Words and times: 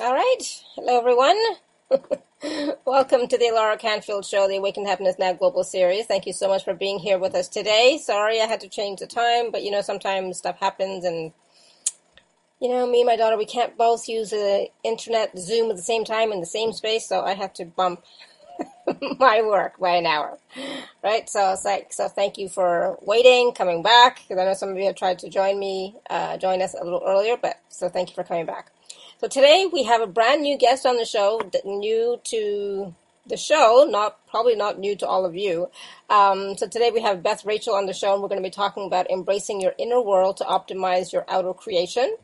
All 0.00 0.14
right. 0.14 0.62
Hello, 0.76 0.98
everyone. 0.98 1.36
Welcome 2.86 3.28
to 3.28 3.36
the 3.36 3.50
Laura 3.52 3.76
Canfield 3.76 4.24
Show, 4.24 4.48
the 4.48 4.56
Awakened 4.56 4.86
Happiness 4.86 5.16
Now 5.18 5.34
Global 5.34 5.62
Series. 5.62 6.06
Thank 6.06 6.26
you 6.26 6.32
so 6.32 6.48
much 6.48 6.64
for 6.64 6.72
being 6.72 6.98
here 7.00 7.18
with 7.18 7.34
us 7.34 7.48
today. 7.48 7.98
Sorry 8.02 8.40
I 8.40 8.46
had 8.46 8.60
to 8.60 8.68
change 8.70 9.00
the 9.00 9.06
time, 9.06 9.50
but 9.50 9.62
you 9.62 9.70
know, 9.70 9.82
sometimes 9.82 10.38
stuff 10.38 10.58
happens 10.58 11.04
and 11.04 11.32
you 12.60 12.70
know, 12.70 12.86
me 12.86 13.02
and 13.02 13.08
my 13.08 13.16
daughter, 13.16 13.36
we 13.36 13.44
can't 13.44 13.76
both 13.76 14.08
use 14.08 14.30
the 14.30 14.68
internet 14.84 15.38
Zoom 15.38 15.70
at 15.70 15.76
the 15.76 15.82
same 15.82 16.04
time 16.06 16.32
in 16.32 16.40
the 16.40 16.46
same 16.46 16.72
space, 16.72 17.06
so 17.06 17.22
I 17.22 17.34
had 17.34 17.54
to 17.56 17.66
bump 17.66 18.02
my 19.18 19.42
work 19.42 19.78
by 19.78 19.96
an 19.96 20.06
hour. 20.06 20.38
Right? 21.04 21.28
So 21.28 21.52
it's 21.52 21.66
like, 21.66 21.92
so 21.92 22.08
thank 22.08 22.38
you 22.38 22.48
for 22.48 22.98
waiting, 23.02 23.52
coming 23.52 23.82
back, 23.82 24.22
because 24.22 24.40
I 24.40 24.46
know 24.46 24.54
some 24.54 24.70
of 24.70 24.78
you 24.78 24.86
have 24.86 24.96
tried 24.96 25.18
to 25.20 25.28
join 25.28 25.58
me, 25.58 25.96
uh, 26.08 26.38
join 26.38 26.62
us 26.62 26.74
a 26.74 26.84
little 26.84 27.02
earlier, 27.06 27.36
but 27.36 27.60
so 27.68 27.90
thank 27.90 28.08
you 28.08 28.14
for 28.14 28.24
coming 28.24 28.46
back. 28.46 28.72
So 29.20 29.28
today 29.28 29.68
we 29.70 29.82
have 29.82 30.00
a 30.00 30.06
brand 30.06 30.40
new 30.40 30.56
guest 30.56 30.86
on 30.86 30.96
the 30.96 31.04
show, 31.04 31.42
new 31.62 32.18
to 32.24 32.94
the 33.26 33.36
show, 33.36 33.86
not 33.86 34.26
probably 34.26 34.56
not 34.56 34.78
new 34.78 34.96
to 34.96 35.06
all 35.06 35.26
of 35.26 35.36
you. 35.36 35.68
Um, 36.08 36.56
so 36.56 36.66
today 36.66 36.90
we 36.90 37.02
have 37.02 37.22
Beth 37.22 37.44
Rachel 37.44 37.74
on 37.74 37.84
the 37.84 37.92
show, 37.92 38.14
and 38.14 38.22
we're 38.22 38.30
going 38.30 38.42
to 38.42 38.48
be 38.48 38.50
talking 38.50 38.86
about 38.86 39.10
embracing 39.10 39.60
your 39.60 39.74
inner 39.76 40.00
world 40.00 40.38
to 40.38 40.44
optimize 40.44 41.12
your 41.12 41.26
outer 41.28 41.52
creation. 41.52 42.16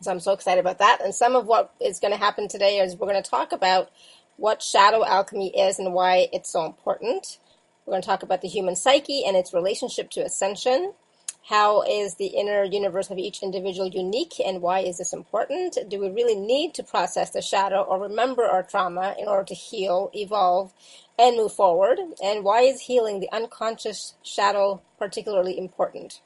So 0.00 0.12
I'm 0.12 0.20
so 0.20 0.30
excited 0.30 0.60
about 0.60 0.78
that. 0.78 1.00
And 1.02 1.12
some 1.12 1.34
of 1.34 1.46
what 1.46 1.74
is 1.80 1.98
going 1.98 2.12
to 2.12 2.20
happen 2.20 2.46
today 2.46 2.78
is 2.78 2.94
we're 2.94 3.08
going 3.08 3.20
to 3.20 3.28
talk 3.28 3.50
about 3.50 3.90
what 4.36 4.62
shadow 4.62 5.04
alchemy 5.04 5.58
is 5.58 5.80
and 5.80 5.92
why 5.92 6.28
it's 6.32 6.52
so 6.52 6.64
important. 6.66 7.38
We're 7.84 7.94
going 7.94 8.02
to 8.02 8.06
talk 8.06 8.22
about 8.22 8.42
the 8.42 8.48
human 8.48 8.76
psyche 8.76 9.24
and 9.26 9.36
its 9.36 9.52
relationship 9.52 10.10
to 10.10 10.20
ascension. 10.20 10.92
How 11.48 11.82
is 11.82 12.16
the 12.16 12.26
inner 12.26 12.64
universe 12.64 13.08
of 13.08 13.18
each 13.18 13.40
individual 13.40 13.86
unique 13.86 14.40
and 14.44 14.60
why 14.60 14.80
is 14.80 14.98
this 14.98 15.12
important? 15.12 15.78
Do 15.88 16.00
we 16.00 16.10
really 16.10 16.34
need 16.34 16.74
to 16.74 16.82
process 16.82 17.30
the 17.30 17.40
shadow 17.40 17.82
or 17.82 18.00
remember 18.00 18.42
our 18.42 18.64
trauma 18.64 19.14
in 19.16 19.28
order 19.28 19.44
to 19.44 19.54
heal, 19.54 20.10
evolve, 20.12 20.74
and 21.16 21.36
move 21.36 21.52
forward? 21.52 22.00
And 22.20 22.42
why 22.42 22.62
is 22.62 22.80
healing 22.80 23.20
the 23.20 23.30
unconscious 23.30 24.14
shadow 24.24 24.82
particularly 24.98 25.56
important? 25.56 26.20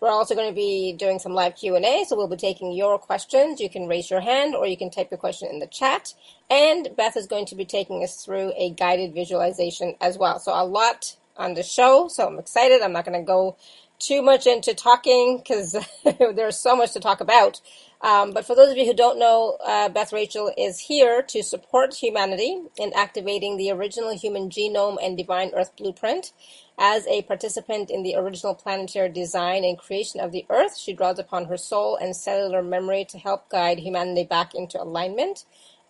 We're 0.00 0.08
also 0.08 0.34
going 0.34 0.48
to 0.48 0.54
be 0.54 0.94
doing 0.94 1.18
some 1.18 1.34
live 1.34 1.56
Q&A, 1.56 2.06
so 2.08 2.16
we'll 2.16 2.26
be 2.26 2.36
taking 2.36 2.72
your 2.72 2.98
questions. 2.98 3.60
You 3.60 3.68
can 3.68 3.86
raise 3.86 4.10
your 4.10 4.20
hand 4.20 4.54
or 4.54 4.66
you 4.66 4.78
can 4.78 4.90
type 4.90 5.10
your 5.10 5.18
question 5.18 5.50
in 5.50 5.58
the 5.58 5.66
chat. 5.66 6.14
And 6.48 6.88
Beth 6.96 7.18
is 7.18 7.26
going 7.26 7.44
to 7.46 7.54
be 7.54 7.66
taking 7.66 8.02
us 8.02 8.24
through 8.24 8.54
a 8.56 8.70
guided 8.70 9.12
visualization 9.12 9.96
as 10.00 10.16
well. 10.16 10.38
So 10.38 10.52
a 10.52 10.64
lot 10.64 11.16
on 11.36 11.54
the 11.54 11.62
show, 11.62 12.08
so 12.08 12.26
I'm 12.26 12.38
excited. 12.38 12.80
I'm 12.80 12.92
not 12.92 13.04
going 13.04 13.20
to 13.20 13.26
go 13.26 13.56
too 13.98 14.22
much 14.22 14.46
into 14.46 14.74
talking 14.74 15.38
because 15.38 15.76
there's 16.34 16.60
so 16.60 16.76
much 16.76 16.92
to 16.94 17.00
talk 17.00 17.20
about. 17.20 17.60
Um, 18.02 18.32
but 18.32 18.46
for 18.46 18.54
those 18.54 18.70
of 18.70 18.76
you 18.76 18.86
who 18.86 18.94
don't 18.94 19.18
know, 19.18 19.58
uh, 19.66 19.88
Beth 19.88 20.12
Rachel 20.12 20.52
is 20.58 20.80
here 20.80 21.22
to 21.22 21.42
support 21.42 21.94
humanity 21.94 22.60
in 22.78 22.92
activating 22.94 23.56
the 23.56 23.70
original 23.72 24.16
human 24.16 24.50
genome 24.50 24.98
and 25.02 25.16
divine 25.16 25.52
earth 25.54 25.76
blueprint. 25.76 26.32
As 26.78 27.06
a 27.06 27.22
participant 27.22 27.90
in 27.90 28.02
the 28.02 28.16
original 28.16 28.54
planetary 28.54 29.08
design 29.10 29.64
and 29.64 29.78
creation 29.78 30.20
of 30.20 30.32
the 30.32 30.46
earth, 30.50 30.76
she 30.78 30.92
draws 30.92 31.18
upon 31.18 31.46
her 31.46 31.56
soul 31.56 31.96
and 31.96 32.16
cellular 32.16 32.62
memory 32.62 33.06
to 33.06 33.18
help 33.18 33.48
guide 33.48 33.78
humanity 33.80 34.24
back 34.24 34.54
into 34.54 34.82
alignment. 34.82 35.44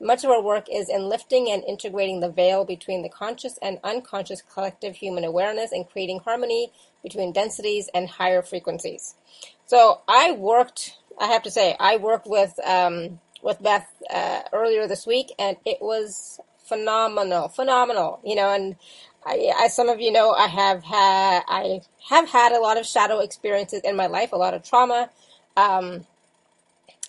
Much 0.05 0.23
of 0.23 0.31
our 0.31 0.43
work 0.43 0.67
is 0.71 0.91
in 0.91 1.09
lifting 1.09 1.51
and 1.51 1.65
integrating 1.65 2.21
the 2.21 2.29
veil 2.29 2.63
between 2.67 3.03
the 3.03 3.09
conscious 3.09 3.59
and 3.63 3.79
unconscious 3.83 4.43
collective 4.43 4.97
human 4.97 5.25
awareness 5.25 5.73
and 5.73 5.89
creating 5.89 6.21
harmony 6.21 6.71
between 7.03 7.33
densities 7.33 7.89
and 7.95 8.07
higher 8.07 8.43
frequencies. 8.43 9.15
So 9.65 10.03
I 10.07 10.33
worked, 10.33 10.99
I 11.19 11.29
have 11.29 11.43
to 11.45 11.51
say, 11.51 11.75
I 11.81 11.97
worked 11.97 12.27
with 12.27 12.53
um, 12.67 13.19
with 13.43 13.63
Beth 13.63 13.87
uh, 14.11 14.43
earlier 14.53 14.87
this 14.87 15.07
week, 15.07 15.33
and 15.39 15.57
it 15.65 15.79
was 15.81 16.39
phenomenal, 16.69 17.49
phenomenal. 17.49 18.21
You 18.25 18.35
know, 18.35 18.53
and 18.53 18.77
I, 19.25 19.55
as 19.65 19.75
some 19.75 19.89
of 19.89 20.03
you 20.03 20.13
know, 20.13 20.33
I 20.33 20.49
have 20.49 20.85
had 20.85 21.45
I 21.49 21.81
have 22.11 22.29
had 22.29 22.53
a 22.53 22.61
lot 22.61 22.77
of 22.77 22.85
shadow 22.85 23.21
experiences 23.21 23.81
in 23.83 23.97
my 23.97 24.07
life, 24.07 24.33
a 24.33 24.37
lot 24.37 24.53
of 24.53 24.63
trauma. 24.63 25.09
Um, 25.57 26.05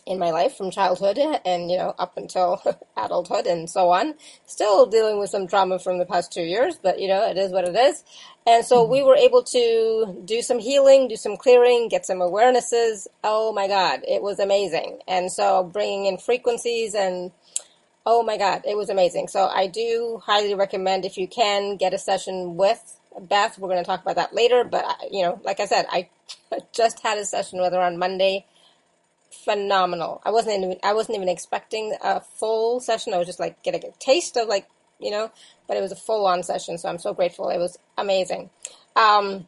in 0.05 0.19
my 0.19 0.29
life 0.31 0.55
from 0.55 0.71
childhood 0.71 1.17
and 1.45 1.71
you 1.71 1.77
know 1.77 1.93
up 1.97 2.17
until 2.17 2.61
adulthood 2.97 3.47
and 3.47 3.69
so 3.69 3.89
on. 3.89 4.15
Still 4.45 4.85
dealing 4.85 5.19
with 5.19 5.29
some 5.29 5.47
trauma 5.47 5.79
from 5.79 5.97
the 5.97 6.05
past 6.05 6.31
two 6.31 6.43
years 6.43 6.77
but 6.81 6.99
you 6.99 7.07
know 7.07 7.27
it 7.27 7.37
is 7.37 7.51
what 7.51 7.67
it 7.67 7.75
is. 7.75 8.03
And 8.47 8.63
so 8.63 8.83
mm-hmm. 8.83 8.91
we 8.91 9.03
were 9.03 9.15
able 9.15 9.43
to 9.43 10.21
do 10.25 10.41
some 10.41 10.59
healing 10.59 11.07
do 11.07 11.15
some 11.15 11.37
clearing 11.37 11.87
get 11.89 12.05
some 12.05 12.19
awarenesses. 12.19 13.07
Oh 13.23 13.51
my 13.53 13.67
god 13.67 14.01
it 14.07 14.21
was 14.21 14.39
amazing. 14.39 14.99
And 15.07 15.31
so 15.31 15.63
bringing 15.63 16.05
in 16.05 16.17
frequencies 16.17 16.93
and 16.93 17.31
oh 18.05 18.21
my 18.23 18.37
god 18.37 18.61
it 18.65 18.77
was 18.77 18.89
amazing. 18.89 19.27
So 19.27 19.47
i 19.47 19.67
do 19.67 20.21
highly 20.23 20.53
recommend 20.53 21.05
if 21.05 21.17
you 21.17 21.27
can 21.27 21.77
get 21.77 21.93
a 21.93 21.97
session 21.97 22.55
with 22.55 22.99
beth. 23.19 23.57
We're 23.57 23.69
going 23.69 23.81
to 23.81 23.87
talk 23.87 24.01
about 24.01 24.17
that 24.17 24.35
later 24.35 24.63
but 24.63 24.85
you 25.09 25.23
know 25.23 25.39
like 25.43 25.61
i 25.61 25.65
said 25.65 25.85
i 25.89 26.09
just 26.73 26.99
had 26.99 27.17
a 27.17 27.23
session 27.23 27.61
with 27.61 27.71
her 27.71 27.79
on 27.79 27.97
monday 27.97 28.45
phenomenal. 29.31 30.21
I 30.25 30.31
wasn't 30.31 30.63
even 30.63 30.77
I 30.83 30.93
wasn't 30.93 31.17
even 31.17 31.29
expecting 31.29 31.95
a 32.03 32.21
full 32.21 32.79
session. 32.79 33.13
I 33.13 33.17
was 33.17 33.27
just 33.27 33.39
like 33.39 33.61
getting 33.63 33.83
a 33.85 33.91
taste 33.99 34.37
of 34.37 34.47
like 34.47 34.67
you 34.99 35.11
know, 35.11 35.31
but 35.67 35.77
it 35.77 35.81
was 35.81 35.91
a 35.91 35.95
full 35.97 36.25
on 36.25 36.43
session. 36.43 36.77
So 36.77 36.89
I'm 36.89 36.99
so 36.99 37.13
grateful. 37.13 37.49
It 37.49 37.57
was 37.57 37.77
amazing. 37.97 38.49
Um, 38.95 39.47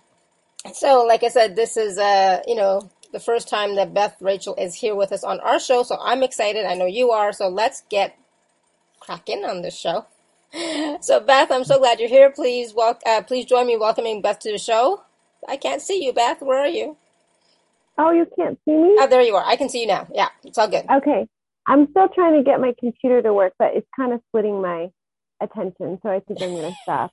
so 0.74 1.06
like 1.06 1.24
I 1.24 1.30
said, 1.30 1.56
this 1.56 1.78
is 1.78 1.98
uh 1.98 2.42
you 2.48 2.56
know 2.56 2.90
the 3.14 3.20
first 3.20 3.48
time 3.50 3.76
that 3.76 3.94
Beth 3.94 4.16
Rachel 4.20 4.56
is 4.56 4.76
here 4.76 4.96
with 4.96 5.12
us 5.12 5.24
on 5.24 5.40
our 5.42 5.60
show. 5.60 5.84
So 5.84 5.98
I'm 6.02 6.24
excited. 6.24 6.66
I 6.66 6.76
know 6.76 6.86
you 6.86 7.12
are. 7.12 7.34
So 7.34 7.48
let's 7.48 7.84
get 7.90 8.18
cracking 9.00 9.46
on 9.46 9.62
this 9.62 9.78
show. 9.78 10.06
So 11.02 11.20
Beth, 11.20 11.52
I'm 11.52 11.66
so 11.66 11.78
glad 11.78 12.00
you're 12.00 12.10
here. 12.10 12.32
Please 12.32 12.74
walk. 12.74 13.02
Uh, 13.06 13.22
please 13.22 13.46
join 13.46 13.68
me 13.68 13.78
welcoming 13.78 14.22
Beth 14.22 14.40
to 14.40 14.52
the 14.52 14.58
show. 14.58 15.04
I 15.48 15.58
can't 15.58 15.82
see 15.82 16.04
you, 16.04 16.14
Beth. 16.14 16.42
Where 16.42 16.60
are 16.60 16.68
you? 16.68 16.98
Oh, 17.98 18.12
you 18.12 18.28
can't 18.38 18.60
see 18.66 18.76
me? 18.76 18.96
Oh, 19.00 19.08
there 19.08 19.22
you 19.22 19.36
are. 19.36 19.46
I 19.46 19.56
can 19.56 19.70
see 19.70 19.82
you 19.82 19.88
now. 19.88 20.08
Yeah, 20.14 20.30
it's 20.44 20.58
all 20.58 20.68
good. 20.70 20.86
Okay. 20.92 21.28
I'm 21.68 21.88
still 21.92 22.08
trying 22.10 22.38
to 22.38 22.44
get 22.44 22.62
my 22.62 22.74
computer 22.80 23.22
to 23.22 23.34
work, 23.34 23.54
but 23.60 23.76
it's 23.76 23.88
kind 23.96 24.14
of 24.14 24.22
splitting 24.30 24.62
my 24.62 24.90
attention, 25.42 26.00
so 26.04 26.10
I 26.10 26.22
think 26.22 26.42
I'm 26.42 26.50
going 26.52 26.72
to 26.72 26.78
stop. 26.84 27.12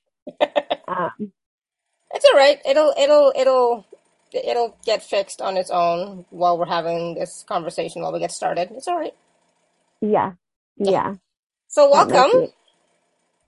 um, 0.88 1.32
it's 2.12 2.24
all 2.24 2.38
right. 2.38 2.60
It'll 2.68 2.94
it'll 2.98 3.32
it'll 3.36 3.86
it'll 4.32 4.78
get 4.84 5.02
fixed 5.02 5.40
on 5.40 5.56
its 5.56 5.70
own 5.70 6.26
while 6.30 6.58
we're 6.58 6.66
having 6.66 7.14
this 7.14 7.44
conversation 7.48 8.02
while 8.02 8.12
we 8.12 8.20
get 8.20 8.32
started. 8.32 8.70
It's 8.72 8.88
all 8.88 8.98
right. 8.98 9.14
Yeah. 10.00 10.32
Yeah. 10.76 10.90
yeah. 10.92 11.14
So 11.68 11.90
welcome. 11.90 12.48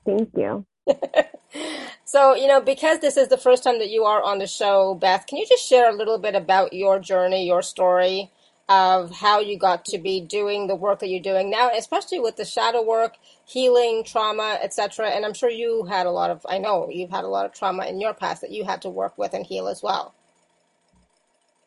Thank 0.06 0.30
you. 0.36 0.66
so, 2.06 2.36
you 2.36 2.46
know, 2.46 2.60
because 2.60 3.00
this 3.00 3.16
is 3.16 3.26
the 3.28 3.36
first 3.36 3.64
time 3.64 3.80
that 3.80 3.90
you 3.90 4.04
are 4.04 4.22
on 4.22 4.38
the 4.38 4.46
show, 4.46 4.94
Beth, 4.94 5.26
can 5.26 5.38
you 5.38 5.46
just 5.48 5.68
share 5.68 5.90
a 5.90 5.92
little 5.92 6.18
bit 6.18 6.36
about 6.36 6.72
your 6.72 7.00
journey, 7.00 7.44
your 7.44 7.62
story 7.62 8.30
of 8.68 9.10
how 9.10 9.40
you 9.40 9.58
got 9.58 9.84
to 9.86 9.98
be 9.98 10.20
doing 10.20 10.68
the 10.68 10.76
work 10.76 11.00
that 11.00 11.08
you're 11.08 11.20
doing 11.20 11.50
now, 11.50 11.68
especially 11.76 12.20
with 12.20 12.36
the 12.36 12.44
shadow 12.44 12.80
work, 12.80 13.16
healing, 13.44 14.04
trauma, 14.04 14.56
etc. 14.62 15.08
And 15.08 15.26
I'm 15.26 15.34
sure 15.34 15.50
you 15.50 15.84
had 15.86 16.06
a 16.06 16.12
lot 16.12 16.30
of, 16.30 16.46
I 16.48 16.58
know 16.58 16.88
you've 16.88 17.10
had 17.10 17.24
a 17.24 17.28
lot 17.28 17.44
of 17.44 17.52
trauma 17.52 17.86
in 17.86 18.00
your 18.00 18.14
past 18.14 18.40
that 18.42 18.52
you 18.52 18.64
had 18.64 18.82
to 18.82 18.88
work 18.88 19.18
with 19.18 19.34
and 19.34 19.44
heal 19.44 19.66
as 19.66 19.82
well. 19.82 20.14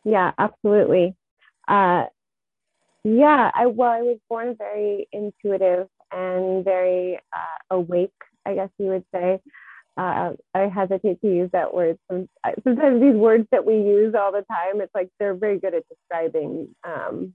Yeah, 0.05 0.31
absolutely. 0.37 1.15
Uh, 1.67 2.05
yeah, 3.03 3.51
I 3.53 3.67
well, 3.67 3.91
I 3.91 4.01
was 4.01 4.19
born 4.29 4.55
very 4.57 5.07
intuitive 5.11 5.87
and 6.13 6.63
very 6.63 7.19
uh, 7.33 7.75
awake, 7.75 8.11
I 8.45 8.55
guess 8.55 8.69
you 8.77 8.87
would 8.87 9.05
say 9.13 9.41
uh, 9.99 10.31
I 10.55 10.67
hesitate 10.67 11.19
to 11.21 11.27
use 11.27 11.49
that 11.51 11.73
word. 11.73 11.97
Sometimes 12.63 13.01
these 13.01 13.15
words 13.15 13.45
that 13.51 13.65
we 13.65 13.73
use 13.73 14.15
all 14.15 14.31
the 14.31 14.45
time, 14.49 14.79
it's 14.79 14.95
like 14.95 15.09
they're 15.19 15.33
very 15.33 15.59
good 15.59 15.73
at 15.73 15.83
describing, 15.89 16.73
um, 16.85 17.33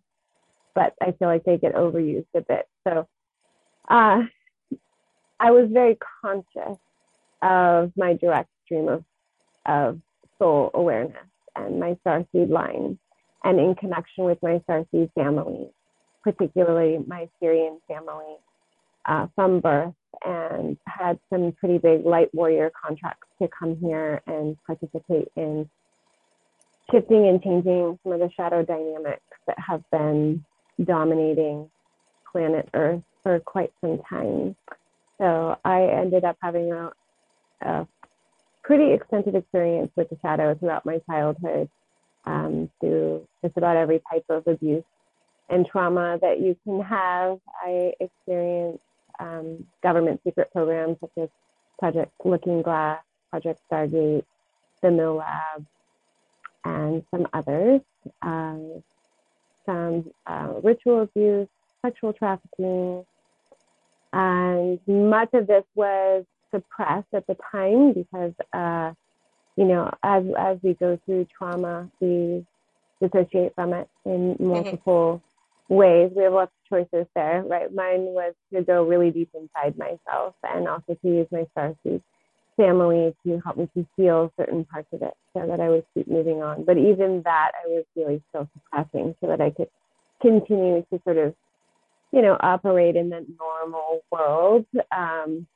but 0.75 0.95
I 1.03 1.13
feel 1.13 1.29
like 1.29 1.45
they 1.45 1.59
get 1.59 1.75
overused 1.75 2.25
a 2.35 2.41
bit. 2.41 2.67
So 2.89 3.07
uh, 3.91 4.23
I 5.39 5.51
was 5.51 5.69
very 5.71 5.99
conscious 6.23 6.79
of 7.43 7.93
my 7.99 8.15
direct 8.15 8.49
stream 8.65 8.89
of, 8.89 9.05
of 9.67 10.01
soul 10.39 10.71
awareness 10.73 11.29
and 11.55 11.79
my 11.79 11.99
starseed 12.05 12.49
line, 12.49 12.99
and 13.45 13.61
in 13.61 13.75
connection 13.75 14.25
with 14.25 14.39
my 14.43 14.63
starseed 14.67 15.13
family, 15.13 15.69
particularly 16.23 16.99
my 17.07 17.29
Sirian 17.43 17.77
family 17.89 18.37
uh, 19.07 19.27
from 19.35 19.61
birth 19.61 19.95
and 20.25 20.77
had 20.87 21.19
some 21.31 21.53
pretty 21.53 21.79
big 21.79 22.05
light 22.05 22.33
warrior 22.35 22.71
contracts 22.71 23.27
to 23.41 23.49
come 23.49 23.77
here 23.77 24.23
and 24.27 24.57
participate 24.67 25.29
in 25.37 25.69
shifting 26.91 27.29
and 27.29 27.43
changing 27.43 27.99
some 28.03 28.13
of 28.13 28.21
the 28.21 28.31
shadow 28.37 28.63
dynamics 28.63 29.23
that 29.47 29.59
have 29.59 29.83
been 29.91 30.45
dominating 30.85 31.69
planet 32.31 32.69
Earth 32.75 33.03
for 33.23 33.41
quite 33.41 33.73
some 33.81 34.01
time. 34.09 34.57
So 35.19 35.57
I 35.65 35.85
ended 35.85 36.25
up 36.25 36.37
having 36.41 36.73
a, 36.73 36.91
a 37.63 37.89
pretty 38.63 38.93
extensive 38.93 39.35
experience 39.35 39.91
with 39.97 40.11
the 40.11 40.19
shadow 40.23 40.55
throughout 40.55 40.85
my 40.85 40.99
childhood 41.09 41.69
um, 42.25 42.71
through 42.81 43.27
just 43.43 43.57
about 43.57 43.77
every 43.77 44.03
type 44.11 44.25
of 44.29 44.47
abuse 44.47 44.85
and 45.49 45.67
trauma 45.67 46.19
that 46.21 46.41
you 46.41 46.57
can 46.65 46.81
have. 46.83 47.39
I 47.65 47.93
experienced 48.01 48.83
um, 49.21 49.67
government 49.83 50.21
secret 50.25 50.51
programs 50.53 50.97
such 51.01 51.11
as 51.19 51.29
Project 51.79 52.13
Looking 52.25 52.63
Glass, 52.63 53.01
Project 53.31 53.61
Stargate, 53.71 54.25
the 54.83 54.89
MILAB, 54.89 55.67
and 56.65 57.05
some 57.11 57.27
others. 57.33 57.81
Uh, 58.23 58.81
some 59.67 60.11
uh, 60.27 60.55
ritual 60.63 61.03
abuse, 61.03 61.49
sexual 61.83 62.13
trafficking, 62.13 63.05
and 64.13 64.79
much 64.87 65.31
of 65.33 65.47
this 65.47 65.65
was 65.75 66.25
suppressed 66.55 67.09
at 67.13 67.27
the 67.27 67.37
time 67.51 67.93
because, 67.93 68.33
uh, 68.53 68.93
you 69.57 69.65
know, 69.65 69.93
as 70.03 70.25
as 70.39 70.59
we 70.63 70.75
go 70.75 70.99
through 71.05 71.27
trauma, 71.37 71.91
we 72.01 72.45
dissociate 73.01 73.55
from 73.55 73.73
it 73.73 73.89
in 74.05 74.35
mm-hmm. 74.35 74.47
multiple 74.47 75.17
mm-hmm. 75.17 75.34
Ways. 75.69 76.11
We 76.15 76.25
have 76.25 76.33
lots 76.33 76.53
of 76.53 76.79
choices 76.79 77.07
there, 77.15 77.43
right? 77.43 77.73
Mine 77.73 78.01
was 78.01 78.35
to 78.53 78.63
go 78.63 78.85
really 78.85 79.11
deep 79.11 79.31
inside 79.35 79.77
myself 79.79 80.35
and 80.43 80.69
also 80.69 80.95
to 80.95 81.09
use 81.09 81.27
my 81.31 81.47
starseed 81.57 82.03
family 82.57 83.15
to 83.27 83.41
help 83.45 83.57
me 83.57 83.69
to 83.75 83.87
heal 83.97 84.33
certain 84.39 84.65
parts 84.65 84.89
of 84.93 85.03
it 85.03 85.15
so 85.37 85.47
that 85.47 85.61
I 85.61 85.69
would 85.69 85.85
keep 85.95 86.09
moving 86.09 86.43
on. 86.43 86.65
But 86.65 86.79
even 86.79 87.23
that 87.25 87.53
I 87.65 87.69
was 87.69 87.85
really 87.97 88.23
still 88.29 88.49
suppressing 88.55 89.15
so 89.21 89.27
that 89.29 89.41
I 89.41 89.51
could 89.51 89.69
continue 90.23 90.85
to 90.93 91.01
sort 91.05 91.19
of, 91.19 91.35
you 92.13 92.23
know, 92.23 92.37
operate 92.41 92.97
in 92.97 93.11
the 93.11 93.27
normal 93.39 94.03
world. 94.11 94.67
Um, 94.97 95.47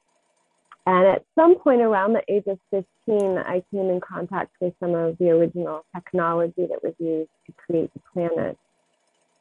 and 0.86 1.06
at 1.06 1.24
some 1.34 1.58
point 1.58 1.82
around 1.82 2.14
the 2.14 2.22
age 2.28 2.44
of 2.46 2.58
15, 2.70 3.38
I 3.38 3.62
came 3.70 3.90
in 3.90 4.00
contact 4.00 4.52
with 4.60 4.72
some 4.80 4.94
of 4.94 5.18
the 5.18 5.30
original 5.30 5.84
technology 5.94 6.66
that 6.66 6.82
was 6.82 6.94
used 6.98 7.30
to 7.46 7.52
create 7.52 7.92
the 7.92 8.00
planet. 8.12 8.56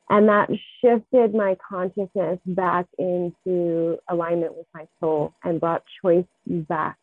And 0.09 0.29
that 0.29 0.49
shifted 0.81 1.35
my 1.35 1.57
consciousness 1.67 2.39
back 2.45 2.85
into 2.97 3.97
alignment 4.07 4.55
with 4.55 4.67
my 4.73 4.87
soul 4.99 5.33
and 5.43 5.59
brought 5.59 5.83
choice 6.01 6.25
back 6.47 6.97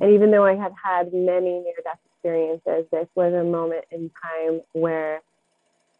and 0.00 0.12
even 0.14 0.30
though 0.30 0.44
I 0.44 0.54
had 0.54 0.72
had 0.82 1.12
many 1.12 1.60
near 1.60 1.74
death 1.84 1.98
experiences, 2.14 2.86
this 2.90 3.08
was 3.14 3.34
a 3.34 3.44
moment 3.44 3.84
in 3.90 4.10
time 4.22 4.62
where 4.72 5.20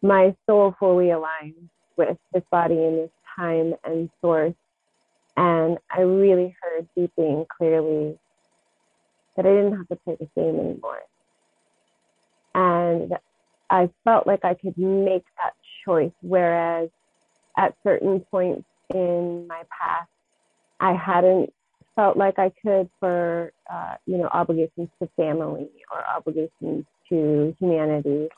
my 0.01 0.35
soul 0.45 0.75
fully 0.79 1.11
aligned 1.11 1.69
with 1.95 2.17
this 2.33 2.43
body 2.51 2.75
in 2.75 2.95
this 2.97 3.11
time 3.35 3.73
and 3.83 4.09
source. 4.19 4.55
And 5.37 5.77
I 5.91 6.01
really 6.01 6.55
heard 6.61 6.87
deeply 6.95 7.27
and 7.27 7.47
clearly 7.47 8.17
that 9.35 9.45
I 9.45 9.49
didn't 9.49 9.77
have 9.77 9.87
to 9.89 9.95
play 9.97 10.17
the 10.19 10.29
game 10.35 10.59
anymore. 10.59 11.01
And 12.55 13.13
I 13.69 13.89
felt 14.03 14.27
like 14.27 14.43
I 14.43 14.53
could 14.55 14.77
make 14.77 15.25
that 15.37 15.53
choice, 15.85 16.11
whereas 16.21 16.89
at 17.57 17.75
certain 17.83 18.19
points 18.31 18.65
in 18.93 19.47
my 19.47 19.63
past, 19.69 20.09
I 20.79 20.93
hadn't 20.93 21.53
felt 21.95 22.17
like 22.17 22.39
I 22.39 22.51
could 22.61 22.89
for, 22.99 23.51
uh, 23.71 23.95
you 24.05 24.17
know, 24.17 24.27
obligations 24.33 24.89
to 24.99 25.07
family 25.15 25.69
or 25.91 26.03
obligations 26.15 26.85
to 27.09 27.55
humanity. 27.59 28.29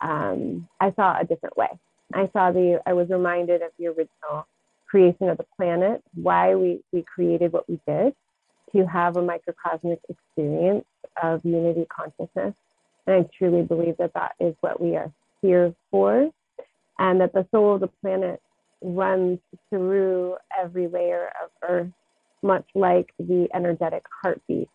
Um, 0.00 0.68
I 0.80 0.92
saw 0.92 1.18
a 1.18 1.24
different 1.24 1.56
way. 1.56 1.68
I 2.12 2.28
saw 2.32 2.52
the, 2.52 2.80
I 2.86 2.92
was 2.92 3.08
reminded 3.08 3.62
of 3.62 3.70
the 3.78 3.86
original 3.88 4.46
creation 4.86 5.28
of 5.28 5.38
the 5.38 5.46
planet, 5.56 6.02
why 6.14 6.54
we, 6.54 6.80
we 6.92 7.02
created 7.02 7.52
what 7.52 7.68
we 7.68 7.80
did 7.86 8.14
to 8.72 8.86
have 8.86 9.16
a 9.16 9.22
microcosmic 9.22 10.00
experience 10.08 10.84
of 11.22 11.44
unity 11.44 11.86
consciousness. 11.88 12.54
And 13.06 13.16
I 13.16 13.28
truly 13.36 13.62
believe 13.62 13.96
that 13.98 14.12
that 14.14 14.32
is 14.40 14.54
what 14.60 14.80
we 14.80 14.96
are 14.96 15.10
here 15.42 15.74
for, 15.90 16.30
and 17.00 17.20
that 17.20 17.32
the 17.32 17.44
soul 17.50 17.74
of 17.74 17.80
the 17.80 17.90
planet 18.00 18.40
runs 18.80 19.40
through 19.70 20.36
every 20.56 20.86
layer 20.86 21.32
of 21.42 21.50
Earth 21.68 21.92
much 22.42 22.64
like 22.74 23.12
the 23.18 23.48
energetic 23.52 24.04
heartbeat. 24.22 24.68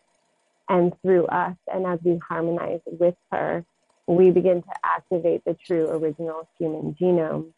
And 0.68 0.92
through 1.00 1.26
us, 1.26 1.56
and 1.72 1.86
as 1.86 2.00
we 2.04 2.18
harmonize 2.28 2.80
with 2.86 3.14
her, 3.30 3.64
we 4.06 4.30
begin 4.30 4.62
to 4.62 4.72
activate 4.84 5.44
the 5.44 5.54
true 5.54 5.88
original 5.88 6.48
human 6.58 6.96
genome 7.00 7.52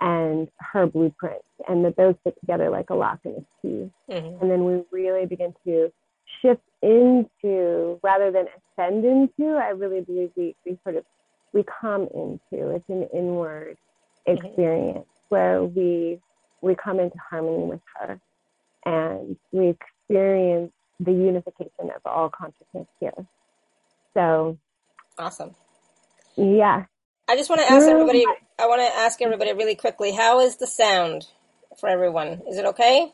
and 0.00 0.48
her 0.58 0.86
blueprint, 0.86 1.42
and 1.68 1.84
that 1.84 1.96
those 1.96 2.16
fit 2.24 2.36
together 2.40 2.70
like 2.70 2.90
a 2.90 2.94
lock 2.94 3.20
and 3.24 3.36
a 3.36 3.40
key. 3.62 3.90
Mm-hmm. 4.10 4.42
And 4.42 4.50
then 4.50 4.64
we 4.64 4.82
really 4.90 5.26
begin 5.26 5.54
to 5.64 5.92
shift 6.40 6.62
into, 6.82 8.00
rather 8.02 8.32
than 8.32 8.46
ascend 8.78 9.04
into, 9.04 9.52
I 9.54 9.68
really 9.70 10.00
believe 10.00 10.30
we, 10.36 10.56
we 10.66 10.76
sort 10.82 10.96
of 10.96 11.04
we 11.52 11.64
come 11.80 12.08
into. 12.14 12.70
It's 12.70 12.88
an 12.88 13.08
inward. 13.14 13.76
Experience 14.26 14.98
mm-hmm. 14.98 15.34
where 15.34 15.62
we 15.64 16.20
we 16.60 16.74
come 16.74 17.00
into 17.00 17.16
harmony 17.30 17.64
with 17.64 17.80
her 17.98 18.20
and 18.84 19.36
we 19.50 19.68
experience 19.68 20.72
the 21.00 21.12
unification 21.12 21.90
of 21.94 22.00
all 22.04 22.28
consciousness 22.28 22.86
here. 23.00 23.26
So 24.14 24.58
awesome. 25.18 25.54
Yeah. 26.36 26.84
I 27.28 27.36
just 27.36 27.50
want 27.50 27.62
to 27.62 27.70
ask 27.72 27.86
everybody, 27.86 28.24
I 28.58 28.66
want 28.66 28.80
to 28.80 28.98
ask 28.98 29.20
everybody 29.22 29.52
really 29.52 29.74
quickly, 29.74 30.12
how 30.12 30.40
is 30.40 30.56
the 30.56 30.66
sound 30.66 31.26
for 31.78 31.88
everyone? 31.88 32.42
Is 32.48 32.58
it 32.58 32.64
okay? 32.66 33.12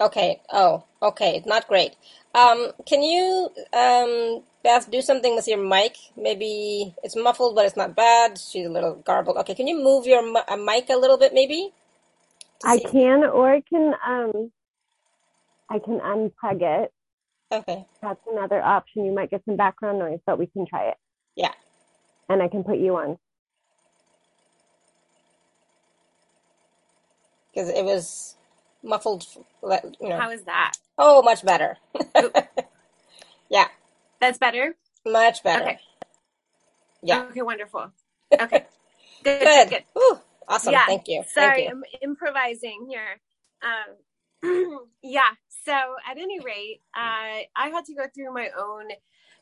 Okay. 0.00 0.40
Oh, 0.52 0.84
okay. 1.02 1.42
Not 1.46 1.68
great. 1.68 1.94
Um, 2.34 2.72
can 2.86 3.02
you 3.02 3.50
um, 3.72 4.42
Beth, 4.64 4.90
do 4.90 5.02
something 5.02 5.36
with 5.36 5.46
your 5.48 5.62
mic. 5.62 5.96
Maybe 6.16 6.96
it's 7.04 7.16
muffled, 7.16 7.54
but 7.54 7.66
it's 7.66 7.76
not 7.76 7.94
bad. 7.94 8.38
She's 8.38 8.66
a 8.66 8.70
little 8.70 8.96
garbled. 8.96 9.36
Okay, 9.38 9.54
can 9.54 9.68
you 9.68 9.76
move 9.84 10.06
your 10.06 10.22
mic 10.24 10.90
a 10.90 10.96
little 10.96 11.18
bit, 11.18 11.34
maybe? 11.34 11.72
I 12.64 12.78
can, 12.78 13.24
or 13.24 13.52
I 13.52 13.60
can, 13.60 13.94
um, 14.06 14.52
I 15.70 15.78
can 15.80 16.00
unplug 16.00 16.62
it. 16.62 16.92
Okay. 17.52 17.86
That's 18.02 18.20
another 18.32 18.62
option. 18.62 19.04
You 19.04 19.12
might 19.14 19.30
get 19.30 19.44
some 19.44 19.56
background 19.56 19.98
noise, 19.98 20.20
but 20.26 20.38
we 20.38 20.46
can 20.46 20.66
try 20.66 20.88
it. 20.88 20.96
Yeah. 21.36 21.52
And 22.30 22.42
I 22.42 22.48
can 22.48 22.64
put 22.64 22.78
you 22.78 22.96
on. 22.96 23.18
Because 27.52 27.68
it 27.68 27.84
was 27.84 28.36
muffled, 28.82 29.26
you 30.00 30.08
know. 30.08 30.18
How 30.18 30.30
is 30.30 30.42
that? 30.44 30.72
Oh, 30.98 31.22
much 31.22 31.44
better. 31.44 31.76
yeah. 33.50 33.68
That's 34.24 34.38
better? 34.38 34.74
Much 35.06 35.42
better. 35.42 35.64
Okay. 35.64 35.78
Yeah. 37.02 37.24
Okay, 37.30 37.42
wonderful. 37.42 37.92
Okay. 38.40 38.64
good. 39.22 39.40
Good. 39.40 39.70
good. 39.70 39.84
Ooh, 39.96 40.18
awesome. 40.48 40.72
Yeah. 40.72 40.86
Thank 40.86 41.06
you. 41.06 41.22
Sorry, 41.28 41.66
Thank 41.66 41.68
you. 41.68 41.70
I'm 41.70 41.82
improvising 42.02 42.88
here. 42.88 43.20
Um, 43.62 44.80
yeah. 45.02 45.30
So 45.64 45.72
at 45.72 46.18
any 46.18 46.40
rate, 46.40 46.80
uh, 46.96 47.44
I 47.54 47.68
had 47.68 47.84
to 47.84 47.94
go 47.94 48.04
through 48.12 48.32
my 48.32 48.48
own 48.58 48.88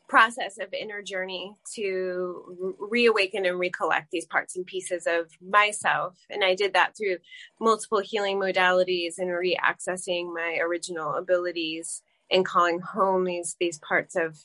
process 0.07 0.59
of 0.59 0.73
inner 0.73 1.01
journey 1.01 1.55
to 1.75 2.75
reawaken 2.77 3.45
and 3.45 3.57
recollect 3.57 4.11
these 4.11 4.25
parts 4.25 4.55
and 4.55 4.65
pieces 4.65 5.07
of 5.07 5.31
myself. 5.41 6.17
And 6.29 6.43
I 6.43 6.53
did 6.53 6.73
that 6.73 6.95
through 6.95 7.17
multiple 7.59 8.01
healing 8.03 8.37
modalities 8.37 9.15
and 9.17 9.29
reaccessing 9.29 10.33
my 10.33 10.59
original 10.61 11.15
abilities 11.15 12.03
and 12.29 12.45
calling 12.45 12.79
home 12.79 13.23
these 13.25 13.55
these 13.59 13.79
parts 13.79 14.15
of 14.15 14.37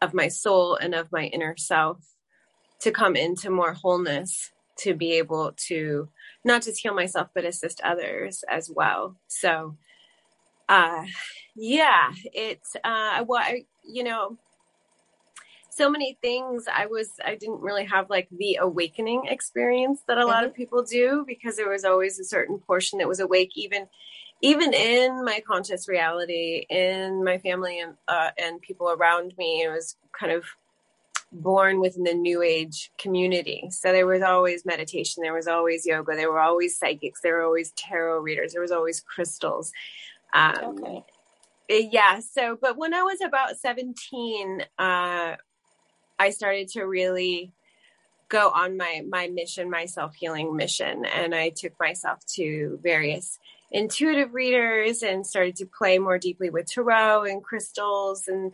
of 0.00 0.14
my 0.14 0.28
soul 0.28 0.76
and 0.76 0.94
of 0.94 1.12
my 1.12 1.24
inner 1.26 1.56
self 1.56 1.98
to 2.80 2.90
come 2.90 3.16
into 3.16 3.50
more 3.50 3.74
wholeness 3.74 4.50
to 4.78 4.94
be 4.94 5.12
able 5.12 5.52
to 5.68 6.08
not 6.44 6.62
just 6.62 6.80
heal 6.80 6.94
myself 6.94 7.28
but 7.34 7.44
assist 7.44 7.80
others 7.82 8.42
as 8.48 8.70
well 8.74 9.16
so 9.28 9.76
uh 10.68 11.04
yeah 11.54 12.12
it's 12.32 12.76
uh 12.82 13.24
well 13.26 13.42
I, 13.42 13.66
you 13.84 14.04
know 14.04 14.38
so 15.68 15.90
many 15.90 16.18
things 16.22 16.64
i 16.74 16.86
was 16.86 17.10
i 17.24 17.34
didn't 17.34 17.60
really 17.60 17.84
have 17.84 18.08
like 18.08 18.28
the 18.30 18.58
awakening 18.60 19.26
experience 19.26 20.00
that 20.08 20.18
a 20.18 20.26
lot 20.26 20.44
of 20.44 20.50
mm-hmm. 20.50 20.56
people 20.56 20.82
do 20.82 21.24
because 21.26 21.56
there 21.56 21.68
was 21.68 21.84
always 21.84 22.18
a 22.18 22.24
certain 22.24 22.58
portion 22.58 22.98
that 22.98 23.08
was 23.08 23.20
awake 23.20 23.52
even 23.56 23.86
even 24.42 24.72
in 24.72 25.24
my 25.24 25.42
conscious 25.46 25.88
reality, 25.88 26.66
in 26.70 27.22
my 27.24 27.38
family 27.38 27.80
and 27.80 27.94
uh, 28.08 28.30
and 28.38 28.60
people 28.60 28.90
around 28.90 29.34
me, 29.36 29.62
it 29.62 29.70
was 29.70 29.96
kind 30.18 30.32
of 30.32 30.44
born 31.32 31.80
within 31.80 32.04
the 32.04 32.14
new 32.14 32.42
age 32.42 32.90
community. 32.98 33.68
So 33.70 33.92
there 33.92 34.06
was 34.06 34.22
always 34.22 34.64
meditation, 34.64 35.22
there 35.22 35.34
was 35.34 35.46
always 35.46 35.86
yoga, 35.86 36.16
there 36.16 36.30
were 36.30 36.40
always 36.40 36.76
psychics, 36.76 37.20
there 37.20 37.36
were 37.36 37.42
always 37.42 37.72
tarot 37.72 38.20
readers, 38.20 38.52
there 38.52 38.62
was 38.62 38.72
always 38.72 39.00
crystals. 39.00 39.72
Um, 40.34 40.78
okay. 40.78 41.04
Eh, 41.68 41.88
yeah. 41.92 42.20
So, 42.20 42.58
but 42.60 42.76
when 42.76 42.94
I 42.94 43.02
was 43.02 43.20
about 43.20 43.56
17, 43.56 44.62
uh, 44.78 45.36
I 46.18 46.30
started 46.30 46.68
to 46.70 46.82
really 46.82 47.52
go 48.28 48.50
on 48.50 48.76
my, 48.76 49.02
my 49.08 49.28
mission, 49.28 49.70
my 49.70 49.86
self 49.86 50.14
healing 50.14 50.56
mission. 50.56 51.04
And 51.04 51.34
I 51.34 51.50
took 51.50 51.78
myself 51.78 52.24
to 52.34 52.78
various 52.82 53.38
intuitive 53.70 54.34
readers 54.34 55.02
and 55.02 55.26
started 55.26 55.56
to 55.56 55.66
play 55.66 55.98
more 55.98 56.18
deeply 56.18 56.50
with 56.50 56.66
tarot 56.66 57.24
and 57.24 57.42
crystals 57.42 58.26
and 58.26 58.52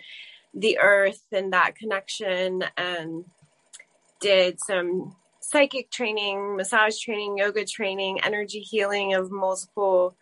the 0.55 0.79
earth 0.79 1.23
and 1.33 1.53
that 1.53 1.77
connection 1.77 2.65
and 2.77 3.25
did 4.21 4.59
some 4.65 5.15
psychic 5.41 5.91
training, 5.91 6.57
massage 6.57 6.99
training, 6.99 7.39
yoga 7.39 7.65
training, 7.65 8.21
energy 8.23 8.61
healing 8.61 9.15
of 9.15 9.31
multiple 9.31 10.17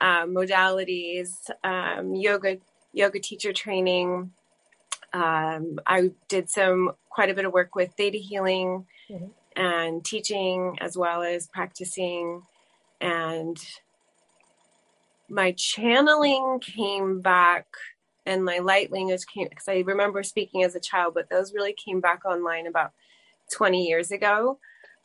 uh, 0.00 0.24
modalities, 0.24 1.30
um, 1.62 2.14
yoga 2.14 2.58
yoga 2.92 3.20
teacher 3.20 3.52
training. 3.52 4.32
Um, 5.12 5.78
I 5.86 6.10
did 6.28 6.50
some 6.50 6.92
quite 7.08 7.30
a 7.30 7.34
bit 7.34 7.44
of 7.44 7.52
work 7.52 7.74
with 7.74 7.92
theta 7.96 8.18
healing 8.18 8.86
mm-hmm. 9.08 9.26
and 9.54 10.04
teaching 10.04 10.78
as 10.80 10.96
well 10.96 11.22
as 11.22 11.46
practicing 11.46 12.42
and 13.00 13.58
my 15.28 15.52
channeling 15.52 16.60
came 16.60 17.20
back 17.20 17.66
and 18.24 18.44
my 18.44 18.58
light 18.58 18.90
language 18.90 19.26
came 19.26 19.48
because 19.48 19.68
I 19.68 19.78
remember 19.80 20.22
speaking 20.22 20.64
as 20.64 20.74
a 20.74 20.80
child, 20.80 21.14
but 21.14 21.30
those 21.30 21.54
really 21.54 21.72
came 21.72 22.00
back 22.00 22.24
online 22.24 22.66
about 22.66 22.92
20 23.52 23.86
years 23.86 24.10
ago. 24.10 24.58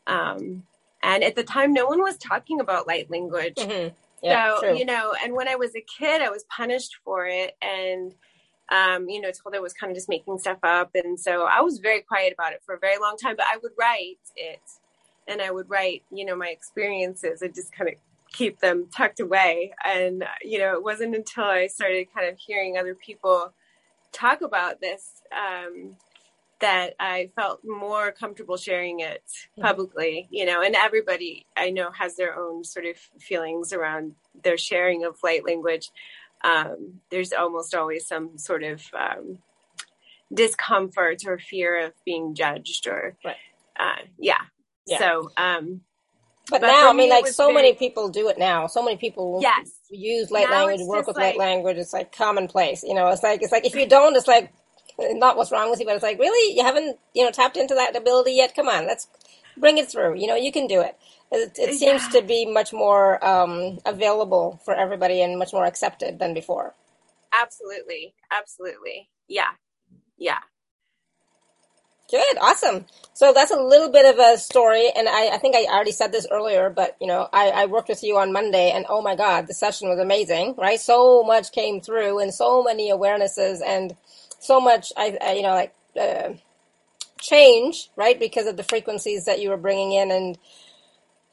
Um, 0.07 0.63
and 1.03 1.23
at 1.23 1.35
the 1.35 1.43
time, 1.43 1.73
no 1.73 1.85
one 1.85 2.01
was 2.01 2.17
talking 2.17 2.59
about 2.59 2.87
light 2.87 3.09
language. 3.09 3.55
Mm-hmm. 3.55 3.95
Yeah, 4.23 4.55
so, 4.55 4.61
true. 4.61 4.77
you 4.77 4.85
know, 4.85 5.15
and 5.23 5.33
when 5.33 5.47
I 5.47 5.55
was 5.55 5.75
a 5.75 5.81
kid, 5.81 6.21
I 6.21 6.29
was 6.29 6.43
punished 6.43 6.97
for 7.03 7.25
it 7.25 7.55
and, 7.61 8.13
um, 8.71 9.09
you 9.09 9.19
know, 9.19 9.31
told 9.31 9.55
I 9.55 9.59
was 9.59 9.73
kind 9.73 9.89
of 9.89 9.97
just 9.97 10.09
making 10.09 10.37
stuff 10.37 10.59
up. 10.63 10.91
And 10.93 11.19
so 11.19 11.45
I 11.45 11.61
was 11.61 11.79
very 11.79 12.01
quiet 12.01 12.33
about 12.33 12.53
it 12.53 12.61
for 12.63 12.75
a 12.75 12.79
very 12.79 12.99
long 12.99 13.17
time, 13.17 13.35
but 13.35 13.47
I 13.51 13.57
would 13.61 13.71
write 13.79 14.19
it 14.35 14.61
and 15.27 15.41
I 15.41 15.49
would 15.49 15.69
write, 15.69 16.03
you 16.11 16.25
know, 16.25 16.35
my 16.35 16.49
experiences. 16.49 17.41
I 17.41 17.47
just 17.47 17.71
kind 17.71 17.89
of 17.89 17.95
keep 18.31 18.59
them 18.59 18.87
tucked 18.95 19.19
away. 19.19 19.73
And, 19.83 20.23
you 20.41 20.59
know, 20.59 20.73
it 20.73 20.83
wasn't 20.83 21.15
until 21.15 21.43
I 21.43 21.67
started 21.67 22.07
kind 22.13 22.29
of 22.29 22.37
hearing 22.37 22.77
other 22.77 22.95
people 22.95 23.53
talk 24.11 24.41
about 24.41 24.81
this 24.81 25.21
um, 25.31 25.95
that 26.59 26.93
I 26.99 27.31
felt 27.35 27.61
more 27.65 28.11
comfortable 28.11 28.57
sharing 28.57 28.99
it 28.99 29.23
publicly, 29.59 30.27
you 30.29 30.45
know, 30.45 30.61
and 30.61 30.75
everybody 30.75 31.45
I 31.57 31.71
know 31.71 31.91
has 31.91 32.15
their 32.15 32.37
own 32.37 32.63
sort 32.63 32.85
of 32.85 32.97
feelings 33.19 33.73
around 33.73 34.13
their 34.43 34.57
sharing 34.57 35.03
of 35.03 35.17
light 35.23 35.45
language. 35.45 35.89
Um, 36.43 37.01
there's 37.09 37.33
almost 37.33 37.75
always 37.75 38.07
some 38.07 38.37
sort 38.37 38.63
of 38.63 38.81
um, 38.97 39.39
discomfort 40.33 41.23
or 41.25 41.37
fear 41.37 41.85
of 41.85 41.93
being 42.05 42.33
judged 42.33 42.87
or, 42.87 43.15
right. 43.25 43.35
uh, 43.79 44.03
yeah. 44.17 44.41
yeah. 44.87 44.99
So, 44.99 45.31
um, 45.37 45.81
but, 46.51 46.61
but 46.61 46.67
now, 46.67 46.89
I 46.89 46.93
mean, 46.93 47.09
like 47.09 47.27
so 47.27 47.45
very... 47.45 47.55
many 47.55 47.73
people 47.73 48.09
do 48.09 48.27
it 48.27 48.37
now. 48.37 48.67
So 48.67 48.83
many 48.83 48.97
people 48.97 49.39
yes. 49.41 49.71
use 49.89 50.29
light 50.29 50.49
now 50.49 50.65
language, 50.65 50.85
work 50.85 51.07
with 51.07 51.15
like... 51.15 51.37
light 51.37 51.37
language. 51.37 51.77
It's 51.77 51.93
like 51.93 52.15
commonplace. 52.15 52.83
You 52.83 52.93
know, 52.93 53.07
it's 53.07 53.23
like 53.23 53.41
it's 53.41 53.53
like 53.53 53.65
if 53.65 53.73
you 53.73 53.87
don't, 53.87 54.15
it's 54.17 54.27
like 54.27 54.51
not 54.99 55.37
what's 55.37 55.51
wrong 55.51 55.69
with 55.69 55.79
you, 55.79 55.85
but 55.85 55.95
it's 55.95 56.03
like 56.03 56.19
really 56.19 56.55
you 56.55 56.63
haven't 56.63 56.99
you 57.15 57.23
know 57.23 57.31
tapped 57.31 57.55
into 57.55 57.73
that 57.75 57.95
ability 57.95 58.33
yet. 58.33 58.53
Come 58.53 58.67
on, 58.67 58.85
let's 58.85 59.07
bring 59.57 59.77
it 59.77 59.89
through. 59.89 60.19
You 60.19 60.27
know, 60.27 60.35
you 60.35 60.51
can 60.51 60.67
do 60.67 60.81
it. 60.81 60.97
It, 61.31 61.57
it 61.57 61.79
seems 61.79 62.03
yeah. 62.13 62.19
to 62.19 62.27
be 62.27 62.45
much 62.45 62.73
more 62.73 63.23
um, 63.25 63.79
available 63.85 64.59
for 64.65 64.75
everybody 64.75 65.21
and 65.21 65.39
much 65.39 65.53
more 65.53 65.65
accepted 65.65 66.19
than 66.19 66.33
before. 66.33 66.75
Absolutely, 67.33 68.13
absolutely, 68.29 69.09
yeah, 69.29 69.51
yeah. 70.17 70.39
Good, 72.11 72.37
awesome. 72.41 72.85
So 73.13 73.31
that's 73.31 73.51
a 73.51 73.59
little 73.59 73.89
bit 73.89 74.05
of 74.05 74.19
a 74.19 74.37
story, 74.37 74.91
and 74.93 75.07
I, 75.07 75.29
I 75.29 75.37
think 75.37 75.55
I 75.55 75.63
already 75.63 75.93
said 75.93 76.11
this 76.11 76.27
earlier, 76.29 76.69
but 76.69 76.97
you 76.99 77.07
know, 77.07 77.29
I, 77.31 77.51
I, 77.51 77.65
worked 77.67 77.87
with 77.87 78.03
you 78.03 78.17
on 78.17 78.33
Monday, 78.33 78.71
and 78.71 78.85
oh 78.89 79.01
my 79.01 79.15
God, 79.15 79.47
the 79.47 79.53
session 79.53 79.87
was 79.87 79.97
amazing, 79.97 80.55
right? 80.57 80.79
So 80.79 81.23
much 81.23 81.53
came 81.53 81.79
through, 81.79 82.19
and 82.19 82.33
so 82.33 82.63
many 82.63 82.91
awarenesses, 82.91 83.59
and 83.65 83.95
so 84.39 84.59
much, 84.59 84.91
I, 84.97 85.17
I 85.21 85.33
you 85.33 85.41
know, 85.41 85.53
like 85.53 85.73
uh, 85.97 86.33
change, 87.21 87.89
right, 87.95 88.19
because 88.19 88.45
of 88.45 88.57
the 88.57 88.63
frequencies 88.63 89.23
that 89.23 89.39
you 89.39 89.49
were 89.49 89.57
bringing 89.57 89.93
in, 89.93 90.11
and 90.11 90.37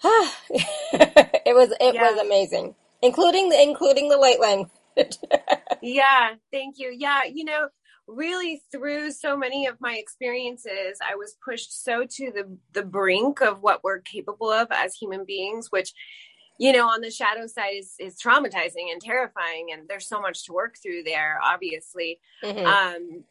ah, 0.04 0.36
it 0.52 1.56
was 1.56 1.72
it 1.80 1.94
yeah. 1.94 2.08
was 2.08 2.20
amazing, 2.20 2.76
including 3.02 3.48
the 3.48 3.60
including 3.60 4.10
the 4.10 4.16
light 4.16 4.38
language. 4.38 4.70
yeah, 5.82 6.34
thank 6.52 6.78
you. 6.78 6.94
Yeah, 6.96 7.22
you 7.24 7.44
know 7.44 7.68
really 8.08 8.62
through 8.72 9.12
so 9.12 9.36
many 9.36 9.66
of 9.66 9.80
my 9.80 9.94
experiences 9.94 10.98
i 11.06 11.14
was 11.14 11.36
pushed 11.44 11.84
so 11.84 12.04
to 12.08 12.32
the 12.32 12.48
the 12.72 12.82
brink 12.82 13.40
of 13.40 13.62
what 13.62 13.84
we're 13.84 13.98
capable 14.00 14.50
of 14.50 14.66
as 14.70 14.94
human 14.94 15.24
beings 15.24 15.70
which 15.70 15.92
you 16.58 16.72
know 16.72 16.88
on 16.88 17.02
the 17.02 17.10
shadow 17.10 17.46
side 17.46 17.74
is 17.74 17.94
is 18.00 18.16
traumatizing 18.16 18.90
and 18.90 19.00
terrifying 19.00 19.68
and 19.72 19.86
there's 19.88 20.08
so 20.08 20.20
much 20.20 20.44
to 20.44 20.52
work 20.52 20.76
through 20.82 21.02
there 21.04 21.38
obviously 21.44 22.18
mm-hmm. 22.42 22.66
um 22.66 23.24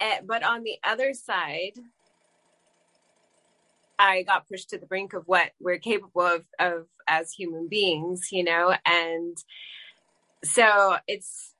eh, 0.00 0.18
but 0.26 0.42
on 0.42 0.62
the 0.62 0.76
other 0.82 1.12
side 1.12 1.72
i 3.98 4.22
got 4.22 4.48
pushed 4.48 4.70
to 4.70 4.78
the 4.78 4.86
brink 4.86 5.12
of 5.12 5.24
what 5.26 5.50
we're 5.60 5.78
capable 5.78 6.22
of 6.22 6.44
of 6.58 6.86
as 7.06 7.32
human 7.32 7.68
beings 7.68 8.28
you 8.32 8.42
know 8.42 8.74
and 8.86 9.36
so 10.42 10.96
it's 11.06 11.52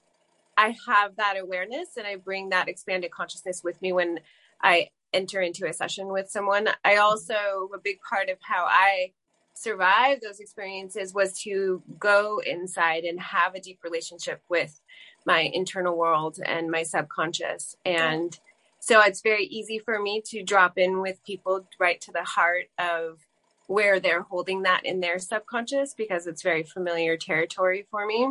I 0.57 0.75
have 0.89 1.17
that 1.17 1.37
awareness 1.39 1.91
and 1.97 2.07
I 2.07 2.17
bring 2.17 2.51
that 2.51 2.69
expanded 2.69 3.11
consciousness 3.11 3.63
with 3.63 3.81
me 3.83 3.93
when 3.93 4.21
I 4.63 4.91
enter 5.13 5.41
into 5.41 5.67
a 5.67 5.73
session 5.73 6.09
with 6.09 6.31
someone. 6.31 6.69
I 6.85 6.97
also, 6.97 7.71
a 7.75 7.79
big 7.83 7.99
part 8.09 8.29
of 8.29 8.39
how 8.41 8.65
I 8.67 9.13
survived 9.55 10.23
those 10.23 10.41
experiences 10.41 11.15
was 11.15 11.41
to 11.43 11.83
go 11.99 12.41
inside 12.45 13.05
and 13.05 13.21
have 13.21 13.55
a 13.55 13.61
deep 13.61 13.81
relationship 13.83 14.43
with 14.49 14.81
my 15.25 15.51
internal 15.53 15.97
world 15.97 16.39
and 16.45 16.71
my 16.71 16.83
subconscious. 16.83 17.77
And 17.85 18.39
so 18.81 19.01
it's 19.01 19.23
very 19.23 19.45
easy 19.47 19.79
for 19.79 20.01
me 20.01 20.23
to 20.27 20.43
drop 20.43 20.79
in 20.79 21.01
with 21.01 21.25
people 21.25 21.67
right 21.81 22.01
to 22.03 22.13
the 22.13 22.23
heart 22.23 22.67
of 22.79 23.27
where 23.67 23.99
they're 23.99 24.23
holding 24.23 24.63
that 24.63 24.83
in 24.85 25.01
their 25.01 25.19
subconscious 25.19 25.95
because 25.95 26.27
it's 26.27 26.43
very 26.43 26.63
familiar 26.63 27.17
territory 27.17 27.87
for 27.91 28.07
me. 28.07 28.31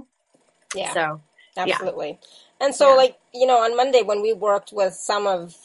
Yeah. 0.73 0.93
So 0.93 1.21
Absolutely. 1.57 2.19
Yeah. 2.19 2.65
And 2.65 2.75
so, 2.75 2.89
yeah. 2.89 2.95
like, 2.95 3.17
you 3.33 3.45
know, 3.45 3.57
on 3.57 3.75
Monday 3.75 4.01
when 4.01 4.21
we 4.21 4.33
worked 4.33 4.71
with 4.71 4.93
some 4.93 5.27
of 5.27 5.55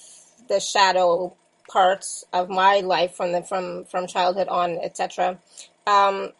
the 0.49 0.61
shadow 0.61 1.37
parts 1.69 2.25
of 2.33 2.49
my 2.49 2.81
life 2.81 3.15
from 3.15 3.33
the 3.33 3.43
from 3.43 3.85
from 3.85 4.07
childhood 4.07 4.49
on, 4.49 4.79
etc. 4.83 5.39
Um, 5.87 6.33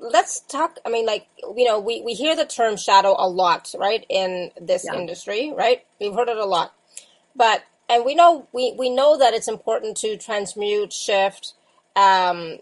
let's 0.00 0.40
talk. 0.40 0.78
I 0.84 0.90
mean, 0.90 1.06
like, 1.06 1.26
you 1.56 1.64
know, 1.64 1.78
we 1.78 2.02
we 2.02 2.14
hear 2.14 2.34
the 2.34 2.46
term 2.46 2.76
shadow 2.76 3.14
a 3.18 3.28
lot, 3.28 3.72
right, 3.78 4.04
in 4.08 4.50
this 4.60 4.86
yeah. 4.86 4.98
industry, 4.98 5.52
right? 5.54 5.84
We've 6.00 6.14
heard 6.14 6.28
it 6.28 6.36
a 6.36 6.46
lot, 6.46 6.74
but 7.36 7.62
and 7.88 8.04
we 8.04 8.14
know 8.14 8.48
we 8.52 8.74
we 8.78 8.90
know 8.90 9.18
that 9.18 9.34
it's 9.34 9.48
important 9.48 9.96
to 9.98 10.16
transmute, 10.16 10.92
shift, 10.92 11.54
um, 11.94 12.58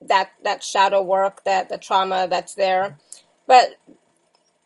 that 0.00 0.30
that 0.42 0.62
shadow 0.62 1.02
work, 1.02 1.44
that 1.44 1.68
the 1.68 1.78
trauma 1.78 2.26
that's 2.28 2.54
there, 2.54 2.98
but 3.46 3.76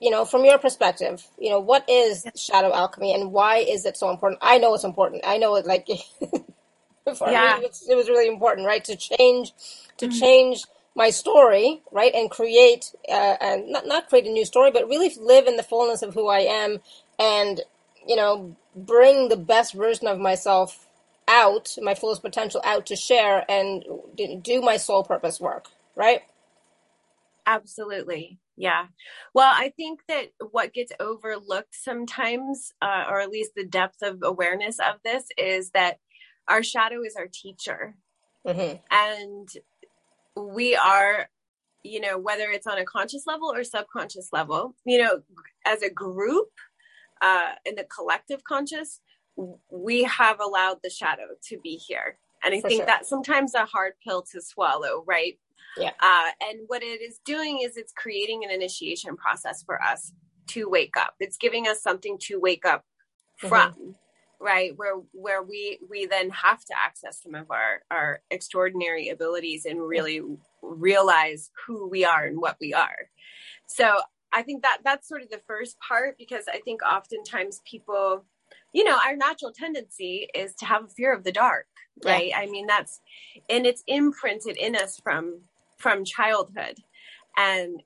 you 0.01 0.11
know, 0.11 0.25
from 0.25 0.45
your 0.45 0.59
perspective, 0.59 1.27
you 1.39 1.51
know, 1.51 1.61
what 1.61 1.89
is 1.89 2.27
shadow 2.37 2.75
alchemy 2.75 3.15
and 3.15 3.33
why 3.33 3.59
is 3.59 3.87
it 3.87 3.97
so 3.97 4.11
important? 4.11 4.41
I 4.43 4.59
know 4.59 4.75
it's 4.75 4.85
important. 4.85 5.23
I 5.27 5.39
know 5.39 5.55
it 5.57 5.67
like 5.67 5.87
for 7.17 7.31
yeah. 7.31 7.59
me, 7.61 7.67
it 7.67 7.95
was 7.95 8.09
really 8.09 8.29
important, 8.29 8.67
right? 8.67 8.85
To 8.85 8.97
change, 8.97 9.53
to 9.99 10.07
mm-hmm. 10.07 10.19
change 10.19 10.65
my 10.97 11.11
story, 11.11 11.83
right, 11.91 12.15
and 12.15 12.31
create, 12.31 12.93
uh, 13.09 13.37
and 13.41 13.71
not 13.71 13.87
not 13.87 14.09
create 14.09 14.27
a 14.27 14.31
new 14.31 14.45
story, 14.45 14.71
but 14.71 14.89
really 14.89 15.13
live 15.21 15.47
in 15.47 15.57
the 15.57 15.63
fullness 15.63 16.03
of 16.03 16.15
who 16.15 16.29
I 16.29 16.41
am, 16.41 16.79
and 17.19 17.61
you 18.07 18.17
know, 18.17 18.57
bring 18.77 19.29
the 19.29 19.37
best 19.37 19.75
version 19.75 20.07
of 20.07 20.19
myself 20.19 20.87
out, 21.27 21.77
my 21.81 21.95
fullest 21.95 22.23
potential 22.23 22.61
out 22.65 22.87
to 22.87 22.97
share 22.97 23.45
and 23.51 23.85
do 24.43 24.61
my 24.61 24.77
soul 24.77 25.03
purpose 25.03 25.41
work, 25.41 25.69
right? 25.97 26.23
Absolutely. 27.47 28.39
Yeah. 28.57 28.87
Well, 29.35 29.53
I 29.53 29.73
think 29.77 30.01
that 30.09 30.27
what 30.51 30.73
gets 30.73 30.93
overlooked 31.01 31.75
sometimes, 31.75 32.73
uh, 32.81 33.05
or 33.09 33.21
at 33.21 33.31
least 33.31 33.53
the 33.57 33.67
depth 33.67 34.03
of 34.03 34.19
awareness 34.23 34.79
of 34.79 34.97
this, 35.05 35.25
is 35.37 35.71
that 35.71 35.99
our 36.47 36.63
shadow 36.63 37.03
is 37.05 37.17
our 37.17 37.29
teacher. 37.33 37.97
Mm-hmm. 38.47 38.77
And 38.91 39.49
we 40.37 40.77
are, 40.77 41.29
you 41.83 42.01
know, 42.01 42.19
whether 42.19 42.51
it's 42.51 42.67
on 42.67 42.79
a 42.79 42.85
conscious 42.85 43.27
level 43.27 43.53
or 43.53 43.65
subconscious 43.65 44.29
level, 44.33 44.75
you 44.85 45.03
know, 45.03 45.23
as 45.67 45.83
a 45.83 45.91
group, 45.91 46.51
uh, 47.23 47.53
in 47.65 47.75
the 47.75 47.85
collective 47.85 48.45
conscious, 48.45 49.01
we 49.71 50.05
have 50.05 50.41
allowed 50.41 50.79
the 50.83 50.91
shadow 50.91 51.29
to 51.49 51.59
be 51.59 51.77
here. 51.77 52.19
And 52.45 52.55
I 52.55 52.61
For 52.61 52.69
think 52.69 52.81
sure. 52.81 52.87
that's 52.87 53.09
sometimes 53.09 53.55
a 53.55 53.65
hard 53.65 53.95
pill 54.07 54.23
to 54.33 54.41
swallow, 54.41 55.03
right? 55.07 55.39
Yeah. 55.77 55.91
Uh, 56.01 56.31
and 56.49 56.61
what 56.67 56.83
it 56.83 57.03
is 57.03 57.21
doing 57.25 57.61
is 57.65 57.77
it's 57.77 57.93
creating 57.93 58.45
an 58.45 58.51
initiation 58.51 59.17
process 59.17 59.63
for 59.65 59.83
us 59.83 60.13
to 60.49 60.69
wake 60.69 60.97
up. 60.97 61.15
It's 61.21 61.37
giving 61.37 61.67
us 61.67 61.83
something 61.83 62.19
to 62.23 62.39
wake 62.39 62.65
up 62.65 62.85
mm-hmm. 63.43 63.49
from, 63.49 63.95
right? 64.41 64.73
Where 64.77 64.97
where 65.13 65.43
we 65.43 65.79
we 65.89 66.07
then 66.07 66.31
have 66.31 66.65
to 66.65 66.75
access 66.79 67.23
some 67.23 67.35
of 67.35 67.51
our 67.51 67.83
our 67.91 68.21
extraordinary 68.31 69.09
abilities 69.09 69.65
and 69.65 69.81
really 69.81 70.21
realize 70.63 71.51
who 71.67 71.89
we 71.89 72.05
are 72.05 72.25
and 72.25 72.41
what 72.41 72.57
we 72.61 72.73
are. 72.73 73.09
So 73.67 73.99
I 74.33 74.43
think 74.43 74.63
that 74.63 74.79
that's 74.85 75.09
sort 75.09 75.23
of 75.23 75.31
the 75.31 75.41
first 75.47 75.77
part 75.81 76.17
because 76.19 76.45
I 76.53 76.61
think 76.61 76.83
oftentimes 76.83 77.63
people 77.65 78.25
you 78.73 78.85
know, 78.85 78.99
our 79.07 79.17
natural 79.17 79.53
tendency 79.53 80.29
is 80.35 80.55
to 80.57 80.67
have 80.67 80.85
a 80.85 80.89
fear 80.89 81.15
of 81.15 81.25
the 81.25 81.33
dark, 81.33 81.67
right? 82.05 82.29
Yeah. 82.29 82.39
I 82.39 82.47
mean, 82.47 82.67
that's, 82.67 83.01
and 83.49 83.67
it's 83.67 83.85
imprinted 83.87 84.57
in 84.57 84.75
us 84.75 85.01
from, 85.03 85.41
from 85.77 86.05
childhood. 86.05 86.79
And, 87.37 87.83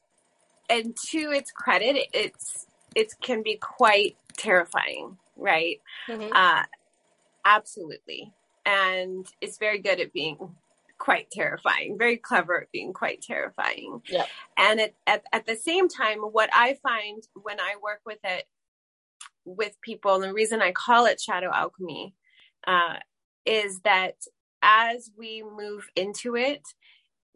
and 0.68 0.96
to 1.10 1.18
its 1.30 1.50
credit, 1.50 1.96
it's, 2.12 2.66
it 2.94 3.14
can 3.22 3.42
be 3.42 3.56
quite 3.56 4.16
terrifying, 4.36 5.16
right? 5.36 5.80
Mm-hmm. 6.08 6.32
Uh, 6.32 6.64
absolutely. 7.44 8.32
And 8.66 9.26
it's 9.40 9.58
very 9.58 9.78
good 9.78 10.00
at 10.00 10.12
being 10.12 10.36
quite 10.98 11.30
terrifying, 11.30 11.96
very 11.96 12.16
clever 12.16 12.62
at 12.62 12.72
being 12.72 12.92
quite 12.92 13.22
terrifying. 13.22 14.02
Yeah. 14.08 14.26
And 14.58 14.80
at, 14.80 14.94
at, 15.06 15.24
at 15.32 15.46
the 15.46 15.56
same 15.56 15.88
time, 15.88 16.18
what 16.18 16.50
I 16.52 16.76
find 16.82 17.22
when 17.34 17.60
I 17.60 17.76
work 17.82 18.00
with 18.04 18.18
it 18.24 18.44
with 19.44 19.80
people, 19.80 20.16
and 20.16 20.24
the 20.24 20.34
reason 20.34 20.60
I 20.60 20.72
call 20.72 21.06
it 21.06 21.20
shadow 21.20 21.50
alchemy, 21.52 22.14
uh, 22.66 22.96
is 23.46 23.80
that 23.80 24.16
as 24.60 25.10
we 25.16 25.42
move 25.42 25.88
into 25.96 26.36
it, 26.36 26.62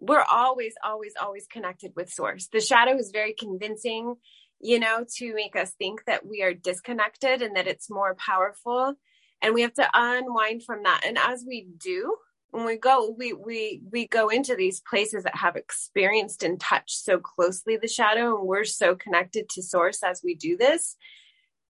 we're 0.02 0.25
always, 0.30 0.75
always, 0.85 1.14
always 1.21 1.47
connected 1.47 1.92
with 1.94 2.12
source. 2.12 2.49
The 2.52 2.61
shadow 2.61 2.97
is 2.97 3.12
very 3.12 3.35
convincing, 3.38 4.16
you 4.61 4.80
know, 4.80 5.06
to 5.18 5.32
make 5.32 5.54
us 5.54 5.73
think 5.78 6.04
that 6.06 6.26
we 6.26 6.42
are 6.42 6.52
disconnected 6.52 7.40
and 7.40 7.54
that 7.54 7.68
it's 7.68 7.88
more 7.88 8.16
powerful. 8.16 8.94
And 9.40 9.54
we 9.54 9.62
have 9.62 9.75
to 9.75 9.88
unwind 9.94 10.64
from 10.64 10.82
that. 10.82 11.02
And 11.06 11.16
as 11.16 11.44
we 11.47 11.68
do, 11.78 12.16
when 12.50 12.66
we 12.66 12.76
go 12.76 13.14
we 13.16 13.32
we 13.32 13.80
we 13.90 14.06
go 14.06 14.28
into 14.28 14.54
these 14.54 14.80
places 14.80 15.25
that 15.25 15.37
have 15.37 15.56
experienced 15.56 16.42
and 16.42 16.61
touched 16.61 17.02
so 17.02 17.18
closely 17.18 17.78
the 17.78 17.88
shadow 17.88 18.37
and 18.38 18.47
we're 18.47 18.64
so 18.64 18.94
connected 18.94 19.49
to 19.49 19.62
source 19.62 20.02
as 20.02 20.21
we 20.23 20.35
do 20.35 20.59
this 20.59 20.97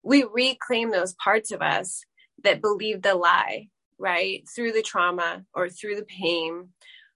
we 0.03 0.23
reclaim 0.31 0.91
those 0.91 1.15
parts 1.15 1.51
of 1.51 1.63
us 1.63 2.03
that 2.43 2.61
believe 2.61 3.01
the 3.01 3.15
lie 3.15 3.67
right 3.97 4.47
through 4.55 4.71
the 4.71 4.83
trauma 4.83 5.43
or 5.51 5.67
through 5.67 5.95
the 5.95 6.05
pain 6.05 6.69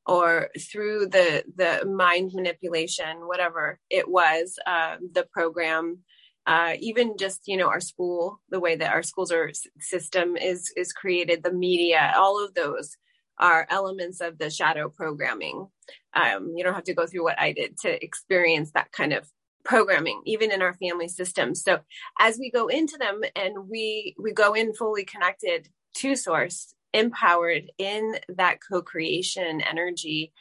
or 0.05 0.49
through 0.71 1.07
the 1.07 1.43
the 1.55 1.85
mind 1.85 2.31
manipulation 2.33 3.27
whatever 3.27 3.79
it 3.89 4.09
was 4.09 4.57
uh, 4.65 4.95
the 5.13 5.25
program 5.31 5.99
uh, 6.47 6.73
even 6.79 7.17
just 7.17 7.41
you 7.45 7.57
know 7.57 7.67
our 7.67 7.79
school 7.79 8.39
the 8.49 8.59
way 8.59 8.75
that 8.75 8.93
our 8.93 9.03
schools 9.03 9.31
are 9.31 9.51
system 9.79 10.35
is 10.35 10.71
is 10.75 10.91
created 10.91 11.43
the 11.43 11.53
media 11.53 12.13
all 12.17 12.43
of 12.43 12.53
those 12.55 12.97
are 13.41 13.65
elements 13.69 14.21
of 14.21 14.37
the 14.37 14.49
shadow 14.49 14.87
programming. 14.87 15.67
Um, 16.13 16.53
you 16.55 16.63
don't 16.63 16.75
have 16.75 16.83
to 16.85 16.93
go 16.93 17.07
through 17.07 17.23
what 17.23 17.39
I 17.39 17.53
did 17.53 17.77
to 17.79 18.03
experience 18.03 18.71
that 18.71 18.91
kind 18.91 19.13
of 19.13 19.27
programming, 19.65 20.21
even 20.25 20.51
in 20.51 20.61
our 20.61 20.75
family 20.75 21.07
systems. 21.07 21.63
So 21.63 21.79
as 22.19 22.37
we 22.39 22.51
go 22.51 22.67
into 22.67 22.97
them 22.97 23.21
and 23.35 23.69
we 23.69 24.15
we 24.17 24.31
go 24.31 24.53
in 24.53 24.73
fully 24.73 25.03
connected 25.03 25.67
to 25.95 26.15
source, 26.15 26.73
empowered 26.93 27.71
in 27.77 28.17
that 28.29 28.59
co-creation 28.67 29.61
energy, 29.61 30.31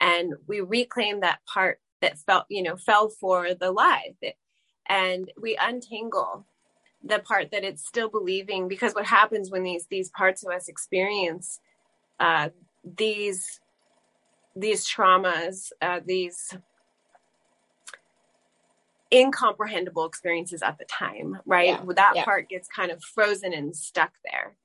and 0.00 0.34
we 0.46 0.60
reclaim 0.60 1.20
that 1.20 1.40
part 1.46 1.80
that 2.00 2.18
felt, 2.18 2.46
you 2.48 2.62
know, 2.62 2.76
fell 2.76 3.08
for 3.08 3.54
the 3.54 3.70
lie. 3.70 4.14
And 4.86 5.30
we 5.40 5.56
untangle 5.56 6.44
the 7.04 7.20
part 7.20 7.50
that 7.52 7.64
it's 7.64 7.86
still 7.86 8.08
believing 8.08 8.68
because 8.68 8.94
what 8.94 9.06
happens 9.06 9.50
when 9.50 9.62
these 9.62 9.86
these 9.86 10.10
parts 10.10 10.44
of 10.44 10.52
us 10.52 10.68
experience 10.68 11.60
uh, 12.20 12.50
these 12.84 13.60
these 14.54 14.86
traumas, 14.86 15.72
uh, 15.80 16.00
these 16.04 16.54
incomprehensible 19.12 20.06
experiences 20.06 20.62
at 20.62 20.78
the 20.78 20.84
time, 20.84 21.38
right? 21.46 21.68
Yeah. 21.68 21.84
That 21.94 22.12
yeah. 22.16 22.24
part 22.24 22.48
gets 22.48 22.68
kind 22.68 22.90
of 22.90 23.02
frozen 23.02 23.52
and 23.52 23.74
stuck 23.74 24.12
there. 24.30 24.56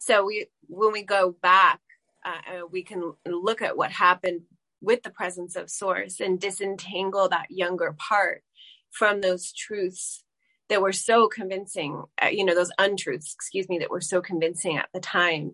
So 0.00 0.24
we, 0.24 0.46
when 0.66 0.92
we 0.92 1.02
go 1.02 1.36
back, 1.42 1.78
uh, 2.24 2.30
uh, 2.50 2.66
we 2.70 2.82
can 2.82 3.12
look 3.26 3.60
at 3.60 3.76
what 3.76 3.92
happened 3.92 4.40
with 4.80 5.02
the 5.02 5.10
presence 5.10 5.56
of 5.56 5.70
source 5.70 6.20
and 6.20 6.40
disentangle 6.40 7.28
that 7.28 7.50
younger 7.50 7.94
part 7.98 8.42
from 8.90 9.20
those 9.20 9.52
truths 9.52 10.24
that 10.70 10.80
were 10.80 10.92
so 10.92 11.28
convincing, 11.28 12.02
uh, 12.22 12.28
you 12.28 12.46
know, 12.46 12.54
those 12.54 12.72
untruths, 12.78 13.34
excuse 13.34 13.68
me, 13.68 13.78
that 13.78 13.90
were 13.90 14.00
so 14.00 14.22
convincing 14.22 14.78
at 14.78 14.88
the 14.94 15.00
time. 15.00 15.52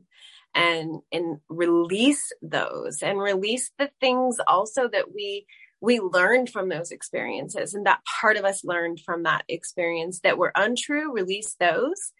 And 0.54 1.00
and 1.12 1.40
release 1.50 2.32
those 2.40 3.02
and 3.02 3.18
release 3.18 3.72
the 3.78 3.90
things 4.00 4.38
also 4.46 4.88
that 4.88 5.12
we 5.14 5.44
we 5.82 6.00
learned 6.00 6.48
from 6.48 6.70
those 6.70 6.92
experiences 6.92 7.74
and 7.74 7.84
that 7.84 8.00
part 8.20 8.38
of 8.38 8.46
us 8.46 8.64
learned 8.64 9.00
from 9.00 9.24
that 9.24 9.44
experience 9.48 10.20
that 10.20 10.38
were 10.38 10.52
untrue 10.54 11.12
release 11.12 11.56
those 11.60 12.12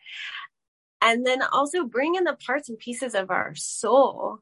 and 1.07 1.25
then 1.27 1.43
also 1.43 1.85
bring 1.85 2.15
in 2.15 2.25
the 2.25 2.37
parts 2.47 2.69
and 2.69 2.79
pieces 2.79 3.15
of 3.15 3.31
our 3.31 3.55
soul 3.55 4.41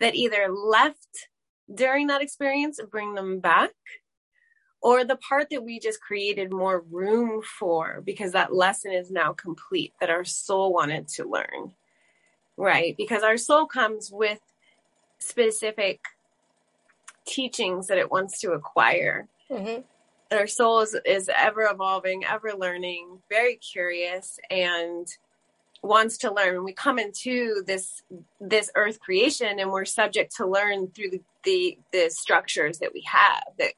that 0.00 0.14
either 0.14 0.48
left 0.48 1.28
during 1.74 2.06
that 2.06 2.22
experience 2.22 2.78
bring 2.90 3.14
them 3.14 3.40
back 3.40 3.72
or 4.80 5.02
the 5.02 5.16
part 5.16 5.48
that 5.50 5.64
we 5.64 5.78
just 5.80 6.00
created 6.00 6.52
more 6.52 6.84
room 6.90 7.42
for 7.58 8.02
because 8.04 8.32
that 8.32 8.54
lesson 8.54 8.92
is 8.92 9.10
now 9.10 9.32
complete 9.32 9.92
that 10.00 10.10
our 10.10 10.24
soul 10.24 10.72
wanted 10.72 11.08
to 11.08 11.28
learn 11.28 11.72
right? 12.56 12.96
Because 12.96 13.22
our 13.22 13.36
soul 13.36 13.66
comes 13.66 14.10
with 14.12 14.40
specific 15.18 16.00
teachings 17.26 17.86
that 17.88 17.98
it 17.98 18.10
wants 18.10 18.40
to 18.40 18.52
acquire. 18.52 19.28
Mm-hmm. 19.50 19.82
Our 20.34 20.46
soul 20.46 20.80
is, 20.80 20.96
is 21.04 21.30
ever 21.34 21.62
evolving, 21.62 22.24
ever 22.24 22.52
learning, 22.52 23.20
very 23.28 23.56
curious, 23.56 24.38
and 24.50 25.06
wants 25.84 26.18
to 26.18 26.32
learn. 26.32 26.64
we 26.64 26.72
come 26.72 26.98
into 26.98 27.62
this 27.66 28.02
this 28.40 28.70
earth 28.74 28.98
creation, 29.00 29.58
and 29.58 29.70
we're 29.70 29.84
subject 29.84 30.34
to 30.36 30.46
learn 30.46 30.88
through 30.88 31.10
the 31.10 31.20
the, 31.44 31.78
the 31.92 32.08
structures 32.08 32.78
that 32.78 32.94
we 32.94 33.02
have 33.06 33.44
that 33.58 33.74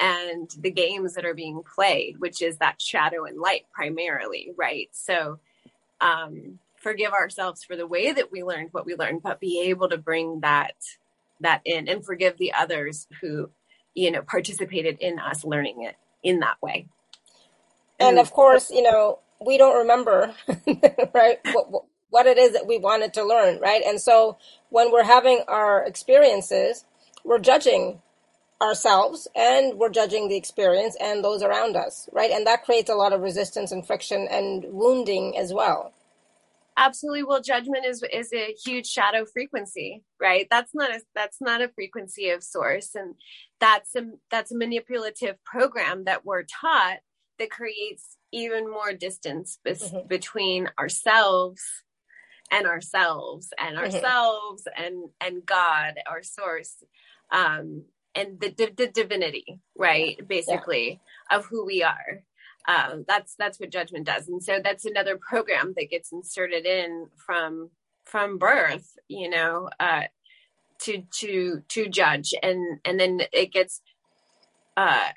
and 0.00 0.50
the 0.58 0.70
games 0.70 1.14
that 1.14 1.24
are 1.24 1.34
being 1.34 1.62
played, 1.62 2.18
which 2.18 2.42
is 2.42 2.58
that 2.58 2.82
shadow 2.82 3.24
and 3.24 3.40
light 3.40 3.66
primarily, 3.72 4.52
right? 4.56 4.88
So 4.92 5.38
um 6.00 6.58
forgive 6.76 7.12
ourselves 7.12 7.64
for 7.64 7.76
the 7.76 7.86
way 7.86 8.12
that 8.12 8.30
we 8.32 8.42
learned 8.42 8.70
what 8.72 8.84
we 8.84 8.96
learned, 8.96 9.22
but 9.22 9.40
be 9.40 9.62
able 9.62 9.88
to 9.88 9.96
bring 9.96 10.40
that 10.40 10.74
that 11.40 11.62
in 11.64 11.88
and 11.88 12.04
forgive 12.04 12.36
the 12.38 12.52
others 12.52 13.06
who, 13.20 13.50
you 13.94 14.10
know, 14.10 14.22
participated 14.22 14.98
in 15.00 15.18
us 15.18 15.44
learning 15.44 15.84
it 15.84 15.96
in 16.22 16.40
that 16.40 16.60
way. 16.60 16.88
And, 18.00 18.10
and 18.10 18.18
of 18.18 18.32
course, 18.32 18.70
you 18.70 18.82
know, 18.82 19.20
we 19.40 19.58
don't 19.58 19.78
remember, 19.78 20.34
right? 21.14 21.38
What, 21.52 21.84
what 22.10 22.26
it 22.26 22.38
is 22.38 22.52
that 22.52 22.66
we 22.66 22.78
wanted 22.78 23.14
to 23.14 23.24
learn, 23.24 23.58
right? 23.60 23.82
And 23.84 24.00
so 24.00 24.38
when 24.70 24.92
we're 24.92 25.04
having 25.04 25.42
our 25.48 25.84
experiences, 25.84 26.84
we're 27.24 27.38
judging 27.38 28.00
ourselves 28.62 29.28
and 29.34 29.78
we're 29.78 29.90
judging 29.90 30.28
the 30.28 30.36
experience 30.36 30.96
and 31.00 31.24
those 31.24 31.42
around 31.42 31.76
us, 31.76 32.08
right? 32.12 32.30
And 32.30 32.46
that 32.46 32.64
creates 32.64 32.90
a 32.90 32.94
lot 32.94 33.12
of 33.12 33.20
resistance 33.20 33.72
and 33.72 33.86
friction 33.86 34.28
and 34.30 34.64
wounding 34.70 35.36
as 35.36 35.52
well 35.52 35.92
absolutely 36.76 37.22
well 37.22 37.40
judgment 37.40 37.84
is 37.86 38.02
is 38.12 38.32
a 38.32 38.54
huge 38.64 38.86
shadow 38.86 39.24
frequency 39.24 40.02
right 40.20 40.46
that's 40.50 40.74
not 40.74 40.90
a 40.90 41.00
that's 41.14 41.40
not 41.40 41.62
a 41.62 41.68
frequency 41.68 42.30
of 42.30 42.42
source 42.42 42.94
and 42.94 43.14
that's 43.60 43.94
a 43.94 44.02
that's 44.30 44.52
a 44.52 44.56
manipulative 44.56 45.42
program 45.44 46.04
that 46.04 46.24
we're 46.24 46.42
taught 46.42 46.98
that 47.38 47.50
creates 47.50 48.16
even 48.34 48.70
more 48.70 48.92
distance 48.92 49.58
be- 49.64 49.70
mm-hmm. 49.72 50.06
between 50.08 50.68
ourselves 50.78 51.62
and 52.50 52.66
ourselves 52.66 53.48
and 53.58 53.76
mm-hmm. 53.76 53.84
ourselves 53.84 54.64
and 54.76 55.08
and 55.20 55.46
god 55.46 55.94
our 56.06 56.22
source 56.22 56.82
um 57.30 57.84
and 58.14 58.40
the, 58.40 58.72
the 58.76 58.86
divinity 58.86 59.60
right 59.76 60.26
basically 60.28 61.00
yeah. 61.30 61.36
of 61.38 61.46
who 61.46 61.64
we 61.64 61.82
are 61.82 62.22
um, 62.66 63.04
that's 63.06 63.34
that's 63.38 63.60
what 63.60 63.70
judgment 63.70 64.06
does 64.06 64.28
and 64.28 64.42
so 64.42 64.58
that's 64.62 64.84
another 64.84 65.18
program 65.18 65.74
that 65.76 65.90
gets 65.90 66.12
inserted 66.12 66.64
in 66.64 67.08
from 67.16 67.70
from 68.04 68.38
birth 68.38 68.96
you 69.08 69.28
know 69.28 69.68
uh, 69.80 70.02
to 70.80 71.02
to 71.18 71.62
to 71.68 71.88
judge 71.88 72.32
and 72.42 72.80
and 72.84 72.98
then 72.98 73.20
it 73.32 73.52
gets 73.52 73.82
uh 74.76 75.08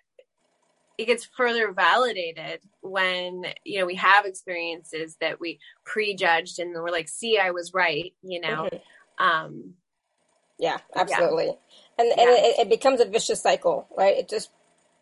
it 0.97 1.05
gets 1.05 1.25
further 1.37 1.71
validated 1.71 2.61
when 2.81 3.45
you 3.63 3.79
know 3.79 3.85
we 3.85 3.95
have 3.95 4.25
experiences 4.25 5.15
that 5.21 5.39
we 5.39 5.59
prejudged 5.85 6.59
and 6.59 6.73
we're 6.73 6.91
like 6.91 7.07
see 7.07 7.37
i 7.37 7.51
was 7.51 7.73
right 7.73 8.13
you 8.23 8.41
know? 8.41 8.69
Mm-hmm. 8.71 9.23
um 9.23 9.73
yeah 10.59 10.77
absolutely. 10.95 11.45
Yeah. 11.45 11.53
and 11.99 12.09
and 12.11 12.29
yeah. 12.29 12.47
It, 12.47 12.59
it 12.61 12.69
becomes 12.69 12.99
a 12.99 13.05
vicious 13.05 13.41
cycle 13.41 13.87
right? 13.97 14.17
It 14.17 14.29
just 14.29 14.49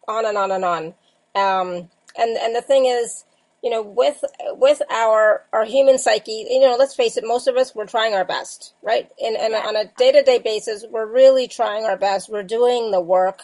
on 0.08 0.26
and 0.26 0.38
on 0.38 0.52
and 0.52 0.66
on. 0.66 0.86
Um 1.34 1.90
and 2.18 2.38
and 2.38 2.56
the 2.56 2.62
thing 2.62 2.86
is 2.86 3.24
you 3.64 3.70
know 3.70 3.82
with 3.82 4.24
with 4.52 4.82
our 4.92 5.46
our 5.54 5.66
human 5.66 5.98
psyche 5.98 6.46
you 6.50 6.60
know 6.60 6.76
let's 6.78 6.94
face 6.94 7.18
it 7.18 7.24
most 7.26 7.48
of 7.48 7.56
us 7.56 7.74
we're 7.74 7.86
trying 7.86 8.14
our 8.14 8.26
best 8.26 8.74
right? 8.82 9.10
And, 9.24 9.38
and 9.38 9.56
on 9.56 9.76
a 9.76 9.86
day-to-day 9.98 10.40
basis 10.40 10.86
we're 10.90 11.06
really 11.06 11.48
trying 11.48 11.86
our 11.86 11.98
best. 11.98 12.30
We're 12.30 12.44
doing 12.44 12.92
the 12.92 13.02
work 13.02 13.44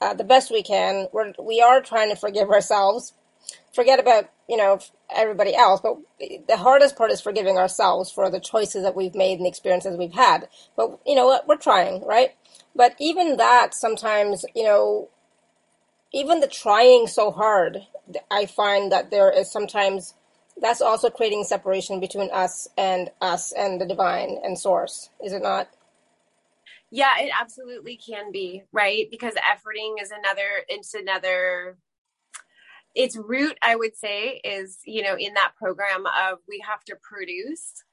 uh, 0.00 0.14
the 0.14 0.24
best 0.24 0.50
we 0.50 0.62
can 0.62 1.08
we're 1.12 1.32
we 1.42 1.60
are 1.60 1.80
trying 1.80 2.10
to 2.10 2.16
forgive 2.16 2.50
ourselves 2.50 3.12
forget 3.76 4.00
about, 4.00 4.30
you 4.48 4.56
know, 4.56 4.78
everybody 5.14 5.54
else, 5.54 5.80
but 5.80 5.98
the 6.48 6.56
hardest 6.56 6.96
part 6.96 7.10
is 7.12 7.20
forgiving 7.20 7.58
ourselves 7.58 8.10
for 8.10 8.30
the 8.30 8.40
choices 8.40 8.82
that 8.82 8.96
we've 8.96 9.14
made 9.14 9.34
and 9.38 9.44
the 9.44 9.48
experiences 9.48 9.96
we've 9.96 10.14
had. 10.14 10.48
But, 10.76 10.98
you 11.06 11.14
know 11.14 11.26
what, 11.26 11.46
we're 11.46 11.56
trying, 11.56 12.04
right? 12.04 12.34
But 12.74 12.96
even 12.98 13.36
that 13.36 13.74
sometimes, 13.74 14.44
you 14.54 14.64
know, 14.64 15.10
even 16.12 16.40
the 16.40 16.48
trying 16.48 17.06
so 17.06 17.30
hard, 17.30 17.86
I 18.30 18.46
find 18.46 18.90
that 18.90 19.10
there 19.10 19.30
is 19.30 19.52
sometimes 19.52 20.14
that's 20.58 20.80
also 20.80 21.10
creating 21.10 21.44
separation 21.44 22.00
between 22.00 22.30
us 22.32 22.66
and 22.78 23.10
us 23.20 23.52
and 23.52 23.78
the 23.78 23.86
divine 23.86 24.38
and 24.42 24.58
source, 24.58 25.10
is 25.22 25.34
it 25.34 25.42
not? 25.42 25.68
Yeah, 26.96 27.18
it 27.18 27.30
absolutely 27.38 27.98
can 27.98 28.32
be, 28.32 28.62
right? 28.72 29.06
Because 29.10 29.34
efforting 29.34 29.96
is 30.00 30.10
another, 30.10 30.64
it's 30.66 30.94
another, 30.94 31.76
its 32.94 33.18
root, 33.18 33.58
I 33.60 33.76
would 33.76 33.94
say, 33.94 34.40
is, 34.42 34.78
you 34.86 35.02
know, 35.02 35.14
in 35.14 35.34
that 35.34 35.52
program 35.58 36.06
of 36.06 36.38
we 36.48 36.64
have 36.66 36.82
to 36.84 36.96
produce, 37.02 37.84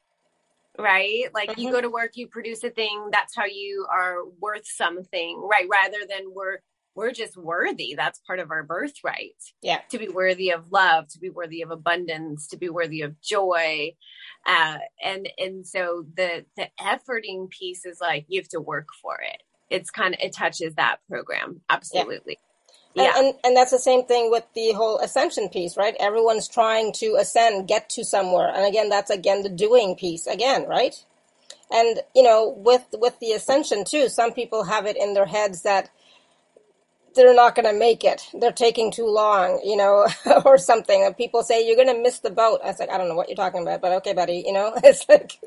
right? 0.79 1.25
Like 1.33 1.49
mm-hmm. 1.49 1.59
you 1.59 1.71
go 1.71 1.81
to 1.81 1.89
work, 1.89 2.11
you 2.15 2.29
produce 2.29 2.63
a 2.63 2.69
thing, 2.69 3.09
that's 3.11 3.35
how 3.35 3.43
you 3.43 3.85
are 3.91 4.19
worth 4.39 4.65
something, 4.65 5.45
right? 5.51 5.67
Rather 5.69 6.05
than 6.09 6.27
we're, 6.33 6.59
we're 6.95 7.11
just 7.11 7.35
worthy. 7.35 7.95
That's 7.97 8.19
part 8.19 8.39
of 8.39 8.51
our 8.51 8.63
birthright. 8.63 9.35
Yeah. 9.61 9.81
To 9.89 9.97
be 9.97 10.07
worthy 10.07 10.51
of 10.51 10.71
love, 10.71 11.09
to 11.09 11.19
be 11.19 11.29
worthy 11.29 11.61
of 11.61 11.71
abundance, 11.71 12.47
to 12.47 12.57
be 12.57 12.69
worthy 12.69 13.01
of 13.01 13.19
joy. 13.19 13.95
Uh, 14.45 14.77
and, 15.03 15.29
and 15.37 15.65
so 15.65 16.05
the, 16.15 16.45
the 16.57 16.67
efforting 16.79 17.49
piece 17.49 17.85
is 17.85 17.99
like, 18.01 18.25
you 18.27 18.41
have 18.41 18.49
to 18.49 18.59
work 18.59 18.89
for 19.01 19.17
it. 19.21 19.41
It's 19.69 19.89
kind 19.89 20.13
of, 20.13 20.19
it 20.21 20.33
touches 20.33 20.75
that 20.75 20.97
program. 21.09 21.61
Absolutely. 21.69 22.37
Yeah. 22.93 23.13
And, 23.15 23.27
and, 23.27 23.35
and 23.43 23.57
that's 23.57 23.71
the 23.71 23.79
same 23.79 24.05
thing 24.05 24.29
with 24.29 24.43
the 24.53 24.73
whole 24.73 24.99
ascension 24.99 25.49
piece, 25.49 25.77
right? 25.77 25.95
Everyone's 25.99 26.47
trying 26.47 26.93
to 26.93 27.15
ascend, 27.19 27.67
get 27.67 27.89
to 27.91 28.03
somewhere. 28.03 28.51
And 28.53 28.65
again, 28.65 28.89
that's 28.89 29.09
again 29.09 29.43
the 29.43 29.49
doing 29.49 29.95
piece 29.95 30.27
again, 30.27 30.67
right? 30.67 30.95
And, 31.71 32.01
you 32.13 32.21
know, 32.21 32.53
with, 32.55 32.85
with 32.93 33.17
the 33.19 33.31
ascension 33.31 33.83
too, 33.83 34.09
some 34.09 34.33
people 34.33 34.65
have 34.65 34.85
it 34.85 34.97
in 34.97 35.13
their 35.13 35.25
heads 35.25 35.63
that, 35.63 35.89
they're 37.15 37.33
not 37.35 37.55
going 37.55 37.71
to 37.71 37.77
make 37.77 38.03
it. 38.03 38.27
They're 38.33 38.51
taking 38.51 38.91
too 38.91 39.07
long, 39.07 39.61
you 39.63 39.75
know, 39.77 40.07
or 40.45 40.57
something. 40.57 41.03
And 41.03 41.15
people 41.15 41.43
say, 41.43 41.65
you're 41.65 41.75
going 41.75 41.95
to 41.95 42.01
miss 42.01 42.19
the 42.19 42.29
boat. 42.29 42.61
I 42.63 42.67
was 42.67 42.79
like, 42.79 42.89
I 42.89 42.97
don't 42.97 43.09
know 43.09 43.15
what 43.15 43.29
you're 43.29 43.35
talking 43.35 43.61
about, 43.61 43.81
but 43.81 43.91
okay, 43.93 44.13
buddy, 44.13 44.43
you 44.45 44.53
know, 44.53 44.73
it's 44.83 45.07
like, 45.09 45.39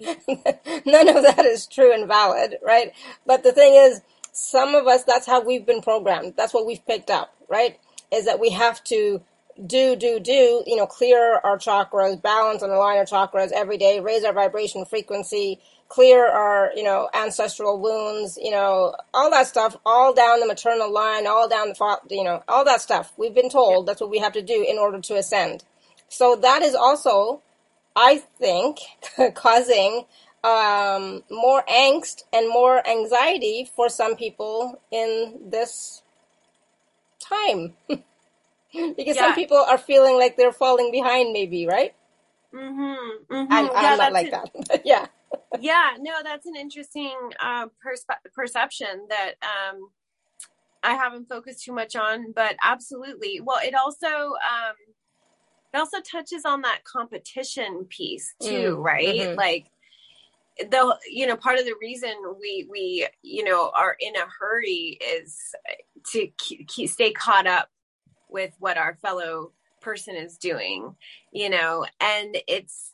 none 0.86 1.08
of 1.08 1.22
that 1.24 1.44
is 1.44 1.66
true 1.66 1.92
and 1.92 2.06
valid, 2.06 2.56
right? 2.64 2.92
But 3.26 3.42
the 3.42 3.52
thing 3.52 3.74
is, 3.74 4.00
some 4.32 4.74
of 4.74 4.86
us, 4.86 5.04
that's 5.04 5.26
how 5.26 5.42
we've 5.42 5.64
been 5.64 5.80
programmed. 5.80 6.34
That's 6.36 6.52
what 6.52 6.66
we've 6.66 6.84
picked 6.86 7.10
up, 7.10 7.34
right? 7.48 7.78
Is 8.12 8.26
that 8.26 8.38
we 8.38 8.50
have 8.50 8.84
to 8.84 9.22
do, 9.66 9.96
do, 9.96 10.20
do, 10.20 10.62
you 10.66 10.76
know, 10.76 10.86
clear 10.86 11.40
our 11.42 11.56
chakras, 11.56 12.20
balance 12.20 12.60
and 12.62 12.70
align 12.70 12.98
our 12.98 13.06
chakras 13.06 13.52
every 13.52 13.78
day, 13.78 14.00
raise 14.00 14.24
our 14.24 14.34
vibration 14.34 14.84
frequency, 14.84 15.60
clear 15.88 16.26
our, 16.26 16.72
you 16.74 16.82
know, 16.82 17.08
ancestral 17.14 17.80
wounds, 17.80 18.38
you 18.42 18.50
know, 18.50 18.94
all 19.14 19.30
that 19.30 19.46
stuff, 19.46 19.76
all 19.86 20.12
down 20.12 20.40
the 20.40 20.46
maternal 20.46 20.92
line, 20.92 21.26
all 21.26 21.48
down 21.48 21.68
the, 21.68 21.98
you 22.10 22.24
know, 22.24 22.42
all 22.48 22.64
that 22.64 22.80
stuff. 22.80 23.12
We've 23.16 23.34
been 23.34 23.50
told 23.50 23.86
that's 23.86 24.00
what 24.00 24.10
we 24.10 24.18
have 24.18 24.32
to 24.32 24.42
do 24.42 24.64
in 24.68 24.78
order 24.78 25.00
to 25.00 25.16
ascend. 25.16 25.64
So 26.08 26.36
that 26.36 26.62
is 26.62 26.74
also, 26.74 27.42
I 27.94 28.18
think, 28.38 28.78
causing 29.34 30.04
um, 30.42 31.22
more 31.30 31.62
angst 31.64 32.24
and 32.32 32.48
more 32.48 32.86
anxiety 32.88 33.68
for 33.74 33.88
some 33.88 34.16
people 34.16 34.80
in 34.90 35.38
this 35.48 36.02
time. 37.20 37.74
because 37.88 38.04
yeah. 38.72 39.14
some 39.14 39.34
people 39.34 39.58
are 39.58 39.78
feeling 39.78 40.18
like 40.18 40.36
they're 40.36 40.52
falling 40.52 40.90
behind, 40.90 41.32
maybe, 41.32 41.66
right? 41.66 41.94
Mm-hmm. 42.52 43.34
mm-hmm. 43.34 43.52
I'm, 43.52 43.70
I'm 43.70 43.74
yeah, 43.82 43.96
not 43.96 44.12
like 44.12 44.30
that. 44.30 44.82
yeah 44.84 45.06
yeah, 45.60 45.90
no, 45.98 46.12
that's 46.22 46.46
an 46.46 46.56
interesting 46.56 47.16
uh, 47.42 47.66
perspe- 47.66 48.32
perception 48.34 49.06
that 49.08 49.34
um, 49.42 49.90
I 50.82 50.94
haven't 50.94 51.28
focused 51.28 51.64
too 51.64 51.72
much 51.72 51.96
on, 51.96 52.32
but 52.32 52.56
absolutely. 52.62 53.40
Well, 53.40 53.58
it 53.62 53.74
also 53.74 54.06
um, 54.06 54.76
it 55.74 55.78
also 55.78 55.98
touches 56.00 56.44
on 56.44 56.62
that 56.62 56.84
competition 56.84 57.86
piece 57.88 58.34
too, 58.40 58.76
mm, 58.76 58.84
right? 58.84 59.20
Mm-hmm. 59.20 59.38
Like 59.38 59.66
the 60.58 60.96
you 61.10 61.26
know 61.26 61.36
part 61.36 61.58
of 61.58 61.66
the 61.66 61.74
reason 61.80 62.10
we 62.40 62.66
we 62.70 63.06
you 63.22 63.44
know 63.44 63.70
are 63.76 63.96
in 64.00 64.16
a 64.16 64.26
hurry 64.40 64.98
is 65.14 65.38
to 66.12 66.28
keep, 66.38 66.88
stay 66.88 67.12
caught 67.12 67.46
up 67.46 67.68
with 68.28 68.54
what 68.58 68.78
our 68.78 68.96
fellow 69.02 69.52
person 69.82 70.16
is 70.16 70.38
doing 70.38 70.96
you 71.32 71.50
know 71.50 71.84
and 72.00 72.36
it's 72.48 72.92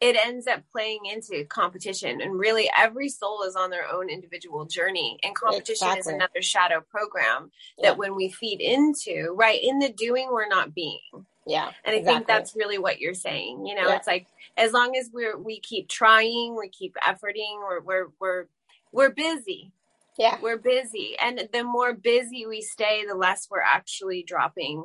it 0.00 0.16
ends 0.22 0.46
up 0.46 0.62
playing 0.70 1.00
into 1.06 1.44
competition 1.46 2.20
and 2.20 2.38
really 2.38 2.70
every 2.76 3.08
soul 3.08 3.42
is 3.42 3.56
on 3.56 3.70
their 3.70 3.88
own 3.90 4.10
individual 4.10 4.64
journey 4.66 5.18
and 5.22 5.34
competition 5.34 5.88
exactly. 5.88 6.00
is 6.00 6.06
another 6.06 6.42
shadow 6.42 6.80
program 6.90 7.50
that 7.78 7.84
yeah. 7.84 7.92
when 7.92 8.14
we 8.14 8.28
feed 8.28 8.60
into 8.60 9.32
right 9.34 9.60
in 9.62 9.78
the 9.78 9.88
doing 9.88 10.28
we're 10.30 10.48
not 10.48 10.74
being 10.74 10.98
yeah 11.46 11.70
and 11.84 11.94
i 11.94 11.98
exactly. 11.98 12.14
think 12.14 12.26
that's 12.26 12.54
really 12.56 12.78
what 12.78 13.00
you're 13.00 13.14
saying 13.14 13.64
you 13.64 13.74
know 13.74 13.88
yeah. 13.88 13.96
it's 13.96 14.06
like 14.06 14.26
as 14.56 14.72
long 14.72 14.96
as 14.96 15.10
we're 15.12 15.38
we 15.38 15.60
keep 15.60 15.88
trying 15.88 16.54
we 16.58 16.68
keep 16.68 16.94
efforting 17.06 17.56
we're 17.58 17.80
we're 17.80 18.06
we're, 18.20 18.44
we're 18.92 19.10
busy 19.10 19.72
yeah 20.18 20.38
we're 20.42 20.58
busy 20.58 21.16
and 21.22 21.48
the 21.52 21.64
more 21.64 21.94
busy 21.94 22.46
we 22.46 22.60
stay 22.60 23.04
the 23.06 23.14
less 23.14 23.48
we're 23.50 23.60
actually 23.60 24.22
dropping 24.22 24.84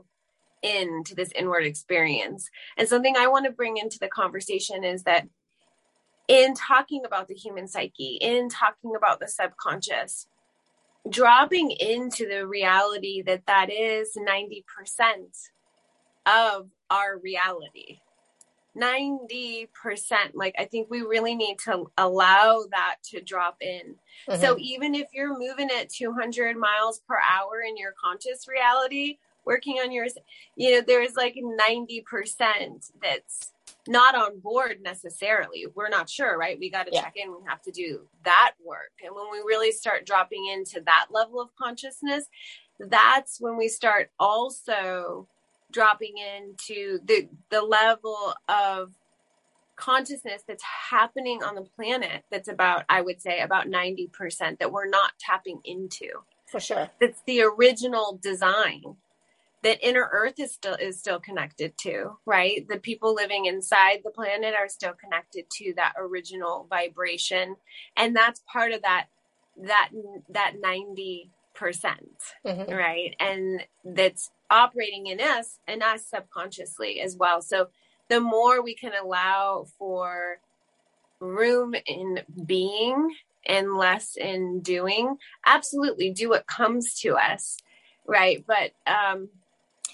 into 0.62 1.16
this 1.16 1.32
inward 1.36 1.66
experience. 1.66 2.50
And 2.78 2.88
something 2.88 3.16
I 3.18 3.28
want 3.28 3.46
to 3.46 3.52
bring 3.52 3.78
into 3.78 4.00
the 4.00 4.08
conversation 4.08 4.84
is 4.84 5.04
that 5.04 5.28
in 6.28 6.54
talking 6.54 7.04
about 7.06 7.28
the 7.28 7.34
human 7.34 7.68
psyche, 7.68 8.18
in 8.22 8.50
talking 8.50 8.96
about 8.96 9.20
the 9.20 9.28
subconscious, 9.28 10.28
dropping 11.10 11.72
into 11.72 12.28
the 12.28 12.46
reality 12.46 13.22
that 13.24 13.46
that 13.48 13.72
is 13.72 14.16
90% 14.16 14.64
of 16.26 16.70
our 16.90 17.18
reality. 17.18 18.00
90% 18.78 19.68
like 20.34 20.56
i 20.58 20.64
think 20.64 20.90
we 20.90 21.02
really 21.02 21.36
need 21.36 21.60
to 21.60 21.92
allow 21.98 22.64
that 22.72 22.96
to 23.04 23.22
drop 23.22 23.58
in 23.60 23.96
mm-hmm. 24.30 24.40
so 24.40 24.56
even 24.58 24.96
if 24.96 25.08
you're 25.14 25.38
moving 25.38 25.70
at 25.70 25.90
200 25.90 26.56
miles 26.56 27.02
per 27.06 27.18
hour 27.18 27.62
in 27.68 27.76
your 27.76 27.94
conscious 28.02 28.48
reality 28.48 29.18
working 29.46 29.78
on 29.78 29.92
yours 29.92 30.14
you 30.56 30.72
know 30.72 30.82
there's 30.82 31.16
like 31.16 31.36
90% 31.36 32.92
that's 33.02 33.54
not 33.88 34.14
on 34.14 34.40
board 34.40 34.78
necessarily. 34.84 35.66
We're 35.74 35.90
not 35.90 36.08
sure 36.08 36.38
right? 36.38 36.60
We 36.60 36.70
got 36.70 36.86
to 36.86 36.94
yeah. 36.94 37.02
check 37.02 37.14
in. 37.16 37.32
We 37.32 37.40
have 37.48 37.64
to 37.64 37.72
do 37.72 38.02
that 38.26 38.52
work. 38.64 38.92
And 39.04 39.16
when 39.16 39.26
we 39.32 39.40
really 39.40 39.72
start 39.72 40.06
dropping 40.06 40.46
into 40.54 40.82
that 40.82 41.08
level 41.10 41.42
of 41.42 41.50
consciousness 41.56 42.26
that's 42.90 43.40
when 43.40 43.58
we 43.58 43.68
start 43.68 44.10
also 44.20 45.28
dropping 45.72 46.16
into 46.18 47.00
the 47.06 47.28
the 47.50 47.62
level 47.62 48.34
of 48.50 48.94
consciousness 49.76 50.44
that's 50.48 50.64
happening 50.64 51.42
on 51.44 51.56
the 51.56 51.62
planet 51.62 52.24
that's 52.30 52.48
about 52.48 52.84
i 52.90 53.02
would 53.02 53.22
say 53.22 53.40
about 53.40 53.68
90% 53.68 54.60
that 54.60 54.72
we're 54.72 54.90
not 54.90 55.12
tapping 55.20 55.60
into. 55.64 56.10
For 56.48 56.60
sure. 56.60 56.90
That's 57.00 57.22
the 57.26 57.42
original 57.44 58.20
design 58.22 58.84
that 59.64 59.86
inner 59.86 60.10
earth 60.12 60.40
is 60.40 60.52
still 60.52 60.76
is 60.76 61.00
still 61.00 61.20
connected 61.20 61.78
to 61.80 62.18
right? 62.26 62.68
The 62.68 62.78
people 62.78 63.14
living 63.14 63.46
inside 63.46 64.00
the 64.04 64.12
planet 64.12 64.56
are 64.56 64.70
still 64.70 64.94
connected 64.94 65.50
to 65.58 65.74
that 65.76 65.94
original 65.98 66.68
vibration. 66.70 67.56
And 67.96 68.16
that's 68.16 68.42
part 68.52 68.72
of 68.72 68.82
that 68.82 69.08
that 69.64 69.90
that 70.30 70.54
90 70.62 71.30
percent 71.54 72.18
mm-hmm. 72.46 72.72
right? 72.72 73.16
And 73.20 73.66
that's 73.84 74.32
operating 74.50 75.08
in 75.08 75.20
us 75.20 75.60
and 75.68 75.84
us 75.84 76.06
subconsciously 76.06 77.00
as 77.02 77.16
well. 77.16 77.42
So 77.42 77.68
the 78.10 78.20
more 78.20 78.62
we 78.62 78.76
can 78.76 78.92
allow 79.02 79.66
for 79.78 80.40
room 81.20 81.76
in 81.86 82.22
being 82.46 83.16
and 83.46 83.76
less 83.76 84.16
in 84.16 84.60
doing 84.62 85.18
absolutely 85.46 86.12
do 86.12 86.30
what 86.30 86.48
comes 86.48 86.96
to 87.02 87.16
us 87.16 87.58
right? 88.08 88.44
But 88.48 88.72
um 88.88 89.30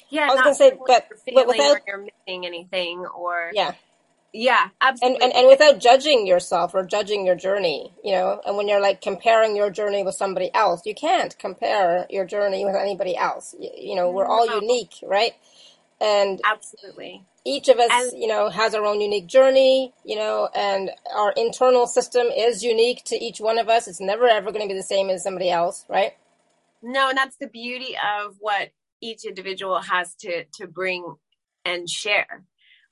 yeah, 0.10 0.28
I 0.30 0.34
was 0.34 0.42
gonna 0.42 0.56
say, 0.56 0.72
but, 0.86 1.08
but 1.34 1.48
without 1.48 1.82
you're 1.88 1.98
missing 1.98 2.46
anything 2.46 3.06
or 3.06 3.52
yeah, 3.54 3.74
yeah, 4.34 4.70
absolutely, 4.82 5.16
and, 5.16 5.24
and 5.24 5.40
and 5.40 5.48
without 5.48 5.80
judging 5.80 6.28
yourself 6.28 6.74
or 6.74 6.86
judging 6.86 7.26
your 7.26 7.36
journey, 7.36 7.94
you 8.04 8.12
know, 8.12 8.42
and 8.46 8.58
when 8.58 8.68
you're 8.68 8.82
like 8.82 9.02
comparing 9.02 9.56
your 9.56 9.70
journey 9.70 10.04
with 10.04 10.16
somebody 10.16 10.50
else, 10.54 10.82
you 10.86 10.94
can't 10.94 11.38
compare 11.40 12.06
your 12.10 12.26
journey 12.26 12.66
with 12.66 12.76
anybody 12.76 13.18
else. 13.18 13.56
You, 13.60 13.70
you 13.76 13.96
know, 13.96 14.12
we're 14.12 14.28
all 14.28 14.48
no. 14.48 14.60
unique, 14.60 14.96
right? 15.04 15.34
And 16.00 16.40
absolutely, 16.46 17.26
each 17.44 17.70
of 17.70 17.80
us, 17.80 17.90
and, 17.92 18.22
you 18.22 18.28
know, 18.28 18.50
has 18.50 18.76
our 18.76 18.86
own 18.86 19.02
unique 19.02 19.28
journey, 19.28 19.94
you 20.06 20.16
know, 20.16 20.50
and 20.54 20.92
our 21.16 21.34
internal 21.36 21.88
system 21.88 22.28
is 22.28 22.64
unique 22.64 23.04
to 23.06 23.16
each 23.16 23.40
one 23.40 23.58
of 23.58 23.70
us. 23.70 23.88
It's 23.88 24.02
never 24.02 24.28
ever 24.28 24.52
going 24.52 24.68
to 24.68 24.74
be 24.74 24.78
the 24.78 24.84
same 24.84 25.10
as 25.10 25.24
somebody 25.24 25.50
else, 25.50 25.86
right? 25.90 26.14
No, 26.84 27.10
and 27.10 27.18
that's 27.18 27.38
the 27.38 27.48
beauty 27.48 27.98
of 27.98 28.36
what 28.40 28.70
each 29.02 29.26
individual 29.26 29.82
has 29.82 30.16
to 30.16 30.46
to 30.56 30.68
bring 30.68 31.16
and 31.66 31.90
share. 31.90 32.44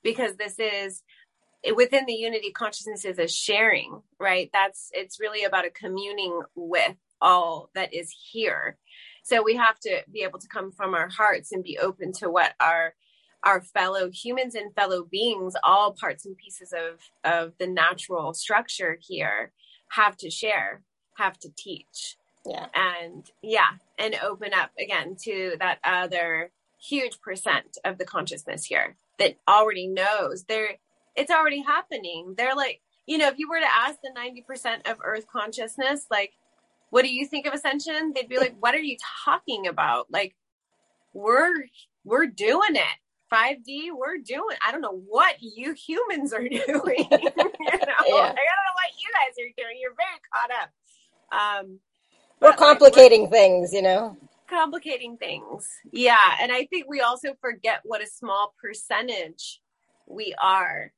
Because 0.04 0.36
this 0.36 0.60
is 0.60 1.02
within 1.76 2.06
the 2.06 2.14
unity 2.14 2.52
consciousness 2.52 3.06
is 3.06 3.18
a 3.18 3.28
sharing 3.28 4.02
right? 4.20 4.50
That's 4.54 4.90
it's 4.94 5.20
really 5.20 5.44
about 5.44 5.66
a 5.66 5.70
communing 5.70 6.42
with 6.56 6.96
all 7.22 7.70
that 7.76 7.94
is 7.94 8.14
here. 8.32 8.78
So 9.24 9.42
we 9.42 9.56
have 9.56 9.80
to 9.82 10.02
be 10.12 10.22
able 10.22 10.40
to 10.40 10.48
come 10.48 10.72
from 10.72 10.94
our 10.94 11.10
hearts 11.10 11.52
and 11.52 11.64
be 11.64 11.78
open 11.78 12.12
to 12.14 12.30
what 12.30 12.54
our 12.60 12.94
our 13.44 13.62
fellow 13.62 14.10
humans 14.10 14.56
and 14.56 14.74
fellow 14.74 15.04
beings 15.04 15.54
all 15.64 15.94
parts 15.94 16.26
and 16.26 16.38
pieces 16.38 16.74
of 16.74 17.00
of 17.24 17.54
the 17.60 17.68
natural 17.68 18.34
structure 18.34 18.98
here 19.02 19.52
have 19.92 20.18
to 20.18 20.30
share 20.30 20.82
have 21.18 21.38
to 21.40 21.50
teach 21.56 22.18
yeah. 22.46 22.68
And 22.74 23.30
yeah 23.42 23.72
and 23.98 24.16
open 24.24 24.54
up 24.54 24.72
again 24.80 25.16
to 25.24 25.56
that 25.60 25.80
other 25.84 26.52
huge 26.80 27.20
percent 27.22 27.78
of 27.84 27.98
the 27.98 28.06
consciousness 28.06 28.66
here 28.66 28.96
that 29.20 29.38
already 29.48 29.88
knows. 29.88 30.46
They're 30.48 30.78
it's 31.16 31.32
already 31.32 31.62
happening. 31.62 32.36
They're 32.38 32.56
like 32.56 32.82
you 33.06 33.18
know 33.18 33.28
if 33.28 33.38
you 33.38 33.50
were 33.50 33.60
to 33.60 33.76
ask 33.76 34.00
the 34.02 34.12
90% 34.18 34.90
of 34.90 34.98
earth 35.04 35.26
consciousness 35.32 36.06
like 36.10 36.34
what 36.92 37.04
do 37.04 37.14
you 37.14 37.26
think 37.28 37.46
of 37.46 37.54
ascension? 37.54 38.14
They'd 38.16 38.30
be 38.30 38.38
like 38.38 38.56
what 38.60 38.76
are 38.76 38.80
you 38.80 38.98
talking 39.26 39.68
about? 39.68 40.08
Like 40.12 40.36
we're 41.14 41.66
we're 42.04 42.28
doing 42.28 42.76
it. 42.76 42.98
5d 43.34 43.88
we're 43.98 44.20
doing 44.20 44.56
i 44.64 44.72
don't 44.72 44.82
know 44.82 45.02
what 45.08 45.38
you 45.42 45.74
humans 45.74 46.32
are 46.32 46.44
doing 46.48 46.60
you 46.60 46.76
know? 46.76 46.78
Yeah. 46.78 48.32
i 48.32 48.46
don't 48.46 48.62
know 48.64 48.76
what 48.76 48.92
you 49.02 49.10
guys 49.12 49.34
are 49.40 49.52
doing. 49.58 49.78
You're 49.82 49.96
very 49.98 50.22
caught 50.32 50.52
up. 50.62 50.70
Um 51.64 51.80
we're 52.42 52.54
complicating 52.54 53.24
like, 53.24 53.32
things 53.32 53.74
you 53.74 53.82
know? 53.82 54.18
Complicating 54.50 55.18
things. 55.18 55.68
Yeah 55.92 56.18
and 56.42 56.52
i 56.52 56.66
think 56.66 56.86
we 56.88 57.02
also 57.02 57.30
forget 57.42 57.80
what 57.84 58.02
a 58.04 58.08
small 58.08 58.54
percentage 58.62 59.62
we 60.08 60.36
are 60.42 60.92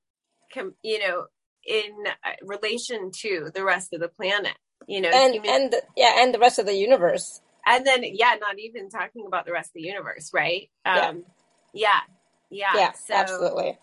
com- 0.53 0.75
you 0.83 0.99
know 0.99 1.25
in 1.65 1.91
uh, 2.07 2.29
relation 2.41 3.11
to 3.11 3.49
the 3.53 3.63
rest 3.63 3.93
of 3.93 3.99
the 3.99 4.07
planet 4.09 4.55
you 4.87 5.01
know 5.01 5.09
and 5.09 5.33
human- 5.33 5.49
and 5.49 5.75
yeah 5.95 6.21
and 6.21 6.33
the 6.33 6.39
rest 6.39 6.59
of 6.59 6.65
the 6.65 6.73
universe. 6.75 7.41
And 7.65 7.85
then 7.85 8.03
yeah 8.03 8.35
not 8.39 8.59
even 8.59 8.89
talking 8.89 9.25
about 9.27 9.45
the 9.45 9.51
rest 9.51 9.69
of 9.71 9.73
the 9.75 9.81
universe 9.81 10.31
right? 10.33 10.69
Um 10.85 11.23
yeah 11.73 11.99
yeah 12.49 12.69
yeah, 12.73 12.75
yeah 12.75 12.91
so- 12.93 13.13
absolutely. 13.13 13.77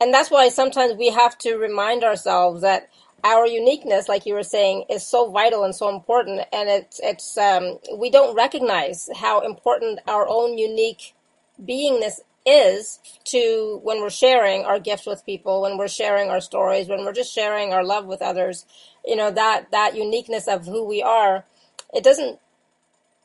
And 0.00 0.12
that's 0.12 0.30
why 0.32 0.48
sometimes 0.48 0.94
we 0.96 1.10
have 1.10 1.38
to 1.38 1.56
remind 1.56 2.02
ourselves 2.02 2.62
that 2.62 2.88
our 3.24 3.46
uniqueness, 3.46 4.08
like 4.08 4.26
you 4.26 4.34
were 4.34 4.42
saying, 4.42 4.84
is 4.90 5.06
so 5.06 5.30
vital 5.30 5.64
and 5.64 5.74
so 5.74 5.88
important, 5.88 6.46
and 6.52 6.68
it's 6.68 7.00
it's 7.02 7.38
um, 7.38 7.78
we 7.96 8.10
don't 8.10 8.34
recognize 8.34 9.08
how 9.16 9.40
important 9.40 10.00
our 10.08 10.26
own 10.28 10.58
unique 10.58 11.14
beingness 11.62 12.20
is 12.44 12.98
to 13.24 13.80
when 13.84 14.00
we're 14.00 14.10
sharing 14.10 14.64
our 14.64 14.80
gifts 14.80 15.06
with 15.06 15.24
people, 15.24 15.62
when 15.62 15.78
we're 15.78 15.88
sharing 15.88 16.30
our 16.30 16.40
stories, 16.40 16.88
when 16.88 17.04
we're 17.04 17.12
just 17.12 17.32
sharing 17.32 17.72
our 17.72 17.84
love 17.84 18.06
with 18.06 18.22
others. 18.22 18.66
You 19.04 19.16
know 19.16 19.30
that 19.30 19.70
that 19.70 19.96
uniqueness 19.96 20.48
of 20.48 20.66
who 20.66 20.84
we 20.84 21.02
are. 21.02 21.44
It 21.94 22.02
doesn't 22.04 22.40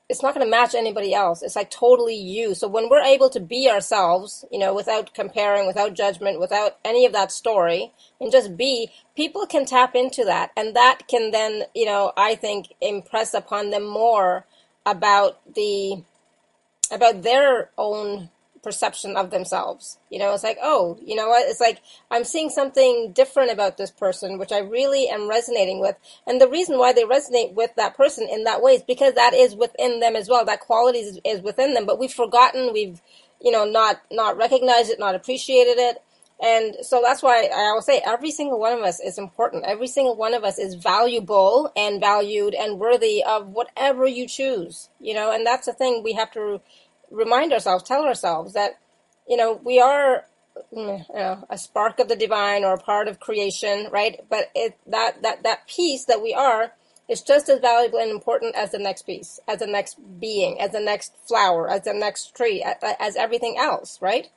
it's 0.10 0.24
not 0.24 0.34
going 0.34 0.46
to 0.46 0.50
match 0.50 0.74
anybody 0.74 1.14
else. 1.14 1.42
It's 1.42 1.56
like 1.56 1.70
totally 1.70 2.16
you. 2.16 2.56
So 2.56 2.68
when 2.68 2.90
we're 2.90 3.02
able 3.02 3.30
to 3.30 3.42
be 3.42 3.70
ourselves, 3.70 4.46
you 4.52 4.58
know, 4.58 4.74
without 4.74 5.14
comparing, 5.14 5.68
without 5.68 5.96
judgment, 5.96 6.40
without 6.40 6.78
any 6.86 7.06
of 7.06 7.12
that 7.12 7.32
story, 7.32 7.92
and 8.22 8.32
just 8.32 8.56
be, 8.56 8.90
people 9.16 9.46
can 9.46 9.66
tap 9.66 9.96
into 9.96 10.24
that. 10.24 10.52
And 10.56 10.76
that 10.76 11.08
can 11.10 11.32
then, 11.32 11.64
you 11.76 11.86
know, 11.86 12.14
I 12.16 12.36
think 12.36 12.68
impress 12.80 13.34
upon 13.34 13.72
them 13.72 13.86
more 13.86 14.46
about 14.86 15.40
the, 15.56 16.04
about 16.90 17.24
their 17.24 17.72
own 17.78 18.30
perception 18.68 19.16
of 19.16 19.30
themselves. 19.30 19.98
You 20.10 20.20
know, 20.20 20.34
it's 20.34 20.44
like, 20.44 20.58
oh, 20.62 21.00
you 21.02 21.16
know 21.16 21.30
what? 21.30 21.48
It's 21.48 21.62
like 21.62 21.82
I'm 22.12 22.26
seeing 22.26 22.50
something 22.50 23.14
different 23.14 23.50
about 23.50 23.78
this 23.78 23.92
person, 23.92 24.38
which 24.38 24.52
I 24.52 24.60
really 24.60 25.08
am 25.08 25.30
resonating 25.30 25.80
with. 25.80 25.96
And 26.28 26.42
the 26.42 26.50
reason 26.50 26.78
why 26.78 26.92
they 26.92 27.04
resonate 27.04 27.54
with 27.54 27.74
that 27.78 27.96
person 27.96 28.28
in 28.30 28.44
that 28.44 28.62
way 28.62 28.74
is 28.74 28.84
because 28.84 29.14
that 29.14 29.34
is 29.34 29.56
within 29.56 30.02
them 30.02 30.18
as 30.18 30.28
well. 30.28 30.44
That 30.44 30.60
quality 30.60 31.00
is, 31.00 31.18
is 31.24 31.42
within 31.42 31.76
them, 31.76 31.86
but 31.86 31.98
we've 31.98 32.12
forgotten, 32.12 32.74
we've, 32.74 33.02
you 33.40 33.54
know, 33.54 33.64
not, 33.64 34.02
not 34.12 34.36
recognized 34.36 34.90
it, 34.90 35.00
not 35.00 35.16
appreciated 35.16 35.78
it. 35.78 36.04
And 36.44 36.76
so 36.82 37.02
that's 37.02 37.24
why 37.24 37.46
I 37.46 37.62
always 37.70 37.86
say 37.86 38.02
every 38.06 38.32
single 38.32 38.60
one 38.60 38.74
of 38.74 38.82
us 38.82 39.00
is 39.00 39.18
important. 39.18 39.64
Every 39.66 39.88
single 39.88 40.16
one 40.18 40.34
of 40.34 40.44
us 40.44 40.60
is 40.60 40.76
valuable 40.76 41.72
and 41.76 42.02
valued 42.02 42.54
and 42.54 42.80
worthy 42.80 43.24
of 43.24 43.48
whatever 43.48 44.06
you 44.06 44.28
choose, 44.28 44.90
you 45.00 45.14
know, 45.14 45.32
and 45.32 45.46
that's 45.46 45.68
the 45.68 45.74
thing 45.74 46.04
we 46.04 46.14
have 46.14 46.32
to 46.34 46.62
remind 47.12 47.54
ourselves, 47.54 47.84
tell 47.84 48.06
ourselves 48.06 48.54
that, 48.54 48.80
you 49.28 49.38
know, 49.38 49.60
we 49.64 49.80
are 49.80 50.26
mm, 50.74 51.06
you 51.10 51.16
know, 51.16 51.46
a 51.50 51.58
spark 51.58 52.00
of 52.00 52.08
the 52.08 52.16
divine 52.16 52.64
or 52.64 52.74
a 52.74 52.80
part 52.80 53.08
of 53.08 53.20
creation, 53.20 53.88
right? 53.92 54.20
But 54.30 54.52
it, 54.56 54.78
that, 54.88 55.22
that, 55.24 55.44
that 55.44 55.68
piece 55.68 56.06
that 56.06 56.22
we 56.22 56.34
are 56.34 56.72
is 57.10 57.22
just 57.22 57.50
as 57.50 57.60
valuable 57.60 58.00
and 58.00 58.12
important 58.12 58.56
as 58.56 58.72
the 58.72 58.80
next 58.80 59.04
piece, 59.04 59.40
as 59.48 59.60
the 59.60 59.68
next 59.68 59.98
being, 60.20 60.60
as 60.60 60.72
the 60.72 60.80
next 60.80 61.14
flower, 61.28 61.70
as 61.70 61.84
the 61.84 61.94
next 61.94 62.36
tree, 62.36 62.66
as 63.00 63.16
everything 63.16 63.58
else, 63.58 64.00
right? 64.02 64.28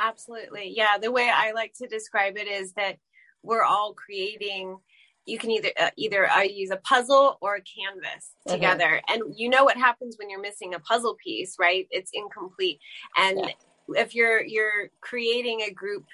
Absolutely. 0.00 0.72
Yeah. 0.74 0.98
The 1.00 1.12
way 1.12 1.30
I 1.32 1.52
like 1.52 1.74
to 1.74 1.86
describe 1.86 2.36
it 2.36 2.48
is 2.48 2.72
that 2.72 2.96
we're 3.42 3.62
all 3.62 3.92
creating 3.92 4.78
you 5.26 5.38
can 5.38 5.50
either 5.50 5.70
uh, 5.80 5.90
either 5.96 6.30
uh, 6.30 6.42
use 6.42 6.70
a 6.70 6.76
puzzle 6.76 7.38
or 7.40 7.56
a 7.56 7.60
canvas 7.60 8.32
mm-hmm. 8.46 8.52
together 8.52 9.00
and 9.08 9.22
you 9.36 9.48
know 9.48 9.64
what 9.64 9.76
happens 9.76 10.16
when 10.18 10.30
you're 10.30 10.40
missing 10.40 10.74
a 10.74 10.80
puzzle 10.80 11.16
piece 11.22 11.56
right 11.58 11.86
it's 11.90 12.10
incomplete 12.12 12.78
and 13.16 13.38
yeah. 13.38 14.00
if 14.00 14.14
you're 14.14 14.42
you're 14.42 14.90
creating 15.00 15.62
a 15.62 15.70
group 15.70 16.04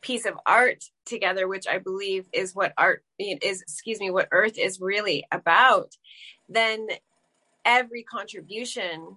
piece 0.00 0.26
of 0.26 0.34
art 0.46 0.84
together 1.04 1.48
which 1.48 1.66
i 1.66 1.78
believe 1.78 2.26
is 2.32 2.54
what 2.54 2.72
art 2.76 3.02
is 3.18 3.62
excuse 3.62 4.00
me 4.00 4.10
what 4.10 4.28
earth 4.30 4.58
is 4.58 4.80
really 4.80 5.24
about 5.32 5.96
then 6.48 6.86
every 7.64 8.02
contribution 8.02 9.16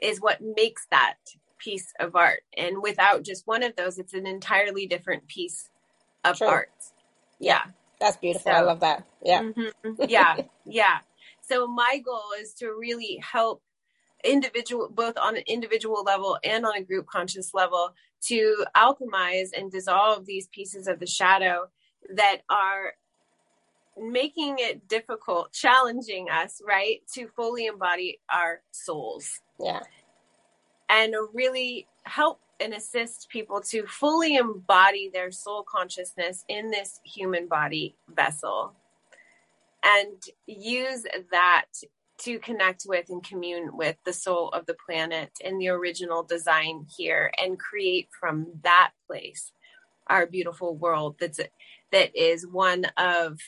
is 0.00 0.20
what 0.20 0.40
makes 0.40 0.86
that 0.90 1.16
piece 1.58 1.92
of 2.00 2.16
art 2.16 2.42
and 2.56 2.82
without 2.82 3.22
just 3.22 3.46
one 3.46 3.62
of 3.62 3.74
those 3.76 3.98
it's 3.98 4.14
an 4.14 4.26
entirely 4.26 4.86
different 4.86 5.26
piece 5.28 5.68
of 6.24 6.36
True. 6.36 6.48
art 6.48 6.70
yeah 7.38 7.62
that's 8.02 8.16
beautiful. 8.16 8.50
So, 8.50 8.56
I 8.56 8.60
love 8.60 8.80
that. 8.80 9.04
Yeah. 9.24 9.42
Mm-hmm. 9.42 10.02
Yeah. 10.08 10.36
yeah. 10.64 10.98
So 11.40 11.66
my 11.66 12.00
goal 12.04 12.32
is 12.40 12.52
to 12.54 12.68
really 12.68 13.22
help 13.22 13.62
individual 14.24 14.88
both 14.88 15.16
on 15.18 15.36
an 15.36 15.42
individual 15.46 16.02
level 16.04 16.38
and 16.44 16.64
on 16.64 16.76
a 16.76 16.82
group 16.82 17.06
conscious 17.06 17.52
level 17.54 17.94
to 18.22 18.64
alchemize 18.76 19.48
and 19.56 19.70
dissolve 19.70 20.26
these 20.26 20.46
pieces 20.48 20.86
of 20.86 21.00
the 21.00 21.06
shadow 21.06 21.68
that 22.14 22.42
are 22.48 22.92
making 24.00 24.56
it 24.58 24.88
difficult 24.88 25.52
challenging 25.52 26.30
us 26.30 26.62
right 26.66 27.00
to 27.12 27.26
fully 27.34 27.66
embody 27.66 28.20
our 28.32 28.62
souls 28.70 29.40
yeah 29.60 29.80
and 30.88 31.14
really 31.34 31.86
help 32.04 32.40
and 32.60 32.72
assist 32.74 33.28
people 33.28 33.60
to 33.60 33.86
fully 33.86 34.36
embody 34.36 35.10
their 35.12 35.30
soul 35.30 35.64
consciousness 35.68 36.44
in 36.48 36.70
this 36.70 37.00
human 37.04 37.48
body 37.48 37.96
vessel 38.08 38.74
and 39.84 40.22
use 40.46 41.04
that 41.30 41.66
to 42.18 42.38
connect 42.38 42.84
with 42.86 43.08
and 43.08 43.24
commune 43.24 43.76
with 43.76 43.96
the 44.04 44.12
soul 44.12 44.48
of 44.50 44.66
the 44.66 44.76
planet 44.86 45.30
and 45.44 45.60
the 45.60 45.68
original 45.68 46.22
design 46.22 46.86
here 46.96 47.32
and 47.42 47.58
create 47.58 48.08
from 48.18 48.46
that 48.62 48.92
place 49.06 49.52
our 50.06 50.26
beautiful 50.26 50.76
world 50.76 51.16
that's 51.18 51.40
that 51.90 52.14
is 52.14 52.46
one 52.46 52.84
of 52.96 53.38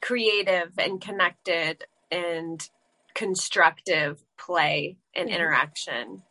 creative 0.00 0.70
and 0.78 1.00
connected 1.00 1.84
and 2.10 2.68
constructive 3.14 4.22
play 4.38 4.96
and 5.14 5.28
mm-hmm. 5.28 5.36
interaction 5.36 6.22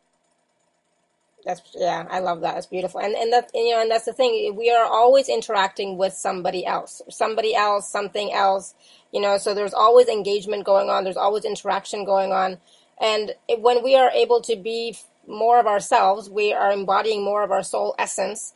that's 1.44 1.62
yeah, 1.74 2.06
I 2.10 2.20
love 2.20 2.40
that. 2.42 2.56
It's 2.56 2.66
beautiful, 2.66 3.00
and 3.00 3.14
and 3.14 3.32
that 3.32 3.50
you 3.54 3.72
know, 3.74 3.82
and 3.82 3.90
that's 3.90 4.06
the 4.06 4.12
thing. 4.12 4.54
We 4.56 4.70
are 4.70 4.84
always 4.84 5.28
interacting 5.28 5.98
with 5.98 6.14
somebody 6.14 6.64
else, 6.66 7.02
somebody 7.10 7.54
else, 7.54 7.88
something 7.88 8.32
else. 8.32 8.74
You 9.12 9.20
know, 9.20 9.36
so 9.38 9.54
there's 9.54 9.74
always 9.74 10.08
engagement 10.08 10.64
going 10.64 10.90
on. 10.90 11.04
There's 11.04 11.16
always 11.16 11.44
interaction 11.44 12.04
going 12.04 12.32
on, 12.32 12.58
and 13.00 13.32
it, 13.48 13.60
when 13.60 13.82
we 13.82 13.94
are 13.96 14.10
able 14.10 14.40
to 14.42 14.56
be 14.56 14.96
more 15.26 15.60
of 15.60 15.66
ourselves, 15.66 16.30
we 16.30 16.52
are 16.52 16.72
embodying 16.72 17.24
more 17.24 17.42
of 17.42 17.50
our 17.50 17.62
soul 17.62 17.94
essence. 17.98 18.54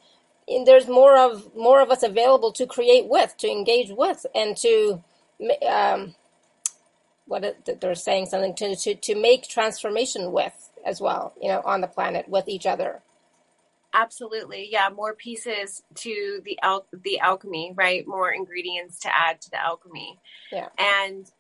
And 0.49 0.67
there's 0.67 0.89
more 0.89 1.19
of 1.19 1.55
more 1.55 1.83
of 1.83 1.91
us 1.91 2.03
available 2.03 2.53
to 2.53 2.67
create 2.67 3.07
with, 3.07 3.37
to 3.39 3.51
engage 3.51 3.91
with, 3.91 4.25
and 4.35 4.57
to 4.59 5.05
um, 5.69 6.15
what 7.27 7.57
they're 7.81 7.95
saying 7.95 8.27
something 8.27 8.55
to 8.57 8.75
to 8.77 8.95
to 8.95 9.15
make 9.15 9.47
transformation 9.49 10.33
with 10.33 10.68
as 10.85 11.01
well, 11.01 11.35
you 11.41 11.49
know, 11.49 11.63
on 11.65 11.81
the 11.81 11.87
planet 11.87 12.29
with 12.29 12.49
each 12.49 12.67
other. 12.67 13.03
Absolutely. 13.95 14.69
Yeah, 14.71 14.91
more 14.95 15.15
pieces 15.15 15.83
to 15.97 16.41
the 16.45 16.59
al- 16.63 16.87
the 16.93 17.21
alchemy, 17.21 17.73
right? 17.75 18.07
More 18.07 18.31
ingredients 18.31 19.01
to 19.01 19.15
add 19.15 19.41
to 19.43 19.51
the 19.51 19.63
alchemy. 19.63 20.19
Yeah. 20.53 20.69
And 20.79 21.31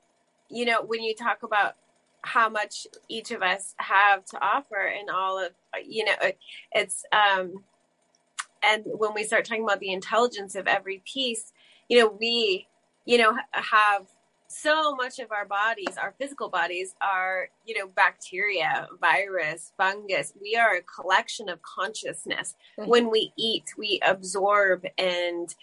you 0.48 0.64
know, 0.64 0.82
when 0.82 1.02
you 1.02 1.14
talk 1.14 1.42
about 1.42 1.74
how 2.22 2.48
much 2.48 2.86
each 3.08 3.30
of 3.30 3.42
us 3.42 3.74
have 3.78 4.24
to 4.24 4.38
offer 4.40 4.86
and 4.86 5.08
all 5.08 5.38
of 5.38 5.52
you 5.86 6.04
know 6.04 6.14
it's 6.72 7.04
um 7.12 7.62
and 8.62 8.82
when 8.86 9.14
we 9.14 9.22
start 9.22 9.44
talking 9.44 9.62
about 9.62 9.80
the 9.80 9.92
intelligence 9.92 10.56
of 10.56 10.66
every 10.66 11.00
piece 11.04 11.52
you 11.88 11.98
know 11.98 12.08
we 12.08 12.66
you 13.04 13.18
know 13.18 13.36
have 13.52 14.06
so 14.48 14.94
much 14.94 15.18
of 15.18 15.30
our 15.30 15.44
bodies 15.44 15.96
our 16.00 16.14
physical 16.18 16.48
bodies 16.48 16.94
are 17.00 17.48
you 17.66 17.78
know 17.78 17.86
bacteria 17.86 18.88
virus 19.00 19.72
fungus 19.76 20.32
we 20.40 20.56
are 20.56 20.76
a 20.76 20.82
collection 20.82 21.48
of 21.48 21.60
consciousness 21.62 22.56
mm-hmm. 22.78 22.88
when 22.88 23.10
we 23.10 23.32
eat 23.36 23.64
we 23.76 24.00
absorb 24.04 24.84
and 24.96 25.54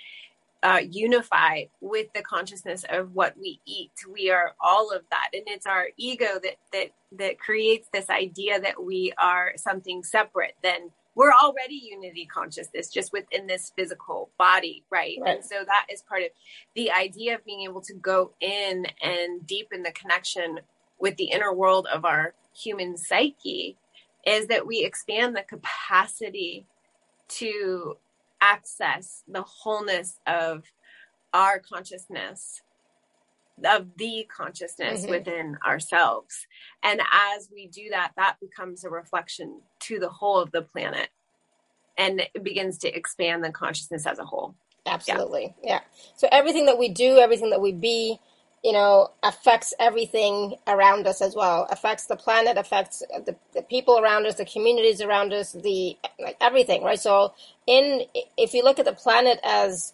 uh, 0.66 0.82
unify 0.90 1.64
with 1.80 2.08
the 2.14 2.24
consciousness 2.24 2.84
of 2.90 3.14
what 3.14 3.38
we 3.38 3.60
eat. 3.68 3.92
We 4.12 4.32
are 4.32 4.56
all 4.60 4.92
of 4.92 5.04
that, 5.12 5.30
and 5.32 5.44
it's 5.46 5.68
our 5.68 5.90
ego 5.96 6.40
that 6.42 6.56
that 6.74 6.88
that 7.20 7.40
creates 7.40 7.88
this 7.94 8.10
idea 8.10 8.60
that 8.60 8.84
we 8.84 9.14
are 9.20 9.54
something 9.58 10.04
separate. 10.04 10.56
Then 10.64 10.90
we're 11.16 11.32
already 11.32 11.76
unity 11.76 12.26
consciousness, 12.26 12.90
just 12.90 13.14
within 13.14 13.48
this 13.48 13.72
physical 13.76 14.30
body, 14.38 14.84
right? 14.90 15.18
right? 15.22 15.38
And 15.38 15.46
so 15.46 15.56
that 15.66 15.88
is 15.92 16.02
part 16.02 16.24
of 16.24 16.30
the 16.76 16.92
idea 16.92 17.36
of 17.36 17.46
being 17.46 17.62
able 17.62 17.82
to 17.82 17.94
go 17.94 18.34
in 18.42 18.86
and 19.02 19.48
deepen 19.48 19.84
the 19.84 19.92
connection 19.92 20.60
with 21.00 21.16
the 21.16 21.32
inner 21.32 21.54
world 21.54 21.88
of 21.92 22.06
our 22.06 22.34
human 22.54 22.98
psyche. 22.98 23.78
Is 24.26 24.48
that 24.48 24.66
we 24.66 24.84
expand 24.84 25.36
the 25.36 25.44
capacity 25.44 26.66
to 27.28 27.98
access 28.42 29.24
the 29.28 29.44
wholeness 29.44 30.20
of 30.26 30.64
our 31.34 31.60
consciousness 31.60 32.62
of 33.64 33.88
the 33.98 34.28
consciousness 34.36 35.02
mm-hmm. 35.02 35.12
within 35.12 35.58
ourselves 35.66 36.48
and 36.84 37.00
as 37.36 37.50
we 37.54 37.68
do 37.68 37.90
that 37.90 38.12
that 38.18 38.36
becomes 38.42 38.84
a 38.84 38.90
reflection 38.90 39.62
to 39.80 40.00
the 40.00 40.10
whole 40.10 40.40
of 40.40 40.52
the 40.52 40.62
planet 40.62 41.10
and 41.98 42.20
it 42.20 42.44
begins 42.44 42.78
to 42.78 42.94
expand 42.94 43.44
the 43.44 43.52
consciousness 43.52 44.06
as 44.06 44.20
a 44.20 44.26
whole 44.26 44.56
absolutely 44.86 45.56
yeah, 45.64 45.74
yeah. 45.74 45.80
so 46.18 46.28
everything 46.32 46.66
that 46.66 46.78
we 46.78 46.90
do 46.90 47.18
everything 47.18 47.50
that 47.50 47.62
we 47.62 47.72
be 47.72 48.20
you 48.66 48.72
know, 48.72 49.12
affects 49.22 49.76
everything 49.80 50.56
around 50.66 51.06
us 51.06 51.22
as 51.22 51.36
well. 51.36 51.68
Affects 51.70 52.08
the 52.08 52.16
planet, 52.16 52.58
affects 52.58 53.04
the, 53.24 53.36
the 53.54 53.62
people 53.62 54.00
around 54.00 54.26
us, 54.26 54.36
the 54.36 54.46
communities 54.46 55.02
around 55.02 55.34
us, 55.34 55.52
the 55.52 55.96
like 56.20 56.36
everything, 56.42 56.82
right? 56.82 57.00
So, 57.00 57.36
in 57.68 58.02
if 58.38 58.56
you 58.56 58.64
look 58.64 58.80
at 58.80 58.86
the 58.86 58.94
planet 58.94 59.40
as 59.44 59.94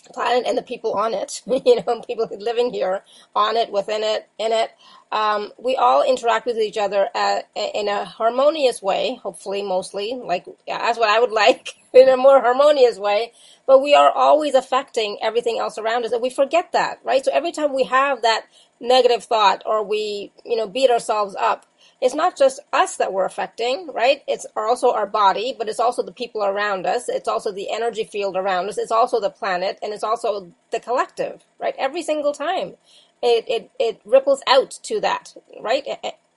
planet 0.00 0.44
and 0.46 0.56
the 0.56 0.62
people 0.62 0.94
on 0.94 1.14
it, 1.14 1.42
you 1.46 1.82
know, 1.86 2.00
people 2.02 2.28
living 2.38 2.72
here 2.72 3.02
on 3.34 3.56
it, 3.56 3.70
within 3.70 4.02
it, 4.02 4.28
in 4.38 4.52
it, 4.52 4.70
um, 5.12 5.52
we 5.58 5.76
all 5.76 6.02
interact 6.02 6.46
with 6.46 6.56
each 6.58 6.78
other 6.78 7.08
uh, 7.14 7.40
in 7.54 7.88
a 7.88 8.04
harmonious 8.04 8.80
way, 8.80 9.18
hopefully, 9.22 9.62
mostly, 9.62 10.14
like 10.14 10.44
that's 10.66 10.98
what 10.98 11.08
I 11.08 11.20
would 11.20 11.32
like, 11.44 11.74
in 11.92 12.08
a 12.08 12.16
more 12.16 12.40
harmonious 12.40 12.98
way. 12.98 13.32
But 13.66 13.82
we 13.82 13.94
are 13.94 14.10
always 14.10 14.54
affecting 14.54 15.18
everything 15.22 15.58
else 15.58 15.78
around 15.78 16.04
us, 16.04 16.12
and 16.12 16.22
we 16.22 16.30
forget 16.30 16.72
that, 16.72 17.00
right? 17.04 17.24
So 17.24 17.32
every 17.32 17.52
time 17.52 17.72
we 17.74 17.84
have 17.84 18.22
that 18.22 18.46
negative 18.80 19.24
thought 19.24 19.62
or 19.66 19.84
we, 19.84 20.32
you 20.44 20.56
know, 20.56 20.66
beat 20.66 20.90
ourselves 20.90 21.36
up, 21.38 21.66
it's 22.00 22.14
not 22.14 22.36
just 22.36 22.60
us 22.72 22.96
that 22.96 23.12
we're 23.12 23.26
affecting, 23.26 23.88
right? 23.92 24.22
It's 24.26 24.46
also 24.56 24.92
our 24.92 25.06
body, 25.06 25.54
but 25.56 25.68
it's 25.68 25.80
also 25.80 26.02
the 26.02 26.12
people 26.12 26.42
around 26.42 26.86
us. 26.86 27.08
It's 27.08 27.28
also 27.28 27.52
the 27.52 27.70
energy 27.70 28.04
field 28.04 28.36
around 28.36 28.68
us. 28.68 28.78
It's 28.78 28.92
also 28.92 29.20
the 29.20 29.30
planet, 29.30 29.78
and 29.82 29.92
it's 29.92 30.04
also 30.04 30.52
the 30.70 30.80
collective, 30.80 31.44
right? 31.58 31.74
Every 31.78 32.02
single 32.02 32.32
time, 32.32 32.74
it 33.22 33.44
it, 33.48 33.70
it 33.78 34.00
ripples 34.04 34.42
out 34.46 34.70
to 34.84 35.00
that, 35.00 35.34
right? 35.60 35.84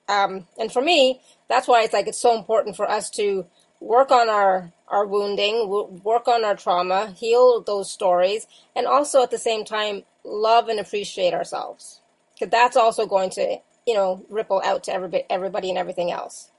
Um, 0.10 0.47
and 0.60 0.71
for 0.71 0.82
me, 0.82 1.21
that's 1.47 1.67
why 1.67 1.84
it's 1.84 1.93
like 1.93 2.08
it's 2.08 2.21
so 2.21 2.38
important 2.38 2.76
for 2.76 2.89
us 2.89 3.10
to 3.12 3.45
work 3.80 4.12
on 4.12 4.30
our 4.30 4.73
our 4.89 5.06
wounding, 5.06 6.02
work 6.04 6.28
on 6.28 6.43
our 6.43 6.56
trauma, 6.56 7.12
heal 7.17 7.62
those 7.62 7.91
stories, 7.91 8.47
and 8.76 8.86
also 8.86 9.23
at 9.23 9.32
the 9.32 9.38
same 9.38 9.63
time 9.63 10.04
love 10.26 10.67
and 10.67 10.80
appreciate 10.80 11.34
ourselves. 11.34 12.02
Because 12.34 12.52
that's 12.52 12.78
also 12.78 13.06
going 13.06 13.30
to 13.32 13.58
you 13.85 13.93
know, 13.93 14.25
ripple 14.29 14.61
out 14.63 14.83
to 14.83 14.93
everybody, 14.93 15.23
everybody 15.29 15.69
and 15.69 15.77
everything 15.77 16.11
else. 16.11 16.51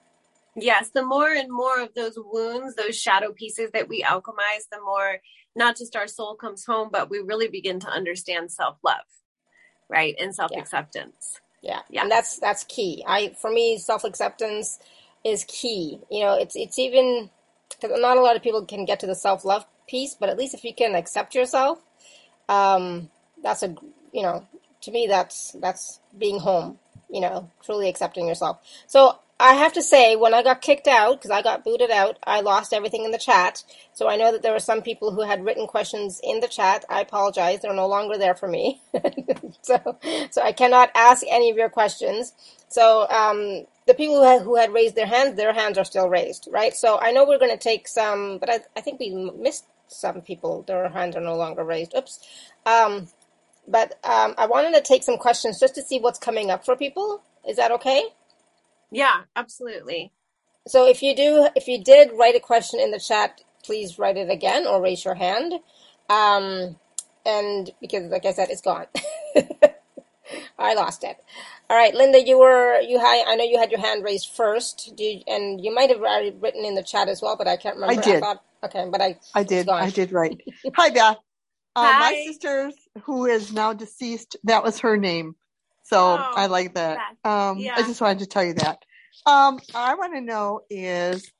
Yes, 0.56 0.90
the 0.90 1.04
more 1.04 1.30
and 1.30 1.50
more 1.50 1.80
of 1.80 1.94
those 1.94 2.16
wounds, 2.16 2.76
those 2.76 2.98
shadow 2.98 3.32
pieces 3.32 3.70
that 3.72 3.88
we 3.88 4.02
alchemize, 4.02 4.68
the 4.70 4.80
more 4.84 5.18
not 5.56 5.76
just 5.76 5.96
our 5.96 6.06
soul 6.06 6.36
comes 6.36 6.64
home, 6.64 6.90
but 6.92 7.10
we 7.10 7.18
really 7.18 7.48
begin 7.48 7.80
to 7.80 7.88
understand 7.88 8.52
self 8.52 8.76
love, 8.84 9.04
right, 9.88 10.14
and 10.20 10.34
self 10.34 10.52
acceptance. 10.56 11.40
Yeah. 11.60 11.80
yeah, 11.90 12.02
and 12.02 12.10
that's 12.10 12.38
that's 12.38 12.64
key. 12.64 13.02
I 13.06 13.34
for 13.40 13.50
me, 13.50 13.78
self 13.78 14.04
acceptance 14.04 14.78
is 15.24 15.44
key. 15.44 16.00
You 16.10 16.24
know, 16.24 16.34
it's 16.34 16.54
it's 16.54 16.78
even 16.78 17.30
because 17.70 17.98
not 18.00 18.16
a 18.16 18.22
lot 18.22 18.36
of 18.36 18.42
people 18.42 18.64
can 18.64 18.84
get 18.84 19.00
to 19.00 19.06
the 19.06 19.14
self 19.16 19.44
love 19.44 19.66
piece, 19.88 20.14
but 20.14 20.28
at 20.28 20.38
least 20.38 20.54
if 20.54 20.62
you 20.62 20.74
can 20.74 20.94
accept 20.94 21.34
yourself, 21.34 21.80
um, 22.48 23.10
that's 23.42 23.64
a 23.64 23.74
you 24.12 24.22
know, 24.22 24.46
to 24.82 24.92
me 24.92 25.08
that's 25.08 25.52
that's 25.60 25.98
being 26.16 26.38
home 26.38 26.78
you 27.14 27.20
know, 27.20 27.48
truly 27.62 27.88
accepting 27.88 28.26
yourself. 28.26 28.58
So 28.88 29.20
I 29.38 29.54
have 29.54 29.72
to 29.74 29.82
say, 29.82 30.16
when 30.16 30.34
I 30.34 30.42
got 30.42 30.60
kicked 30.60 30.88
out, 30.88 31.18
because 31.18 31.30
I 31.30 31.42
got 31.42 31.64
booted 31.64 31.90
out, 31.90 32.18
I 32.24 32.40
lost 32.40 32.72
everything 32.72 33.04
in 33.04 33.12
the 33.12 33.18
chat. 33.18 33.62
So 33.92 34.08
I 34.08 34.16
know 34.16 34.32
that 34.32 34.42
there 34.42 34.52
were 34.52 34.58
some 34.58 34.82
people 34.82 35.12
who 35.12 35.22
had 35.22 35.44
written 35.44 35.68
questions 35.68 36.20
in 36.24 36.40
the 36.40 36.48
chat. 36.48 36.84
I 36.88 37.00
apologize; 37.00 37.60
they're 37.60 37.72
no 37.72 37.86
longer 37.86 38.18
there 38.18 38.34
for 38.34 38.48
me. 38.48 38.82
so, 39.62 39.96
so 40.30 40.42
I 40.42 40.52
cannot 40.52 40.90
ask 40.96 41.24
any 41.30 41.50
of 41.50 41.56
your 41.56 41.68
questions. 41.68 42.32
So 42.68 43.08
um, 43.08 43.66
the 43.86 43.94
people 43.94 44.16
who 44.16 44.24
had, 44.24 44.42
who 44.42 44.56
had 44.56 44.72
raised 44.72 44.96
their 44.96 45.06
hands, 45.06 45.36
their 45.36 45.52
hands 45.52 45.78
are 45.78 45.84
still 45.84 46.08
raised, 46.08 46.48
right? 46.50 46.74
So 46.74 46.98
I 46.98 47.12
know 47.12 47.24
we're 47.24 47.38
going 47.38 47.56
to 47.56 47.56
take 47.56 47.86
some, 47.86 48.38
but 48.38 48.50
I, 48.50 48.60
I 48.76 48.80
think 48.80 48.98
we 48.98 49.14
missed 49.36 49.66
some 49.86 50.20
people. 50.20 50.62
Their 50.62 50.88
hands 50.88 51.14
are 51.14 51.20
no 51.20 51.36
longer 51.36 51.62
raised. 51.62 51.94
Oops. 51.96 52.18
Um, 52.66 53.08
but 53.68 53.94
um, 54.04 54.34
I 54.38 54.46
wanted 54.46 54.74
to 54.74 54.82
take 54.82 55.02
some 55.04 55.18
questions 55.18 55.60
just 55.60 55.74
to 55.76 55.82
see 55.82 56.00
what's 56.00 56.18
coming 56.18 56.50
up 56.50 56.64
for 56.64 56.76
people. 56.76 57.22
Is 57.48 57.56
that 57.58 57.72
okay? 57.72 58.04
Yeah, 58.90 59.22
absolutely. 59.36 60.12
So 60.66 60.88
if 60.88 61.02
you 61.02 61.14
do, 61.16 61.48
if 61.56 61.68
you 61.68 61.82
did 61.82 62.10
write 62.14 62.36
a 62.36 62.40
question 62.40 62.80
in 62.80 62.90
the 62.90 63.00
chat, 63.00 63.42
please 63.64 63.98
write 63.98 64.16
it 64.16 64.30
again 64.30 64.66
or 64.66 64.82
raise 64.82 65.04
your 65.04 65.14
hand. 65.14 65.54
Um, 66.10 66.76
and 67.26 67.70
because, 67.80 68.04
like 68.10 68.26
I 68.26 68.32
said, 68.32 68.50
it's 68.50 68.62
gone. 68.62 68.86
I 70.58 70.74
lost 70.74 71.04
it. 71.04 71.16
All 71.70 71.76
right, 71.76 71.94
Linda, 71.94 72.22
you 72.24 72.38
were 72.38 72.80
you 72.80 72.98
had 73.00 73.24
I 73.28 73.36
know 73.36 73.44
you 73.44 73.58
had 73.58 73.70
your 73.72 73.80
hand 73.80 74.04
raised 74.04 74.30
first. 74.30 74.94
You, 74.98 75.20
and 75.28 75.64
you 75.64 75.74
might 75.74 75.90
have 75.90 76.00
already 76.00 76.32
written 76.32 76.64
in 76.64 76.74
the 76.76 76.82
chat 76.82 77.08
as 77.08 77.22
well, 77.22 77.36
but 77.36 77.48
I 77.48 77.56
can't 77.58 77.76
remember. 77.76 78.00
I 78.00 78.02
did. 78.02 78.24
I 78.24 78.26
thought, 78.26 78.44
okay, 78.64 78.86
but 78.90 79.02
I 79.02 79.18
I 79.34 79.44
did. 79.44 79.68
I 79.78 79.90
did 79.90 80.12
right. 80.12 80.40
Hi, 80.76 80.90
Beth. 80.90 81.18
Uh, 81.76 81.92
my 81.94 82.14
sister, 82.14 82.72
who 83.02 83.26
is 83.26 83.52
now 83.52 83.72
deceased, 83.72 84.36
that 84.44 84.62
was 84.62 84.80
her 84.80 84.96
name. 84.96 85.34
So 85.84 85.98
oh, 85.98 86.32
I 86.34 86.46
like 86.46 86.74
that. 86.74 86.98
Um, 87.24 87.58
yeah. 87.58 87.74
I 87.76 87.82
just 87.82 88.00
wanted 88.00 88.20
to 88.20 88.26
tell 88.26 88.44
you 88.44 88.54
that. 88.54 88.84
Um, 89.26 89.60
I 89.74 89.94
want 89.94 90.14
to 90.14 90.20
know 90.20 90.62
is, 90.70 91.30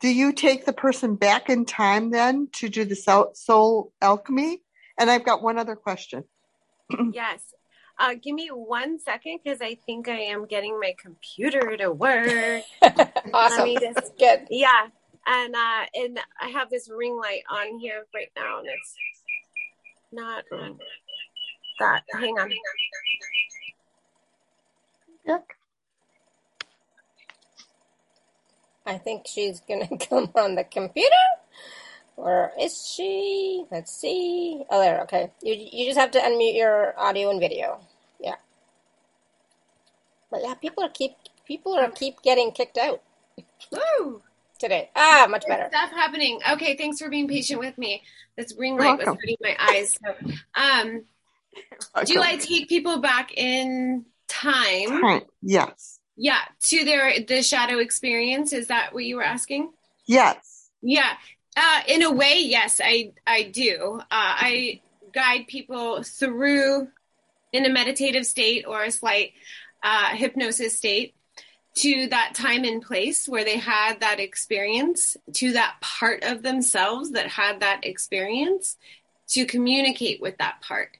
do 0.00 0.08
you 0.08 0.32
take 0.32 0.64
the 0.64 0.72
person 0.72 1.16
back 1.16 1.48
in 1.48 1.64
time 1.64 2.10
then 2.10 2.48
to 2.54 2.68
do 2.68 2.84
the 2.84 3.30
soul 3.34 3.92
alchemy? 4.00 4.62
And 4.98 5.10
I've 5.10 5.24
got 5.24 5.42
one 5.42 5.58
other 5.58 5.76
question. 5.76 6.24
yes. 7.12 7.40
Uh, 7.98 8.14
give 8.20 8.34
me 8.34 8.48
one 8.48 8.98
second 8.98 9.40
because 9.42 9.60
I 9.60 9.76
think 9.86 10.08
I 10.08 10.18
am 10.18 10.46
getting 10.46 10.78
my 10.80 10.94
computer 10.98 11.76
to 11.76 11.92
work. 11.92 12.62
awesome. 13.34 13.74
Just, 13.80 14.18
Good. 14.18 14.46
Yeah. 14.50 14.88
And 15.24 15.54
uh, 15.54 15.84
and 15.94 16.18
I 16.40 16.48
have 16.48 16.68
this 16.68 16.90
ring 16.90 17.16
light 17.16 17.42
on 17.48 17.78
here 17.78 18.06
right 18.12 18.32
now, 18.34 18.58
and 18.58 18.66
it's 18.66 18.96
not 20.12 20.44
that. 21.78 22.02
Hang 22.12 22.38
on. 22.38 22.50
Yuck. 25.28 25.42
I 28.84 28.98
think 28.98 29.26
she's 29.26 29.60
gonna 29.60 29.88
come 30.08 30.30
on 30.34 30.54
the 30.54 30.64
computer. 30.64 31.10
Or 32.16 32.52
is 32.60 32.86
she? 32.86 33.64
Let's 33.70 33.92
see. 33.92 34.64
Oh, 34.70 34.80
there. 34.80 35.00
Okay. 35.02 35.30
You 35.42 35.54
you 35.54 35.86
just 35.86 35.98
have 35.98 36.10
to 36.12 36.20
unmute 36.20 36.56
your 36.56 36.98
audio 36.98 37.30
and 37.30 37.40
video. 37.40 37.80
Yeah. 38.20 38.36
But 40.30 40.42
yeah, 40.42 40.54
people 40.54 40.84
are 40.84 40.90
keep 40.90 41.12
people 41.46 41.74
are 41.74 41.90
keep 41.90 42.22
getting 42.22 42.52
kicked 42.52 42.78
out. 42.78 43.02
Woo! 43.70 44.22
Today. 44.62 44.90
Ah, 44.96 45.26
much 45.28 45.44
better. 45.46 45.68
Stuff 45.68 45.90
happening. 45.90 46.40
Okay, 46.52 46.76
thanks 46.76 46.98
for 46.98 47.10
being 47.10 47.28
patient 47.28 47.60
with 47.60 47.76
me. 47.76 48.02
This 48.36 48.54
ring 48.56 48.78
light 48.78 48.98
was 48.98 49.08
hurting 49.08 49.36
my 49.42 49.56
eyes. 49.58 49.98
So, 50.02 50.32
um, 50.54 51.04
do 52.06 52.22
I 52.22 52.36
take 52.36 52.68
people 52.68 53.00
back 53.00 53.36
in 53.36 54.06
time? 54.28 55.00
time? 55.00 55.22
Yes. 55.42 55.98
Yeah, 56.16 56.40
to 56.60 56.84
their 56.84 57.20
the 57.20 57.42
shadow 57.42 57.78
experience. 57.78 58.52
Is 58.52 58.68
that 58.68 58.94
what 58.94 59.04
you 59.04 59.16
were 59.16 59.24
asking? 59.24 59.70
Yes. 60.06 60.70
Yeah. 60.80 61.12
Uh, 61.56 61.80
in 61.88 62.02
a 62.02 62.10
way, 62.10 62.40
yes, 62.40 62.80
I 62.82 63.12
I 63.26 63.42
do. 63.42 63.98
Uh, 64.00 64.04
I 64.10 64.80
guide 65.12 65.46
people 65.48 66.02
through 66.02 66.88
in 67.52 67.66
a 67.66 67.68
meditative 67.68 68.24
state 68.24 68.64
or 68.66 68.82
a 68.82 68.90
slight 68.90 69.32
uh, 69.82 70.14
hypnosis 70.14 70.76
state 70.76 71.14
to 71.74 72.06
that 72.08 72.34
time 72.34 72.64
and 72.64 72.82
place 72.82 73.28
where 73.28 73.44
they 73.44 73.56
had 73.56 74.00
that 74.00 74.20
experience, 74.20 75.16
to 75.32 75.52
that 75.52 75.76
part 75.80 76.22
of 76.22 76.42
themselves 76.42 77.12
that 77.12 77.28
had 77.28 77.60
that 77.60 77.84
experience, 77.84 78.76
to 79.28 79.46
communicate 79.46 80.20
with 80.20 80.36
that 80.38 80.60
part 80.60 80.96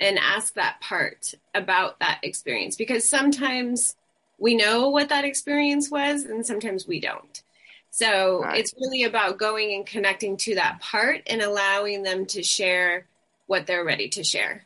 and 0.00 0.18
ask 0.18 0.54
that 0.54 0.80
part 0.80 1.34
about 1.54 2.00
that 2.00 2.20
experience. 2.22 2.76
Because 2.76 3.08
sometimes 3.08 3.96
we 4.38 4.54
know 4.54 4.88
what 4.88 5.10
that 5.10 5.24
experience 5.24 5.90
was, 5.90 6.24
and 6.24 6.44
sometimes 6.46 6.86
we 6.86 7.00
don't. 7.00 7.42
So 7.90 8.40
right. 8.40 8.58
it's 8.58 8.74
really 8.80 9.04
about 9.04 9.38
going 9.38 9.72
and 9.72 9.86
connecting 9.86 10.36
to 10.38 10.56
that 10.56 10.80
part 10.80 11.22
and 11.26 11.40
allowing 11.40 12.02
them 12.02 12.26
to 12.26 12.42
share 12.42 13.06
what 13.46 13.66
they're 13.66 13.84
ready 13.84 14.08
to 14.10 14.24
share. 14.24 14.64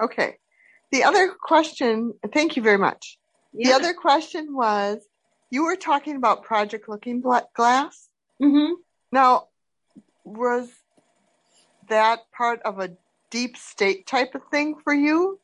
Okay. 0.00 0.36
The 0.92 1.04
other 1.04 1.28
question, 1.28 2.14
thank 2.32 2.56
you 2.56 2.62
very 2.62 2.78
much. 2.78 3.18
Yeah. 3.54 3.68
The 3.68 3.74
other 3.74 3.94
question 3.94 4.54
was 4.54 5.06
you 5.50 5.64
were 5.64 5.76
talking 5.76 6.16
about 6.16 6.42
Project 6.42 6.88
Looking 6.88 7.20
Glass. 7.20 8.08
Mm-hmm. 8.42 8.72
Now, 9.12 9.48
was 10.24 10.68
that 11.88 12.30
part 12.36 12.60
of 12.62 12.80
a 12.80 12.90
deep 13.30 13.56
state 13.56 14.06
type 14.06 14.34
of 14.34 14.42
thing 14.50 14.74
for 14.82 14.92
you? 14.92 15.38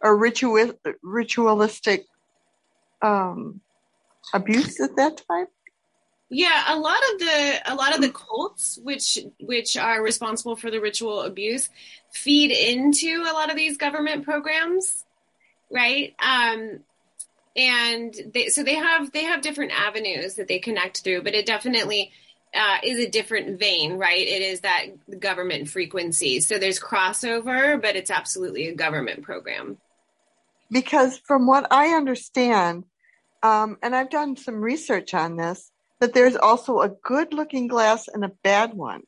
Or 0.00 0.16
ritual, 0.16 0.72
ritualistic 1.02 2.06
um, 3.02 3.60
abuse 4.32 4.80
at 4.80 4.96
that 4.96 5.22
time? 5.28 5.46
Yeah, 6.28 6.74
a 6.74 6.78
lot 6.78 6.98
of 7.12 7.18
the 7.18 7.60
a 7.66 7.74
lot 7.74 7.94
of 7.94 8.00
the 8.00 8.10
cults 8.10 8.78
which 8.82 9.18
which 9.38 9.76
are 9.76 10.02
responsible 10.02 10.56
for 10.56 10.70
the 10.70 10.80
ritual 10.80 11.20
abuse 11.20 11.68
feed 12.10 12.50
into 12.50 13.22
a 13.30 13.34
lot 13.34 13.50
of 13.50 13.56
these 13.56 13.76
government 13.76 14.24
programs, 14.24 15.04
right? 15.70 16.14
Um, 16.18 16.80
and 17.56 18.14
they, 18.32 18.48
so 18.48 18.62
they 18.62 18.76
have 18.76 19.12
they 19.12 19.24
have 19.24 19.42
different 19.42 19.72
avenues 19.72 20.34
that 20.34 20.48
they 20.48 20.58
connect 20.58 21.02
through, 21.02 21.22
but 21.22 21.34
it 21.34 21.46
definitely 21.46 22.12
uh, 22.54 22.78
is 22.82 22.98
a 22.98 23.08
different 23.08 23.58
vein, 23.58 23.94
right? 23.94 24.26
It 24.26 24.42
is 24.42 24.60
that 24.60 24.86
government 25.20 25.68
frequency. 25.68 26.40
So 26.40 26.58
there's 26.58 26.80
crossover, 26.80 27.80
but 27.80 27.96
it's 27.96 28.10
absolutely 28.10 28.68
a 28.68 28.74
government 28.74 29.22
program. 29.22 29.78
Because 30.70 31.18
from 31.18 31.46
what 31.46 31.66
I 31.70 31.88
understand, 31.88 32.84
um, 33.42 33.78
and 33.82 33.94
I've 33.94 34.10
done 34.10 34.36
some 34.36 34.60
research 34.60 35.14
on 35.14 35.36
this, 35.36 35.70
that 36.00 36.14
there's 36.14 36.36
also 36.36 36.80
a 36.80 36.88
good 36.88 37.32
looking 37.32 37.68
glass 37.68 38.08
and 38.08 38.24
a 38.24 38.32
bad 38.42 38.74
one. 38.74 39.02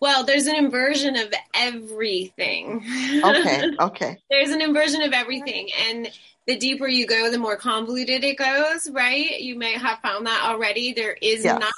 Well, 0.00 0.24
there's 0.24 0.46
an 0.46 0.54
inversion 0.54 1.16
of 1.16 1.32
everything. 1.54 2.84
Okay, 3.24 3.70
okay. 3.80 4.18
there's 4.30 4.50
an 4.50 4.60
inversion 4.60 5.02
of 5.02 5.12
everything. 5.12 5.70
And 5.88 6.08
the 6.48 6.56
deeper 6.56 6.88
you 6.88 7.06
go, 7.06 7.30
the 7.30 7.38
more 7.38 7.56
convoluted 7.56 8.24
it 8.24 8.38
goes, 8.38 8.90
right? 8.90 9.38
You 9.38 9.56
may 9.56 9.74
have 9.74 9.98
found 9.98 10.26
that 10.26 10.44
already. 10.46 10.94
There 10.94 11.12
is 11.12 11.44
yes. 11.44 11.60
not 11.60 11.72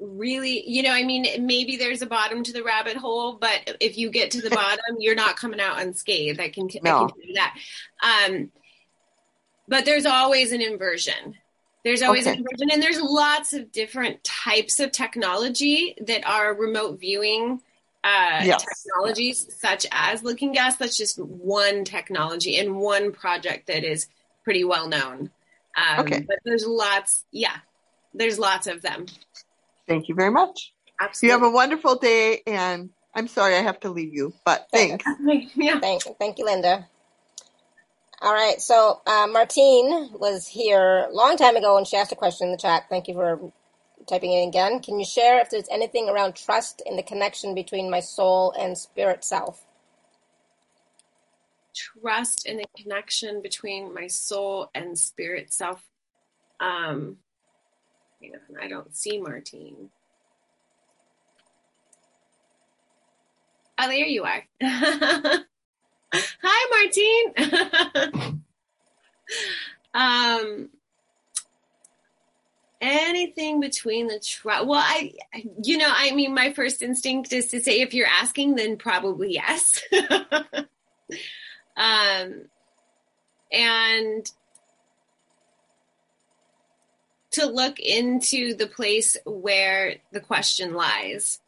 really, 0.00 0.68
you 0.68 0.82
know, 0.82 0.90
I 0.90 1.04
mean, 1.04 1.46
maybe 1.46 1.76
there's 1.76 2.02
a 2.02 2.06
bottom 2.06 2.42
to 2.42 2.52
the 2.52 2.64
rabbit 2.64 2.96
hole, 2.96 3.34
but 3.34 3.76
if 3.80 3.96
you 3.96 4.10
get 4.10 4.32
to 4.32 4.42
the 4.42 4.50
bottom, 4.54 4.96
you're 4.98 5.14
not 5.14 5.36
coming 5.36 5.60
out 5.60 5.80
unscathed. 5.80 6.40
I 6.40 6.48
can, 6.48 6.68
no. 6.82 7.04
I 7.04 7.08
can 7.08 7.22
you 7.22 7.34
that. 7.34 7.56
Um, 8.02 8.50
but 9.68 9.84
there's 9.84 10.06
always 10.06 10.50
an 10.50 10.60
inversion. 10.60 11.36
There's 11.84 12.02
always 12.02 12.26
okay. 12.26 12.32
an 12.32 12.38
inversion, 12.38 12.70
and 12.72 12.82
there's 12.82 13.00
lots 13.00 13.52
of 13.52 13.70
different 13.70 14.24
types 14.24 14.80
of 14.80 14.90
technology 14.90 15.94
that 16.00 16.26
are 16.26 16.52
remote 16.52 16.98
viewing 16.98 17.60
uh, 18.04 18.42
yes. 18.44 18.64
technologies, 18.64 19.48
such 19.58 19.86
as 19.90 20.22
Looking 20.22 20.52
Glass. 20.52 20.76
That's 20.76 20.96
just 20.96 21.18
one 21.18 21.84
technology 21.84 22.58
and 22.58 22.76
one 22.76 23.12
project 23.12 23.66
that 23.68 23.82
is 23.82 24.08
pretty 24.44 24.62
well 24.62 24.88
known. 24.88 25.30
Um, 25.76 26.00
okay. 26.00 26.20
But 26.20 26.36
there's 26.44 26.66
lots, 26.66 27.24
yeah, 27.32 27.56
there's 28.12 28.38
lots 28.38 28.66
of 28.66 28.82
them. 28.82 29.06
Thank 29.88 30.08
you 30.08 30.14
very 30.14 30.30
much. 30.30 30.72
Absolutely. 31.00 31.34
You 31.34 31.42
have 31.42 31.50
a 31.50 31.54
wonderful 31.54 31.96
day, 31.96 32.42
and 32.46 32.90
I'm 33.14 33.26
sorry 33.26 33.56
I 33.56 33.62
have 33.62 33.80
to 33.80 33.90
leave 33.90 34.14
you, 34.14 34.34
but 34.44 34.68
thanks. 34.72 35.04
yeah. 35.56 35.80
Thank, 35.80 36.02
thank 36.18 36.38
you, 36.38 36.44
Linda. 36.44 36.86
All 38.20 38.32
right. 38.32 38.60
So 38.60 39.00
uh, 39.06 39.26
Martine 39.30 40.10
was 40.12 40.46
here 40.46 41.06
a 41.10 41.12
long 41.12 41.36
time 41.36 41.56
ago 41.56 41.76
and 41.76 41.86
she 41.86 41.96
asked 41.96 42.12
a 42.12 42.16
question 42.16 42.46
in 42.46 42.52
the 42.52 42.58
chat. 42.58 42.84
Thank 42.88 43.08
you 43.08 43.14
for 43.14 43.52
typing 44.06 44.32
in 44.32 44.48
again. 44.48 44.80
Can 44.80 44.98
you 44.98 45.04
share 45.04 45.40
if 45.40 45.50
there's 45.50 45.68
anything 45.70 46.08
around 46.08 46.36
trust 46.36 46.82
in 46.86 46.96
the 46.96 47.02
connection 47.02 47.54
between 47.54 47.90
my 47.90 48.00
soul 48.00 48.52
and 48.58 48.76
spirit 48.78 49.24
self? 49.24 49.64
Trust 51.74 52.46
in 52.46 52.58
the 52.58 52.66
connection 52.76 53.42
between 53.42 53.94
my 53.94 54.06
soul 54.06 54.70
and 54.74 54.98
spirit 54.98 55.52
self. 55.52 55.82
Um, 56.60 57.18
I 58.60 58.68
don't 58.68 58.94
see 58.96 59.20
Martine. 59.20 59.90
Oh, 63.78 63.88
there 63.88 64.06
you 64.06 64.24
are. 64.24 64.44
Hi, 66.42 67.32
Martine. 67.34 68.42
um, 69.94 70.70
anything 72.84 73.60
between 73.60 74.06
the 74.06 74.18
tr- 74.18 74.48
well, 74.48 74.74
I, 74.74 75.14
you 75.62 75.78
know, 75.78 75.88
I 75.88 76.12
mean, 76.12 76.34
my 76.34 76.52
first 76.52 76.82
instinct 76.82 77.32
is 77.32 77.48
to 77.48 77.60
say 77.60 77.80
if 77.80 77.94
you're 77.94 78.06
asking, 78.06 78.54
then 78.54 78.76
probably 78.76 79.34
yes. 79.34 79.82
um, 81.76 82.46
and 83.52 84.30
to 87.32 87.46
look 87.46 87.80
into 87.80 88.54
the 88.54 88.66
place 88.66 89.16
where 89.24 89.96
the 90.12 90.20
question 90.20 90.74
lies 90.74 91.40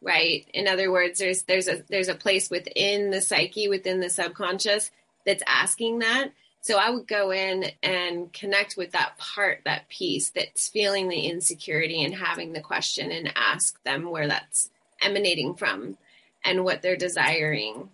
right 0.00 0.46
in 0.54 0.68
other 0.68 0.92
words 0.92 1.18
there's 1.18 1.42
there's 1.42 1.66
a 1.68 1.82
there's 1.88 2.08
a 2.08 2.14
place 2.14 2.50
within 2.50 3.10
the 3.10 3.20
psyche 3.20 3.68
within 3.68 4.00
the 4.00 4.10
subconscious 4.10 4.90
that's 5.26 5.42
asking 5.46 6.00
that 6.00 6.30
so 6.60 6.76
i 6.76 6.90
would 6.90 7.06
go 7.06 7.32
in 7.32 7.66
and 7.82 8.32
connect 8.32 8.76
with 8.76 8.92
that 8.92 9.16
part 9.18 9.60
that 9.64 9.88
piece 9.88 10.30
that's 10.30 10.68
feeling 10.68 11.08
the 11.08 11.26
insecurity 11.26 12.02
and 12.04 12.14
having 12.14 12.52
the 12.52 12.60
question 12.60 13.10
and 13.10 13.32
ask 13.36 13.82
them 13.84 14.10
where 14.10 14.28
that's 14.28 14.70
emanating 15.02 15.54
from 15.54 15.96
and 16.44 16.64
what 16.64 16.82
they're 16.82 16.96
desiring 16.96 17.90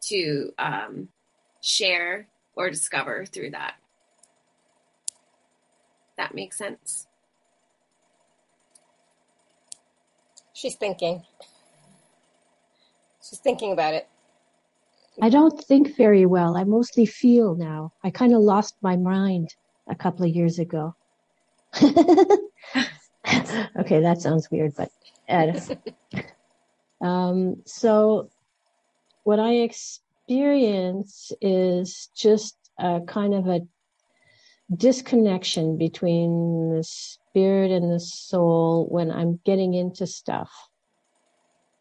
to 0.00 0.52
um, 0.58 1.08
share 1.62 2.26
or 2.56 2.70
discover 2.70 3.24
through 3.26 3.50
that 3.50 3.74
that 6.16 6.34
makes 6.34 6.58
sense 6.58 7.06
She's 10.54 10.76
thinking. 10.76 11.22
She's 13.28 13.40
thinking 13.40 13.72
about 13.72 13.94
it. 13.94 14.08
I 15.22 15.28
don't 15.28 15.62
think 15.64 15.96
very 15.96 16.26
well. 16.26 16.56
I 16.56 16.64
mostly 16.64 17.06
feel 17.06 17.54
now. 17.54 17.92
I 18.02 18.10
kind 18.10 18.34
of 18.34 18.40
lost 18.40 18.74
my 18.82 18.96
mind 18.96 19.54
a 19.88 19.94
couple 19.94 20.24
of 20.24 20.34
years 20.34 20.58
ago. 20.58 20.94
okay, 21.82 22.40
that 24.00 24.20
sounds 24.20 24.50
weird, 24.50 24.74
but 24.76 24.90
uh, 25.28 25.52
um, 27.04 27.62
so 27.66 28.30
what 29.22 29.38
I 29.38 29.54
experience 29.54 31.32
is 31.40 32.08
just 32.16 32.56
a 32.78 33.00
kind 33.06 33.34
of 33.34 33.46
a 33.46 33.60
disconnection 34.74 35.76
between 35.76 36.74
the 36.74 36.84
spirit 36.84 37.70
and 37.70 37.92
the 37.92 38.00
soul 38.00 38.86
when 38.90 39.10
I'm 39.10 39.40
getting 39.44 39.74
into 39.74 40.06
stuff. 40.06 40.50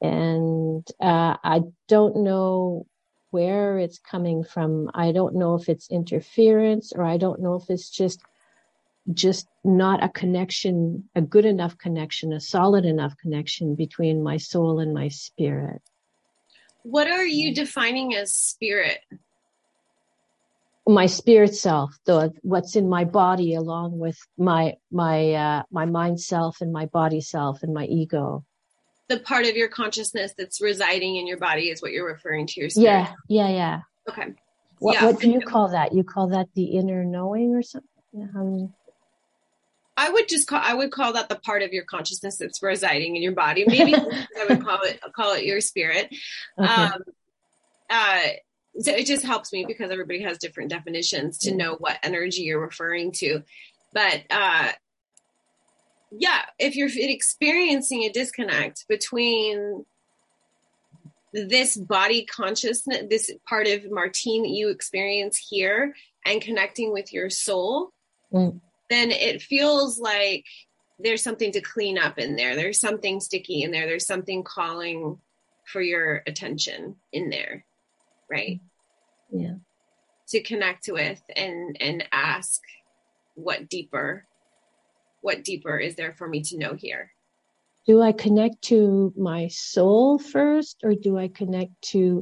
And 0.01 0.85
uh, 1.01 1.37
I 1.43 1.61
don't 1.87 2.17
know 2.17 2.85
where 3.33 3.79
it's 3.79 3.97
coming 3.97 4.43
from. 4.43 4.91
I 4.93 5.11
don't 5.11 5.35
know 5.35 5.55
if 5.55 5.67
it's 5.67 5.89
interference 5.89 6.93
or 6.93 7.03
I 7.03 7.17
don't 7.17 7.41
know 7.41 7.55
if 7.55 7.69
it's 7.69 7.89
just 7.89 8.21
just 9.11 9.47
not 9.65 10.01
a 10.01 10.07
connection, 10.07 11.09
a 11.13 11.21
good 11.21 11.45
enough 11.45 11.77
connection, 11.77 12.31
a 12.31 12.39
solid 12.39 12.85
enough 12.85 13.17
connection 13.17 13.75
between 13.75 14.23
my 14.23 14.37
soul 14.37 14.79
and 14.79 14.93
my 14.93 15.09
spirit. 15.09 15.81
What 16.83 17.07
are 17.07 17.25
you 17.25 17.53
defining 17.53 18.15
as 18.15 18.33
spirit? 18.33 18.99
my 20.87 21.05
spirit 21.05 21.55
self, 21.55 21.97
the 22.05 22.33
what's 22.41 22.75
in 22.75 22.89
my 22.89 23.05
body, 23.05 23.55
along 23.55 23.97
with 23.97 24.17
my 24.37 24.75
my 24.91 25.31
uh, 25.31 25.63
my 25.71 25.85
mind 25.85 26.19
self 26.19 26.61
and 26.61 26.73
my 26.73 26.85
body 26.87 27.21
self 27.21 27.63
and 27.63 27.73
my 27.73 27.85
ego. 27.85 28.43
The 29.09 29.19
part 29.19 29.45
of 29.45 29.55
your 29.55 29.67
consciousness 29.67 30.33
that's 30.37 30.61
residing 30.61 31.17
in 31.17 31.27
your 31.27 31.37
body 31.37 31.69
is 31.69 31.81
what 31.81 31.91
you're 31.91 32.07
referring 32.07 32.47
to 32.47 32.59
your 32.59 32.69
spirit. 32.69 33.09
Yeah, 33.27 33.47
yeah, 33.47 33.49
yeah. 33.49 33.81
Okay. 34.09 34.33
What 34.79 34.95
yeah. 34.95 35.05
what 35.05 35.19
do 35.19 35.29
you 35.29 35.41
call 35.41 35.69
that? 35.69 35.93
You 35.93 36.03
call 36.03 36.27
that 36.29 36.47
the 36.55 36.65
inner 36.65 37.03
knowing 37.03 37.55
or 37.55 37.61
something? 37.61 37.89
Um, 38.35 38.73
I 39.95 40.09
would 40.09 40.27
just 40.27 40.47
call 40.47 40.61
I 40.61 40.73
would 40.73 40.91
call 40.91 41.13
that 41.13 41.29
the 41.29 41.35
part 41.35 41.61
of 41.61 41.71
your 41.71 41.83
consciousness 41.83 42.37
that's 42.37 42.61
residing 42.63 43.15
in 43.15 43.21
your 43.21 43.33
body. 43.33 43.65
Maybe 43.67 43.93
I 43.95 44.45
would 44.49 44.63
call 44.63 44.79
it 44.83 44.99
call 45.15 45.33
it 45.33 45.45
your 45.45 45.61
spirit. 45.61 46.13
Okay. 46.57 46.67
Um, 46.67 47.01
uh, 47.89 48.19
so 48.79 48.91
it 48.91 49.05
just 49.05 49.23
helps 49.23 49.53
me 49.53 49.65
because 49.67 49.91
everybody 49.91 50.21
has 50.23 50.37
different 50.37 50.71
definitions 50.71 51.37
to 51.39 51.55
know 51.55 51.75
what 51.75 51.99
energy 52.01 52.41
you're 52.41 52.59
referring 52.59 53.11
to. 53.13 53.43
But 53.93 54.23
uh, 54.31 54.71
yeah, 56.17 56.41
if 56.59 56.75
you're 56.75 56.89
experiencing 56.93 58.03
a 58.03 58.11
disconnect 58.11 58.85
between 58.87 59.85
this 61.33 61.75
body 61.75 62.25
consciousness, 62.25 63.05
this 63.09 63.31
part 63.47 63.67
of 63.67 63.89
Martine 63.89 64.43
that 64.43 64.49
you 64.49 64.69
experience 64.69 65.37
here, 65.37 65.95
and 66.25 66.41
connecting 66.41 66.93
with 66.93 67.11
your 67.11 67.29
soul, 67.29 67.91
mm. 68.31 68.59
then 68.89 69.11
it 69.11 69.41
feels 69.41 69.99
like 69.99 70.45
there's 70.99 71.23
something 71.23 71.51
to 71.51 71.61
clean 71.61 71.97
up 71.97 72.19
in 72.19 72.35
there. 72.35 72.55
There's 72.55 72.79
something 72.79 73.19
sticky 73.19 73.63
in 73.63 73.71
there. 73.71 73.87
There's 73.87 74.05
something 74.05 74.43
calling 74.43 75.17
for 75.65 75.81
your 75.81 76.21
attention 76.27 76.95
in 77.11 77.29
there, 77.29 77.65
right? 78.29 78.61
Yeah. 79.31 79.55
To 80.29 80.41
connect 80.41 80.87
with 80.91 81.21
and 81.35 81.75
and 81.79 82.07
ask 82.11 82.61
what 83.35 83.69
deeper 83.69 84.25
what 85.23 85.43
deeper 85.43 85.77
is 85.77 85.95
there 85.95 86.13
for 86.13 86.27
me 86.27 86.41
to 86.43 86.57
know 86.57 86.73
here? 86.73 87.11
Do 87.87 88.01
I 88.01 88.11
connect 88.11 88.61
to 88.63 89.13
my 89.17 89.47
soul 89.47 90.19
first 90.19 90.81
or 90.83 90.93
do 90.93 91.17
I 91.17 91.29
connect 91.29 91.81
to 91.93 92.21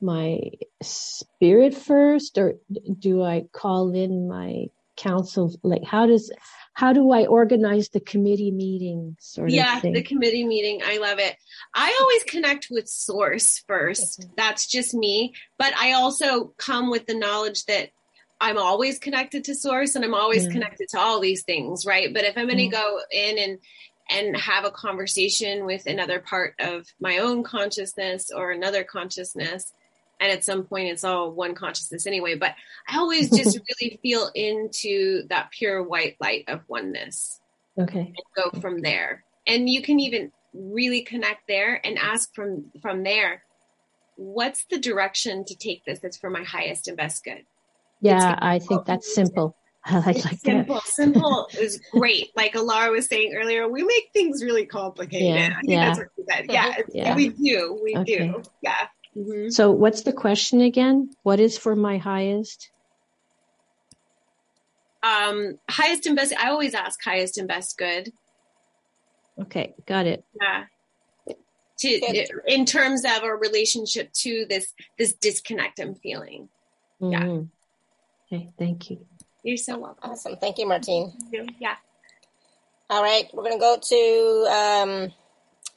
my 0.00 0.40
spirit 0.82 1.74
first 1.74 2.38
or 2.38 2.54
do 2.98 3.22
I 3.22 3.44
call 3.52 3.94
in 3.94 4.28
my 4.28 4.66
council 4.96 5.54
like 5.62 5.84
how 5.84 6.06
does 6.06 6.32
how 6.72 6.92
do 6.92 7.10
I 7.10 7.26
organize 7.26 7.88
the 7.88 8.00
committee 8.00 8.50
meeting 8.50 9.16
sort 9.18 9.50
yeah, 9.50 9.76
of 9.76 9.82
thing? 9.82 9.94
the 9.94 10.02
committee 10.02 10.46
meeting. 10.46 10.80
I 10.84 10.98
love 10.98 11.18
it. 11.18 11.36
I 11.74 11.96
always 12.00 12.24
connect 12.24 12.68
with 12.70 12.88
source 12.88 13.62
1st 13.68 14.26
That's 14.36 14.66
just 14.66 14.94
me. 14.94 15.34
But 15.58 15.76
I 15.76 15.94
also 15.94 16.54
come 16.56 16.90
with 16.90 17.06
the 17.06 17.18
knowledge 17.18 17.64
that 17.64 17.90
I'm 18.40 18.58
always 18.58 18.98
connected 18.98 19.44
to 19.44 19.54
source 19.54 19.94
and 19.94 20.04
I'm 20.04 20.14
always 20.14 20.44
yeah. 20.44 20.52
connected 20.52 20.88
to 20.90 20.98
all 20.98 21.20
these 21.20 21.42
things, 21.42 21.84
right? 21.84 22.12
But 22.12 22.24
if 22.24 22.38
I'm 22.38 22.46
going 22.46 22.58
to 22.58 22.64
mm-hmm. 22.64 22.70
go 22.70 23.00
in 23.10 23.38
and 23.38 23.58
and 24.10 24.34
have 24.38 24.64
a 24.64 24.70
conversation 24.70 25.66
with 25.66 25.84
another 25.84 26.18
part 26.18 26.54
of 26.60 26.86
my 26.98 27.18
own 27.18 27.42
consciousness 27.42 28.30
or 28.34 28.50
another 28.52 28.82
consciousness, 28.82 29.72
and 30.18 30.32
at 30.32 30.44
some 30.44 30.64
point 30.64 30.88
it's 30.88 31.04
all 31.04 31.30
one 31.30 31.54
consciousness 31.54 32.06
anyway, 32.06 32.34
but 32.34 32.54
I 32.88 32.98
always 32.98 33.30
just 33.36 33.58
really 33.58 33.98
feel 34.02 34.30
into 34.34 35.26
that 35.28 35.50
pure 35.50 35.82
white 35.82 36.16
light 36.20 36.44
of 36.48 36.60
oneness. 36.68 37.40
Okay. 37.78 37.98
And 37.98 38.16
go 38.34 38.60
from 38.60 38.80
there. 38.80 39.24
And 39.46 39.68
you 39.68 39.82
can 39.82 40.00
even 40.00 40.32
really 40.52 41.02
connect 41.02 41.46
there 41.46 41.80
and 41.84 41.98
ask 41.98 42.34
from 42.34 42.72
from 42.80 43.02
there, 43.02 43.42
what's 44.16 44.64
the 44.70 44.78
direction 44.78 45.44
to 45.44 45.54
take 45.54 45.84
this 45.84 46.00
that's 46.00 46.16
for 46.16 46.30
my 46.30 46.42
highest 46.42 46.88
and 46.88 46.96
best 46.96 47.24
good? 47.24 47.44
Yeah, 48.00 48.38
I 48.38 48.58
think 48.58 48.84
that's 48.86 49.12
simple. 49.12 49.56
I 49.84 50.00
like, 50.00 50.24
like 50.24 50.38
simple. 50.38 50.74
That. 50.76 50.86
simple 50.86 51.48
is 51.58 51.80
great. 51.92 52.30
Like 52.36 52.54
Alara 52.54 52.90
was 52.90 53.06
saying 53.06 53.34
earlier, 53.34 53.68
we 53.68 53.82
make 53.82 54.10
things 54.12 54.44
really 54.44 54.66
complicated. 54.66 55.26
Yeah, 55.26 55.58
yeah. 55.62 55.94
Yeah, 56.48 56.76
yeah, 56.92 57.16
we 57.16 57.28
do. 57.30 57.80
We 57.82 57.96
okay. 57.96 58.28
do. 58.28 58.42
Yeah. 58.62 58.88
Mm-hmm. 59.16 59.48
So, 59.50 59.70
what's 59.70 60.02
the 60.02 60.12
question 60.12 60.60
again? 60.60 61.10
What 61.22 61.40
is 61.40 61.56
for 61.56 61.74
my 61.74 61.98
highest? 61.98 62.70
Um, 65.02 65.58
highest 65.70 66.06
and 66.06 66.16
best. 66.16 66.34
I 66.38 66.50
always 66.50 66.74
ask 66.74 67.02
highest 67.02 67.38
and 67.38 67.48
best 67.48 67.78
good. 67.78 68.12
Okay, 69.40 69.74
got 69.86 70.06
it. 70.06 70.24
Yeah. 70.40 70.64
To, 71.78 72.42
in 72.48 72.66
terms 72.66 73.04
of 73.04 73.22
a 73.22 73.32
relationship 73.32 74.12
to 74.24 74.46
this 74.48 74.74
this 74.98 75.12
disconnect 75.12 75.78
I'm 75.78 75.94
feeling. 75.94 76.48
Mm-hmm. 77.00 77.12
Yeah. 77.12 77.40
Okay, 78.32 78.50
thank 78.58 78.90
you. 78.90 79.06
You're 79.42 79.56
so 79.56 79.78
welcome. 79.78 80.10
Awesome. 80.10 80.36
Thank 80.36 80.58
you, 80.58 80.68
Martine. 80.68 81.12
Thank 81.30 81.32
you. 81.32 81.54
Yeah. 81.60 81.76
All 82.90 83.02
right, 83.02 83.26
we're 83.34 83.42
going 83.44 83.54
to 83.54 83.60
go 83.60 83.78
to 83.82 84.46
um, 84.50 85.12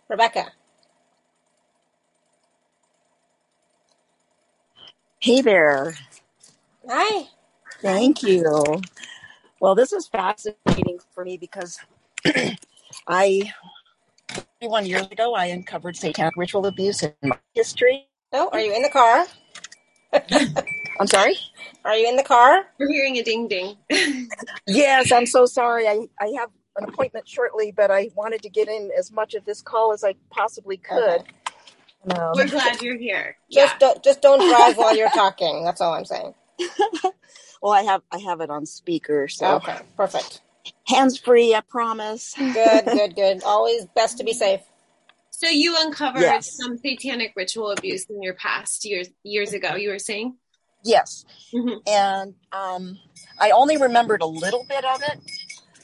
Rebecca. 0.09 0.45
Hey 5.19 5.41
there. 5.41 5.95
Hi. 6.89 7.27
Thank 7.81 8.23
you. 8.23 8.81
Well, 9.59 9.75
this 9.75 9.93
is 9.93 10.07
fascinating 10.07 10.99
for 11.13 11.23
me 11.25 11.37
because 11.37 11.79
I, 13.07 13.51
21 14.61 14.85
years 14.87 15.07
ago, 15.07 15.33
I 15.35 15.47
uncovered 15.47 15.95
satanic 15.95 16.35
ritual 16.37 16.65
abuse 16.65 17.03
in 17.03 17.13
my 17.23 17.37
history. 17.53 18.07
Oh, 18.33 18.49
are 18.51 18.59
you 18.59 18.75
in 18.75 18.81
the 18.81 18.89
car? 18.89 19.25
I'm 21.01 21.07
sorry? 21.07 21.35
Are 21.83 21.95
you 21.95 22.07
in 22.07 22.15
the 22.15 22.23
car? 22.23 22.67
We're 22.77 22.87
hearing 22.89 23.17
a 23.17 23.23
ding 23.23 23.47
ding. 23.47 23.75
yes, 24.67 25.11
I'm 25.11 25.25
so 25.25 25.47
sorry. 25.47 25.87
I, 25.87 26.07
I 26.19 26.27
have 26.37 26.51
an 26.77 26.83
appointment 26.83 27.27
shortly, 27.27 27.71
but 27.75 27.89
I 27.89 28.11
wanted 28.13 28.43
to 28.43 28.49
get 28.49 28.67
in 28.67 28.91
as 28.95 29.11
much 29.11 29.33
of 29.33 29.43
this 29.43 29.63
call 29.63 29.93
as 29.93 30.03
I 30.03 30.13
possibly 30.29 30.77
could. 30.77 31.21
Okay. 31.21 32.19
Um, 32.19 32.33
We're 32.35 32.47
glad 32.47 32.83
you're 32.83 32.99
here. 32.99 33.35
Just 33.51 33.73
yeah. 33.73 33.79
don't 33.79 34.03
just 34.03 34.21
don't 34.21 34.47
drive 34.47 34.77
while 34.77 34.95
you're 34.95 35.09
talking. 35.09 35.63
That's 35.63 35.81
all 35.81 35.93
I'm 35.93 36.05
saying. 36.05 36.35
well, 37.63 37.71
I 37.71 37.81
have 37.81 38.03
I 38.11 38.19
have 38.19 38.39
it 38.41 38.51
on 38.51 38.67
speaker, 38.67 39.27
so 39.27 39.55
okay, 39.55 39.79
perfect. 39.97 40.41
Hands 40.85 41.17
free, 41.17 41.55
I 41.55 41.61
promise. 41.61 42.35
Good, 42.35 42.85
good, 42.85 43.15
good. 43.15 43.43
Always 43.43 43.85
best 43.95 44.19
to 44.19 44.23
be 44.23 44.33
safe. 44.33 44.61
So 45.31 45.47
you 45.47 45.75
uncovered 45.79 46.21
yes. 46.21 46.55
some 46.55 46.77
satanic 46.77 47.33
ritual 47.35 47.71
abuse 47.71 48.05
in 48.05 48.21
your 48.21 48.35
past 48.35 48.85
years 48.85 49.09
years 49.23 49.53
ago. 49.53 49.73
You 49.75 49.89
were 49.89 49.99
saying. 49.99 50.35
Yes. 50.83 51.25
Mm-hmm. 51.53 51.77
And 51.87 52.33
um, 52.51 52.97
I 53.39 53.51
only 53.51 53.77
remembered 53.77 54.21
a 54.21 54.25
little 54.25 54.65
bit 54.67 54.83
of 54.85 55.01
it. 55.03 55.19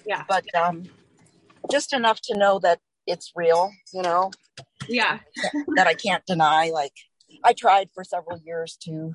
Yeah. 0.06 0.24
But 0.28 0.46
um, 0.56 0.84
just 1.72 1.94
enough 1.94 2.20
to 2.26 2.38
know 2.38 2.60
that 2.60 2.80
it's 3.06 3.34
real, 3.36 3.72
you 3.94 4.02
know? 4.02 4.32
Yeah. 4.88 5.20
that 5.76 5.88
I 5.88 5.94
can't 5.94 6.26
deny. 6.26 6.72
Like, 6.74 6.94
I 7.44 7.54
tried 7.54 7.90
for 7.94 8.04
several 8.04 8.40
years 8.40 8.78
to 8.84 9.14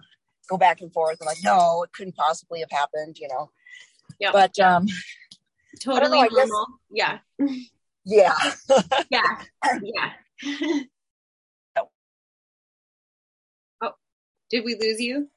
go 0.48 0.56
back 0.56 0.80
and 0.80 0.92
forth 0.92 1.18
and 1.20 1.26
like, 1.26 1.38
no, 1.42 1.82
it 1.82 1.92
couldn't 1.92 2.16
possibly 2.16 2.60
have 2.60 2.70
happened, 2.70 3.18
you 3.18 3.28
know? 3.28 3.50
Yeah. 4.20 4.30
But, 4.32 4.58
um, 4.58 4.86
totally 5.80 6.22
know, 6.22 6.28
normal. 6.30 6.66
Guess, 6.94 7.18
yeah. 7.40 7.58
Yeah. 8.04 8.34
yeah. 9.10 9.42
Yeah. 9.82 10.12
oh, 13.82 13.92
did 14.50 14.64
we 14.64 14.74
lose 14.74 15.00
you? 15.00 15.28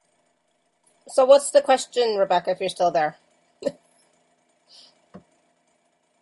So 1.16 1.24
what's 1.24 1.50
the 1.50 1.62
question, 1.62 2.16
Rebecca, 2.18 2.50
if 2.50 2.60
you're 2.60 2.68
still 2.68 2.90
there? 2.90 3.16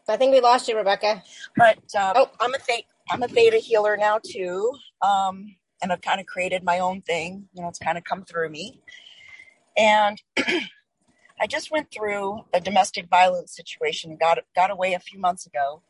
I 0.08 0.16
think 0.16 0.32
we 0.32 0.40
lost 0.40 0.68
you, 0.68 0.76
Rebecca. 0.76 1.24
But 1.56 1.80
uh, 1.98 2.12
oh. 2.14 2.30
I'm 2.38 2.54
a 2.54 2.58
th- 2.58 2.86
I'm 3.10 3.20
a 3.24 3.26
theta 3.26 3.56
healer 3.56 3.96
now 3.96 4.20
too, 4.24 4.72
um, 5.02 5.56
and 5.82 5.90
I've 5.90 6.00
kind 6.00 6.20
of 6.20 6.26
created 6.26 6.62
my 6.62 6.78
own 6.78 7.02
thing. 7.02 7.48
You 7.54 7.62
know, 7.62 7.68
it's 7.68 7.80
kind 7.80 7.98
of 7.98 8.04
come 8.04 8.24
through 8.24 8.50
me, 8.50 8.82
and 9.76 10.22
I 10.36 11.48
just 11.48 11.72
went 11.72 11.90
through 11.90 12.44
a 12.52 12.60
domestic 12.60 13.08
violence 13.08 13.52
situation. 13.52 14.16
got 14.16 14.38
got 14.54 14.70
away 14.70 14.94
a 14.94 15.00
few 15.00 15.18
months 15.18 15.44
ago, 15.44 15.82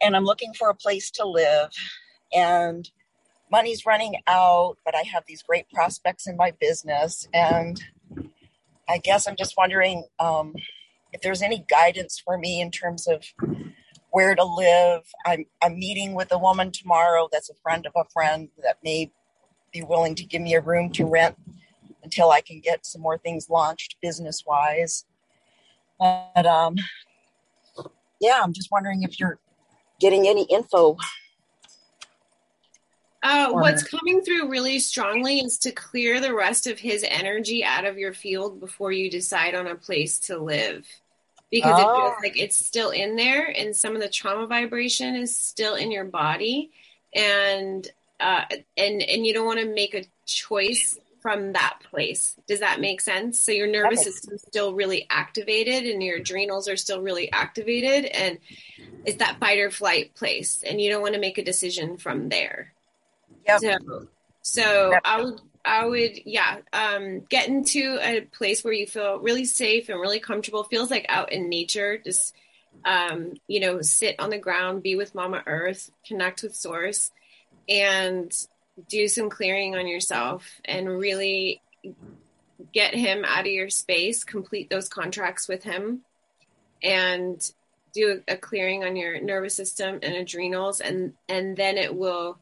and 0.00 0.16
I'm 0.16 0.24
looking 0.24 0.54
for 0.54 0.70
a 0.70 0.74
place 0.74 1.10
to 1.10 1.28
live, 1.28 1.72
and 2.32 2.90
money's 3.52 3.84
running 3.84 4.14
out. 4.26 4.78
But 4.82 4.94
I 4.94 5.02
have 5.02 5.24
these 5.28 5.42
great 5.42 5.68
prospects 5.68 6.26
in 6.26 6.38
my 6.38 6.52
business, 6.52 7.28
and 7.34 7.78
I 8.90 8.98
guess 8.98 9.28
I'm 9.28 9.36
just 9.36 9.54
wondering 9.56 10.04
um, 10.18 10.54
if 11.12 11.20
there's 11.20 11.42
any 11.42 11.64
guidance 11.70 12.20
for 12.22 12.36
me 12.36 12.60
in 12.60 12.72
terms 12.72 13.06
of 13.06 13.24
where 14.10 14.34
to 14.34 14.44
live. 14.44 15.02
I'm, 15.24 15.46
I'm 15.62 15.78
meeting 15.78 16.14
with 16.14 16.32
a 16.32 16.38
woman 16.38 16.72
tomorrow 16.72 17.28
that's 17.30 17.48
a 17.50 17.54
friend 17.62 17.86
of 17.86 17.92
a 17.94 18.04
friend 18.12 18.48
that 18.64 18.78
may 18.82 19.12
be 19.72 19.82
willing 19.82 20.16
to 20.16 20.24
give 20.24 20.42
me 20.42 20.54
a 20.54 20.60
room 20.60 20.90
to 20.90 21.06
rent 21.06 21.36
until 22.02 22.30
I 22.30 22.40
can 22.40 22.60
get 22.60 22.84
some 22.84 23.00
more 23.00 23.16
things 23.16 23.48
launched 23.48 23.96
business 24.02 24.42
wise. 24.44 25.04
But 26.00 26.46
um, 26.46 26.74
yeah, 28.20 28.40
I'm 28.42 28.52
just 28.52 28.70
wondering 28.72 29.04
if 29.04 29.20
you're 29.20 29.38
getting 30.00 30.26
any 30.26 30.46
info 30.50 30.96
uh, 33.22 33.50
what's 33.52 33.82
coming 33.82 34.22
through 34.22 34.48
really 34.48 34.78
strongly 34.78 35.40
is 35.40 35.58
to 35.58 35.72
clear 35.72 36.20
the 36.20 36.34
rest 36.34 36.66
of 36.66 36.78
his 36.78 37.04
energy 37.06 37.62
out 37.62 37.84
of 37.84 37.98
your 37.98 38.14
field 38.14 38.60
before 38.60 38.92
you 38.92 39.10
decide 39.10 39.54
on 39.54 39.66
a 39.66 39.74
place 39.74 40.18
to 40.20 40.38
live. 40.38 40.86
Because 41.50 41.74
oh. 41.74 41.80
it 41.80 41.96
feels 41.96 42.14
oh. 42.16 42.20
like 42.22 42.38
it's 42.38 42.64
still 42.64 42.90
in 42.90 43.16
there 43.16 43.44
and 43.44 43.76
some 43.76 43.94
of 43.94 44.00
the 44.00 44.08
trauma 44.08 44.46
vibration 44.46 45.16
is 45.16 45.36
still 45.36 45.74
in 45.74 45.90
your 45.90 46.04
body. 46.04 46.70
And 47.14 47.86
uh, 48.20 48.44
and 48.76 49.02
and 49.02 49.26
you 49.26 49.34
don't 49.34 49.46
want 49.46 49.60
to 49.60 49.66
make 49.66 49.94
a 49.94 50.04
choice 50.26 50.98
from 51.20 51.52
that 51.52 51.78
place. 51.90 52.36
Does 52.46 52.60
that 52.60 52.80
make 52.80 53.00
sense? 53.00 53.38
So 53.38 53.52
your 53.52 53.66
nervous 53.66 54.04
system 54.04 54.34
is 54.34 54.42
still 54.42 54.74
really 54.74 55.06
activated 55.10 55.84
and 55.84 56.02
your 56.02 56.16
adrenals 56.16 56.68
are 56.68 56.76
still 56.76 57.02
really 57.02 57.30
activated 57.30 58.06
and 58.06 58.38
it's 59.04 59.18
that 59.18 59.38
fight 59.38 59.58
or 59.58 59.70
flight 59.70 60.14
place 60.14 60.62
and 60.66 60.80
you 60.80 60.90
don't 60.90 61.02
want 61.02 61.14
to 61.14 61.20
make 61.20 61.36
a 61.36 61.44
decision 61.44 61.98
from 61.98 62.28
there. 62.28 62.72
Yep. 63.46 63.60
So, 63.60 64.06
so 64.42 64.90
yep. 64.92 65.02
I 65.04 65.22
would 65.22 65.40
I 65.64 65.84
would, 65.84 66.20
yeah, 66.24 66.58
um, 66.72 67.20
get 67.28 67.48
into 67.48 67.98
a 68.00 68.22
place 68.22 68.64
where 68.64 68.72
you 68.72 68.86
feel 68.86 69.18
really 69.18 69.44
safe 69.44 69.88
and 69.88 70.00
really 70.00 70.20
comfortable. 70.20 70.64
Feels 70.64 70.90
like 70.90 71.04
out 71.08 71.32
in 71.32 71.50
nature. 71.50 71.98
Just, 71.98 72.34
um, 72.84 73.34
you 73.46 73.60
know, 73.60 73.82
sit 73.82 74.16
on 74.18 74.30
the 74.30 74.38
ground, 74.38 74.82
be 74.82 74.96
with 74.96 75.14
Mama 75.14 75.42
Earth, 75.46 75.90
connect 76.06 76.42
with 76.42 76.54
Source, 76.54 77.10
and 77.68 78.32
do 78.88 79.06
some 79.06 79.28
clearing 79.28 79.76
on 79.76 79.86
yourself 79.86 80.60
and 80.64 80.88
really 80.88 81.60
get 82.72 82.94
him 82.94 83.24
out 83.26 83.46
of 83.46 83.52
your 83.52 83.68
space. 83.68 84.24
Complete 84.24 84.70
those 84.70 84.88
contracts 84.88 85.46
with 85.46 85.62
him, 85.62 86.00
and 86.82 87.52
do 87.92 88.22
a, 88.26 88.32
a 88.32 88.36
clearing 88.38 88.82
on 88.82 88.96
your 88.96 89.20
nervous 89.20 89.56
system 89.56 89.98
and 90.02 90.14
adrenals, 90.14 90.80
and 90.80 91.12
and 91.28 91.54
then 91.54 91.76
it 91.76 91.94
will 91.94 92.38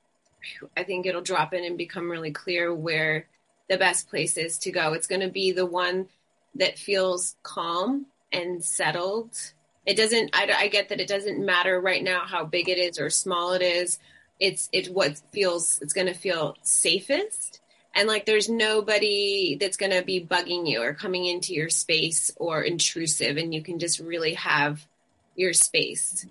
I 0.77 0.85
think 0.85 1.07
it'll 1.07 1.23
drop 1.23 1.53
in 1.53 1.65
and 1.65 1.77
become 1.77 2.11
really 2.11 2.31
clear 2.31 2.75
where 2.75 3.27
the 3.69 3.79
best 3.79 4.09
place 4.09 4.37
is 4.37 4.59
to 4.59 4.71
go. 4.71 4.93
It's 4.93 5.07
going 5.07 5.21
to 5.21 5.29
be 5.29 5.53
the 5.53 5.67
one 5.67 6.09
that 6.55 6.79
feels 6.79 7.37
calm 7.43 8.07
and 8.33 8.65
settled. 8.65 9.37
It 9.85 9.97
doesn't, 9.97 10.31
I, 10.35 10.51
I 10.57 10.69
get 10.69 10.89
that 10.89 11.01
it 11.01 11.09
doesn't 11.09 11.45
matter 11.45 11.81
right 11.81 12.03
now 12.03 12.23
how 12.25 12.45
big 12.45 12.69
it 12.69 12.79
is 12.79 12.99
or 12.99 13.11
small 13.11 13.53
it 13.53 13.63
is. 13.63 13.99
It's, 14.41 14.69
it's 14.73 14.89
what 14.89 15.21
feels, 15.33 15.79
it's 15.83 15.93
going 15.93 16.07
to 16.07 16.15
feel 16.15 16.57
safest. 16.63 17.61
And 17.95 18.07
like 18.07 18.27
there's 18.27 18.49
nobody 18.49 19.57
that's 19.61 19.77
going 19.77 19.93
to 19.93 20.05
be 20.05 20.25
bugging 20.25 20.69
you 20.69 20.83
or 20.83 20.95
coming 20.95 21.27
into 21.27 21.53
your 21.55 21.71
space 21.71 22.31
or 22.37 22.63
intrusive, 22.63 23.37
and 23.37 23.53
you 23.53 23.63
can 23.63 23.79
just 23.79 23.99
really 23.99 24.35
have 24.35 24.87
your 25.35 25.53
space. 25.53 26.27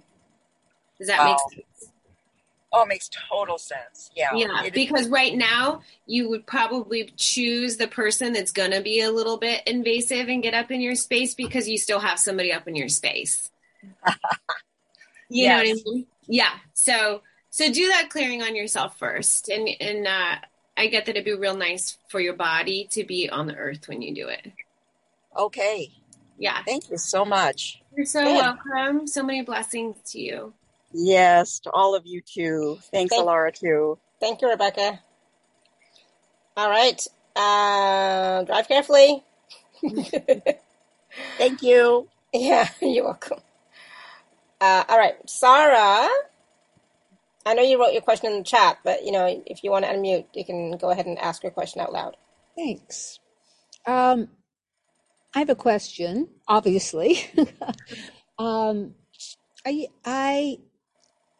Does 0.97 1.07
that 1.07 1.23
make 1.25 1.65
sense? 1.65 1.86
Oh, 2.77 2.83
it 2.83 2.87
makes 2.87 3.09
total 3.29 3.57
sense. 3.57 4.11
Yeah. 4.15 4.29
Yeah. 4.33 4.69
Because 4.73 5.07
right 5.09 5.35
now 5.35 5.81
you 6.05 6.29
would 6.29 6.45
probably 6.45 7.11
choose 7.17 7.77
the 7.77 7.87
person 7.87 8.33
that's 8.33 8.51
going 8.51 8.71
to 8.71 8.81
be 8.81 9.01
a 9.01 9.11
little 9.11 9.37
bit 9.37 9.63
invasive 9.67 10.27
and 10.27 10.43
get 10.43 10.53
up 10.53 10.71
in 10.71 10.81
your 10.81 10.95
space 10.95 11.33
because 11.33 11.67
you 11.67 11.77
still 11.77 11.99
have 11.99 12.19
somebody 12.19 12.51
up 12.51 12.67
in 12.67 12.75
your 12.75 12.89
space. 12.89 13.49
you 15.29 15.43
yes. 15.43 15.49
know 15.49 15.57
what 15.57 15.67
I 15.67 15.91
mean? 15.91 16.05
Yeah. 16.27 16.51
So, 16.73 17.21
so 17.49 17.71
do 17.71 17.87
that 17.87 18.09
clearing 18.09 18.41
on 18.43 18.55
yourself 18.55 18.97
first. 18.97 19.49
And, 19.49 19.69
and, 19.79 20.07
uh, 20.07 20.35
I 20.77 20.87
get 20.87 21.07
that 21.07 21.11
it'd 21.11 21.25
be 21.25 21.33
real 21.33 21.57
nice 21.57 21.97
for 22.07 22.19
your 22.19 22.35
body 22.35 22.87
to 22.91 23.03
be 23.03 23.29
on 23.29 23.47
the 23.47 23.55
earth 23.55 23.87
when 23.87 24.03
you 24.03 24.13
do 24.13 24.27
it. 24.27 24.51
Okay. 25.35 25.91
Yeah. 26.37 26.61
Thank 26.63 26.91
you 26.91 26.97
so 26.97 27.25
much. 27.25 27.81
You're 27.95 28.05
so 28.05 28.23
Good. 28.23 28.35
welcome. 28.35 29.07
So 29.07 29.23
many 29.23 29.41
blessings 29.41 29.97
to 30.11 30.19
you. 30.19 30.53
Yes, 30.91 31.59
to 31.61 31.71
all 31.71 31.95
of 31.95 32.05
you 32.05 32.21
too. 32.21 32.77
Thanks, 32.91 33.13
Thank, 33.13 33.27
Alara, 33.27 33.53
too. 33.53 33.97
Thank 34.19 34.41
you, 34.41 34.49
Rebecca. 34.49 34.99
All 36.55 36.69
right. 36.69 37.05
Uh, 37.35 38.43
drive 38.43 38.67
carefully. 38.67 39.23
Thank 41.37 41.61
you. 41.61 42.07
Yeah, 42.33 42.67
you're 42.81 43.03
welcome. 43.03 43.39
Uh, 44.59 44.83
all 44.89 44.97
right, 44.97 45.15
Sarah. 45.29 46.09
I 47.45 47.53
know 47.53 47.61
you 47.61 47.79
wrote 47.79 47.93
your 47.93 48.01
question 48.01 48.31
in 48.31 48.39
the 48.39 48.43
chat, 48.43 48.79
but 48.83 49.05
you 49.05 49.11
know, 49.11 49.43
if 49.45 49.63
you 49.63 49.71
want 49.71 49.85
to 49.85 49.91
unmute, 49.91 50.25
you 50.33 50.43
can 50.43 50.77
go 50.77 50.89
ahead 50.89 51.05
and 51.05 51.17
ask 51.19 51.43
your 51.43 51.51
question 51.51 51.79
out 51.79 51.93
loud. 51.93 52.17
Thanks. 52.55 53.19
Um, 53.85 54.29
I 55.33 55.39
have 55.39 55.49
a 55.49 55.55
question. 55.55 56.27
Obviously, 56.47 57.19
um, 58.39 58.95
I 59.65 59.87
I 60.03 60.57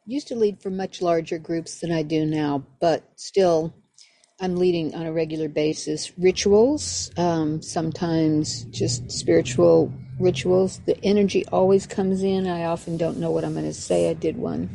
used 0.08 0.30
to 0.30 0.36
lead 0.36 0.62
for 0.62 0.70
much 0.70 1.02
larger 1.02 1.38
groups 1.38 1.82
than 1.82 1.92
I 1.92 2.02
do 2.02 2.26
now, 2.26 2.66
but 2.80 3.04
still, 3.18 3.74
I'm 4.40 4.56
leading 4.56 4.96
on 4.96 5.06
a 5.06 5.12
regular 5.12 5.50
basis. 5.50 6.12
Rituals, 6.18 7.12
um, 7.18 7.62
sometimes 7.62 8.64
just 8.66 9.12
spiritual 9.12 9.92
rituals. 10.20 10.80
The 10.86 10.98
energy 11.04 11.46
always 11.48 11.86
comes 11.86 12.24
in. 12.24 12.48
I 12.48 12.66
often 12.66 12.98
don't 12.98 13.18
know 13.18 13.32
what 13.32 13.44
I'm 13.44 13.54
going 13.54 13.66
to 13.66 13.74
say. 13.74 14.10
I 14.10 14.14
did 14.14 14.38
one 14.38 14.70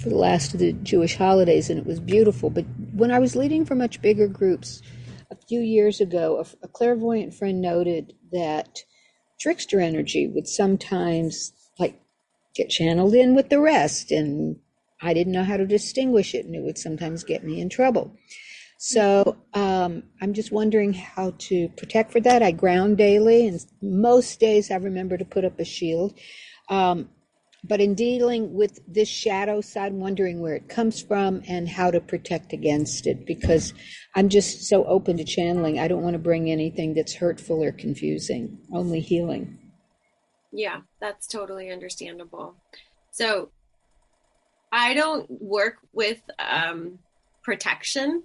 for 0.00 0.10
the 0.10 0.16
last 0.16 0.52
of 0.52 0.60
the 0.60 0.72
Jewish 0.74 1.16
holidays, 1.16 1.70
and 1.70 1.78
it 1.78 1.86
was 1.86 2.00
beautiful. 2.00 2.50
But 2.50 2.66
when 2.92 3.10
I 3.10 3.20
was 3.20 3.34
leading 3.34 3.64
for 3.64 3.74
much 3.74 4.02
bigger 4.02 4.28
groups 4.28 4.82
a 5.30 5.36
few 5.36 5.60
years 5.60 6.00
ago, 6.00 6.44
a, 6.44 6.66
a 6.66 6.68
clairvoyant 6.68 7.34
friend 7.34 7.60
noted 7.60 8.14
that 8.32 8.80
trickster 9.40 9.80
energy 9.80 10.26
would 10.26 10.46
sometimes 10.46 11.52
like 11.78 12.00
get 12.58 12.68
channeled 12.68 13.14
in 13.14 13.34
with 13.34 13.48
the 13.48 13.60
rest 13.60 14.10
and 14.10 14.56
I 15.00 15.14
didn't 15.14 15.32
know 15.32 15.44
how 15.44 15.56
to 15.56 15.66
distinguish 15.66 16.34
it 16.34 16.44
and 16.44 16.54
it 16.54 16.62
would 16.62 16.76
sometimes 16.76 17.24
get 17.24 17.44
me 17.44 17.60
in 17.60 17.70
trouble. 17.70 18.14
So 18.78 19.36
um, 19.54 20.04
I'm 20.22 20.34
just 20.34 20.52
wondering 20.52 20.92
how 20.92 21.34
to 21.38 21.68
protect 21.70 22.12
for 22.12 22.20
that. 22.20 22.44
I 22.44 22.52
ground 22.52 22.96
daily, 22.96 23.48
and 23.48 23.60
most 23.82 24.38
days 24.38 24.70
I 24.70 24.76
remember 24.76 25.18
to 25.18 25.24
put 25.24 25.44
up 25.44 25.58
a 25.58 25.64
shield. 25.64 26.16
Um, 26.68 27.08
but 27.64 27.80
in 27.80 27.96
dealing 27.96 28.54
with 28.54 28.78
this 28.86 29.08
shadow 29.08 29.60
side, 29.60 29.90
I'm 29.90 29.98
wondering 29.98 30.40
where 30.40 30.54
it 30.54 30.68
comes 30.68 31.02
from 31.02 31.42
and 31.48 31.68
how 31.68 31.90
to 31.90 32.00
protect 32.00 32.52
against 32.52 33.08
it 33.08 33.26
because 33.26 33.74
I'm 34.14 34.28
just 34.28 34.68
so 34.68 34.84
open 34.84 35.16
to 35.16 35.24
channeling. 35.24 35.80
I 35.80 35.88
don't 35.88 36.02
want 36.02 36.14
to 36.14 36.20
bring 36.20 36.48
anything 36.48 36.94
that's 36.94 37.16
hurtful 37.16 37.62
or 37.62 37.72
confusing, 37.72 38.58
only 38.72 39.00
healing. 39.00 39.58
Yeah, 40.52 40.80
that's 41.00 41.26
totally 41.26 41.70
understandable. 41.70 42.54
So 43.10 43.50
I 44.72 44.94
don't 44.94 45.30
work 45.30 45.78
with 45.92 46.20
um, 46.38 46.98
protection. 47.42 48.22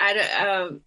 I 0.00 0.12
don't, 0.14 0.48
um, 0.48 0.80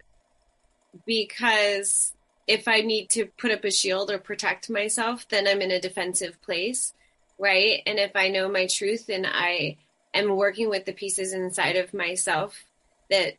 because 1.06 2.14
if 2.48 2.68
I 2.68 2.82
need 2.82 3.10
to 3.12 3.26
put 3.26 3.52
up 3.52 3.64
a 3.64 3.72
shield 3.72 4.12
or 4.12 4.18
protect 4.18 4.70
myself, 4.70 5.28
then 5.30 5.48
I'm 5.48 5.62
in 5.62 5.72
a 5.72 5.80
defensive 5.80 6.42
place, 6.42 6.94
right? 7.40 7.82
And 7.86 8.00
if 8.00 8.12
I 8.16 8.30
know 8.30 8.50
my 8.50 8.68
truth 8.68 9.10
and 9.10 9.26
I 9.28 9.78
am 10.14 10.36
working 10.36 10.70
with 10.70 10.86
the 10.86 10.94
pieces 10.94 11.34
inside 11.34 11.76
of 11.76 11.94
myself 11.94 12.66
that 13.10 13.36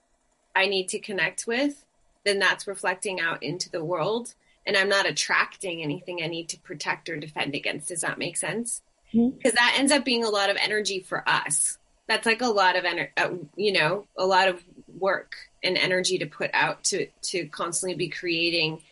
I 0.54 0.66
need 0.66 0.88
to 0.90 0.98
connect 0.98 1.46
with, 1.46 1.84
then 2.24 2.38
that's 2.38 2.66
reflecting 2.66 3.20
out 3.20 3.42
into 3.42 3.70
the 3.70 3.84
world 3.84 4.34
and 4.66 4.76
I'm 4.76 4.88
not 4.88 5.08
attracting 5.08 5.82
anything 5.82 6.22
I 6.22 6.26
need 6.26 6.48
to 6.50 6.60
protect 6.60 7.08
or 7.08 7.16
defend 7.16 7.54
against. 7.54 7.88
Does 7.88 8.02
that 8.02 8.18
make 8.18 8.36
sense? 8.36 8.82
Because 9.12 9.22
mm-hmm. 9.30 9.48
that 9.54 9.76
ends 9.78 9.92
up 9.92 10.04
being 10.04 10.24
a 10.24 10.30
lot 10.30 10.50
of 10.50 10.56
energy 10.56 11.00
for 11.00 11.28
us. 11.28 11.78
That's 12.08 12.26
like 12.26 12.42
a 12.42 12.46
lot 12.46 12.76
of 12.76 12.84
energy, 12.84 13.10
uh, 13.16 13.30
you 13.56 13.72
know, 13.72 14.06
a 14.16 14.26
lot 14.26 14.48
of 14.48 14.62
work 14.98 15.34
and 15.62 15.76
energy 15.76 16.18
to 16.18 16.26
put 16.26 16.50
out 16.52 16.82
to 16.84 17.06
to 17.22 17.46
constantly 17.46 17.96
be 17.96 18.08
creating 18.08 18.82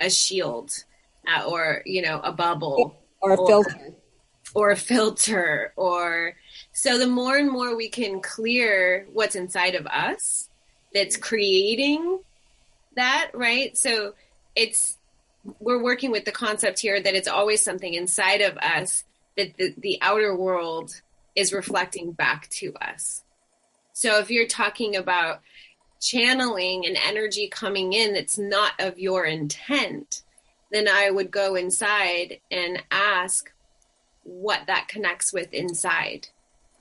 a 0.00 0.10
shield 0.10 0.72
uh, 1.26 1.44
or 1.44 1.82
you 1.84 2.02
know 2.02 2.20
a 2.22 2.32
bubble 2.32 2.96
or 3.20 3.32
a 3.32 3.36
or, 3.36 3.46
filter 3.46 3.94
or 4.54 4.70
a 4.70 4.76
filter 4.76 5.72
or 5.76 6.34
so 6.72 6.98
the 6.98 7.06
more 7.06 7.36
and 7.36 7.50
more 7.50 7.76
we 7.76 7.88
can 7.88 8.20
clear 8.20 9.06
what's 9.12 9.34
inside 9.34 9.74
of 9.74 9.86
us 9.86 10.48
that's 10.94 11.16
creating 11.16 12.20
that 12.96 13.30
right 13.34 13.76
so 13.76 14.14
it's 14.54 14.97
we're 15.60 15.82
working 15.82 16.10
with 16.10 16.24
the 16.24 16.32
concept 16.32 16.78
here 16.80 17.00
that 17.00 17.14
it's 17.14 17.28
always 17.28 17.62
something 17.62 17.94
inside 17.94 18.40
of 18.40 18.56
us 18.58 19.04
that 19.36 19.56
the, 19.56 19.74
the 19.78 19.98
outer 20.02 20.36
world 20.36 21.00
is 21.34 21.52
reflecting 21.52 22.12
back 22.12 22.48
to 22.50 22.74
us. 22.80 23.22
So 23.92 24.18
if 24.18 24.30
you're 24.30 24.46
talking 24.46 24.96
about 24.96 25.40
channeling 26.00 26.86
an 26.86 26.96
energy 26.96 27.48
coming 27.48 27.92
in 27.92 28.14
that's 28.14 28.38
not 28.38 28.72
of 28.78 28.98
your 28.98 29.24
intent, 29.24 30.22
then 30.70 30.88
I 30.88 31.10
would 31.10 31.30
go 31.30 31.54
inside 31.54 32.40
and 32.50 32.82
ask 32.90 33.52
what 34.22 34.66
that 34.66 34.88
connects 34.88 35.32
with 35.32 35.52
inside. 35.52 36.28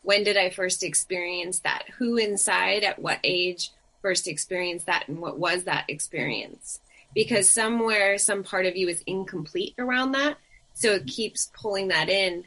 When 0.04 0.24
did 0.24 0.38
I 0.38 0.50
first 0.50 0.84
experience 0.84 1.60
that? 1.60 1.84
Who 1.98 2.18
inside 2.18 2.84
at 2.84 3.00
what 3.00 3.20
age 3.24 3.72
first 4.02 4.28
experienced 4.28 4.86
that 4.88 5.08
and 5.08 5.20
what 5.20 5.38
was 5.38 5.64
that 5.64 5.86
experience? 5.88 6.80
Because 7.18 7.50
somewhere 7.50 8.16
some 8.20 8.44
part 8.44 8.68
of 8.68 8.78
you 8.78 8.88
is 8.88 9.02
incomplete 9.08 9.74
around 9.80 10.12
that. 10.12 10.38
So 10.76 10.92
it 10.92 11.08
keeps 11.08 11.52
pulling 11.60 11.88
that 11.88 12.10
in 12.10 12.44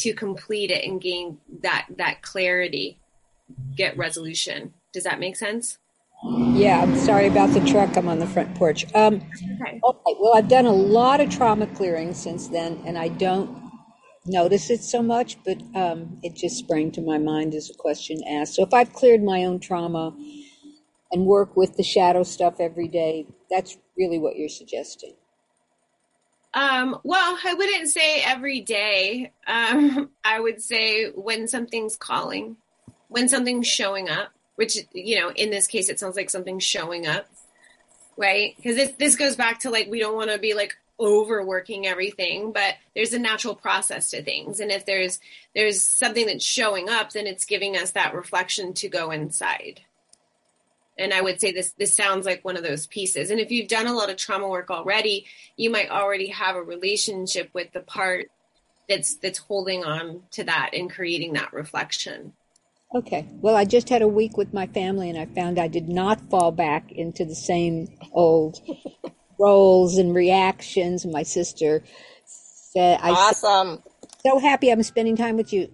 to 0.00 0.12
complete 0.12 0.70
it 0.70 0.84
and 0.84 1.00
gain 1.00 1.38
that 1.62 1.86
that 1.96 2.20
clarity 2.20 2.98
get 3.74 3.96
resolution. 3.96 4.74
Does 4.92 5.04
that 5.04 5.18
make 5.18 5.36
sense? 5.36 5.78
Yeah 6.22 6.82
i'm 6.82 6.96
sorry 6.96 7.28
about 7.28 7.54
the 7.54 7.60
truck. 7.60 7.96
I'm 7.96 8.08
on 8.08 8.18
the 8.18 8.26
front 8.26 8.54
porch. 8.56 8.84
Um, 8.94 9.22
okay. 9.62 9.80
okay 9.82 10.14
well 10.20 10.36
i've 10.36 10.48
done 10.48 10.66
a 10.66 10.72
lot 10.72 11.22
of 11.22 11.30
trauma 11.30 11.66
clearing 11.68 12.12
since 12.12 12.48
then 12.48 12.82
and 12.84 12.98
i 12.98 13.08
don't 13.08 13.48
notice 14.26 14.68
it 14.68 14.82
so 14.82 15.00
much 15.00 15.38
but 15.46 15.62
um, 15.74 16.18
it 16.22 16.34
just 16.34 16.58
sprang 16.58 16.90
to 16.92 17.00
my 17.00 17.16
mind 17.16 17.54
as 17.54 17.70
a 17.70 17.74
question 17.74 18.22
asked. 18.28 18.54
So 18.56 18.64
if 18.64 18.74
i've 18.74 18.92
cleared 18.92 19.22
my 19.22 19.44
own 19.44 19.60
trauma 19.60 20.14
and 21.10 21.24
work 21.24 21.56
with 21.56 21.76
the 21.76 21.82
shadow 21.82 22.22
stuff 22.22 22.56
every 22.60 22.88
day. 22.88 23.26
That's 23.50 23.76
really 23.96 24.18
what 24.18 24.36
you're 24.36 24.48
suggesting. 24.48 25.14
Um, 26.54 26.98
well, 27.04 27.38
I 27.44 27.54
wouldn't 27.54 27.88
say 27.88 28.22
every 28.22 28.60
day. 28.60 29.32
Um, 29.46 30.10
I 30.24 30.40
would 30.40 30.62
say 30.62 31.10
when 31.10 31.48
something's 31.48 31.96
calling, 31.96 32.56
when 33.08 33.28
something's 33.28 33.66
showing 33.66 34.08
up, 34.08 34.32
which 34.58 34.76
you 34.92 35.20
know 35.20 35.30
in 35.30 35.50
this 35.50 35.68
case 35.68 35.88
it 35.88 36.00
sounds 36.00 36.16
like 36.16 36.28
something 36.28 36.58
showing 36.58 37.06
up 37.06 37.30
right 38.16 38.54
because 38.56 38.74
this 38.74 38.90
this 38.98 39.14
goes 39.14 39.36
back 39.36 39.60
to 39.60 39.70
like 39.70 39.88
we 39.88 40.00
don't 40.00 40.16
want 40.16 40.30
to 40.30 40.38
be 40.38 40.52
like 40.52 40.76
overworking 40.98 41.86
everything 41.86 42.50
but 42.50 42.74
there's 42.96 43.12
a 43.12 43.20
natural 43.20 43.54
process 43.54 44.10
to 44.10 44.20
things 44.20 44.58
and 44.58 44.72
if 44.72 44.84
there's 44.84 45.20
there's 45.54 45.80
something 45.80 46.26
that's 46.26 46.44
showing 46.44 46.88
up 46.88 47.12
then 47.12 47.24
it's 47.24 47.44
giving 47.44 47.76
us 47.76 47.92
that 47.92 48.14
reflection 48.14 48.74
to 48.74 48.88
go 48.88 49.12
inside 49.12 49.80
and 50.98 51.12
i 51.14 51.20
would 51.20 51.40
say 51.40 51.52
this 51.52 51.72
this 51.78 51.94
sounds 51.94 52.26
like 52.26 52.44
one 52.44 52.56
of 52.56 52.62
those 52.62 52.86
pieces 52.86 53.30
and 53.30 53.40
if 53.40 53.50
you've 53.50 53.68
done 53.68 53.86
a 53.86 53.94
lot 53.94 54.10
of 54.10 54.16
trauma 54.16 54.48
work 54.48 54.70
already 54.70 55.26
you 55.56 55.70
might 55.70 55.90
already 55.90 56.28
have 56.28 56.56
a 56.56 56.62
relationship 56.62 57.50
with 57.52 57.72
the 57.72 57.80
part 57.80 58.30
that's 58.88 59.16
that's 59.16 59.38
holding 59.38 59.84
on 59.84 60.22
to 60.30 60.44
that 60.44 60.70
and 60.72 60.90
creating 60.90 61.32
that 61.34 61.52
reflection 61.52 62.32
Okay. 62.94 63.26
Well, 63.42 63.54
I 63.54 63.64
just 63.66 63.90
had 63.90 64.00
a 64.00 64.08
week 64.08 64.36
with 64.36 64.54
my 64.54 64.66
family 64.66 65.10
and 65.10 65.18
I 65.18 65.26
found 65.26 65.58
I 65.58 65.68
did 65.68 65.88
not 65.88 66.20
fall 66.30 66.50
back 66.52 66.90
into 66.90 67.24
the 67.24 67.34
same 67.34 67.88
old 68.12 68.60
roles 69.38 69.98
and 69.98 70.14
reactions. 70.14 71.04
My 71.04 71.22
sister 71.22 71.82
said, 72.24 72.98
I 73.02 73.10
Awesome. 73.10 73.82
so 74.26 74.38
happy 74.38 74.70
I'm 74.70 74.82
spending 74.82 75.16
time 75.16 75.36
with 75.36 75.52
you. 75.52 75.70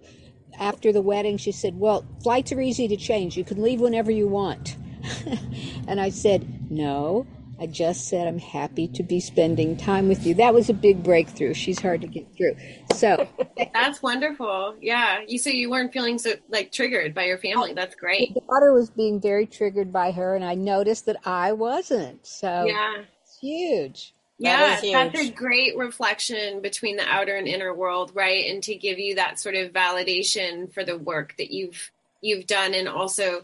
After 0.59 0.91
the 0.91 1.01
wedding, 1.01 1.37
she 1.37 1.51
said, 1.51 1.77
Well, 1.77 2.05
flights 2.21 2.51
are 2.51 2.61
easy 2.61 2.87
to 2.89 2.97
change. 2.97 3.37
You 3.37 3.43
can 3.43 3.61
leave 3.61 3.79
whenever 3.79 4.11
you 4.11 4.27
want. 4.27 4.75
and 5.87 5.99
I 5.99 6.09
said, 6.09 6.71
No, 6.71 7.25
I 7.59 7.67
just 7.67 8.07
said 8.07 8.27
I'm 8.27 8.39
happy 8.39 8.87
to 8.89 9.03
be 9.03 9.19
spending 9.19 9.77
time 9.77 10.07
with 10.07 10.25
you. 10.25 10.33
That 10.35 10.53
was 10.53 10.69
a 10.69 10.73
big 10.73 11.03
breakthrough. 11.03 11.53
She's 11.53 11.79
hard 11.79 12.01
to 12.01 12.07
get 12.07 12.27
through. 12.35 12.55
So 12.93 13.27
that's 13.73 14.01
wonderful. 14.03 14.75
Yeah. 14.81 15.21
You 15.27 15.39
so 15.39 15.49
you 15.49 15.69
weren't 15.69 15.93
feeling 15.93 16.17
so 16.17 16.33
like 16.49 16.71
triggered 16.71 17.13
by 17.13 17.25
your 17.25 17.37
family. 17.37 17.73
That's 17.73 17.95
great. 17.95 18.33
The 18.33 18.41
daughter 18.41 18.73
was 18.73 18.89
being 18.89 19.21
very 19.21 19.45
triggered 19.45 19.93
by 19.93 20.11
her 20.11 20.35
and 20.35 20.43
I 20.43 20.55
noticed 20.55 21.05
that 21.05 21.17
I 21.25 21.53
wasn't. 21.53 22.25
So 22.25 22.65
yeah. 22.65 23.03
it's 23.23 23.39
huge. 23.39 24.13
Yeah, 24.37 24.81
that 24.81 24.81
that's 24.81 25.29
a 25.29 25.31
great 25.31 25.77
reflection 25.77 26.61
between 26.61 26.97
the 26.97 27.07
outer 27.07 27.37
and 27.37 27.47
inner 27.47 27.73
world, 27.73 28.11
right? 28.13 28.51
And 28.51 28.61
to 28.63 28.75
give 28.75 28.99
you 28.99 29.15
that 29.15 29.39
sort 29.39 29.55
of 29.55 29.71
validation 29.71 30.73
for 30.73 30.83
the 30.83 30.97
work 30.97 31.35
that 31.37 31.51
you've 31.51 31.89
you've 32.19 32.45
done 32.45 32.73
and 32.73 32.89
also 32.89 33.43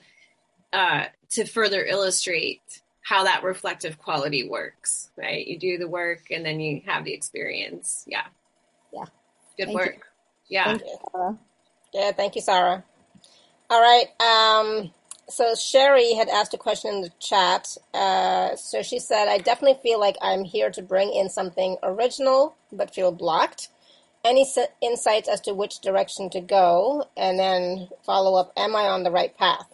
uh, 0.74 1.05
to 1.32 1.45
further 1.45 1.84
illustrate 1.84 2.82
how 3.01 3.24
that 3.24 3.43
reflective 3.43 3.97
quality 3.97 4.47
works, 4.47 5.09
right? 5.17 5.45
You 5.45 5.57
do 5.57 5.78
the 5.78 5.88
work 5.88 6.32
and 6.32 6.45
then 6.45 6.59
you 6.59 6.82
have 6.86 7.03
the 7.03 7.13
experience. 7.13 8.05
Yeah. 8.07 8.26
Yeah. 8.93 9.05
Good 9.57 9.65
thank 9.65 9.76
work. 9.76 9.95
You. 10.47 10.57
Yeah. 10.57 10.65
Thank 10.65 10.82
you, 10.82 11.39
yeah. 11.93 12.11
Thank 12.11 12.36
you, 12.36 12.41
Sarah. 12.41 12.84
All 13.69 13.82
right. 13.82 14.07
Um, 14.22 14.91
so 15.30 15.55
Sherry 15.55 16.13
had 16.13 16.30
asked 16.30 16.53
a 16.53 16.57
question 16.57 16.93
in 16.93 17.01
the 17.01 17.11
chat. 17.19 17.78
Uh, 17.93 18.55
so 18.55 18.82
she 18.82 18.99
said, 18.99 19.28
I 19.28 19.38
definitely 19.38 19.80
feel 19.82 19.99
like 19.99 20.17
I'm 20.22 20.43
here 20.43 20.69
to 20.72 20.82
bring 20.82 21.13
in 21.13 21.30
something 21.30 21.78
original, 21.82 22.55
but 22.72 22.93
feel 22.93 23.11
blocked. 23.11 23.69
Any 24.24 24.45
insights 24.82 25.28
as 25.28 25.41
to 25.41 25.53
which 25.53 25.80
direction 25.80 26.30
to 26.32 26.41
go? 26.41 27.05
And 27.17 27.39
then 27.39 27.89
follow 28.05 28.39
up, 28.39 28.51
am 28.55 28.76
I 28.76 28.84
on 28.84 29.03
the 29.03 29.11
right 29.11 29.36
path? 29.36 29.70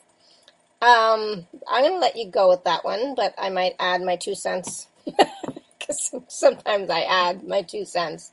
Um, 0.81 1.47
I'm 1.67 1.83
going 1.83 1.93
to 1.93 1.99
let 1.99 2.15
you 2.15 2.29
go 2.29 2.49
with 2.49 2.63
that 2.65 2.85
one, 2.85 3.15
but 3.15 3.33
I 3.37 3.49
might 3.49 3.75
add 3.79 4.01
my 4.01 4.15
two 4.15 4.35
cents 4.35 4.87
because 5.05 6.13
sometimes 6.27 6.89
I 6.89 7.01
add 7.01 7.47
my 7.47 7.63
two 7.63 7.83
cents. 7.83 8.31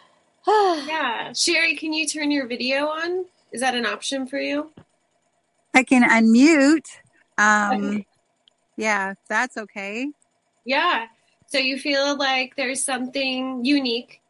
yeah, 0.46 1.32
Sherry, 1.32 1.76
can 1.76 1.92
you 1.92 2.06
turn 2.06 2.30
your 2.30 2.46
video 2.46 2.86
on? 2.86 3.26
Is 3.52 3.60
that 3.60 3.74
an 3.74 3.86
option 3.86 4.26
for 4.26 4.38
you? 4.38 4.70
I 5.74 5.82
can 5.82 6.02
unmute. 6.02 6.86
Um. 7.38 8.04
Yeah, 8.76 9.14
that's 9.28 9.56
okay. 9.56 10.10
Yeah. 10.64 11.06
So 11.46 11.58
you 11.58 11.78
feel 11.78 12.16
like 12.16 12.56
there's 12.56 12.82
something 12.82 13.64
unique 13.64 14.20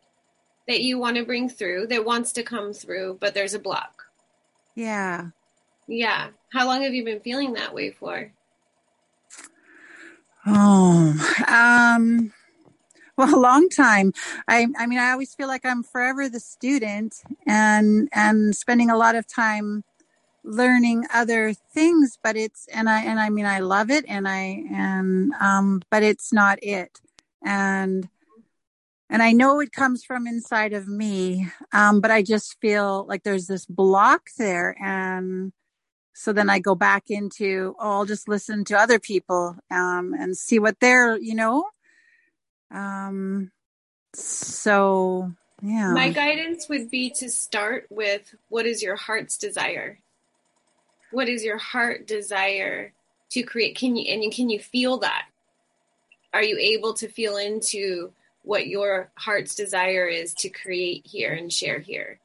that 0.69 0.83
you 0.83 0.99
want 0.99 1.17
to 1.17 1.25
bring 1.25 1.49
through 1.49 1.89
that 1.89 2.05
wants 2.05 2.33
to 2.33 2.43
come 2.43 2.73
through, 2.73 3.19
but 3.21 3.35
there's 3.35 3.55
a 3.55 3.59
block. 3.59 4.05
Yeah. 4.75 5.29
Yeah. 5.87 6.29
How 6.53 6.67
long 6.67 6.83
have 6.83 6.95
you 6.95 7.05
been 7.05 7.21
feeling 7.21 7.53
that 7.55 7.75
way 7.75 7.91
for? 7.91 8.33
Oh, 10.47 11.15
um, 11.49 12.33
well, 13.17 13.35
a 13.35 13.39
long 13.39 13.69
time. 13.69 14.13
I, 14.47 14.67
I 14.79 14.87
mean, 14.87 14.99
I 14.99 15.11
always 15.11 15.35
feel 15.35 15.49
like 15.49 15.65
I'm 15.65 15.83
forever 15.83 16.29
the 16.29 16.41
student 16.41 17.17
and, 17.47 18.09
and 18.13 18.55
spending 18.55 18.91
a 18.91 18.97
lot 18.97 19.17
of 19.17 19.27
time 19.27 19.83
learning 20.45 21.05
other 21.13 21.53
things, 21.53 22.19
but 22.23 22.37
it's, 22.37 22.69
and 22.73 22.89
I, 22.89 23.03
and 23.03 23.19
I 23.19 23.29
mean, 23.31 23.47
I 23.47 23.59
love 23.59 23.91
it 23.91 24.05
and 24.07 24.29
I, 24.29 24.65
and, 24.73 25.33
um, 25.41 25.83
but 25.91 26.05
it's 26.05 26.33
not 26.33 26.59
it. 26.63 27.01
And, 27.45 28.09
and 29.11 29.23
I 29.23 29.33
know 29.33 29.61
it 29.61 29.73
comes 29.73 30.05
from 30.05 30.29
inside 30.29 30.73
of 30.73 30.87
me. 30.87 31.49
Um, 31.73 32.01
but 32.01 32.13
I 32.13 32.23
just 32.23 32.61
feel 32.61 33.05
like 33.09 33.25
there's 33.25 33.47
this 33.47 33.67
block 33.67 34.29
there 34.39 34.77
and, 34.81 35.53
so 36.19 36.33
then 36.33 36.49
I 36.49 36.61
go 36.61 36.75
back 36.75 37.11
into, 37.11 37.77
oh, 37.79 37.91
I'll 37.91 38.05
just 38.07 38.27
listen 38.27 38.65
to 38.65 38.79
other 38.79 38.99
people 38.99 39.55
um, 39.71 40.15
and 40.19 40.35
see 40.35 40.59
what 40.59 40.81
they're, 40.81 41.19
you 41.19 41.35
know. 41.35 41.67
Um, 42.71 43.51
so, 44.15 45.31
yeah. 45.61 45.93
My 45.93 46.09
guidance 46.09 46.71
would 46.71 46.91
be 46.91 47.11
to 47.19 47.29
start 47.29 47.87
with 47.91 48.35
what 48.49 48.65
is 48.65 48.83
your 48.83 48.97
heart's 48.97 49.37
desire? 49.37 49.99
What 51.11 51.29
is 51.29 51.45
your 51.45 51.59
heart 51.59 52.07
desire 52.07 52.95
to 53.33 53.43
create? 53.43 53.77
Can 53.77 53.95
you, 53.95 54.11
and 54.11 54.33
can 54.33 54.49
you 54.49 54.59
feel 54.59 54.97
that? 55.01 55.27
Are 56.33 56.43
you 56.43 56.57
able 56.57 56.95
to 56.95 57.09
feel 57.09 57.37
into 57.37 58.11
what 58.43 58.69
your 58.69 59.11
heart's 59.17 59.55
desire 59.55 60.07
is 60.07 60.33
to 60.39 60.49
create 60.49 61.07
here 61.07 61.35
and 61.35 61.53
share 61.53 61.79
here? 61.79 62.21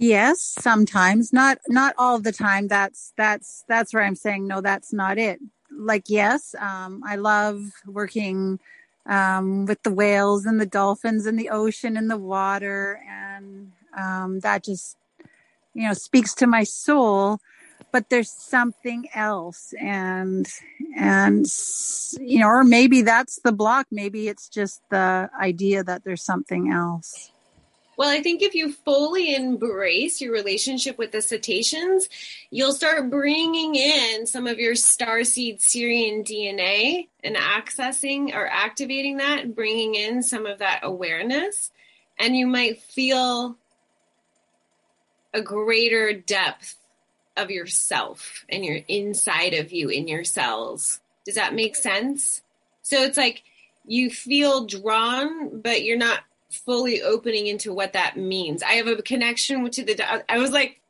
Yes, 0.00 0.56
sometimes, 0.60 1.32
not 1.32 1.58
not 1.70 1.94
all 1.98 2.20
the 2.20 2.32
time. 2.32 2.68
That's 2.68 3.14
that's 3.18 3.64
that's 3.68 3.94
where 3.94 4.04
I'm 4.04 4.16
saying 4.16 4.46
no, 4.48 4.62
that's 4.62 4.92
not 4.92 5.18
it. 5.18 5.40
Like 5.72 6.04
yes, 6.08 6.54
um, 6.60 7.02
I 7.06 7.16
love 7.16 7.62
working 7.86 8.60
um, 9.06 9.66
with 9.66 9.82
the 9.84 9.92
whales 9.92 10.46
and 10.46 10.60
the 10.60 10.66
dolphins 10.66 11.26
and 11.26 11.40
the 11.40 11.50
ocean 11.50 11.96
and 11.96 12.10
the 12.12 12.18
water, 12.18 13.00
and 13.10 13.72
um, 13.98 14.40
that 14.42 14.66
just 14.66 14.98
you 15.74 15.88
know 15.88 15.94
speaks 15.94 16.34
to 16.36 16.48
my 16.48 16.64
soul. 16.64 17.40
But 17.92 18.10
there's 18.10 18.32
something 18.32 19.08
else, 19.14 19.74
and 19.80 20.48
and 20.96 21.46
you 22.20 22.40
know, 22.40 22.48
or 22.48 22.64
maybe 22.64 23.02
that's 23.02 23.40
the 23.44 23.52
block. 23.52 23.88
Maybe 23.92 24.28
it's 24.28 24.48
just 24.48 24.82
the 24.90 25.30
idea 25.40 25.84
that 25.84 26.04
there's 26.04 26.24
something 26.24 26.72
else. 26.72 27.32
Well, 28.00 28.08
I 28.08 28.22
think 28.22 28.40
if 28.40 28.54
you 28.54 28.72
fully 28.72 29.34
embrace 29.34 30.22
your 30.22 30.32
relationship 30.32 30.96
with 30.96 31.12
the 31.12 31.20
cetaceans, 31.20 32.08
you'll 32.50 32.72
start 32.72 33.10
bringing 33.10 33.74
in 33.74 34.26
some 34.26 34.46
of 34.46 34.58
your 34.58 34.72
starseed 34.72 35.60
Sirian 35.60 36.24
DNA 36.24 37.08
and 37.22 37.36
accessing 37.36 38.34
or 38.34 38.46
activating 38.46 39.18
that, 39.18 39.54
bringing 39.54 39.96
in 39.96 40.22
some 40.22 40.46
of 40.46 40.60
that 40.60 40.80
awareness. 40.82 41.72
And 42.18 42.34
you 42.34 42.46
might 42.46 42.80
feel 42.80 43.58
a 45.34 45.42
greater 45.42 46.14
depth 46.14 46.76
of 47.36 47.50
yourself 47.50 48.46
and 48.48 48.64
your 48.64 48.78
inside 48.88 49.52
of 49.52 49.72
you 49.72 49.90
in 49.90 50.08
your 50.08 50.24
cells. 50.24 51.00
Does 51.26 51.34
that 51.34 51.52
make 51.52 51.76
sense? 51.76 52.40
So 52.80 53.02
it's 53.02 53.18
like 53.18 53.42
you 53.84 54.08
feel 54.08 54.64
drawn, 54.64 55.60
but 55.60 55.82
you're 55.82 55.98
not 55.98 56.20
fully 56.50 57.02
opening 57.02 57.46
into 57.46 57.72
what 57.72 57.92
that 57.92 58.16
means. 58.16 58.62
I 58.62 58.72
have 58.74 58.86
a 58.86 59.02
connection 59.02 59.68
to 59.70 59.84
the. 59.84 60.30
I 60.30 60.38
was 60.38 60.50
like, 60.50 60.80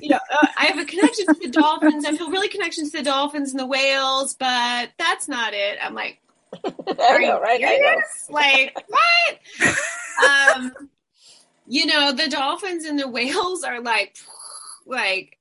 you 0.00 0.10
know, 0.10 0.18
uh, 0.30 0.46
I 0.58 0.66
have 0.66 0.78
a 0.78 0.84
connection 0.84 1.26
to 1.26 1.34
the 1.34 1.48
dolphins. 1.48 2.04
I 2.04 2.16
feel 2.16 2.30
really 2.30 2.48
connection 2.48 2.84
to 2.84 2.98
the 2.98 3.02
dolphins 3.02 3.52
and 3.52 3.60
the 3.60 3.66
whales, 3.66 4.34
but 4.34 4.90
that's 4.98 5.28
not 5.28 5.54
it. 5.54 5.78
I'm 5.82 5.94
like, 5.94 6.20
I 6.64 7.18
know, 7.18 7.40
right? 7.40 7.62
I 7.64 7.78
know. 7.78 7.96
Like 8.30 8.76
what? 8.88 9.76
um, 10.56 10.72
you 11.66 11.86
know, 11.86 12.12
the 12.12 12.28
dolphins 12.28 12.84
and 12.84 12.98
the 12.98 13.08
whales 13.08 13.64
are 13.64 13.80
like, 13.80 14.16
like 14.86 15.38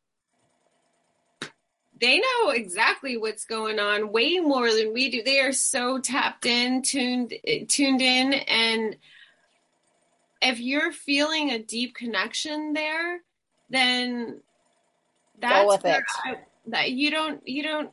they 1.99 2.19
know 2.19 2.49
exactly 2.49 3.15
what's 3.15 3.45
going 3.45 3.79
on 3.79 4.11
way 4.11 4.39
more 4.39 4.73
than 4.73 4.93
we 4.93 5.09
do. 5.09 5.21
They 5.23 5.39
are 5.39 5.51
so 5.51 5.99
tapped 5.99 6.45
in, 6.45 6.81
tuned, 6.81 7.33
tuned 7.67 8.01
in, 8.01 8.33
and 8.33 8.95
if 10.41 10.59
you're 10.59 10.91
feeling 10.91 11.51
a 11.51 11.59
deep 11.59 11.95
connection 11.95 12.73
there, 12.73 13.21
then 13.69 14.41
that's 15.39 15.63
Go 15.63 15.67
with 15.67 15.85
it. 15.85 16.03
I, 16.23 16.35
that 16.67 16.91
you 16.91 17.09
don't 17.09 17.45
you 17.47 17.63
don't 17.63 17.89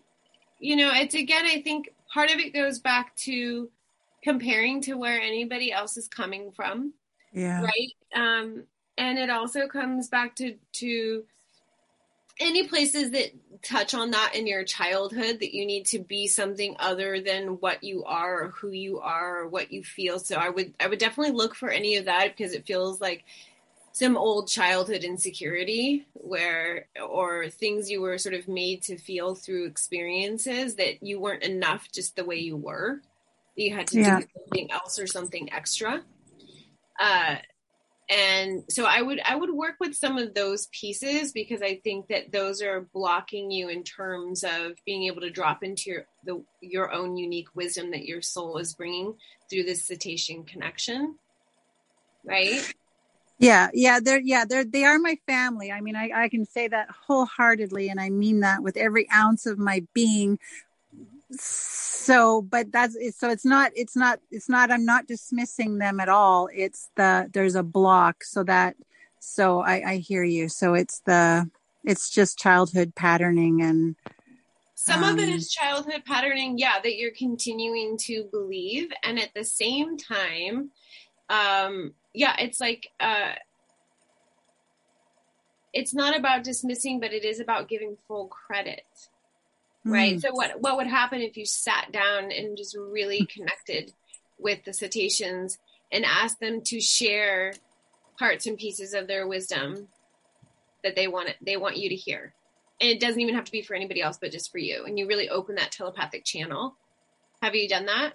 you 0.59 0.77
know 0.77 0.91
it's 0.93 1.15
again 1.15 1.47
I 1.47 1.63
think 1.63 1.91
part 2.13 2.31
of 2.31 2.39
it 2.39 2.53
goes 2.53 2.79
back 2.79 3.15
to 3.17 3.69
comparing 4.23 4.81
to 4.83 4.95
where 4.95 5.21
anybody 5.21 5.73
else 5.73 5.97
is 5.97 6.09
coming 6.09 6.51
from. 6.53 6.93
Yeah. 7.33 7.63
Right. 7.63 7.93
Um, 8.15 8.65
and 8.97 9.19
it 9.19 9.31
also 9.31 9.67
comes 9.69 10.09
back 10.09 10.35
to 10.37 10.57
to 10.75 11.25
any 12.41 12.69
places 12.69 13.11
that 13.11 13.31
touch 13.63 13.95
on 13.95 14.13
that 14.13 14.35
in 14.35 14.47
your 14.47 14.65
childhood 14.65 15.41
that 15.41 15.55
you 15.55 15.67
need 15.67 15.87
to 15.87 15.99
be 15.99 16.29
something 16.29 16.77
other 16.79 17.21
than 17.21 17.59
what 17.61 17.83
you 17.83 18.05
are 18.05 18.45
or 18.45 18.49
who 18.51 18.71
you 18.71 19.01
are 19.01 19.41
or 19.41 19.49
what 19.49 19.73
you 19.73 19.83
feel? 19.83 20.19
So 20.19 20.37
i 20.37 20.49
would 20.49 20.75
i 20.81 20.87
would 20.87 20.99
definitely 20.99 21.35
look 21.35 21.55
for 21.55 21.69
any 21.69 21.97
of 21.97 22.05
that 22.07 22.37
because 22.37 22.53
it 22.53 22.67
feels 22.67 23.01
like 23.01 23.25
some 23.99 24.17
old 24.17 24.47
childhood 24.47 25.03
insecurity 25.03 26.07
where 26.13 26.87
or 27.05 27.49
things 27.49 27.91
you 27.91 28.01
were 28.01 28.17
sort 28.17 28.35
of 28.37 28.47
made 28.47 28.81
to 28.81 28.97
feel 28.97 29.35
through 29.35 29.67
experiences 29.67 30.77
that 30.77 31.03
you 31.03 31.19
weren't 31.19 31.43
enough 31.43 31.91
just 31.91 32.15
the 32.15 32.25
way 32.25 32.37
you 32.37 32.57
were. 32.57 33.01
You 33.57 33.75
had 33.75 33.89
to 33.89 33.99
yeah. 33.99 34.21
do 34.21 34.27
something 34.37 34.71
else 34.71 35.01
or 35.01 35.09
something 35.09 35.53
extra. 35.53 36.05
Uh, 37.01 37.37
and 38.11 38.63
so 38.71 38.85
i 38.85 39.03
would 39.03 39.21
i 39.25 39.35
would 39.35 39.51
work 39.51 39.75
with 39.81 39.95
some 39.95 40.17
of 40.17 40.35
those 40.35 40.69
pieces 40.73 41.33
because 41.33 41.61
i 41.63 41.79
think 41.85 42.07
that 42.09 42.33
those 42.33 42.63
are 42.63 42.89
blocking 42.93 43.51
you 43.51 43.69
in 43.69 43.83
terms 43.83 44.45
of 44.45 44.73
being 44.87 45.05
able 45.05 45.21
to 45.21 45.31
drop 45.31 45.63
into 45.63 45.91
your 45.91 46.07
the 46.25 46.43
your 46.61 46.93
own 46.93 47.17
unique 47.17 47.49
wisdom 47.55 47.91
that 47.91 48.05
your 48.05 48.23
soul 48.23 48.57
is 48.59 48.75
bringing 48.75 49.15
through 49.51 49.63
this 49.63 49.85
cetacean 49.85 50.45
connection 50.45 51.17
right 52.25 52.73
yeah, 53.41 53.69
yeah, 53.73 54.01
they're 54.03 54.21
yeah, 54.21 54.45
they're 54.45 54.65
they 54.65 54.85
are 54.85 54.99
my 54.99 55.17
family. 55.27 55.71
I 55.71 55.81
mean, 55.81 55.95
I, 55.95 56.11
I 56.13 56.29
can 56.29 56.45
say 56.45 56.67
that 56.67 56.89
wholeheartedly 57.07 57.89
and 57.89 58.01
I 58.01 58.11
mean 58.11 58.41
that 58.41 58.65
with 58.65 58.77
every 58.77 59.09
ounce 59.13 59.47
of 59.47 59.59
my 59.59 59.87
being. 59.95 60.41
So, 61.31 62.43
but 62.43 62.73
that's 62.73 62.97
so 63.19 63.29
it's 63.29 63.45
not 63.45 63.73
it's 63.75 63.95
not 63.95 64.21
it's 64.31 64.49
not 64.49 64.71
I'm 64.71 64.87
not 64.87 65.07
dismissing 65.07 65.79
them 65.79 66.01
at 66.01 66.09
all. 66.09 66.49
It's 66.55 66.91
the 66.97 67.29
there's 67.33 67.55
a 67.55 67.63
block 67.63 68.25
so 68.25 68.45
that 68.45 68.77
so 69.19 69.61
I, 69.61 69.91
I 69.91 69.97
hear 69.97 70.25
you. 70.25 70.49
So 70.49 70.75
it's 70.75 71.01
the 71.01 71.51
it's 71.85 72.11
just 72.11 72.39
childhood 72.39 72.95
patterning 72.95 73.63
and 73.63 73.97
some 74.75 75.03
um, 75.03 75.15
of 75.15 75.19
it 75.19 75.29
um, 75.29 75.41
childhood 75.51 76.05
patterning, 76.07 76.57
yeah, 76.57 76.81
that 76.83 76.97
you're 76.97 77.11
continuing 77.11 77.99
to 78.03 78.29
believe. 78.31 78.91
And 79.03 79.19
at 79.19 79.35
the 79.35 79.45
same 79.45 79.99
time, 79.99 80.71
um, 81.29 81.95
yeah, 82.15 82.37
it's 82.39 82.61
like 82.61 82.89
uh, 83.01 83.33
it's 85.73 85.93
not 85.93 86.17
about 86.17 86.45
dismissing, 86.45 87.01
but 87.01 87.13
it 87.13 87.25
is 87.25 87.41
about 87.41 87.69
giving 87.69 87.97
full 88.07 88.29
credit. 88.29 89.08
Right. 89.89 90.17
Mm. 90.17 90.21
So 90.21 90.31
what 90.33 90.61
what 90.61 90.77
would 90.77 90.87
happen 90.87 91.21
if 91.21 91.37
you 91.37 91.47
sat 91.47 91.91
down 91.93 92.31
and 92.31 92.57
just 92.57 92.77
really 92.77 93.27
connected 93.35 93.93
with 94.39 94.65
the 94.65 94.73
cetaceans 94.73 95.59
and 95.91 96.05
asked 96.05 96.41
them 96.41 96.61
to 96.63 96.81
share 96.81 97.55
parts 98.19 98.47
and 98.47 98.59
pieces 98.59 98.95
of 98.95 99.07
their 99.07 99.27
wisdom 99.27 99.89
that 100.85 100.95
they 100.95 101.09
want 101.09 101.31
they 101.41 101.57
want 101.57 101.77
you 101.77 101.89
to 101.89 101.95
hear. 101.95 102.35
And 102.81 102.91
it 102.91 103.01
doesn't 103.01 103.21
even 103.21 103.35
have 103.35 103.45
to 103.45 103.53
be 103.53 103.63
for 103.63 103.75
anybody 103.75 104.03
else, 104.03 104.19
but 104.21 104.31
just 104.31 104.53
for 104.53 104.59
you. 104.59 104.85
And 104.85 104.99
you 104.99 105.09
really 105.09 105.29
open 105.29 105.57
that 105.57 105.73
telepathic 105.73 106.25
channel. 106.25 106.77
Have 107.43 107.55
you 107.55 107.69
done 107.69 107.87
that? 107.87 108.13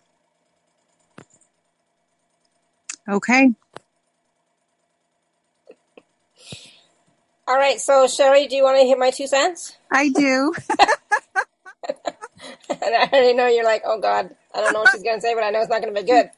Okay. 3.09 3.49
All 7.45 7.57
right. 7.57 7.79
So, 7.79 8.07
Sherry, 8.07 8.47
do 8.47 8.55
you 8.55 8.63
want 8.63 8.77
to 8.77 8.85
hear 8.85 8.97
my 8.97 9.09
two 9.11 9.27
cents? 9.27 9.75
I 9.91 10.09
do. 10.09 10.53
and 12.85 12.95
I 12.95 13.03
already 13.13 13.33
know 13.33 13.47
you're 13.47 13.63
like, 13.65 13.83
oh 13.85 13.99
God, 13.99 14.35
I 14.53 14.61
don't 14.61 14.73
know 14.73 14.79
what 14.81 14.89
she's 14.89 15.03
going 15.03 15.17
to 15.17 15.21
say, 15.21 15.33
but 15.33 15.43
I 15.43 15.49
know 15.51 15.61
it's 15.61 15.69
not 15.69 15.81
going 15.81 15.93
to 15.93 16.01
be 16.01 16.07
good. 16.07 16.29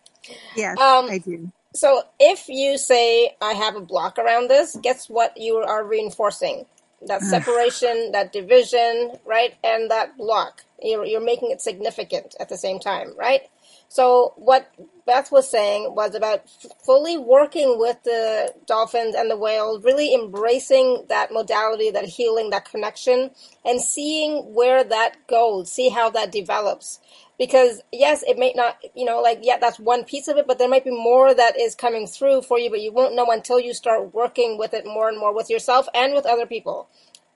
Yes, 0.55 0.77
um, 0.79 1.09
I 1.09 1.19
do. 1.19 1.51
So, 1.73 2.03
if 2.19 2.47
you 2.47 2.77
say 2.77 3.35
I 3.41 3.53
have 3.53 3.75
a 3.75 3.81
block 3.81 4.17
around 4.17 4.49
this, 4.49 4.77
guess 4.81 5.09
what 5.09 5.37
you 5.37 5.57
are 5.57 5.83
reinforcing? 5.83 6.65
That 7.07 7.21
separation, 7.21 8.11
that 8.13 8.31
division, 8.33 9.17
right? 9.25 9.53
And 9.63 9.91
that 9.91 10.17
block. 10.17 10.63
You're, 10.81 11.05
you're 11.05 11.23
making 11.23 11.51
it 11.51 11.61
significant 11.61 12.35
at 12.39 12.49
the 12.49 12.57
same 12.57 12.79
time, 12.79 13.13
right? 13.17 13.41
So 13.89 14.33
what 14.37 14.71
Beth 15.05 15.31
was 15.31 15.49
saying 15.49 15.95
was 15.95 16.15
about 16.15 16.43
f- 16.45 16.71
fully 16.85 17.17
working 17.17 17.79
with 17.79 18.03
the 18.03 18.53
dolphins 18.65 19.15
and 19.15 19.29
the 19.29 19.37
whales, 19.37 19.83
really 19.83 20.13
embracing 20.13 21.05
that 21.09 21.31
modality, 21.31 21.91
that 21.91 22.05
healing, 22.05 22.49
that 22.49 22.69
connection, 22.69 23.31
and 23.63 23.81
seeing 23.81 24.53
where 24.53 24.83
that 24.83 25.27
goes, 25.27 25.71
see 25.71 25.89
how 25.89 26.09
that 26.11 26.31
develops. 26.31 26.99
Because 27.37 27.81
yes, 27.91 28.23
it 28.27 28.37
may 28.37 28.53
not, 28.55 28.77
you 28.95 29.05
know, 29.05 29.21
like, 29.21 29.39
yeah, 29.41 29.57
that's 29.57 29.79
one 29.79 30.05
piece 30.05 30.27
of 30.27 30.37
it, 30.37 30.47
but 30.47 30.57
there 30.57 30.69
might 30.69 30.85
be 30.85 30.91
more 30.91 31.33
that 31.33 31.59
is 31.59 31.75
coming 31.75 32.07
through 32.07 32.41
for 32.43 32.57
you, 32.59 32.69
but 32.69 32.81
you 32.81 32.91
won't 32.91 33.15
know 33.15 33.27
until 33.29 33.59
you 33.59 33.73
start 33.73 34.13
working 34.13 34.57
with 34.57 34.73
it 34.73 34.85
more 34.85 35.09
and 35.09 35.19
more 35.19 35.33
with 35.33 35.49
yourself 35.49 35.87
and 35.93 36.13
with 36.13 36.25
other 36.25 36.45
people. 36.45 36.89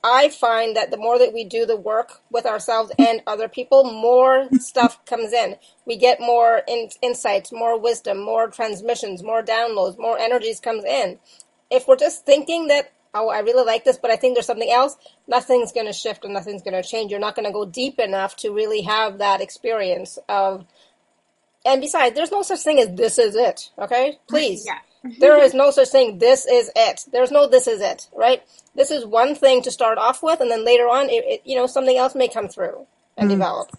I 0.03 0.29
find 0.29 0.75
that 0.77 0.91
the 0.91 0.97
more 0.97 1.19
that 1.19 1.33
we 1.33 1.43
do 1.43 1.65
the 1.65 1.75
work 1.75 2.21
with 2.31 2.45
ourselves 2.45 2.91
and 2.97 3.21
other 3.27 3.49
people, 3.49 3.83
more 3.83 4.47
stuff 4.59 5.03
comes 5.05 5.33
in. 5.33 5.57
We 5.85 5.97
get 5.97 6.21
more 6.21 6.61
in, 6.67 6.89
insights, 7.01 7.51
more 7.51 7.77
wisdom, 7.77 8.19
more 8.19 8.47
transmissions, 8.47 9.23
more 9.23 9.43
downloads, 9.43 9.99
more 9.99 10.17
energies 10.17 10.61
comes 10.61 10.85
in. 10.85 11.19
If 11.69 11.87
we're 11.87 11.97
just 11.97 12.25
thinking 12.25 12.67
that, 12.67 12.93
oh, 13.13 13.27
I 13.27 13.39
really 13.39 13.65
like 13.65 13.83
this, 13.83 13.97
but 13.97 14.09
I 14.09 14.15
think 14.15 14.35
there's 14.35 14.45
something 14.45 14.71
else, 14.71 14.95
nothing's 15.27 15.73
going 15.73 15.87
to 15.87 15.93
shift 15.93 16.23
and 16.23 16.33
nothing's 16.33 16.63
going 16.63 16.81
to 16.81 16.87
change. 16.87 17.11
You're 17.11 17.19
not 17.19 17.35
going 17.35 17.47
to 17.47 17.51
go 17.51 17.65
deep 17.65 17.99
enough 17.99 18.37
to 18.37 18.51
really 18.51 18.83
have 18.83 19.17
that 19.17 19.41
experience 19.41 20.17
of. 20.29 20.65
And 21.65 21.81
besides, 21.81 22.15
there's 22.15 22.31
no 22.31 22.41
such 22.41 22.61
thing 22.61 22.79
as 22.79 22.95
this 22.95 23.17
is 23.19 23.35
it. 23.35 23.69
Okay, 23.77 24.17
please. 24.29 24.65
Yeah. 24.65 24.79
there 25.19 25.41
is 25.41 25.53
no 25.53 25.71
such 25.71 25.89
thing. 25.89 26.19
This 26.19 26.45
is 26.45 26.71
it. 26.75 27.05
There's 27.11 27.31
no 27.31 27.47
this 27.47 27.67
is 27.67 27.81
it. 27.81 28.07
Right 28.13 28.43
this 28.79 28.91
is 28.91 29.05
one 29.05 29.35
thing 29.35 29.61
to 29.63 29.71
start 29.71 29.97
off 29.97 30.23
with, 30.23 30.39
and 30.39 30.49
then 30.49 30.63
later 30.63 30.87
on, 30.87 31.09
it, 31.09 31.25
it 31.25 31.41
you 31.43 31.55
know, 31.55 31.67
something 31.67 31.97
else 31.97 32.15
may 32.15 32.29
come 32.29 32.47
through 32.47 32.87
and 33.17 33.27
mm. 33.27 33.33
develop. 33.33 33.69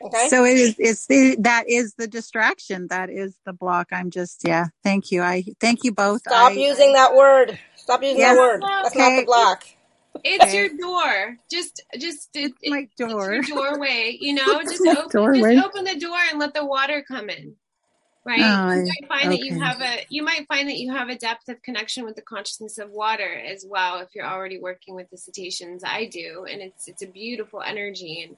Okay. 0.00 0.28
So 0.28 0.44
it 0.44 0.56
is. 0.56 0.76
It's 0.78 1.06
the 1.06 1.36
that 1.40 1.68
is 1.68 1.94
the 1.94 2.06
distraction. 2.06 2.86
That 2.86 3.10
is 3.10 3.34
the 3.44 3.52
block. 3.52 3.88
I'm 3.90 4.10
just 4.10 4.42
yeah. 4.46 4.66
Thank 4.84 5.10
you. 5.10 5.22
I 5.22 5.44
thank 5.58 5.82
you 5.82 5.92
both. 5.92 6.20
Stop 6.20 6.52
I, 6.52 6.54
using 6.54 6.92
that 6.92 7.14
word. 7.14 7.58
Stop 7.74 8.02
using 8.02 8.18
yes. 8.18 8.36
that 8.36 8.40
word. 8.40 8.62
That's 8.62 8.94
okay. 8.94 8.98
not 8.98 9.20
the 9.20 9.26
block. 9.26 9.64
It's 10.24 10.44
okay. 10.44 10.56
your 10.56 10.68
door. 10.76 11.38
Just, 11.50 11.82
just 11.98 12.30
it, 12.34 12.52
my 12.64 12.88
door. 12.96 13.34
It's 13.34 13.48
your 13.48 13.56
doorway. 13.56 14.16
You 14.20 14.34
know, 14.34 14.62
just 14.62 14.80
open, 14.86 15.40
just 15.40 15.64
open 15.64 15.84
the 15.84 15.98
door 15.98 16.18
and 16.30 16.38
let 16.38 16.54
the 16.54 16.64
water 16.64 17.04
come 17.06 17.28
in 17.28 17.54
right? 18.28 18.40
Oh, 18.40 18.74
you 18.74 18.84
might 18.84 19.08
find 19.08 19.28
okay. 19.28 19.36
that 19.36 19.44
you 19.44 19.60
have 19.60 19.80
a 19.80 20.06
you 20.08 20.22
might 20.22 20.46
find 20.46 20.68
that 20.68 20.76
you 20.76 20.92
have 20.92 21.08
a 21.08 21.16
depth 21.16 21.48
of 21.48 21.62
connection 21.62 22.04
with 22.04 22.14
the 22.14 22.22
consciousness 22.22 22.78
of 22.78 22.90
water 22.90 23.28
as 23.28 23.64
well 23.66 24.00
if 24.00 24.14
you're 24.14 24.26
already 24.26 24.58
working 24.58 24.94
with 24.94 25.10
the 25.10 25.16
cetaceans. 25.16 25.82
I 25.84 26.04
do, 26.04 26.46
and 26.48 26.60
it's 26.60 26.86
it's 26.86 27.02
a 27.02 27.06
beautiful 27.06 27.62
energy 27.62 28.22
and 28.22 28.36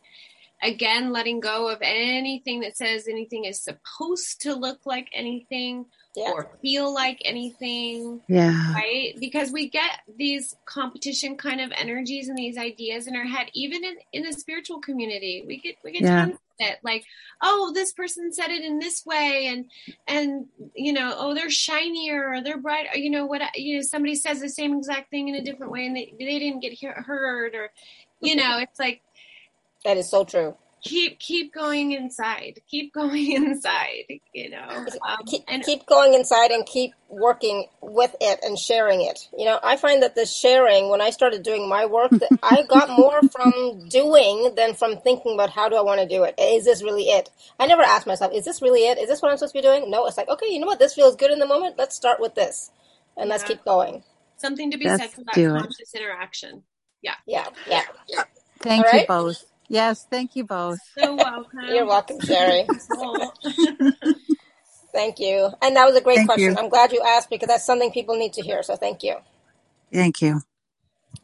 again 0.63 1.11
letting 1.11 1.41
go 1.41 1.69
of 1.69 1.79
anything 1.81 2.61
that 2.61 2.77
says 2.77 3.09
anything 3.09 3.47
is 3.47 3.61
supposed 3.61 4.43
to 4.43 4.55
look 4.55 4.81
like 4.85 5.09
anything 5.13 5.87
yeah. 6.15 6.31
or 6.31 6.49
feel 6.63 6.93
like 6.93 7.21
anything. 7.25 8.21
Yeah. 8.29 8.75
Right? 8.75 9.15
Because 9.19 9.51
we 9.51 9.69
get 9.69 9.91
these 10.17 10.55
competition 10.67 11.37
kind 11.37 11.61
of 11.61 11.73
energies 11.75 12.29
and 12.29 12.39
these 12.39 12.59
ideas 12.59 13.07
in 13.07 13.17
our 13.17 13.25
head, 13.25 13.49
even 13.55 13.85
in, 13.85 13.97
in 14.13 14.23
the 14.23 14.33
spiritual 14.33 14.81
community. 14.81 15.45
We 15.47 15.59
get 15.59 15.77
we 15.83 15.93
get 15.93 16.03
yeah. 16.03 16.27
tons 16.27 16.39
it. 16.61 16.79
Like 16.83 17.05
oh 17.43 17.73
this 17.75 17.93
person 17.93 18.33
said 18.33 18.51
it 18.51 18.65
in 18.65 18.79
this 18.79 19.05
way 19.05 19.47
and 19.47 19.71
and 20.07 20.47
you 20.75 20.93
know 20.93 21.15
oh 21.17 21.35
they're 21.35 21.51
shinier 21.51 22.29
or 22.29 22.43
they're 22.43 22.61
bright 22.61 22.87
or 22.93 22.99
you 22.99 23.11
know 23.11 23.27
what 23.27 23.43
you 23.55 23.77
know 23.77 23.83
somebody 23.83 24.15
says 24.15 24.41
the 24.41 24.49
same 24.49 24.77
exact 24.77 25.11
thing 25.11 25.29
in 25.29 25.35
a 25.35 25.45
different 25.45 25.73
way 25.73 25.87
and 25.87 25.97
they, 25.97 26.13
they 26.19 26.39
didn't 26.39 26.61
get 26.61 26.79
heard 26.83 27.55
or 27.55 27.71
you 28.21 28.37
know 28.37 28.59
it's 28.59 28.79
like 28.79 29.03
that 29.85 29.97
is 29.97 30.11
so 30.11 30.25
true 30.25 30.57
keep 30.83 31.19
keep 31.19 31.53
going 31.53 31.93
inside 31.93 32.61
keep 32.69 32.93
going 32.95 33.33
inside 33.33 34.05
you 34.33 34.51
know 34.51 34.87
um, 35.07 35.19
keep, 35.27 35.43
and, 35.49 35.63
keep 35.63 35.87
going 35.87 36.15
inside 36.15 36.51
and 36.51 36.67
keep 36.67 36.93
working 37.09 37.67
with 37.81 38.15
it 38.21 38.39
and 38.43 38.59
sharing 38.59 39.03
it. 39.03 39.29
You 39.37 39.45
know 39.45 39.59
i 39.63 39.77
find 39.77 40.03
that 40.03 40.15
the 40.15 40.27
sharing 40.27 40.89
when 40.89 41.01
i 41.01 41.11
started 41.11 41.43
doing 41.43 41.69
my 41.69 41.87
work 41.87 42.11
that 42.11 42.31
i 42.43 42.63
got 42.69 42.89
more 42.89 43.21
from 43.33 43.89
doing 43.89 44.55
than 44.57 44.75
from 44.75 44.97
thinking 44.99 45.35
about 45.35 45.51
how 45.51 45.69
do 45.69 45.77
i 45.77 45.81
want 45.81 46.01
to 46.01 46.09
do 46.09 46.25
it. 46.25 46.35
Is 46.39 46.65
this 46.65 46.83
really 46.83 47.05
it? 47.05 47.31
I 47.59 47.67
never 47.67 47.83
asked 47.83 48.07
myself 48.07 48.33
is 48.33 48.45
this 48.45 48.63
really 48.63 48.87
it? 48.87 48.99
Is 48.99 49.09
this 49.09 49.21
what 49.23 49.31
i'm 49.31 49.39
supposed 49.39 49.55
to 49.55 49.59
be 49.59 49.63
doing? 49.63 49.91
No 49.91 50.07
it's 50.07 50.17
like 50.17 50.29
okay 50.29 50.47
you 50.47 50.61
know 50.61 50.67
what? 50.67 50.79
This 50.79 50.95
feels 50.95 51.17
good 51.17 51.31
in 51.31 51.39
the 51.39 51.47
moment. 51.47 51.77
Let's 51.79 51.95
start 51.97 52.21
with 52.21 52.35
this. 52.35 52.71
And 53.17 53.29
yeah. 53.29 53.35
let's 53.35 53.45
keep 53.45 53.65
going. 53.65 54.03
Something 54.37 54.71
to 54.71 54.79
be 54.79 54.87
Let's 54.87 55.03
said 55.03 55.11
for 55.11 55.23
that 55.25 55.35
conscious 55.35 55.95
it. 55.95 56.01
interaction. 56.01 56.63
Yeah. 57.03 57.15
Yeah 57.27 57.49
yeah, 57.67 57.83
yeah. 58.09 58.25
thank 58.61 58.87
right? 58.87 59.03
you 59.03 59.07
both 59.07 59.45
Yes, 59.71 60.07
thank 60.11 60.37
you 60.37 60.45
both. 60.45 60.81
So 60.99 61.17
welcome. 61.17 61.61
You're 61.69 61.87
welcome, 61.87 62.21
Sherry. 62.21 62.71
thank 64.93 65.21
you. 65.21 65.51
And 65.63 65.77
that 65.77 65.87
was 65.87 65.97
a 65.97 66.03
great 66.03 66.17
thank 66.17 66.27
question. 66.27 66.55
You. 66.55 66.59
I'm 66.59 66.69
glad 66.71 66.93
you 66.93 67.03
asked 67.07 67.31
because 67.31 67.49
that's 67.49 67.67
something 67.67 67.93
people 67.93 68.17
need 68.17 68.35
to 68.35 68.43
hear. 68.43 68.63
So 68.63 68.77
thank 68.77 69.03
you. 69.03 69.17
Thank 69.93 70.23
you. 70.23 70.43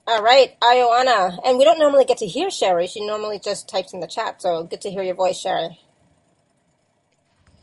All 0.06 0.22
right, 0.22 0.58
Ioana. 0.60 1.38
And 1.46 1.58
we 1.58 1.64
don't 1.64 1.78
normally 1.78 2.04
get 2.06 2.18
to 2.18 2.26
hear 2.26 2.50
Sherry. 2.50 2.86
She 2.88 3.06
normally 3.06 3.40
just 3.40 3.68
types 3.68 3.94
in 3.94 4.00
the 4.00 4.08
chat. 4.08 4.42
So 4.42 4.64
good 4.64 4.82
to 4.82 4.90
hear 4.90 5.02
your 5.02 5.16
voice, 5.16 5.38
Sherry. 5.40 5.80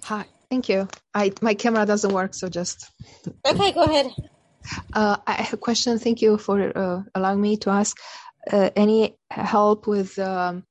Hi. 0.05 0.25
Thank 0.51 0.69
you. 0.69 0.87
I 1.13 1.33
my 1.41 1.55
camera 1.55 1.85
doesn't 1.85 2.13
work, 2.13 2.33
so 2.35 2.49
just 2.49 2.91
Okay, 3.47 3.71
go 3.73 3.83
ahead. 3.83 4.07
Uh, 4.93 5.17
I 5.27 5.33
have 5.33 5.53
a 5.53 5.57
question. 5.57 5.99
Thank 5.99 6.21
you 6.21 6.37
for 6.37 6.77
uh, 6.77 7.03
allowing 7.15 7.41
me 7.41 7.57
to 7.57 7.71
ask. 7.71 7.91
uh, 8.51 8.69
any 8.75 9.17
help 9.31 9.87
with 9.87 10.17
um, 10.19 10.63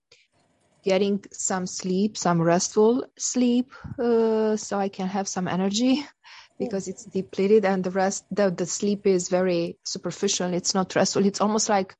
getting 0.82 1.24
some 1.32 1.66
sleep, 1.66 2.16
some 2.16 2.40
restful 2.40 3.04
sleep, 3.16 3.72
uh, 3.98 4.56
so 4.56 4.78
I 4.78 4.88
can 4.88 5.08
have 5.08 5.28
some 5.28 5.48
energy 5.48 6.04
because 6.58 6.88
it's 6.88 7.04
depleted 7.04 7.64
and 7.64 7.82
the 7.82 7.90
rest, 7.90 8.24
the, 8.30 8.50
the 8.50 8.66
sleep 8.66 9.06
is 9.06 9.28
very 9.28 9.76
superficial. 9.84 10.52
It's 10.52 10.74
not 10.74 10.94
restful. 10.94 11.24
It's 11.26 11.40
almost 11.40 11.68
like 11.68 11.94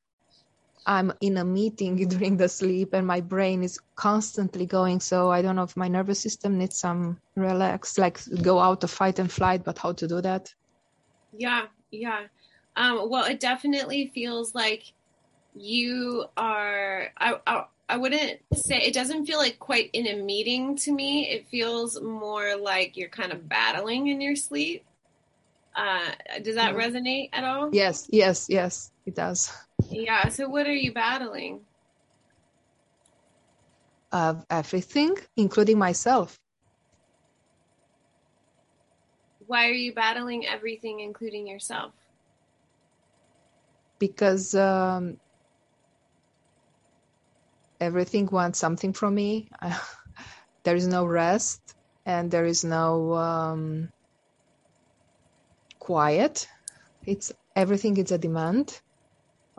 I'm 0.85 1.13
in 1.21 1.37
a 1.37 1.45
meeting 1.45 1.97
during 2.09 2.37
the 2.37 2.49
sleep 2.49 2.93
and 2.93 3.07
my 3.07 3.21
brain 3.21 3.63
is 3.63 3.79
constantly 3.95 4.67
going. 4.67 5.01
So 5.01 5.31
I 5.31 5.43
don't 5.43 5.57
know 5.57 5.63
if 5.63 5.77
my 5.77 5.89
nervous 5.89 6.21
system 6.21 6.59
needs 6.59 6.79
some 6.79 7.19
relax, 7.37 7.99
like 7.99 8.21
go 8.43 8.59
out 8.59 8.85
of 8.85 8.91
fight 8.91 9.19
and 9.19 9.31
flight, 9.31 9.65
but 9.65 9.79
how 9.79 9.93
to 9.93 10.09
do 10.09 10.21
that? 10.21 10.53
Yeah, 11.33 11.67
yeah. 11.91 12.27
Um, 12.77 13.09
well, 13.11 13.25
it 13.25 13.41
definitely 13.41 14.11
feels 14.15 14.55
like 14.55 14.93
you 15.55 16.25
are. 16.37 17.09
I, 17.17 17.35
I 17.47 17.65
I 17.93 17.99
wouldn't 17.99 18.41
say 18.55 18.79
it 18.79 18.95
doesn't 18.95 19.27
feel 19.27 19.37
like 19.37 19.59
quite 19.59 19.91
in 19.93 20.07
a 20.07 20.17
meeting 20.17 20.77
to 20.77 20.91
me. 20.91 21.29
It 21.29 21.47
feels 21.49 22.01
more 22.01 22.57
like 22.57 22.97
you're 22.97 23.11
kind 23.11 23.33
of 23.33 23.47
battling 23.47 24.07
in 24.07 24.23
your 24.23 24.35
sleep. 24.35 24.83
Uh, 25.77 26.13
does 26.43 26.55
that 26.55 26.75
mm-hmm. 26.75 26.97
resonate 26.97 27.29
at 27.35 27.45
all? 27.45 27.69
Yes, 27.71 28.09
yes, 28.11 28.47
yes, 28.49 28.91
it 29.05 29.15
does. 29.15 29.53
Yeah. 29.91 30.29
So, 30.29 30.49
what 30.49 30.67
are 30.67 30.75
you 30.75 30.95
battling? 30.95 31.61
Of 34.11 34.47
everything, 34.49 35.19
including 35.37 35.77
myself. 35.77 36.41
Why 39.47 39.69
are 39.69 39.75
you 39.75 39.93
battling 39.93 40.47
everything, 40.47 41.01
including 41.01 41.47
yourself? 41.47 41.93
Because 43.99 44.55
um, 44.55 45.19
everything 47.83 48.27
wants 48.31 48.59
something 48.59 48.93
from 48.93 49.15
me. 49.15 49.49
there 50.65 50.77
is 50.77 50.87
no 50.87 51.05
rest 51.05 51.61
and 52.07 52.31
there 52.31 52.45
is 52.45 52.65
no 52.65 53.15
um, 53.15 53.89
quiet. 55.79 56.47
It's 57.05 57.33
everything 57.57 57.97
is 57.97 58.13
a 58.13 58.19
demand 58.19 58.81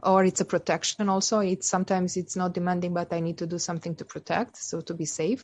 or 0.02 0.24
it's 0.24 0.42
a 0.42 0.46
protection 0.46 1.10
also. 1.10 1.40
It's 1.40 1.68
sometimes 1.68 2.18
it's 2.18 2.36
not 2.36 2.54
demanding, 2.54 2.94
but 2.94 3.12
I 3.12 3.20
need 3.20 3.38
to 3.40 3.48
do 3.48 3.60
something 3.60 3.96
to 3.96 4.06
protect. 4.06 4.58
So 4.58 4.82
to 4.82 4.94
be 4.94 5.06
safe, 5.06 5.44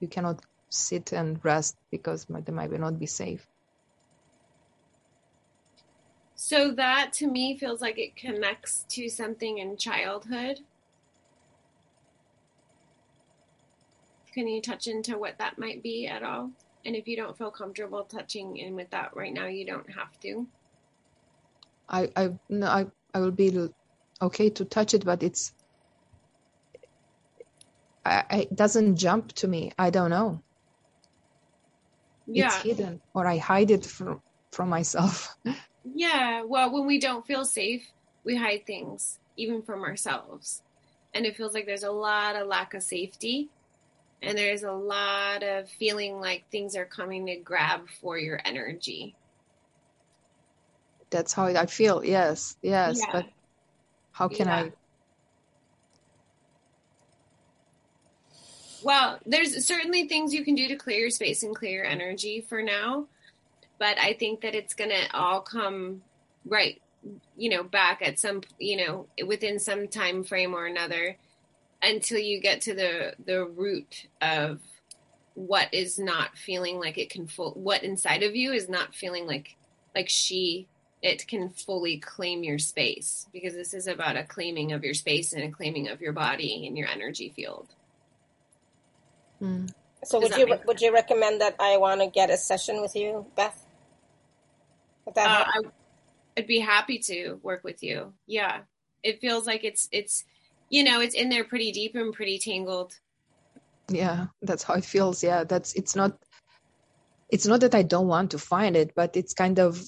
you 0.00 0.08
cannot 0.08 0.40
sit 0.70 1.12
and 1.12 1.44
rest 1.44 1.76
because 1.90 2.26
they 2.26 2.52
might 2.52 2.70
not 2.70 2.98
be 2.98 3.06
safe. 3.06 3.44
So 6.36 6.70
that 6.70 7.12
to 7.14 7.26
me 7.26 7.56
feels 7.58 7.82
like 7.82 7.98
it 7.98 8.16
connects 8.16 8.86
to 8.90 9.08
something 9.08 9.58
in 9.58 9.76
childhood 9.76 10.60
Can 14.32 14.46
you 14.46 14.62
touch 14.62 14.86
into 14.86 15.18
what 15.18 15.38
that 15.38 15.58
might 15.58 15.82
be 15.82 16.06
at 16.06 16.22
all? 16.22 16.50
And 16.84 16.96
if 16.96 17.08
you 17.08 17.16
don't 17.16 17.36
feel 17.36 17.50
comfortable 17.50 18.04
touching 18.04 18.56
in 18.56 18.74
with 18.74 18.90
that 18.90 19.14
right 19.14 19.32
now, 19.32 19.46
you 19.46 19.66
don't 19.66 19.90
have 19.90 20.18
to. 20.20 20.46
I 21.88 22.10
I 22.16 22.38
no 22.48 22.66
I 22.66 22.86
I 23.12 23.20
will 23.20 23.32
be 23.32 23.68
okay 24.22 24.50
to 24.50 24.64
touch 24.64 24.94
it, 24.94 25.04
but 25.04 25.22
it's 25.22 25.52
I, 28.04 28.24
it 28.30 28.56
doesn't 28.56 28.96
jump 28.96 29.32
to 29.34 29.48
me. 29.48 29.72
I 29.78 29.90
don't 29.90 30.10
know. 30.10 30.42
Yeah. 32.26 32.46
It's 32.46 32.62
hidden, 32.62 33.00
or 33.12 33.26
I 33.26 33.36
hide 33.36 33.70
it 33.70 33.84
from 33.84 34.22
from 34.52 34.68
myself. 34.68 35.36
Yeah. 35.94 36.42
Well, 36.42 36.70
when 36.70 36.86
we 36.86 37.00
don't 37.00 37.26
feel 37.26 37.46
safe, 37.46 37.90
we 38.22 38.36
hide 38.36 38.66
things, 38.66 39.18
even 39.38 39.62
from 39.62 39.82
ourselves, 39.82 40.62
and 41.14 41.24
it 41.24 41.38
feels 41.38 41.54
like 41.54 41.64
there's 41.64 41.84
a 41.84 41.90
lot 41.90 42.36
of 42.36 42.46
lack 42.46 42.74
of 42.74 42.82
safety 42.82 43.48
and 44.22 44.36
there's 44.36 44.62
a 44.62 44.72
lot 44.72 45.42
of 45.42 45.68
feeling 45.68 46.20
like 46.20 46.44
things 46.50 46.76
are 46.76 46.84
coming 46.84 47.26
to 47.26 47.36
grab 47.36 47.88
for 48.00 48.18
your 48.18 48.40
energy. 48.44 49.14
That's 51.10 51.32
how 51.32 51.46
I 51.46 51.66
feel. 51.66 52.04
Yes, 52.04 52.56
yes, 52.62 53.00
yeah. 53.00 53.12
but 53.12 53.26
how 54.12 54.28
can 54.28 54.46
yeah. 54.46 54.56
I? 54.56 54.72
Well, 58.82 59.18
there's 59.26 59.66
certainly 59.66 60.08
things 60.08 60.32
you 60.32 60.44
can 60.44 60.54
do 60.54 60.68
to 60.68 60.76
clear 60.76 61.00
your 61.00 61.10
space 61.10 61.42
and 61.42 61.54
clear 61.54 61.82
your 61.82 61.84
energy 61.84 62.40
for 62.48 62.62
now, 62.62 63.06
but 63.78 63.98
I 63.98 64.14
think 64.14 64.42
that 64.42 64.54
it's 64.54 64.74
going 64.74 64.90
to 64.90 65.14
all 65.14 65.40
come 65.40 66.02
right, 66.46 66.80
you 67.36 67.50
know, 67.50 67.62
back 67.62 68.00
at 68.02 68.18
some, 68.18 68.42
you 68.58 68.86
know, 68.86 69.06
within 69.26 69.58
some 69.58 69.88
time 69.88 70.24
frame 70.24 70.54
or 70.54 70.64
another 70.66 71.16
until 71.82 72.18
you 72.18 72.40
get 72.40 72.62
to 72.62 72.74
the 72.74 73.14
the 73.24 73.44
root 73.44 74.06
of 74.20 74.60
what 75.34 75.72
is 75.72 75.98
not 75.98 76.36
feeling 76.36 76.78
like 76.78 76.98
it 76.98 77.10
can 77.10 77.26
full 77.26 77.52
what 77.52 77.82
inside 77.82 78.22
of 78.22 78.36
you 78.36 78.52
is 78.52 78.68
not 78.68 78.94
feeling 78.94 79.26
like 79.26 79.56
like 79.94 80.08
she 80.08 80.68
it 81.02 81.26
can 81.26 81.48
fully 81.48 81.98
claim 81.98 82.44
your 82.44 82.58
space 82.58 83.26
because 83.32 83.54
this 83.54 83.72
is 83.72 83.86
about 83.86 84.16
a 84.16 84.24
claiming 84.24 84.72
of 84.72 84.84
your 84.84 84.94
space 84.94 85.32
and 85.32 85.42
a 85.42 85.50
claiming 85.50 85.88
of 85.88 86.00
your 86.00 86.12
body 86.12 86.66
and 86.66 86.76
your 86.76 86.88
energy 86.88 87.32
field. 87.34 87.68
Mm. 89.40 89.72
So 90.04 90.20
Does 90.20 90.30
would 90.30 90.38
you 90.38 90.58
would 90.66 90.80
you 90.80 90.92
recommend 90.92 91.40
that 91.40 91.56
I 91.58 91.76
want 91.78 92.00
to 92.00 92.08
get 92.08 92.30
a 92.30 92.36
session 92.36 92.80
with 92.82 92.94
you, 92.94 93.26
Beth? 93.36 93.66
Would 95.06 95.14
that 95.14 95.26
uh, 95.26 95.44
I, 95.46 95.60
I'd 96.36 96.46
be 96.46 96.60
happy 96.60 96.98
to 96.98 97.38
work 97.42 97.64
with 97.64 97.82
you. 97.82 98.12
Yeah, 98.26 98.60
it 99.02 99.20
feels 99.20 99.46
like 99.46 99.64
it's 99.64 99.88
it's 99.92 100.24
you 100.70 100.84
know, 100.84 101.00
it's 101.00 101.14
in 101.14 101.28
there 101.28 101.44
pretty 101.44 101.72
deep 101.72 101.94
and 101.96 102.14
pretty 102.14 102.38
tangled. 102.38 102.94
Yeah, 103.88 104.26
that's 104.40 104.62
how 104.62 104.74
it 104.74 104.84
feels. 104.84 105.22
Yeah, 105.22 105.44
that's 105.44 105.74
it's 105.74 105.96
not 105.96 106.16
it's 107.28 107.46
not 107.46 107.60
that 107.60 107.74
I 107.74 107.82
don't 107.82 108.06
want 108.06 108.30
to 108.30 108.38
find 108.38 108.76
it, 108.76 108.92
but 108.94 109.16
it's 109.16 109.34
kind 109.34 109.58
of 109.58 109.82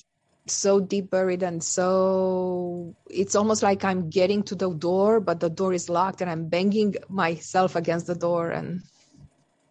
so 0.47 0.81
deep 0.81 1.09
buried 1.09 1.45
and 1.45 1.63
so 1.63 2.97
it's 3.09 3.37
almost 3.37 3.63
like 3.63 3.85
I'm 3.85 4.11
getting 4.11 4.43
to 4.45 4.57
the 4.57 4.75
door, 4.75 5.21
but 5.21 5.39
the 5.39 5.49
door 5.49 5.73
is 5.73 5.89
locked 5.89 6.21
and 6.21 6.29
I'm 6.29 6.49
banging 6.49 6.97
myself 7.09 7.77
against 7.77 8.09
the 8.09 8.17
door 8.17 8.51
and 8.51 8.83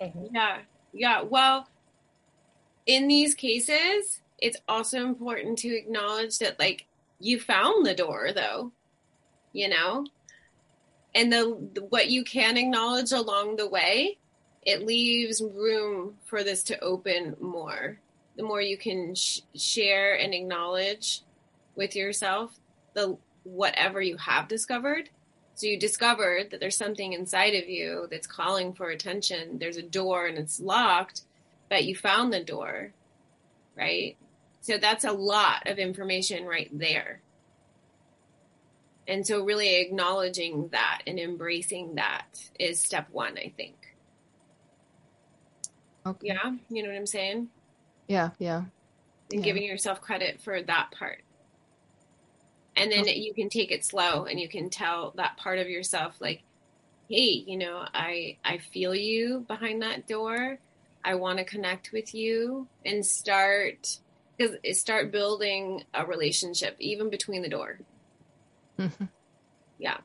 mm-hmm. 0.02 0.34
yeah. 0.34 0.60
Yeah. 0.94 1.24
Well, 1.24 1.68
in 2.86 3.08
these 3.08 3.36
cases, 3.36 4.22
it's 4.40 4.58
also 4.68 5.06
important 5.06 5.60
to 5.60 5.76
acknowledge 5.76 6.40
that 6.40 6.58
like 6.58 6.88
you 7.20 7.40
found 7.40 7.86
the 7.86 7.94
door 7.94 8.30
though. 8.34 8.72
You 9.52 9.68
know? 9.68 10.06
And 11.16 11.32
the 11.32 11.86
what 11.90 12.10
you 12.10 12.24
can 12.24 12.58
acknowledge 12.58 13.12
along 13.12 13.56
the 13.56 13.70
way 13.70 14.18
it 14.64 14.86
leaves 14.86 15.42
room 15.42 16.16
for 16.26 16.44
this 16.44 16.64
to 16.64 16.80
open 16.82 17.36
more. 17.40 18.00
The 18.38 18.44
more 18.44 18.62
you 18.62 18.78
can 18.78 19.16
sh- 19.16 19.42
share 19.56 20.18
and 20.20 20.34
acknowledge 20.34 21.22
with 21.76 21.96
yourself 21.96 22.52
the 22.94 23.18
whatever 23.44 24.02
you 24.02 24.18
have 24.18 24.48
discovered. 24.48 25.10
So 25.56 25.68
you 25.68 25.80
discovered 25.80 26.52
that 26.52 26.60
there's 26.60 26.78
something 26.78 27.14
inside 27.14 27.56
of 27.56 27.68
you 27.68 28.08
that's 28.10 28.28
calling 28.28 28.74
for 28.74 28.90
attention. 28.90 29.58
There's 29.60 29.78
a 29.78 29.82
door 29.82 30.28
and 30.28 30.38
it's 30.38 30.60
locked 30.60 31.24
but 31.70 31.86
you 31.86 31.96
found 31.96 32.34
the 32.34 32.44
door 32.44 32.94
right? 33.78 34.18
So 34.62 34.78
that's 34.78 35.06
a 35.06 35.12
lot 35.12 35.68
of 35.68 35.80
information 35.80 36.46
right 36.46 36.70
there 36.72 37.22
and 39.12 39.28
so, 39.28 39.44
really 39.44 39.76
acknowledging 39.82 40.70
that 40.70 41.02
and 41.06 41.20
embracing 41.20 41.96
that 41.96 42.28
is 42.58 42.80
step 42.80 43.10
one, 43.12 43.38
I 43.38 43.52
think. 43.58 43.76
Okay. 46.06 46.28
Yeah, 46.28 46.54
you 46.70 46.82
know 46.82 46.88
what 46.88 46.96
I'm 46.96 47.06
saying? 47.06 47.50
Yeah, 48.08 48.30
yeah. 48.40 48.64
And 49.30 49.40
yeah. 49.40 49.42
giving 49.42 49.64
yourself 49.64 50.00
credit 50.00 50.40
for 50.42 50.62
that 50.62 50.92
part. 50.98 51.24
And 52.78 52.90
then 52.90 53.02
okay. 53.02 53.20
you 53.20 53.34
can 53.34 53.50
take 53.50 53.70
it 53.70 53.84
slow 53.84 54.24
and 54.24 54.40
you 54.40 54.48
can 54.48 54.70
tell 54.70 55.12
that 55.18 55.36
part 55.36 55.60
of 55.60 55.68
yourself 55.68 56.16
like, 56.22 56.44
"Hey, 57.10 57.44
you 57.46 57.58
know, 57.58 57.86
I 57.94 58.38
I 58.46 58.60
feel 58.60 58.96
you 58.96 59.44
behind 59.46 59.82
that 59.82 60.08
door. 60.08 60.58
I 61.04 61.16
want 61.16 61.40
to 61.40 61.44
connect 61.44 61.92
with 61.92 62.16
you 62.16 62.70
and 62.86 63.06
start 63.06 63.98
because 64.38 64.56
start 64.80 65.12
building 65.12 65.84
a 65.94 66.06
relationship 66.06 66.78
even 66.80 67.10
between 67.10 67.42
the 67.42 67.50
door 67.50 67.80
Mm-hmm. 68.82 69.06
Yeah. 69.80 69.98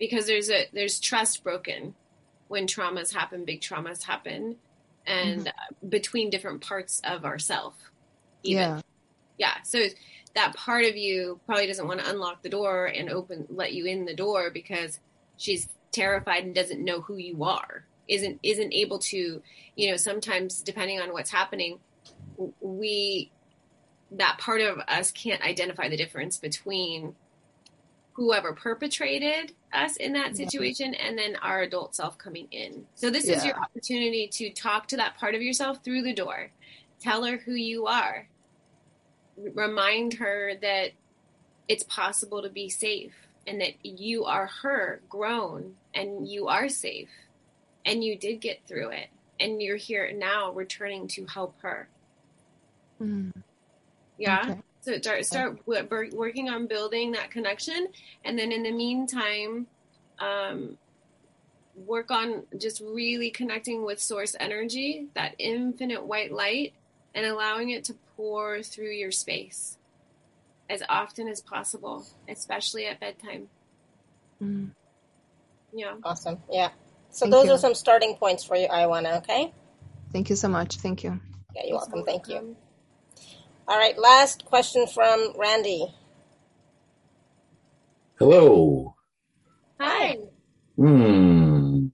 Because 0.00 0.26
there's 0.26 0.50
a 0.50 0.66
there's 0.72 0.98
trust 0.98 1.44
broken 1.44 1.94
when 2.48 2.66
traumas 2.66 3.14
happen, 3.14 3.44
big 3.44 3.60
traumas 3.60 4.02
happen, 4.02 4.56
and 5.06 5.46
mm-hmm. 5.46 5.88
between 5.88 6.28
different 6.28 6.60
parts 6.60 7.00
of 7.04 7.24
ourself. 7.24 7.76
Yeah. 8.42 8.80
Yeah. 9.38 9.62
So 9.62 9.84
that 10.34 10.56
part 10.56 10.84
of 10.86 10.96
you 10.96 11.40
probably 11.46 11.68
doesn't 11.68 11.86
want 11.86 12.00
to 12.00 12.10
unlock 12.10 12.42
the 12.42 12.48
door 12.48 12.86
and 12.86 13.10
open 13.10 13.46
let 13.48 13.72
you 13.74 13.86
in 13.86 14.06
the 14.06 14.14
door 14.14 14.50
because 14.50 14.98
she's 15.36 15.68
terrified 15.92 16.44
and 16.44 16.54
doesn't 16.54 16.84
know 16.84 17.00
who 17.00 17.16
you 17.16 17.44
are 17.44 17.84
isn't 18.08 18.38
isn't 18.42 18.72
able 18.72 18.98
to 18.98 19.42
you 19.76 19.90
know 19.90 19.96
sometimes 19.96 20.62
depending 20.62 21.00
on 21.00 21.12
what's 21.12 21.30
happening 21.30 21.78
we 22.60 23.30
that 24.10 24.38
part 24.38 24.60
of 24.60 24.78
us 24.88 25.10
can't 25.10 25.42
identify 25.42 25.88
the 25.88 25.96
difference 25.96 26.38
between 26.38 27.14
whoever 28.18 28.52
perpetrated 28.52 29.52
us 29.72 29.94
in 29.96 30.12
that 30.12 30.36
situation 30.36 30.92
and 30.92 31.16
then 31.16 31.36
our 31.36 31.60
adult 31.60 31.94
self 31.94 32.18
coming 32.18 32.48
in. 32.50 32.84
So 32.96 33.10
this 33.10 33.28
yeah. 33.28 33.36
is 33.36 33.44
your 33.44 33.54
opportunity 33.54 34.26
to 34.26 34.50
talk 34.50 34.88
to 34.88 34.96
that 34.96 35.16
part 35.16 35.36
of 35.36 35.40
yourself 35.40 35.84
through 35.84 36.02
the 36.02 36.12
door. 36.12 36.50
Tell 36.98 37.24
her 37.24 37.36
who 37.36 37.52
you 37.52 37.86
are. 37.86 38.26
Remind 39.36 40.14
her 40.14 40.54
that 40.60 40.90
it's 41.68 41.84
possible 41.84 42.42
to 42.42 42.48
be 42.48 42.68
safe 42.68 43.14
and 43.46 43.60
that 43.60 43.74
you 43.84 44.24
are 44.24 44.46
her 44.62 45.00
grown 45.08 45.74
and 45.94 46.26
you 46.26 46.48
are 46.48 46.68
safe 46.68 47.10
and 47.84 48.02
you 48.02 48.18
did 48.18 48.40
get 48.40 48.66
through 48.66 48.88
it 48.88 49.10
and 49.38 49.62
you're 49.62 49.76
here 49.76 50.10
now 50.12 50.50
returning 50.50 51.06
to 51.06 51.24
help 51.26 51.54
her. 51.62 51.88
Mm. 53.00 53.32
Yeah. 54.18 54.40
Okay. 54.42 54.60
So 54.88 54.98
start 55.02 55.26
start 55.26 55.58
working 55.66 56.48
on 56.48 56.66
building 56.66 57.12
that 57.12 57.30
connection, 57.30 57.88
and 58.24 58.38
then 58.38 58.52
in 58.52 58.62
the 58.62 58.72
meantime, 58.72 59.66
um, 60.18 60.78
work 61.86 62.10
on 62.10 62.44
just 62.56 62.80
really 62.80 63.28
connecting 63.30 63.84
with 63.84 64.00
source 64.00 64.34
energy, 64.40 65.08
that 65.14 65.34
infinite 65.38 66.06
white 66.06 66.32
light, 66.32 66.72
and 67.14 67.26
allowing 67.26 67.68
it 67.68 67.84
to 67.84 67.96
pour 68.16 68.62
through 68.62 68.92
your 68.92 69.10
space 69.10 69.76
as 70.70 70.82
often 70.88 71.28
as 71.28 71.42
possible, 71.42 72.06
especially 72.26 72.86
at 72.86 72.98
bedtime. 72.98 73.50
Mm. 74.42 74.70
Yeah. 75.74 75.96
Awesome. 76.02 76.38
Yeah. 76.50 76.70
So 77.10 77.26
Thank 77.26 77.32
those 77.32 77.44
you. 77.44 77.52
are 77.52 77.58
some 77.58 77.74
starting 77.74 78.14
points 78.14 78.42
for 78.42 78.56
you, 78.56 78.68
Iwana. 78.68 79.18
Okay. 79.18 79.52
Thank 80.14 80.30
you 80.30 80.36
so 80.36 80.48
much. 80.48 80.76
Thank 80.76 81.04
you. 81.04 81.20
Yeah, 81.54 81.64
you're 81.66 81.76
welcome. 81.76 82.06
Thank 82.06 82.28
you. 82.28 82.56
All 83.68 83.76
right, 83.76 83.98
last 83.98 84.46
question 84.46 84.86
from 84.86 85.34
Randy. 85.36 85.94
Hello. 88.18 88.94
Hi. 89.78 90.16
Hmm. 90.74 91.88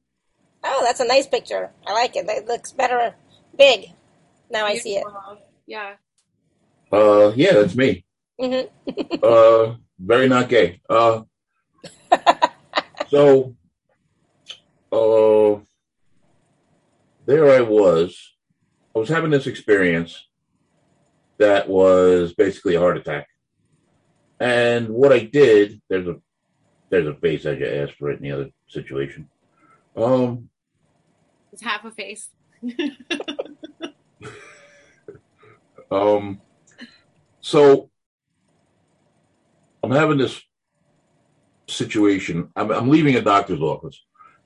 Oh, 0.63 0.83
that's 0.85 1.01
a 1.01 1.05
nice 1.05 1.27
picture. 1.27 1.73
I 1.85 1.93
like 1.93 2.15
it. 2.15 2.27
It 2.29 2.47
looks 2.47 2.71
better 2.71 3.17
big. 3.59 3.91
Now 4.53 4.67
I 4.67 4.77
see 4.77 4.99
it. 4.99 5.05
Yeah. 5.67 5.95
Uh, 6.93 7.33
yeah, 7.35 7.55
that's 7.55 7.75
me. 7.75 8.05
Mm-hmm. 8.41 9.17
uh, 9.25 9.75
very 9.99 10.29
not 10.29 10.49
gay. 10.49 10.81
Uh, 10.89 11.23
so, 13.09 13.57
uh, 14.93 15.59
there 17.27 17.51
I 17.51 17.63
was. 17.63 18.17
I 18.95 19.01
was 19.01 19.09
having 19.09 19.33
this 19.33 19.49
experience 19.49 20.25
that 21.39 21.69
was 21.69 22.35
basically 22.35 22.75
a 22.75 22.81
heart 22.81 22.97
attack. 22.97 23.27
And 24.41 24.89
what 24.89 25.13
I 25.13 25.21
did, 25.21 25.81
there's 25.89 26.07
a 26.07 26.17
there's 26.91 27.07
a 27.07 27.15
face 27.15 27.47
as 27.47 27.59
you 27.59 27.67
asked 27.67 27.95
for 27.95 28.11
it 28.11 28.19
in 28.19 28.23
the 28.23 28.33
other 28.33 28.51
situation. 28.69 29.29
Um 29.97 30.49
It's 31.53 31.63
half 31.63 31.85
a 31.85 31.91
face. 31.91 32.31
um 35.91 36.41
so 37.41 37.91
I'm 39.83 39.91
having 39.91 40.19
this 40.19 40.41
situation. 41.69 42.51
I'm, 42.57 42.71
I'm 42.71 42.89
leaving 42.89 43.17
a 43.17 43.21
doctor's 43.21 43.61
office 43.61 44.03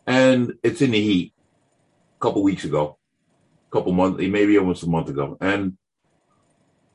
and 0.07 0.55
it's 0.63 0.83
in 0.83 0.91
the 0.91 1.01
heat 1.01 1.33
a 2.19 2.21
couple 2.21 2.43
weeks 2.43 2.65
ago, 2.65 2.99
a 3.71 3.71
couple 3.71 3.93
months, 3.93 4.21
maybe 4.21 4.59
almost 4.59 4.83
a 4.83 4.89
month 4.89 5.09
ago. 5.11 5.37
And 5.41 5.77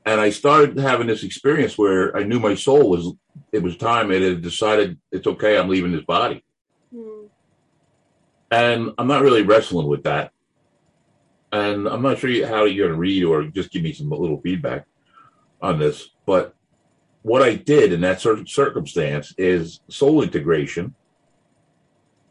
and 0.06 0.20
I 0.20 0.30
started 0.30 0.78
having 0.78 1.08
this 1.08 1.24
experience 1.24 1.78
where 1.78 2.16
I 2.16 2.24
knew 2.24 2.39
my 2.39 2.56
soul 2.56 2.89
was 2.89 3.14
it 3.51 3.64
was 3.64 3.78
time. 3.78 4.12
It 4.12 4.22
had 4.22 4.41
decided 4.41 4.97
it's 5.12 5.28
okay. 5.28 5.58
I'm 5.58 5.70
leaving 5.70 5.91
this 5.91 6.06
body, 6.06 6.43
mm. 6.93 7.30
and 8.51 8.91
I'm 8.97 9.08
not 9.08 9.22
really 9.22 9.43
wrestling 9.43 9.88
with 9.88 10.04
that. 10.04 10.32
And 11.51 11.88
I'm 11.88 12.01
not 12.01 12.18
sure 12.18 12.47
how 12.47 12.66
you're 12.66 12.88
going 12.88 12.97
to 12.97 12.99
read 12.99 13.24
or 13.24 13.43
just 13.43 13.72
give 13.72 13.84
me 13.84 13.93
some 13.93 14.10
little 14.10 14.41
feedback 14.41 14.86
on 15.62 15.78
this. 15.78 16.10
But 16.26 16.56
what 17.22 17.43
I 17.43 17.56
did 17.56 17.93
in 17.93 18.01
that 18.01 18.22
certain 18.22 18.47
circumstance 18.47 19.36
is 19.38 19.82
soul 19.88 20.24
integration, 20.24 20.95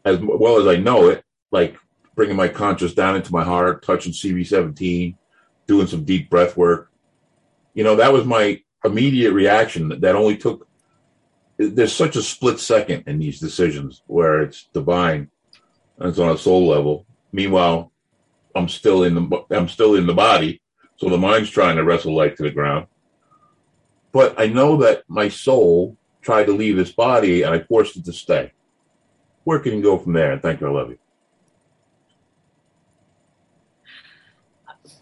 as 0.03 0.19
well 0.21 0.59
as 0.59 0.67
I 0.67 0.75
know 0.75 1.07
it, 1.07 1.23
like 1.51 1.77
bringing 2.15 2.35
my 2.35 2.49
conscious 2.49 2.93
down 2.93 3.15
into 3.15 3.31
my 3.31 3.43
heart, 3.43 3.83
touching 3.83 4.11
CV17, 4.11 5.15
doing 5.67 5.87
some 5.87 6.03
deep 6.03 6.29
breath 6.29 6.57
work, 6.57 6.91
you 7.73 7.83
know, 7.83 7.95
that 7.95 8.13
was 8.13 8.25
my 8.25 8.61
immediate 8.85 9.31
reaction 9.31 9.99
that 10.01 10.15
only 10.15 10.37
took 10.37 10.67
there's 11.57 11.93
such 11.93 12.15
a 12.15 12.23
split 12.23 12.59
second 12.59 13.03
in 13.07 13.19
these 13.19 13.39
decisions 13.39 14.01
where 14.07 14.41
it's 14.41 14.67
divine 14.73 15.29
and 15.99 16.09
it's 16.09 16.19
on 16.19 16.33
a 16.33 16.37
soul 16.37 16.67
level. 16.67 17.05
Meanwhile, 17.31 17.91
I'm 18.55 18.67
still 18.67 19.03
in 19.03 19.15
the 19.15 19.45
I'm 19.51 19.69
still 19.69 19.95
in 19.95 20.07
the 20.07 20.13
body, 20.13 20.61
so 20.97 21.09
the 21.09 21.17
mind's 21.17 21.49
trying 21.49 21.77
to 21.77 21.83
wrestle 21.83 22.15
light 22.15 22.37
to 22.37 22.43
the 22.43 22.51
ground. 22.51 22.87
But 24.11 24.39
I 24.39 24.47
know 24.47 24.77
that 24.77 25.03
my 25.07 25.29
soul 25.29 25.97
tried 26.21 26.45
to 26.45 26.53
leave 26.53 26.75
this 26.75 26.91
body 26.91 27.41
and 27.41 27.53
I 27.53 27.59
forced 27.59 27.97
it 27.97 28.05
to 28.05 28.13
stay. 28.13 28.51
Where 29.43 29.59
can 29.59 29.73
you 29.73 29.81
go 29.81 29.97
from 29.97 30.13
there? 30.13 30.31
And 30.31 30.41
thank 30.41 30.61
you, 30.61 30.67
I 30.67 30.71
love 30.71 30.89
you. 30.89 30.99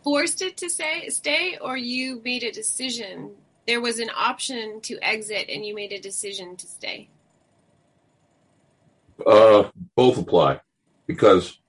Forced 0.04 0.42
it 0.42 0.58
to 0.58 0.70
say 0.70 1.10
stay 1.10 1.58
or 1.62 1.78
you 1.78 2.22
made 2.24 2.44
a 2.44 2.52
decision? 2.52 3.32
There 3.68 3.82
was 3.82 4.00
an 4.00 4.10
option 4.16 4.82
to 4.82 4.98
exit 5.02 5.50
and 5.50 5.66
you 5.66 5.76
made 5.76 5.92
a 5.92 6.00
decision 6.00 6.56
to 6.58 6.68
stay. 6.68 7.10
Uh 9.26 9.70
both 9.96 10.18
apply 10.18 10.62
because 11.06 11.60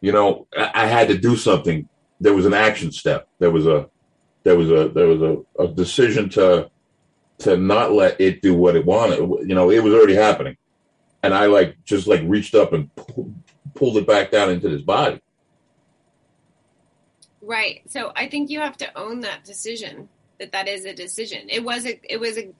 you 0.00 0.10
know 0.10 0.48
I, 0.56 0.70
I, 0.74 0.86
had 0.86 1.08
to 1.08 1.18
do 1.18 1.36
something. 1.36 1.88
There 2.20 2.34
was 2.34 2.44
an 2.44 2.54
action 2.54 2.90
step. 2.90 3.28
There 3.38 3.52
was 3.52 3.66
a 3.66 3.88
there 4.42 4.56
was 4.56 4.70
a 4.70 4.88
there 4.88 5.06
was 5.06 5.22
a, 5.22 5.62
a 5.62 5.68
decision 5.68 6.28
to 6.30 6.68
to 7.38 7.56
not 7.56 7.92
let 7.92 8.20
it 8.20 8.42
do 8.42 8.54
what 8.54 8.74
it 8.74 8.84
wanted. 8.84 9.18
You 9.18 9.54
know 9.54 9.70
it 9.70 9.82
was 9.82 9.94
already 9.94 10.14
happening. 10.14 10.56
And 11.24 11.32
i 11.32 11.46
like 11.46 11.76
just 11.84 12.08
like 12.08 12.20
reached 12.24 12.56
up 12.56 12.72
and 12.72 12.90
pulled 13.76 13.96
it 13.96 14.08
back 14.08 14.32
down 14.32 14.50
into 14.50 14.68
this 14.68 14.82
body 14.82 15.20
Right. 17.42 17.82
So 17.88 18.12
I 18.14 18.28
think 18.28 18.50
you 18.50 18.60
have 18.60 18.76
to 18.78 18.98
own 18.98 19.20
that 19.20 19.44
decision 19.44 20.08
that 20.38 20.52
that 20.52 20.68
is 20.68 20.84
a 20.84 20.94
decision. 20.94 21.48
It 21.48 21.64
was 21.64 21.84
a 21.84 22.00
it 22.08 22.20
was 22.20 22.38
a 22.38 22.52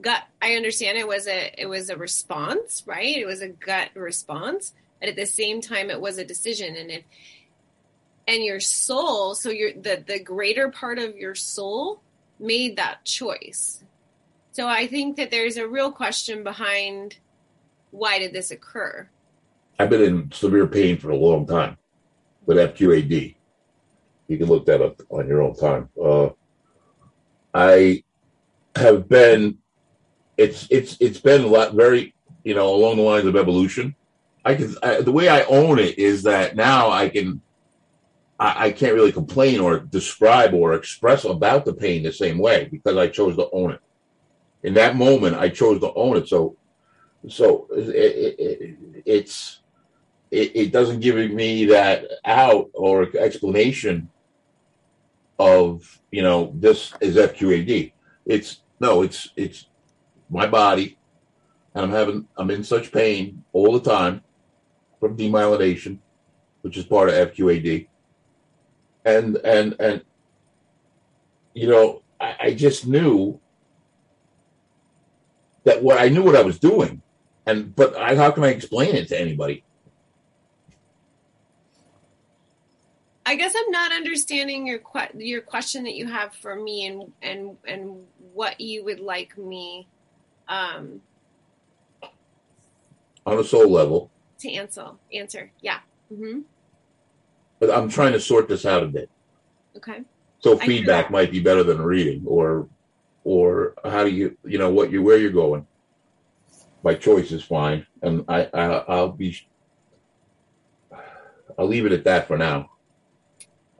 gut. 0.00 0.22
I 0.40 0.54
understand 0.54 0.96
it 0.96 1.06
was 1.06 1.28
a 1.28 1.52
it 1.60 1.66
was 1.66 1.90
a 1.90 1.96
response, 1.96 2.82
right? 2.86 3.16
It 3.16 3.26
was 3.26 3.42
a 3.42 3.48
gut 3.48 3.90
response, 3.94 4.72
but 4.98 5.10
at 5.10 5.16
the 5.16 5.26
same 5.26 5.60
time 5.60 5.90
it 5.90 6.00
was 6.00 6.16
a 6.16 6.24
decision 6.24 6.74
and 6.74 6.90
if 6.90 7.04
and 8.26 8.42
your 8.42 8.60
soul, 8.60 9.34
so 9.34 9.50
your 9.50 9.72
the 9.74 10.02
the 10.06 10.18
greater 10.18 10.70
part 10.70 10.98
of 10.98 11.16
your 11.16 11.34
soul 11.34 12.00
made 12.38 12.76
that 12.76 13.04
choice. 13.04 13.84
So 14.52 14.66
I 14.66 14.86
think 14.86 15.16
that 15.16 15.30
there's 15.30 15.58
a 15.58 15.68
real 15.68 15.92
question 15.92 16.42
behind 16.42 17.18
why 17.90 18.18
did 18.18 18.32
this 18.32 18.50
occur? 18.50 19.08
I've 19.78 19.90
been 19.90 20.02
in 20.02 20.32
severe 20.32 20.66
pain 20.66 20.96
for 20.98 21.10
a 21.10 21.16
long 21.16 21.46
time 21.46 21.76
with 22.46 22.56
FQAD 22.56 23.34
you 24.30 24.38
can 24.38 24.46
look 24.46 24.64
that 24.66 24.80
up 24.80 25.02
on 25.08 25.26
your 25.26 25.42
own 25.42 25.56
time. 25.56 25.88
Uh, 26.00 26.28
I 27.52 28.04
have 28.76 29.08
been, 29.08 29.58
it's 30.36 30.68
it's 30.70 30.96
it's 31.00 31.18
been 31.18 31.42
a 31.42 31.48
lot 31.48 31.74
very 31.74 32.14
you 32.44 32.54
know 32.54 32.72
along 32.72 32.96
the 32.96 33.02
lines 33.02 33.26
of 33.26 33.34
evolution. 33.34 33.96
I 34.44 34.54
can 34.54 34.76
I, 34.84 35.00
the 35.00 35.10
way 35.10 35.28
I 35.28 35.42
own 35.42 35.80
it 35.80 35.98
is 35.98 36.22
that 36.22 36.54
now 36.54 36.90
I 36.90 37.08
can 37.08 37.42
I, 38.38 38.66
I 38.66 38.70
can't 38.70 38.94
really 38.94 39.10
complain 39.10 39.58
or 39.58 39.80
describe 39.80 40.54
or 40.54 40.74
express 40.74 41.24
about 41.24 41.64
the 41.64 41.74
pain 41.74 42.04
the 42.04 42.12
same 42.12 42.38
way 42.38 42.68
because 42.70 42.96
I 42.96 43.08
chose 43.08 43.34
to 43.34 43.50
own 43.52 43.72
it. 43.72 43.80
In 44.62 44.74
that 44.74 44.94
moment, 44.94 45.36
I 45.36 45.48
chose 45.48 45.80
to 45.80 45.92
own 45.94 46.16
it. 46.16 46.28
So 46.28 46.56
so 47.28 47.66
it, 47.72 47.88
it, 47.88 48.38
it, 48.38 48.78
it's 49.04 49.60
it, 50.30 50.52
it, 50.54 50.72
doesn't 50.72 51.00
give 51.00 51.16
me 51.32 51.64
that 51.66 52.04
out 52.24 52.70
or 52.72 53.08
explanation 53.18 54.08
of 55.40 55.98
you 56.10 56.22
know 56.22 56.52
this 56.54 56.92
is 57.00 57.16
FQAD. 57.16 57.92
It's 58.26 58.60
no, 58.78 59.02
it's 59.02 59.30
it's 59.36 59.66
my 60.28 60.46
body, 60.46 60.98
and 61.74 61.84
I'm 61.84 61.90
having 61.90 62.28
I'm 62.36 62.50
in 62.50 62.62
such 62.62 62.92
pain 62.92 63.42
all 63.52 63.72
the 63.72 63.90
time 63.90 64.22
from 65.00 65.16
demyelination, 65.16 65.98
which 66.60 66.76
is 66.76 66.84
part 66.84 67.08
of 67.08 67.32
FQAD, 67.32 67.88
and 69.06 69.36
and 69.38 69.74
and 69.80 70.02
you 71.54 71.68
know 71.68 72.02
I, 72.20 72.36
I 72.40 72.54
just 72.54 72.86
knew 72.86 73.40
that 75.64 75.82
what 75.82 75.98
I 75.98 76.10
knew 76.10 76.22
what 76.22 76.36
I 76.36 76.42
was 76.42 76.58
doing, 76.58 77.00
and 77.46 77.74
but 77.74 77.96
I, 77.96 78.14
how 78.14 78.30
can 78.30 78.44
I 78.44 78.48
explain 78.48 78.94
it 78.94 79.08
to 79.08 79.18
anybody? 79.18 79.64
I 83.30 83.36
guess 83.36 83.54
I'm 83.56 83.70
not 83.70 83.92
understanding 83.92 84.66
your 84.66 84.80
que- 84.80 85.16
your 85.16 85.40
question 85.40 85.84
that 85.84 85.94
you 85.94 86.08
have 86.08 86.34
for 86.34 86.56
me 86.56 86.86
and 86.86 87.12
and 87.22 87.56
and 87.64 88.02
what 88.32 88.60
you 88.60 88.82
would 88.84 88.98
like 88.98 89.38
me 89.38 89.86
um 90.48 91.00
on 93.24 93.38
a 93.38 93.44
soul 93.44 93.70
level. 93.70 94.10
To 94.40 94.52
answer, 94.52 94.88
answer, 95.14 95.52
yeah. 95.60 95.78
Mm-hmm. 96.12 96.40
But 97.60 97.70
I'm 97.70 97.88
trying 97.88 98.14
to 98.14 98.20
sort 98.20 98.48
this 98.48 98.66
out 98.66 98.82
a 98.82 98.86
bit. 98.86 99.08
Okay. 99.76 100.00
So 100.40 100.58
feedback 100.58 101.12
might 101.12 101.30
be 101.30 101.38
better 101.38 101.62
than 101.62 101.80
reading, 101.80 102.24
or, 102.26 102.68
or 103.22 103.74
how 103.84 104.02
do 104.02 104.10
you, 104.10 104.36
you 104.44 104.58
know, 104.58 104.70
what 104.70 104.90
you 104.90 105.04
where 105.04 105.18
you're 105.18 105.30
going. 105.30 105.66
my 106.82 106.94
choice 106.94 107.30
is 107.30 107.44
fine, 107.44 107.86
and 108.02 108.24
I, 108.26 108.48
I 108.52 108.64
I'll 108.88 109.12
be, 109.12 109.38
I'll 111.56 111.68
leave 111.68 111.86
it 111.86 111.92
at 111.92 112.02
that 112.04 112.26
for 112.26 112.36
now, 112.36 112.70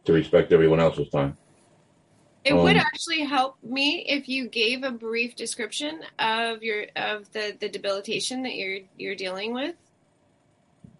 to 0.04 0.12
respect 0.12 0.52
everyone 0.52 0.80
else's 0.80 1.08
time. 1.08 1.36
It 2.44 2.54
um, 2.54 2.62
would 2.62 2.76
actually 2.76 3.20
help 3.24 3.56
me 3.62 4.06
if 4.08 4.28
you 4.28 4.48
gave 4.48 4.82
a 4.82 4.90
brief 4.90 5.36
description 5.36 6.00
of 6.18 6.62
your 6.62 6.86
of 6.96 7.30
the 7.32 7.56
the 7.60 7.68
debilitation 7.68 8.42
that 8.44 8.54
you're 8.54 8.80
you're 8.96 9.14
dealing 9.14 9.52
with. 9.52 9.74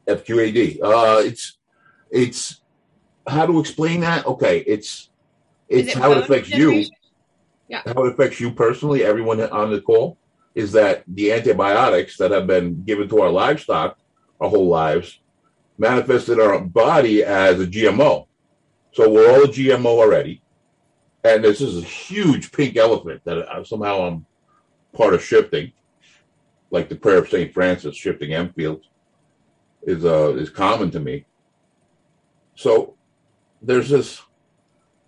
FQAD. 0.07 0.81
Uh, 0.83 1.23
it's 1.25 1.57
it's 2.11 2.61
how 3.27 3.47
to 3.47 3.59
explain 3.59 4.01
that. 4.01 4.27
Okay, 4.27 4.59
it's 4.67 5.09
it's 5.69 5.97
it 5.97 5.99
how 5.99 6.13
it 6.13 6.19
affects 6.19 6.51
you. 6.51 6.85
Yeah. 7.69 7.83
How 7.87 8.05
it 8.05 8.13
affects 8.13 8.41
you 8.41 8.51
personally. 8.51 9.05
Everyone 9.05 9.41
on 9.41 9.71
the 9.71 9.81
call 9.81 10.19
is 10.55 10.73
that 10.73 11.05
the 11.07 11.33
antibiotics 11.33 12.17
that 12.19 12.33
have 12.33 12.47
been 12.47 12.83
given 12.83 13.09
to 13.09 13.21
our 13.21 13.31
livestock 13.31 13.97
our 14.41 14.49
whole 14.49 14.69
lives 14.69 15.21
manifested 15.79 16.41
our 16.41 16.61
body 16.61 17.23
as 17.23 17.61
a 17.61 17.67
GMO. 17.67 18.27
So 18.93 19.09
we're 19.09 19.31
all 19.31 19.45
a 19.45 19.49
GMO 19.49 19.87
already 19.87 20.43
and 21.25 21.45
this 21.45 21.61
is 21.61 21.79
a 21.79 21.87
huge 21.87 22.53
pink 22.53 22.77
elephant 22.77 23.23
that 23.25 23.67
somehow 23.67 24.07
I'm 24.07 24.27
part 24.93 25.15
of 25.15 25.23
shifting, 25.23 25.73
like 26.71 26.89
the 26.89 26.97
prayer 26.97 27.19
of 27.19 27.29
Saint 27.29 27.53
Francis, 27.53 27.97
shifting 27.97 28.33
Enfield, 28.33 28.85
is 29.83 30.05
uh 30.05 30.35
is 30.35 30.51
common 30.51 30.91
to 30.93 31.01
me. 31.01 31.27
So 32.55 32.97
there's 33.63 33.91
this. 33.91 34.23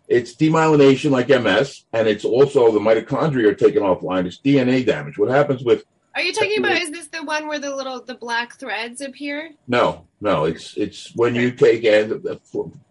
It's 0.09 0.34
demyelination 0.34 1.10
like 1.10 1.28
MS, 1.28 1.84
and 1.92 2.06
it's 2.06 2.24
also 2.24 2.70
the 2.70 2.80
mitochondria 2.80 3.50
are 3.50 3.54
taken 3.54 3.82
offline. 3.82 4.26
It's 4.26 4.38
DNA 4.38 4.84
damage. 4.84 5.16
What 5.16 5.30
happens 5.30 5.64
with? 5.64 5.84
Are 6.14 6.20
you 6.20 6.34
talking 6.34 6.59
about? 6.59 6.72
Is 6.72 6.90
this 6.90 7.06
the 7.06 7.22
one 7.24 7.46
where 7.46 7.59
the 7.59 7.74
little 7.74 8.02
the 8.02 8.16
black 8.16 8.59
threads 8.59 9.00
appear? 9.00 9.52
No, 9.66 10.06
no. 10.20 10.44
It's 10.44 10.76
it's 10.76 11.14
when 11.16 11.34
you 11.34 11.52
take 11.52 11.84
a, 11.84 12.04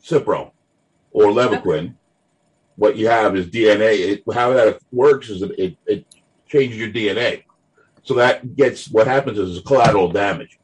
Cipro 0.03 0.51
or 1.11 1.25
Levaquin. 1.25 1.95
What 2.75 2.95
you 2.95 3.07
have 3.07 3.35
is 3.35 3.47
DNA. 3.47 3.99
It, 3.99 4.23
how 4.33 4.53
that 4.53 4.79
works 4.91 5.29
is 5.29 5.41
that 5.41 5.51
it, 5.59 5.77
it 5.85 6.05
changes 6.47 6.77
your 6.77 6.89
DNA. 6.89 7.43
So 8.03 8.15
that 8.15 8.55
gets 8.55 8.89
what 8.89 9.07
happens 9.07 9.37
is 9.37 9.61
collateral 9.61 10.11
damage. 10.11 10.57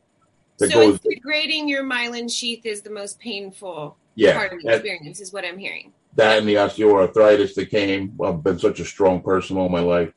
So 0.58 0.68
goes, 0.70 1.00
degrading 1.00 1.70
your 1.70 1.84
myelin 1.84 2.32
sheath 2.32 2.66
is 2.66 2.82
the 2.82 2.90
most 2.90 3.20
painful 3.20 3.96
yeah, 4.16 4.36
part 4.36 4.54
of 4.54 4.60
the 4.62 4.68
that, 4.70 4.76
experience, 4.78 5.20
is 5.20 5.32
what 5.32 5.46
I'm 5.46 5.58
hearing. 5.58 5.94
That 6.16 6.40
and 6.40 6.48
the 6.48 6.56
osteoarthritis 6.56 7.54
that 7.54 7.70
came. 7.70 8.20
I've 8.24 8.44
been 8.44 8.58
such 8.58 8.80
a 8.80 8.86
strong 8.86 9.22
person 9.22 9.58
all 9.58 9.70
my 9.70 9.82
life, 9.82 10.12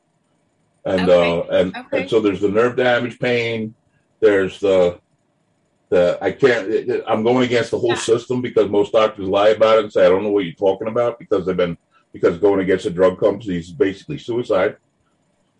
and 0.83 1.07
okay. 1.07 1.39
uh, 1.39 1.59
and, 1.59 1.77
okay. 1.77 2.01
and 2.01 2.09
so 2.09 2.19
there's 2.19 2.41
the 2.41 2.49
nerve 2.49 2.75
damage 2.75 3.19
pain. 3.19 3.75
There's 4.19 4.59
the 4.59 4.99
the 5.91 6.17
I 6.21 6.31
can't. 6.31 7.03
I'm 7.05 7.21
going 7.21 7.43
against 7.43 7.71
the 7.71 7.77
whole 7.77 7.89
yeah. 7.89 7.95
system 7.95 8.41
because 8.41 8.69
most 8.69 8.93
doctors 8.93 9.27
lie 9.27 9.49
about 9.49 9.77
it 9.77 9.83
and 9.83 9.93
say 9.93 10.05
I 10.05 10.09
don't 10.09 10.23
know 10.23 10.31
what 10.31 10.45
you're 10.45 10.53
talking 10.53 10.87
about 10.87 11.19
because 11.19 11.45
they've 11.45 11.55
been 11.55 11.77
because 12.13 12.37
going 12.39 12.61
against 12.61 12.85
the 12.85 12.91
drug 12.91 13.19
companies 13.19 13.67
is 13.67 13.73
basically 13.73 14.17
suicide. 14.17 14.77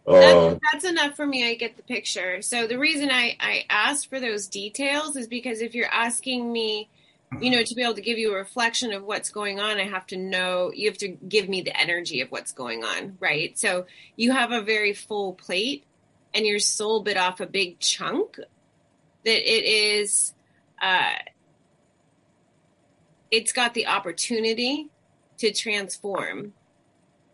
Uh, 0.07 0.13
that's, 0.13 0.59
that's, 0.71 0.85
enough 0.85 1.15
for 1.15 1.27
me. 1.27 1.47
I 1.47 1.55
get 1.55 1.75
the 1.77 1.83
picture. 1.83 2.41
So 2.41 2.65
the 2.65 2.79
reason 2.79 3.11
I, 3.11 3.35
I 3.39 3.65
asked 3.69 4.09
for 4.09 4.19
those 4.19 4.47
details 4.47 5.15
is 5.15 5.27
because 5.27 5.61
if 5.61 5.75
you're 5.75 5.91
asking 5.91 6.51
me, 6.51 6.89
you 7.39 7.51
know, 7.51 7.63
to 7.63 7.75
be 7.75 7.83
able 7.83 7.93
to 7.93 8.01
give 8.01 8.17
you 8.17 8.33
a 8.33 8.37
reflection 8.37 8.93
of 8.93 9.03
what's 9.03 9.29
going 9.29 9.59
on, 9.59 9.77
I 9.77 9.83
have 9.83 10.07
to 10.07 10.17
know, 10.17 10.71
you 10.73 10.89
have 10.89 10.97
to 10.99 11.09
give 11.09 11.47
me 11.47 11.61
the 11.61 11.79
energy 11.79 12.21
of 12.21 12.31
what's 12.31 12.51
going 12.51 12.83
on, 12.83 13.17
right? 13.19 13.57
So 13.59 13.85
you 14.15 14.31
have 14.31 14.51
a 14.51 14.61
very 14.61 14.93
full 14.93 15.33
plate 15.33 15.83
and 16.33 16.47
your 16.47 16.59
soul 16.59 17.03
bit 17.03 17.15
off 17.15 17.39
a 17.39 17.45
big 17.45 17.79
chunk 17.79 18.39
that 19.25 19.51
it 19.51 19.65
is, 19.65 20.33
uh, 20.81 21.13
it's 23.29 23.51
got 23.51 23.73
the 23.73 23.87
opportunity 23.87 24.89
to 25.37 25.51
transform. 25.51 26.53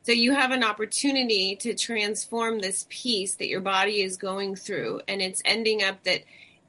So 0.03 0.13
you 0.13 0.33
have 0.33 0.51
an 0.51 0.63
opportunity 0.63 1.57
to 1.57 1.73
transform 1.73 2.59
this 2.59 2.85
piece 2.89 3.35
that 3.35 3.49
your 3.49 3.59
body 3.59 4.01
is 4.01 4.15
going 4.15 4.55
through, 4.55 5.01
and 5.07 5.21
it's 5.21 5.41
ending 5.43 5.83
up 5.83 6.03
that 6.03 6.21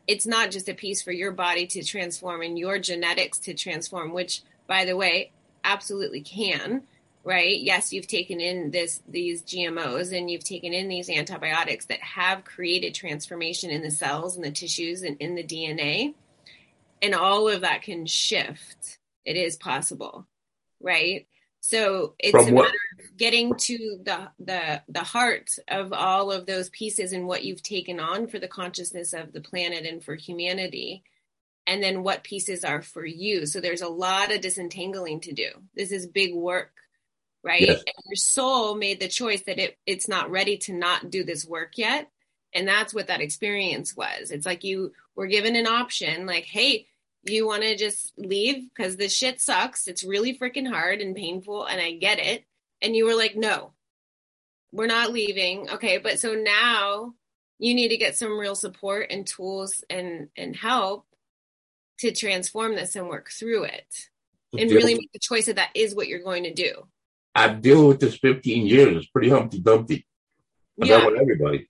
it's 0.09 0.27
not 0.27 0.51
just 0.51 0.69
a 0.69 0.75
piece 0.75 1.03
for 1.03 1.13
your 1.13 1.31
body 1.31 1.67
to 1.69 1.85
transform 1.85 2.43
and 2.43 2.59
your 2.59 2.79
genetics 2.79 3.39
to 3.41 3.55
transform, 3.55 4.13
which, 4.13 4.43
by 4.67 4.85
the 4.85 4.97
way, 4.97 5.31
absolutely 5.63 6.23
can. 6.23 6.83
Right? 7.25 7.61
Yes, 7.61 7.93
you've 7.93 8.07
taken 8.07 8.41
in 8.41 8.71
this 8.71 9.03
these 9.07 9.43
GMOs 9.43 10.17
and 10.17 10.31
you've 10.31 10.45
taken 10.45 10.73
in 10.73 10.89
these 10.89 11.11
antibiotics 11.11 11.87
that 11.87 12.01
have 12.01 12.45
created 12.45 12.95
transformation 12.95 13.71
in 13.71 13.83
the 13.83 13.91
cells 13.91 14.37
and 14.37 14.45
the 14.45 14.51
tissues 14.51 15.03
and 15.03 15.17
in 15.21 15.35
the 15.35 15.45
DNA. 15.45 16.15
And 17.03 17.15
all 17.15 17.49
of 17.49 17.61
that 17.61 17.83
can 17.83 18.07
shift. 18.07 18.99
It 19.25 19.37
is 19.37 19.57
possible 19.57 20.27
right? 20.81 21.27
So 21.61 22.15
it's 22.19 22.33
From 22.33 22.49
a 22.49 22.53
what? 22.53 22.63
matter 22.67 23.11
of 23.11 23.17
getting 23.17 23.55
to 23.55 23.99
the 24.03 24.31
the 24.39 24.83
the 24.89 25.03
heart 25.03 25.51
of 25.69 25.93
all 25.93 26.31
of 26.31 26.47
those 26.47 26.71
pieces 26.71 27.13
and 27.13 27.27
what 27.27 27.45
you've 27.45 27.63
taken 27.63 28.01
on 28.01 28.29
for 28.29 28.39
the 28.39 28.49
consciousness 28.49 29.13
of 29.13 29.33
the 29.33 29.41
planet 29.41 29.85
and 29.85 30.03
for 30.03 30.15
humanity, 30.15 31.03
and 31.67 31.83
then 31.83 32.03
what 32.03 32.25
pieces 32.25 32.65
are 32.65 32.83
for 32.83 33.05
you. 33.05 33.47
So 33.47 33.61
there's 33.61 33.83
a 33.83 33.89
lot 33.89 34.33
of 34.33 34.41
disentangling 34.41 35.21
to 35.23 35.33
do. 35.33 35.51
This 35.75 35.93
is 35.93 36.07
big 36.07 36.35
work, 36.35 36.73
right? 37.49 37.63
Yes. 37.63 37.79
And 37.79 38.05
your 38.07 38.17
soul 38.17 38.75
made 38.75 39.01
the 39.01 39.09
choice 39.09 39.43
that 39.45 39.59
it 39.59 39.79
it's 39.87 40.07
not 40.07 40.31
ready 40.31 40.59
to 40.59 40.75
not 40.75 41.11
do 41.11 41.25
this 41.25 41.47
work 41.47 41.79
yet. 41.79 42.11
And 42.53 42.69
that's 42.69 42.95
what 42.95 43.09
that 43.09 43.21
experience 43.21 43.97
was. 43.97 44.31
It's 44.31 44.47
like 44.47 44.65
you 44.65 44.93
were 45.17 45.27
given 45.27 45.57
an 45.57 45.67
option, 45.67 46.27
like, 46.27 46.45
hey, 46.45 46.87
you 47.25 47.47
want 47.47 47.63
to 47.63 47.77
just 47.77 48.13
leave 48.17 48.69
because 48.69 48.97
this 48.97 49.15
shit 49.15 49.41
sucks. 49.41 49.87
It's 49.89 50.05
really 50.05 50.37
freaking 50.37 50.69
hard 50.69 51.01
and 51.01 51.17
painful, 51.17 51.65
and 51.65 51.81
I 51.81 51.93
get 51.93 52.19
it. 52.19 52.45
And 52.81 52.95
you 52.95 53.07
were 53.07 53.17
like, 53.17 53.37
no, 53.37 53.73
we're 54.73 54.87
not 54.87 55.13
leaving. 55.13 55.71
Okay, 55.71 55.99
but 55.99 56.19
so 56.21 56.35
now 56.35 57.15
you 57.59 57.75
need 57.75 57.89
to 57.89 57.97
get 57.97 58.17
some 58.17 58.39
real 58.39 58.55
support 58.55 59.09
and 59.11 59.27
tools 59.27 59.85
and 59.91 60.29
and 60.37 60.55
help 60.55 61.07
to 62.01 62.13
transform 62.13 62.77
this 62.77 62.95
and 62.95 63.09
work 63.09 63.31
through 63.31 63.65
it 63.65 64.09
and 64.57 64.71
really 64.71 64.95
make 64.95 65.11
the 65.13 65.19
choice 65.19 65.47
that 65.47 65.57
that 65.57 65.71
is 65.75 65.95
what 65.95 66.09
you're 66.09 66.23
going 66.23 66.45
to 66.45 66.55
do. 66.55 66.87
I've 67.35 67.63
dealt 67.63 67.89
with 67.89 68.01
this 68.01 68.17
15 68.19 68.67
years. 68.67 68.97
It's 68.97 69.07
pretty 69.07 69.31
Humpty 69.31 69.61
Dumpty. 69.61 70.07
I 70.83 70.87
yeah. 70.87 71.07
with 71.07 71.21
everybody. 71.21 71.69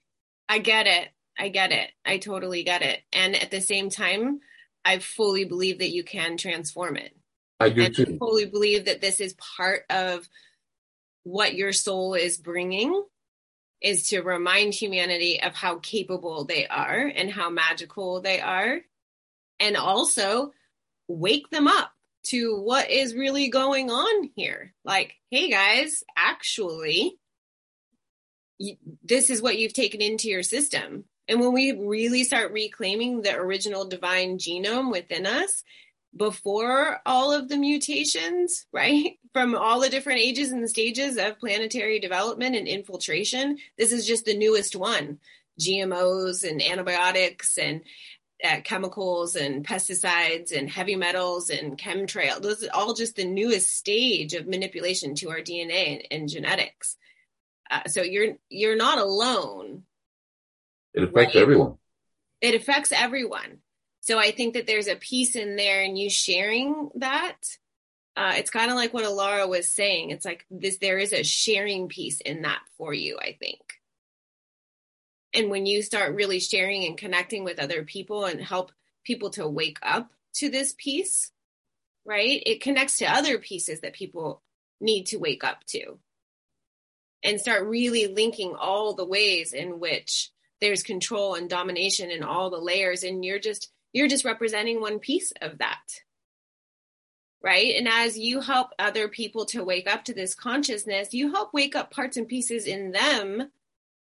I 0.48 0.58
get 0.58 0.86
it. 0.86 1.08
I 1.38 1.48
get 1.48 1.72
it. 1.72 1.90
I 2.04 2.18
totally 2.18 2.62
get 2.62 2.82
it. 2.82 3.00
And 3.12 3.36
at 3.36 3.50
the 3.50 3.60
same 3.60 3.90
time, 3.90 4.40
I 4.84 4.98
fully 4.98 5.44
believe 5.44 5.78
that 5.78 5.90
you 5.90 6.04
can 6.04 6.36
transform 6.36 6.96
it. 6.96 7.16
I 7.60 7.70
do 7.70 7.84
and 7.84 7.94
too. 7.94 8.06
I 8.14 8.18
fully 8.18 8.46
believe 8.46 8.86
that 8.86 9.00
this 9.00 9.20
is 9.20 9.34
part 9.34 9.82
of 9.90 10.28
what 11.24 11.54
your 11.54 11.72
soul 11.72 12.14
is 12.14 12.38
bringing 12.38 13.04
is 13.80 14.08
to 14.08 14.22
remind 14.22 14.74
humanity 14.74 15.40
of 15.40 15.54
how 15.54 15.78
capable 15.78 16.44
they 16.44 16.66
are 16.66 17.12
and 17.14 17.30
how 17.30 17.50
magical 17.50 18.20
they 18.20 18.40
are 18.40 18.80
and 19.60 19.76
also 19.76 20.52
wake 21.06 21.48
them 21.50 21.68
up 21.68 21.92
to 22.24 22.60
what 22.60 22.90
is 22.90 23.14
really 23.14 23.48
going 23.48 23.90
on 23.90 24.30
here 24.36 24.74
like 24.84 25.14
hey 25.30 25.50
guys 25.50 26.02
actually 26.16 27.16
this 29.04 29.30
is 29.30 29.40
what 29.40 29.58
you've 29.58 29.72
taken 29.72 30.00
into 30.00 30.28
your 30.28 30.42
system 30.42 31.04
and 31.28 31.40
when 31.40 31.52
we 31.52 31.72
really 31.72 32.24
start 32.24 32.52
reclaiming 32.52 33.20
the 33.20 33.36
original 33.36 33.84
divine 33.84 34.38
genome 34.38 34.90
within 34.90 35.26
us, 35.26 35.62
before 36.16 37.00
all 37.04 37.32
of 37.32 37.48
the 37.48 37.58
mutations, 37.58 38.66
right? 38.72 39.18
From 39.34 39.54
all 39.54 39.80
the 39.80 39.90
different 39.90 40.20
ages 40.20 40.50
and 40.50 40.68
stages 40.68 41.18
of 41.18 41.38
planetary 41.38 42.00
development 42.00 42.56
and 42.56 42.66
infiltration, 42.66 43.58
this 43.76 43.92
is 43.92 44.06
just 44.06 44.24
the 44.24 44.36
newest 44.36 44.74
one. 44.74 45.18
GMOs 45.60 46.48
and 46.48 46.62
antibiotics 46.62 47.58
and 47.58 47.82
uh, 48.44 48.60
chemicals 48.62 49.34
and 49.34 49.66
pesticides 49.66 50.56
and 50.56 50.70
heavy 50.70 50.96
metals 50.96 51.50
and 51.50 51.78
chemtrail. 51.78 52.40
Those 52.40 52.64
are 52.64 52.70
all 52.72 52.94
just 52.94 53.16
the 53.16 53.24
newest 53.24 53.74
stage 53.76 54.34
of 54.34 54.46
manipulation 54.46 55.14
to 55.16 55.30
our 55.30 55.40
DNA 55.40 55.94
and, 55.94 56.02
and 56.10 56.28
genetics. 56.28 56.96
Uh, 57.70 57.84
so 57.86 58.02
you're 58.02 58.36
you're 58.48 58.76
not 58.76 58.98
alone 58.98 59.82
it 60.94 61.04
affects 61.04 61.34
right? 61.34 61.42
everyone. 61.42 61.78
It 62.40 62.54
affects 62.54 62.92
everyone. 62.92 63.58
So 64.00 64.18
I 64.18 64.30
think 64.30 64.54
that 64.54 64.66
there's 64.66 64.88
a 64.88 64.96
piece 64.96 65.36
in 65.36 65.56
there 65.56 65.82
and 65.82 65.98
you 65.98 66.10
sharing 66.10 66.90
that. 66.96 67.36
Uh, 68.16 68.32
it's 68.36 68.50
kind 68.50 68.70
of 68.70 68.76
like 68.76 68.92
what 68.92 69.04
Alara 69.04 69.48
was 69.48 69.68
saying. 69.68 70.10
It's 70.10 70.24
like 70.24 70.44
this, 70.50 70.78
there 70.78 70.98
is 70.98 71.12
a 71.12 71.22
sharing 71.22 71.88
piece 71.88 72.20
in 72.20 72.42
that 72.42 72.60
for 72.76 72.92
you, 72.92 73.18
I 73.20 73.36
think. 73.38 73.60
And 75.34 75.50
when 75.50 75.66
you 75.66 75.82
start 75.82 76.14
really 76.14 76.40
sharing 76.40 76.84
and 76.84 76.96
connecting 76.96 77.44
with 77.44 77.58
other 77.58 77.82
people 77.84 78.24
and 78.24 78.40
help 78.40 78.72
people 79.04 79.30
to 79.30 79.46
wake 79.48 79.78
up 79.82 80.10
to 80.34 80.48
this 80.48 80.74
piece, 80.76 81.30
right? 82.04 82.42
It 82.46 82.62
connects 82.62 82.98
to 82.98 83.06
other 83.06 83.38
pieces 83.38 83.80
that 83.80 83.92
people 83.92 84.42
need 84.80 85.06
to 85.06 85.18
wake 85.18 85.44
up 85.44 85.64
to 85.66 85.98
and 87.22 87.40
start 87.40 87.66
really 87.66 88.06
linking 88.06 88.54
all 88.54 88.94
the 88.94 89.04
ways 89.04 89.52
in 89.52 89.80
which 89.80 90.30
there's 90.60 90.82
control 90.82 91.34
and 91.34 91.48
domination 91.48 92.10
in 92.10 92.22
all 92.22 92.50
the 92.50 92.58
layers 92.58 93.02
and 93.02 93.24
you're 93.24 93.38
just 93.38 93.70
you're 93.92 94.08
just 94.08 94.24
representing 94.24 94.80
one 94.80 94.98
piece 94.98 95.32
of 95.40 95.58
that 95.58 95.82
right 97.42 97.74
and 97.76 97.88
as 97.88 98.18
you 98.18 98.40
help 98.40 98.70
other 98.78 99.08
people 99.08 99.44
to 99.44 99.64
wake 99.64 99.90
up 99.90 100.04
to 100.04 100.14
this 100.14 100.34
consciousness 100.34 101.14
you 101.14 101.32
help 101.32 101.52
wake 101.52 101.74
up 101.74 101.90
parts 101.90 102.16
and 102.16 102.28
pieces 102.28 102.66
in 102.66 102.92
them 102.92 103.50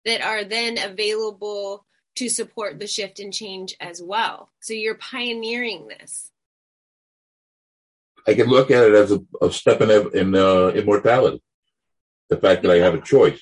that 0.08 0.22
are 0.22 0.44
then 0.44 0.78
available 0.80 1.86
to 2.16 2.30
support 2.30 2.80
the 2.80 2.88
shift 2.88 3.20
and 3.20 3.32
change 3.32 3.76
as 3.80 4.02
well 4.02 4.50
so 4.60 4.74
you're 4.74 4.96
pioneering 4.96 5.88
this 5.88 6.32
i 8.28 8.34
can 8.34 8.48
look 8.48 8.72
at 8.72 8.84
it 8.84 8.96
as 8.96 9.12
a, 9.12 9.20
a 9.42 9.52
step 9.52 9.82
in, 9.82 9.92
in 10.18 10.36
uh, 10.36 10.70
immortality 10.70 11.42
the 12.30 12.38
fact 12.38 12.64
that 12.64 12.72
i 12.72 12.78
have 12.78 12.96
a 12.96 13.02
choice 13.02 13.40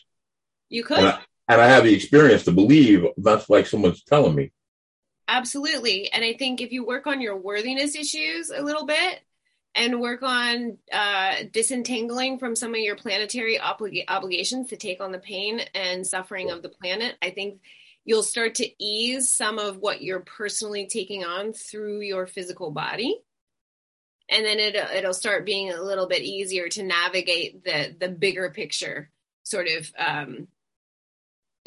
you 0.68 0.84
could 0.84 0.98
and 0.98 1.08
I, 1.08 1.20
and 1.48 1.62
I 1.62 1.68
have 1.68 1.84
the 1.84 1.94
experience 1.94 2.44
to 2.46 2.52
believe 2.52 3.06
that's 3.18 3.50
like 3.50 3.68
someone's 3.68 4.04
telling 4.04 4.36
me. 4.36 4.52
Absolutely. 5.28 6.12
And 6.12 6.24
I 6.24 6.34
think 6.34 6.62
if 6.62 6.72
you 6.72 6.86
work 6.86 7.08
on 7.08 7.22
your 7.22 7.38
worthiness 7.38 7.96
issues 7.96 8.50
a 8.50 8.62
little 8.62 8.86
bit 8.86 9.20
and 9.76 10.00
work 10.00 10.24
on 10.24 10.78
uh, 10.92 11.36
disentangling 11.52 12.40
from 12.40 12.56
some 12.56 12.74
of 12.74 12.80
your 12.80 12.96
planetary 12.96 13.58
oblig- 13.58 14.06
obligations 14.08 14.70
to 14.70 14.78
take 14.78 15.02
on 15.02 15.12
the 15.12 15.20
pain 15.20 15.60
and 15.76 16.08
suffering 16.08 16.50
of 16.50 16.62
the 16.62 16.70
planet, 16.70 17.16
I 17.22 17.32
think 17.32 17.60
you'll 18.06 18.24
start 18.24 18.56
to 18.56 18.84
ease 18.84 19.30
some 19.30 19.60
of 19.60 19.78
what 19.78 20.02
you're 20.02 20.22
personally 20.22 20.88
taking 20.88 21.26
on 21.26 21.52
through 21.52 22.00
your 22.02 22.26
physical 22.26 22.72
body. 22.72 23.20
And 24.30 24.46
then 24.46 24.60
it, 24.60 24.76
it'll 24.76 25.14
start 25.14 25.46
being 25.46 25.72
a 25.72 25.82
little 25.82 26.08
bit 26.08 26.24
easier 26.24 26.70
to 26.70 26.82
navigate 26.82 27.64
the 27.64 27.96
the 28.00 28.10
bigger 28.10 28.50
picture 28.50 29.12
sort 29.44 29.68
of 29.68 29.92
um, 30.00 30.48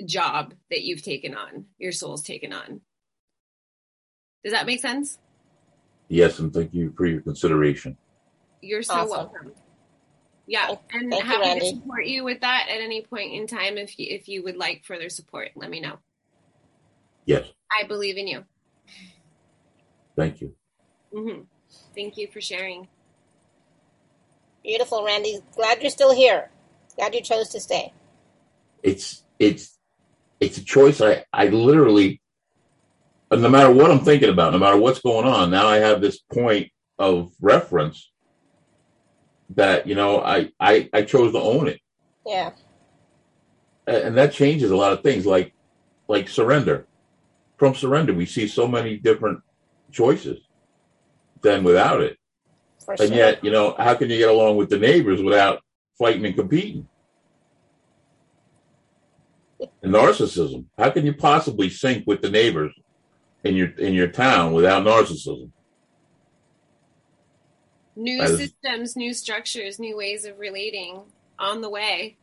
job 0.05 0.55
that 0.71 0.83
you've 0.83 1.03
taken 1.03 1.37
on, 1.37 1.67
your 1.79 1.93
soul's 1.93 2.23
taken 2.23 2.53
on. 2.53 2.81
Does 4.43 4.53
that 4.53 4.67
make 4.67 4.81
sense? 4.81 5.19
Yes, 6.09 6.39
and 6.39 6.53
thank 6.53 6.73
you 6.73 6.93
for 6.97 7.07
your 7.07 7.21
consideration. 7.21 7.97
You're 8.61 8.83
so 8.83 8.95
awesome. 8.95 9.11
welcome. 9.11 9.53
Yeah, 10.47 10.75
and 10.93 11.13
thank 11.13 11.25
happy 11.25 11.49
you, 11.49 11.61
to 11.61 11.67
support 11.77 12.07
you 12.07 12.25
with 12.25 12.41
that 12.41 12.69
at 12.71 12.81
any 12.81 13.03
point 13.03 13.35
in 13.35 13.47
time. 13.47 13.77
If 13.77 13.99
you 13.99 14.07
if 14.09 14.29
you 14.29 14.43
would 14.45 14.57
like 14.57 14.85
further 14.85 15.11
support, 15.11 15.51
let 15.55 15.69
me 15.69 15.81
know. 15.81 15.99
Yes, 17.27 17.47
I 17.79 17.87
believe 17.87 18.17
in 18.17 18.27
you. 18.27 18.45
Thank 20.17 20.41
you. 20.41 20.55
Mm-hmm. 21.15 21.43
Thank 21.95 22.17
you 22.17 22.29
for 22.29 22.41
sharing. 22.41 22.89
Beautiful, 24.65 25.05
Randy. 25.05 25.39
Glad 25.55 25.83
you're 25.83 25.91
still 25.91 26.15
here. 26.15 26.51
Glad 26.97 27.15
you 27.15 27.21
chose 27.21 27.51
to 27.51 27.61
stay. 27.61 27.93
It's 28.83 29.23
it's 29.39 29.79
it's 30.41 30.59
a 30.59 30.65
choice. 30.65 31.01
I, 31.01 31.25
I 31.33 31.49
literally, 31.49 32.21
no 33.31 33.49
matter 33.49 33.71
what 33.71 33.91
I'm 33.91 34.01
thinking 34.01 34.31
about, 34.31 34.53
no 34.53 34.59
matter 34.59 34.77
what's 34.77 35.01
going 35.01 35.27
on, 35.27 35.51
now 35.51 35.67
I 35.67 35.77
have 35.77 36.01
this 36.01 36.19
point 36.19 36.71
of 36.99 37.33
reference 37.41 38.11
that, 39.51 39.87
you 39.87 39.95
know, 39.95 40.21
I, 40.21 40.51
I, 40.59 40.89
I 40.93 41.03
chose 41.03 41.33
to 41.33 41.39
own 41.39 41.69
it. 41.69 41.81
Yeah. 42.27 42.51
And 43.87 44.17
that 44.17 44.33
changes 44.33 44.71
a 44.71 44.77
lot 44.77 44.93
of 44.93 45.03
things 45.03 45.27
like, 45.27 45.53
like 46.09 46.29
surrender. 46.29 46.87
From 47.57 47.75
surrender, 47.75 48.15
we 48.15 48.27
see 48.27 48.47
so 48.47 48.69
many 48.69 48.97
different 48.97 49.41
choices 49.91 50.39
than 51.43 51.65
without 51.65 52.01
it. 52.01 52.19
For 52.85 52.93
and 52.93 53.09
sure. 53.09 53.17
yet, 53.17 53.45
you 53.45 53.51
know, 53.51 53.75
how 53.79 53.95
can 53.95 54.11
you 54.11 54.19
get 54.19 54.29
along 54.29 54.57
with 54.57 54.71
the 54.71 54.79
neighbors 54.79 55.23
without 55.23 55.61
fighting 55.99 56.25
and 56.25 56.35
competing? 56.35 56.89
narcissism. 59.85 60.67
How 60.77 60.91
can 60.91 61.05
you 61.05 61.15
possibly 61.15 61.69
sync 61.69 62.07
with 62.07 62.23
the 62.23 62.31
neighbors 62.31 62.73
in 63.45 63.57
your 63.57 63.69
in 63.79 63.95
your 63.95 64.09
town 64.09 64.53
without 64.53 64.85
narcissism? 64.85 65.51
New 67.97 68.23
As, 68.23 68.37
systems, 68.37 68.97
new 68.97 69.13
structures, 69.13 69.79
new 69.81 69.97
ways 69.97 70.25
of 70.25 70.39
relating 70.39 71.01
on 71.39 71.61
the 71.61 71.69
way. 71.69 72.17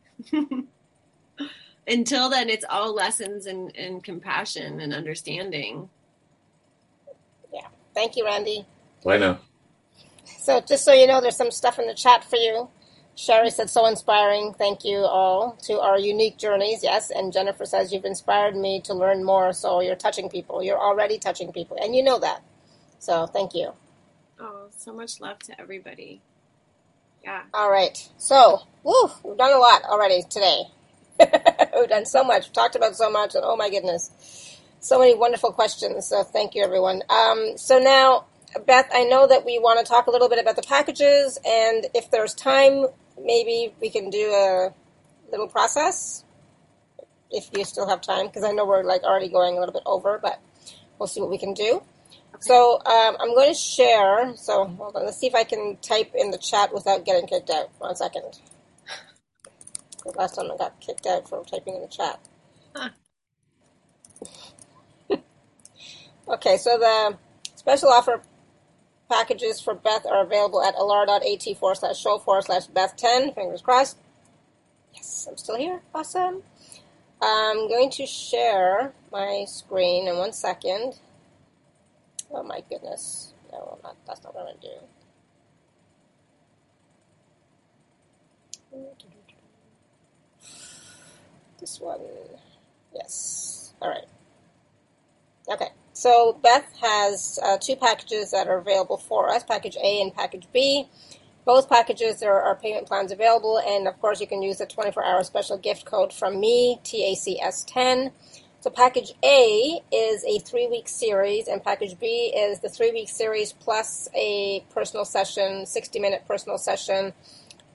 Until 1.88 2.30
then, 2.30 2.48
it's 2.48 2.64
all 2.68 2.94
lessons 2.94 3.46
and, 3.46 3.76
and 3.76 4.02
compassion 4.02 4.80
and 4.80 4.94
understanding. 4.94 5.88
Yeah. 7.52 7.68
Thank 7.94 8.16
you, 8.16 8.24
Randy. 8.24 8.64
I 9.06 9.18
know. 9.18 9.38
So, 10.24 10.60
just 10.60 10.84
so 10.84 10.92
you 10.92 11.06
know, 11.06 11.20
there's 11.20 11.36
some 11.36 11.50
stuff 11.50 11.78
in 11.78 11.86
the 11.86 11.94
chat 11.94 12.24
for 12.24 12.36
you. 12.36 12.68
Sherry 13.16 13.50
said, 13.50 13.70
so 13.70 13.86
inspiring. 13.86 14.52
Thank 14.52 14.84
you 14.84 14.98
all 14.98 15.58
to 15.62 15.80
our 15.80 15.98
unique 15.98 16.36
journeys. 16.36 16.80
Yes. 16.82 17.10
And 17.10 17.32
Jennifer 17.32 17.64
says, 17.64 17.90
you've 17.90 18.04
inspired 18.04 18.54
me 18.54 18.82
to 18.82 18.92
learn 18.92 19.24
more. 19.24 19.54
So 19.54 19.80
you're 19.80 19.96
touching 19.96 20.28
people. 20.28 20.62
You're 20.62 20.78
already 20.78 21.18
touching 21.18 21.50
people. 21.50 21.78
And 21.80 21.96
you 21.96 22.02
know 22.02 22.18
that. 22.18 22.42
So 22.98 23.26
thank 23.26 23.54
you. 23.54 23.72
Oh, 24.38 24.68
so 24.76 24.92
much 24.92 25.18
love 25.18 25.38
to 25.40 25.58
everybody. 25.58 26.20
Yeah. 27.24 27.44
All 27.54 27.70
right. 27.70 28.06
So, 28.18 28.60
woo, 28.82 29.10
we've 29.24 29.38
done 29.38 29.52
a 29.52 29.58
lot 29.58 29.82
already 29.84 30.22
today. 30.22 30.64
we've 31.18 31.88
done 31.88 32.04
so 32.04 32.22
much. 32.22 32.44
We've 32.46 32.52
talked 32.52 32.76
about 32.76 32.96
so 32.96 33.10
much. 33.10 33.34
And 33.34 33.44
oh 33.46 33.56
my 33.56 33.70
goodness. 33.70 34.60
So 34.80 34.98
many 34.98 35.14
wonderful 35.14 35.52
questions. 35.52 36.06
So 36.06 36.22
thank 36.22 36.54
you, 36.54 36.62
everyone. 36.62 37.02
Um, 37.08 37.56
so 37.56 37.78
now, 37.78 38.26
Beth, 38.66 38.90
I 38.92 39.04
know 39.04 39.26
that 39.26 39.46
we 39.46 39.58
want 39.58 39.78
to 39.80 39.90
talk 39.90 40.06
a 40.06 40.10
little 40.10 40.28
bit 40.28 40.38
about 40.38 40.56
the 40.56 40.62
packages, 40.62 41.38
and 41.44 41.86
if 41.94 42.10
there's 42.10 42.34
time, 42.34 42.86
maybe 43.22 43.74
we 43.80 43.90
can 43.90 44.10
do 44.10 44.30
a 44.30 44.74
little 45.30 45.48
process 45.48 46.24
if 47.30 47.50
you 47.56 47.64
still 47.64 47.88
have 47.88 48.00
time, 48.00 48.26
because 48.26 48.44
I 48.44 48.52
know 48.52 48.64
we're 48.64 48.84
like 48.84 49.02
already 49.02 49.28
going 49.28 49.56
a 49.56 49.60
little 49.60 49.72
bit 49.72 49.82
over, 49.86 50.18
but 50.22 50.40
we'll 50.98 51.08
see 51.08 51.20
what 51.20 51.30
we 51.30 51.38
can 51.38 51.54
do. 51.54 51.82
Okay. 52.34 52.40
So 52.40 52.80
um, 52.84 53.16
I'm 53.20 53.34
going 53.34 53.52
to 53.52 53.58
share. 53.58 54.34
So 54.36 54.66
hold 54.66 54.96
on, 54.96 55.04
let's 55.04 55.18
see 55.18 55.26
if 55.26 55.34
I 55.34 55.44
can 55.44 55.76
type 55.82 56.12
in 56.14 56.30
the 56.30 56.38
chat 56.38 56.72
without 56.72 57.04
getting 57.04 57.26
kicked 57.26 57.50
out. 57.50 57.70
One 57.78 57.96
second. 57.96 58.38
Last 60.14 60.36
time 60.36 60.50
I 60.52 60.56
got 60.56 60.80
kicked 60.80 61.06
out 61.06 61.28
for 61.28 61.44
typing 61.44 61.74
in 61.74 61.82
the 61.82 61.88
chat. 61.88 62.20
Huh. 62.74 62.90
okay, 66.28 66.56
so 66.58 66.78
the 66.78 67.18
special 67.56 67.88
offer 67.88 68.22
Packages 69.08 69.60
for 69.60 69.74
Beth 69.74 70.04
are 70.04 70.22
available 70.22 70.62
at 70.62 70.74
alara.at 70.74 71.56
forward 71.58 71.76
slash 71.76 72.00
show 72.00 72.18
forward 72.18 72.42
slash 72.44 72.66
Beth 72.66 72.96
10. 72.96 73.34
Fingers 73.34 73.62
crossed. 73.62 73.98
Yes, 74.94 75.28
I'm 75.30 75.36
still 75.36 75.56
here. 75.56 75.80
Awesome. 75.94 76.42
I'm 77.22 77.68
going 77.68 77.90
to 77.90 78.06
share 78.06 78.92
my 79.12 79.44
screen 79.46 80.08
in 80.08 80.16
one 80.16 80.32
second. 80.32 80.98
Oh 82.30 82.42
my 82.42 82.62
goodness. 82.68 83.32
No, 83.52 83.78
not, 83.82 83.96
that's 84.06 84.24
not 84.24 84.34
what 84.34 84.40
I'm 84.40 84.46
going 84.46 84.60
to 84.60 84.68
do. 84.68 84.74
This 91.60 91.80
one. 91.80 92.00
Yes. 92.94 93.72
All 93.80 93.88
right. 93.88 94.04
Okay. 95.48 95.68
So 95.96 96.38
Beth 96.42 96.70
has 96.82 97.38
uh, 97.42 97.56
two 97.56 97.74
packages 97.74 98.30
that 98.32 98.48
are 98.48 98.58
available 98.58 98.98
for 98.98 99.30
us, 99.30 99.42
package 99.42 99.78
A 99.82 100.02
and 100.02 100.14
package 100.14 100.46
B. 100.52 100.90
Both 101.46 101.70
packages, 101.70 102.20
there 102.20 102.38
are 102.38 102.54
payment 102.54 102.86
plans 102.86 103.12
available, 103.12 103.58
and 103.66 103.88
of 103.88 103.98
course, 103.98 104.20
you 104.20 104.26
can 104.26 104.42
use 104.42 104.58
the 104.58 104.66
24 104.66 105.02
hour 105.02 105.24
special 105.24 105.56
gift 105.56 105.86
code 105.86 106.12
from 106.12 106.38
me, 106.38 106.78
TACS10. 106.84 108.12
So, 108.60 108.68
package 108.68 109.14
A 109.24 109.80
is 109.90 110.22
a 110.24 110.38
three 110.40 110.66
week 110.66 110.86
series, 110.86 111.48
and 111.48 111.64
package 111.64 111.98
B 111.98 112.30
is 112.36 112.60
the 112.60 112.68
three 112.68 112.92
week 112.92 113.08
series 113.08 113.54
plus 113.54 114.06
a 114.14 114.66
personal 114.68 115.06
session, 115.06 115.64
60 115.64 115.98
minute 115.98 116.24
personal 116.28 116.58
session 116.58 117.14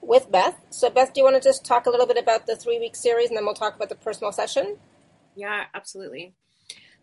with 0.00 0.30
Beth. 0.30 0.60
So, 0.70 0.90
Beth, 0.90 1.12
do 1.12 1.22
you 1.22 1.24
want 1.24 1.42
to 1.42 1.48
just 1.48 1.64
talk 1.64 1.86
a 1.86 1.90
little 1.90 2.06
bit 2.06 2.18
about 2.18 2.46
the 2.46 2.54
three 2.54 2.78
week 2.78 2.94
series, 2.94 3.30
and 3.30 3.36
then 3.36 3.44
we'll 3.44 3.54
talk 3.54 3.74
about 3.74 3.88
the 3.88 3.96
personal 3.96 4.30
session? 4.30 4.76
Yeah, 5.34 5.64
absolutely. 5.74 6.36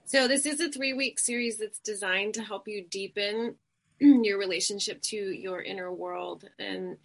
So, 0.09 0.27
this 0.27 0.47
is 0.47 0.59
a 0.59 0.71
three 0.71 0.93
week 0.93 1.19
series 1.19 1.57
that's 1.57 1.77
designed 1.77 2.33
to 2.33 2.41
help 2.41 2.67
you 2.67 2.83
deepen 2.83 3.53
your 3.99 4.39
relationship 4.39 4.99
to 5.03 5.15
your 5.15 5.61
inner 5.61 5.93
world. 5.93 6.49
And 6.57 6.97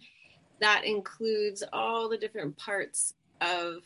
that 0.59 0.85
includes 0.85 1.63
all 1.71 2.09
the 2.09 2.17
different 2.17 2.57
parts 2.57 3.13
of 3.41 3.83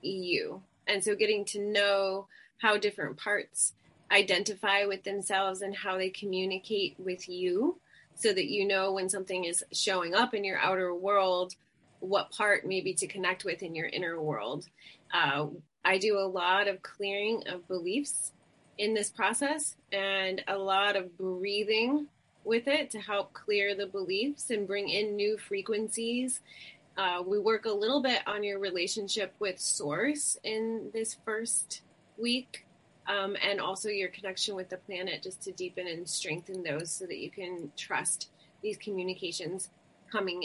you. 0.00 0.62
And 0.86 1.04
so, 1.04 1.14
getting 1.14 1.44
to 1.46 1.60
know 1.60 2.28
how 2.62 2.78
different 2.78 3.18
parts 3.18 3.74
identify 4.10 4.86
with 4.86 5.04
themselves 5.04 5.60
and 5.60 5.76
how 5.76 5.98
they 5.98 6.08
communicate 6.08 6.94
with 6.98 7.28
you 7.28 7.78
so 8.14 8.32
that 8.32 8.46
you 8.46 8.66
know 8.66 8.94
when 8.94 9.10
something 9.10 9.44
is 9.44 9.62
showing 9.70 10.14
up 10.14 10.32
in 10.32 10.44
your 10.44 10.58
outer 10.58 10.94
world 10.94 11.56
what 12.00 12.30
part 12.30 12.66
maybe 12.66 12.94
to 12.94 13.06
connect 13.06 13.44
with 13.44 13.62
in 13.62 13.74
your 13.74 13.86
inner 13.86 14.18
world 14.18 14.66
uh, 15.12 15.46
I 15.84 15.98
do 15.98 16.18
a 16.18 16.26
lot 16.26 16.68
of 16.68 16.82
clearing 16.82 17.42
of 17.46 17.68
beliefs 17.68 18.32
in 18.82 18.94
this 18.94 19.10
process 19.10 19.76
and 19.92 20.42
a 20.48 20.58
lot 20.58 20.96
of 20.96 21.16
breathing 21.16 22.08
with 22.42 22.66
it 22.66 22.90
to 22.90 22.98
help 22.98 23.32
clear 23.32 23.76
the 23.76 23.86
beliefs 23.86 24.50
and 24.50 24.66
bring 24.66 24.88
in 24.88 25.14
new 25.14 25.38
frequencies. 25.38 26.40
Uh, 26.98 27.22
we 27.24 27.38
work 27.38 27.64
a 27.64 27.70
little 27.70 28.02
bit 28.02 28.18
on 28.26 28.42
your 28.42 28.58
relationship 28.58 29.32
with 29.38 29.60
Source 29.60 30.36
in 30.42 30.90
this 30.92 31.16
first 31.24 31.82
week, 32.18 32.66
um, 33.06 33.36
and 33.40 33.60
also 33.60 33.88
your 33.88 34.08
connection 34.08 34.56
with 34.56 34.68
the 34.68 34.78
planet, 34.78 35.22
just 35.22 35.40
to 35.42 35.52
deepen 35.52 35.86
and 35.86 36.08
strengthen 36.08 36.64
those 36.64 36.90
so 36.90 37.06
that 37.06 37.18
you 37.18 37.30
can 37.30 37.70
trust 37.76 38.30
these 38.64 38.76
communications 38.76 39.70
coming 40.10 40.42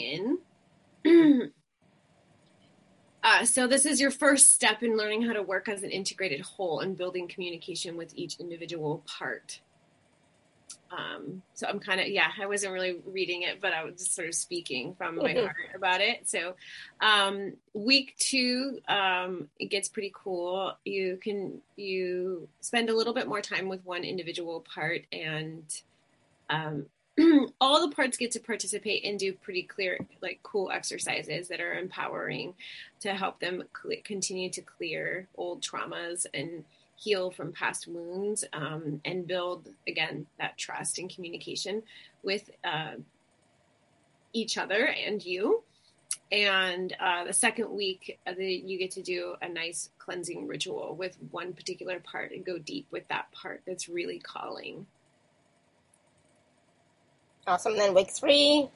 in. 1.04 1.50
uh, 3.28 3.44
so, 3.44 3.66
this 3.66 3.84
is 3.84 4.00
your 4.00 4.10
first 4.10 4.54
step 4.54 4.82
in 4.82 4.96
learning 4.96 5.22
how 5.22 5.34
to 5.34 5.42
work 5.42 5.68
as 5.68 5.82
an 5.82 5.90
integrated 5.90 6.40
whole 6.40 6.80
and 6.80 6.96
building 6.96 7.28
communication 7.28 7.96
with 7.96 8.12
each 8.14 8.40
individual 8.40 9.04
part. 9.06 9.60
Um, 10.90 11.42
so 11.52 11.66
I'm 11.66 11.80
kind 11.80 12.00
of 12.00 12.08
yeah, 12.08 12.28
I 12.40 12.46
wasn't 12.46 12.72
really 12.72 12.96
reading 13.04 13.42
it, 13.42 13.60
but 13.60 13.74
I 13.74 13.84
was 13.84 13.96
just 13.96 14.14
sort 14.14 14.28
of 14.28 14.34
speaking 14.34 14.94
from 14.94 15.16
my 15.16 15.34
mm-hmm. 15.34 15.44
heart 15.44 15.56
about 15.74 16.00
it. 16.00 16.28
So 16.28 16.54
um, 17.00 17.54
week 17.74 18.14
two, 18.18 18.78
um, 18.88 19.48
it 19.58 19.66
gets 19.66 19.88
pretty 19.88 20.12
cool. 20.14 20.74
You 20.84 21.18
can 21.22 21.60
you 21.76 22.48
spend 22.60 22.88
a 22.88 22.96
little 22.96 23.12
bit 23.12 23.28
more 23.28 23.42
time 23.42 23.68
with 23.68 23.84
one 23.84 24.04
individual 24.04 24.64
part, 24.74 25.02
and 25.12 25.64
um, 26.48 26.86
all 27.60 27.86
the 27.86 27.94
parts 27.94 28.16
get 28.16 28.30
to 28.32 28.40
participate 28.40 29.04
and 29.04 29.18
do 29.18 29.32
pretty 29.32 29.62
clear, 29.62 29.98
like 30.22 30.40
cool 30.42 30.70
exercises 30.70 31.48
that 31.48 31.60
are 31.60 31.74
empowering 31.74 32.54
to 33.00 33.14
help 33.14 33.40
them 33.40 33.64
cl- 33.82 34.00
continue 34.04 34.50
to 34.50 34.62
clear 34.62 35.26
old 35.36 35.62
traumas 35.62 36.26
and 36.32 36.64
heal 36.96 37.30
from 37.30 37.52
past 37.52 37.86
wounds 37.86 38.44
um, 38.52 39.00
and 39.04 39.26
build 39.26 39.68
again 39.86 40.26
that 40.38 40.58
trust 40.58 40.98
and 40.98 41.14
communication 41.14 41.82
with 42.22 42.50
uh, 42.64 42.94
each 44.32 44.58
other 44.58 44.86
and 44.86 45.24
you. 45.24 45.62
And 46.30 46.94
uh, 47.00 47.24
the 47.24 47.32
second 47.32 47.70
week 47.70 48.18
uh, 48.26 48.32
the, 48.36 48.52
you 48.52 48.78
get 48.78 48.90
to 48.92 49.02
do 49.02 49.34
a 49.40 49.48
nice 49.48 49.90
cleansing 49.98 50.46
ritual 50.46 50.94
with 50.94 51.16
one 51.30 51.52
particular 51.52 52.00
part 52.00 52.32
and 52.32 52.44
go 52.44 52.58
deep 52.58 52.86
with 52.90 53.06
that 53.08 53.30
part 53.32 53.62
that's 53.66 53.88
really 53.88 54.18
calling 54.18 54.86
awesome 57.48 57.76
then 57.76 57.94
week 57.94 58.10
three 58.10 58.68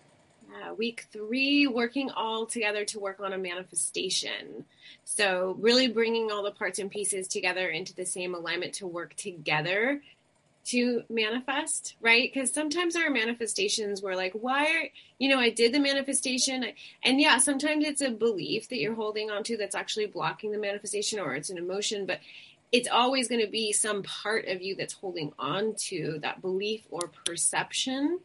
uh, 0.53 0.74
week 0.74 1.07
three, 1.12 1.66
working 1.66 2.11
all 2.11 2.47
together 2.47 2.85
to 2.85 3.01
work 3.01 3.20
on 3.20 3.32
a 3.32 3.39
manifestation. 3.39 4.65
So, 5.05 5.57
really 5.59 5.89
bringing 5.89 6.31
all 6.31 6.43
the 6.43 6.51
parts 6.51 6.78
and 6.78 6.90
pieces 6.90 7.28
together 7.28 7.69
into 7.69 7.94
the 7.94 8.05
same 8.05 8.35
alignment 8.35 8.74
to 8.74 8.86
work 8.86 9.15
together 9.16 10.01
to 10.65 11.03
manifest, 11.09 11.97
right? 12.01 12.31
Because 12.32 12.53
sometimes 12.53 12.94
our 12.94 13.11
manifestations 13.11 14.01
were 14.01 14.15
like, 14.15 14.32
why 14.32 14.65
are, 14.66 14.89
you 15.19 15.28
know, 15.28 15.40
I 15.40 15.51
did 15.51 15.74
the 15.74 15.81
manifestation. 15.81 16.65
And 17.03 17.20
yeah, 17.20 17.39
sometimes 17.39 17.85
it's 17.85 18.01
a 18.01 18.11
belief 18.11 18.69
that 18.69 18.78
you're 18.78 18.94
holding 18.94 19.28
on 19.28 19.43
to 19.44 19.57
that's 19.57 19.74
actually 19.74 20.07
blocking 20.07 20.53
the 20.53 20.59
manifestation 20.59 21.19
or 21.19 21.35
it's 21.35 21.51
an 21.51 21.59
emotion, 21.59 22.07
but 22.07 22.20
it's 22.70 22.89
always 22.89 23.27
going 23.27 23.44
to 23.44 23.51
be 23.51 23.73
some 23.73 24.05
part 24.05 24.47
of 24.47 24.62
you 24.62 24.77
that's 24.77 24.94
holding 24.94 25.32
on 25.36 25.74
to 25.77 26.20
that 26.23 26.40
belief 26.40 26.82
or 26.90 27.11
perception 27.27 28.20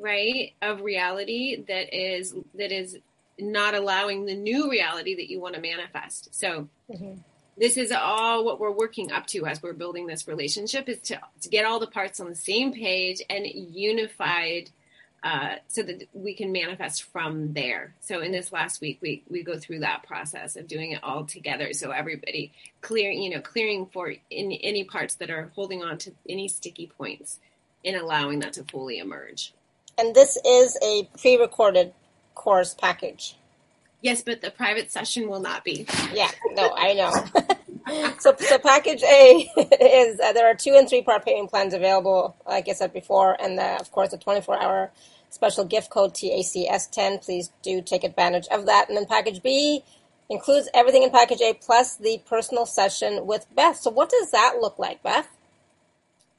right 0.00 0.52
of 0.62 0.80
reality 0.80 1.62
that 1.68 1.94
is 1.96 2.34
that 2.54 2.72
is 2.72 2.98
not 3.38 3.74
allowing 3.74 4.26
the 4.26 4.34
new 4.34 4.70
reality 4.70 5.14
that 5.14 5.30
you 5.30 5.40
want 5.40 5.54
to 5.54 5.60
manifest 5.60 6.34
so 6.34 6.68
mm-hmm. 6.90 7.14
this 7.56 7.76
is 7.76 7.92
all 7.92 8.44
what 8.44 8.60
we're 8.60 8.70
working 8.70 9.12
up 9.12 9.26
to 9.26 9.46
as 9.46 9.62
we're 9.62 9.72
building 9.72 10.06
this 10.06 10.28
relationship 10.28 10.88
is 10.88 10.98
to, 10.98 11.18
to 11.40 11.48
get 11.48 11.64
all 11.64 11.80
the 11.80 11.86
parts 11.86 12.20
on 12.20 12.28
the 12.28 12.34
same 12.34 12.72
page 12.72 13.22
and 13.30 13.46
unified 13.46 14.70
uh, 15.22 15.56
so 15.68 15.82
that 15.82 16.08
we 16.14 16.34
can 16.34 16.50
manifest 16.50 17.02
from 17.02 17.52
there. 17.52 17.94
So 18.00 18.20
in 18.20 18.32
this 18.32 18.52
last 18.52 18.80
week, 18.80 18.98
we 19.02 19.22
we 19.28 19.42
go 19.42 19.58
through 19.58 19.80
that 19.80 20.02
process 20.04 20.56
of 20.56 20.66
doing 20.66 20.92
it 20.92 21.04
all 21.04 21.24
together. 21.24 21.72
So 21.74 21.90
everybody 21.90 22.52
clearing, 22.80 23.22
you 23.22 23.30
know, 23.30 23.40
clearing 23.40 23.86
for 23.92 24.14
in, 24.30 24.52
any 24.52 24.84
parts 24.84 25.16
that 25.16 25.30
are 25.30 25.50
holding 25.54 25.82
on 25.82 25.98
to 25.98 26.12
any 26.28 26.48
sticky 26.48 26.86
points, 26.86 27.38
and 27.84 27.96
allowing 27.96 28.40
that 28.40 28.54
to 28.54 28.64
fully 28.64 28.98
emerge. 28.98 29.52
And 30.00 30.14
this 30.14 30.38
is 30.46 30.78
a 30.82 31.06
pre-recorded 31.20 31.92
course 32.34 32.72
package. 32.72 33.36
Yes, 34.00 34.22
but 34.22 34.40
the 34.40 34.50
private 34.50 34.90
session 34.90 35.28
will 35.28 35.40
not 35.40 35.62
be. 35.62 35.86
Yeah, 36.14 36.30
no, 36.52 36.72
I 36.74 36.94
know. 36.94 38.14
so, 38.18 38.34
so 38.38 38.58
package 38.58 39.02
A 39.02 39.50
is 39.58 40.18
uh, 40.20 40.32
there 40.32 40.50
are 40.50 40.54
two 40.54 40.74
and 40.74 40.88
three 40.88 41.02
part 41.02 41.22
payment 41.26 41.50
plans 41.50 41.74
available, 41.74 42.34
like 42.48 42.66
I 42.70 42.72
said 42.72 42.94
before, 42.94 43.36
and 43.42 43.58
the, 43.58 43.78
of 43.78 43.92
course 43.92 44.10
the 44.12 44.16
24 44.16 44.62
hour 44.62 44.90
special 45.28 45.66
gift 45.66 45.90
code 45.90 46.14
TACS10. 46.14 47.22
Please 47.22 47.50
do 47.62 47.82
take 47.82 48.02
advantage 48.02 48.48
of 48.50 48.64
that. 48.64 48.88
And 48.88 48.96
then 48.96 49.04
package 49.04 49.42
B 49.42 49.84
includes 50.30 50.70
everything 50.72 51.02
in 51.02 51.10
package 51.10 51.42
A 51.42 51.52
plus 51.52 51.96
the 51.96 52.22
personal 52.26 52.64
session 52.64 53.26
with 53.26 53.46
Beth. 53.54 53.76
So, 53.76 53.90
what 53.90 54.08
does 54.08 54.30
that 54.30 54.56
look 54.62 54.78
like, 54.78 55.02
Beth? 55.02 55.28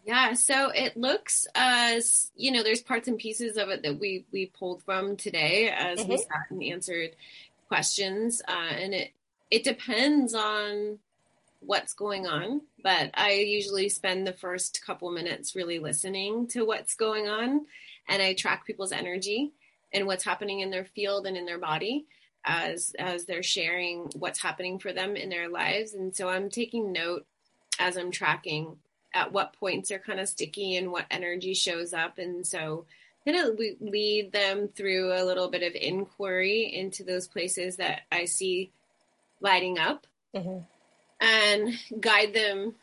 Yeah, 0.04 0.34
so 0.34 0.70
it 0.70 0.98
looks 0.98 1.46
as 1.54 2.32
you 2.36 2.52
know, 2.52 2.64
there's 2.64 2.82
parts 2.82 3.08
and 3.08 3.18
pieces 3.18 3.58
of 3.58 3.70
it 3.70 3.84
that 3.84 4.00
we 4.00 4.26
we 4.32 4.48
pulled 4.48 4.84
from 4.84 5.16
today 5.16 5.70
as 5.70 6.00
mm-hmm. 6.00 6.12
we 6.12 6.18
sat 6.18 6.50
and 6.50 6.64
answered 6.64 7.12
questions, 7.68 8.42
uh, 8.48 8.52
and 8.52 8.94
it 8.94 9.12
it 9.52 9.64
depends 9.64 10.34
on 10.34 11.00
what's 11.60 11.94
going 11.94 12.26
on. 12.26 12.62
But 12.84 13.12
I 13.14 13.34
usually 13.34 13.90
spend 13.90 14.26
the 14.26 14.34
first 14.34 14.84
couple 14.84 15.12
minutes 15.12 15.56
really 15.56 15.78
listening 15.78 16.48
to 16.48 16.66
what's 16.66 16.96
going 16.96 17.28
on, 17.28 17.68
and 18.10 18.22
I 18.24 18.34
track 18.34 18.66
people's 18.66 18.92
energy 18.92 19.52
and 19.94 20.08
what's 20.08 20.24
happening 20.24 20.62
in 20.62 20.72
their 20.72 20.86
field 20.86 21.28
and 21.28 21.38
in 21.38 21.46
their 21.46 21.60
body 21.60 22.08
as 22.44 22.96
as 22.98 23.26
they're 23.26 23.44
sharing 23.44 24.10
what's 24.16 24.42
happening 24.42 24.80
for 24.80 24.94
them 24.94 25.16
in 25.16 25.30
their 25.30 25.48
lives, 25.48 25.94
and 25.94 26.16
so 26.16 26.28
I'm 26.28 26.50
taking 26.50 26.92
note 26.92 27.28
as 27.78 27.98
I'm 27.98 28.10
tracking 28.10 28.78
at 29.14 29.32
what 29.32 29.54
points 29.54 29.90
they're 29.90 30.00
kind 30.00 30.20
of 30.20 30.30
sticky 30.30 30.76
and 30.76 30.92
what 30.92 31.06
energy 31.12 31.54
shows 31.54 31.94
up. 31.94 32.18
And 32.18 32.46
so 32.46 32.86
kind 33.26 33.38
of 33.38 33.60
lead 33.80 34.32
them 34.32 34.70
through 34.70 35.14
a 35.14 35.26
little 35.26 35.50
bit 35.50 35.64
of 35.64 35.76
inquiry 35.76 36.72
into 36.74 37.04
those 37.04 37.28
places 37.28 37.78
that 37.78 38.02
I 38.12 38.26
see 38.26 38.72
lighting 39.40 39.78
up 39.78 40.08
mm-hmm. 40.36 40.60
and 41.20 42.02
guide 42.02 42.34
them 42.34 42.76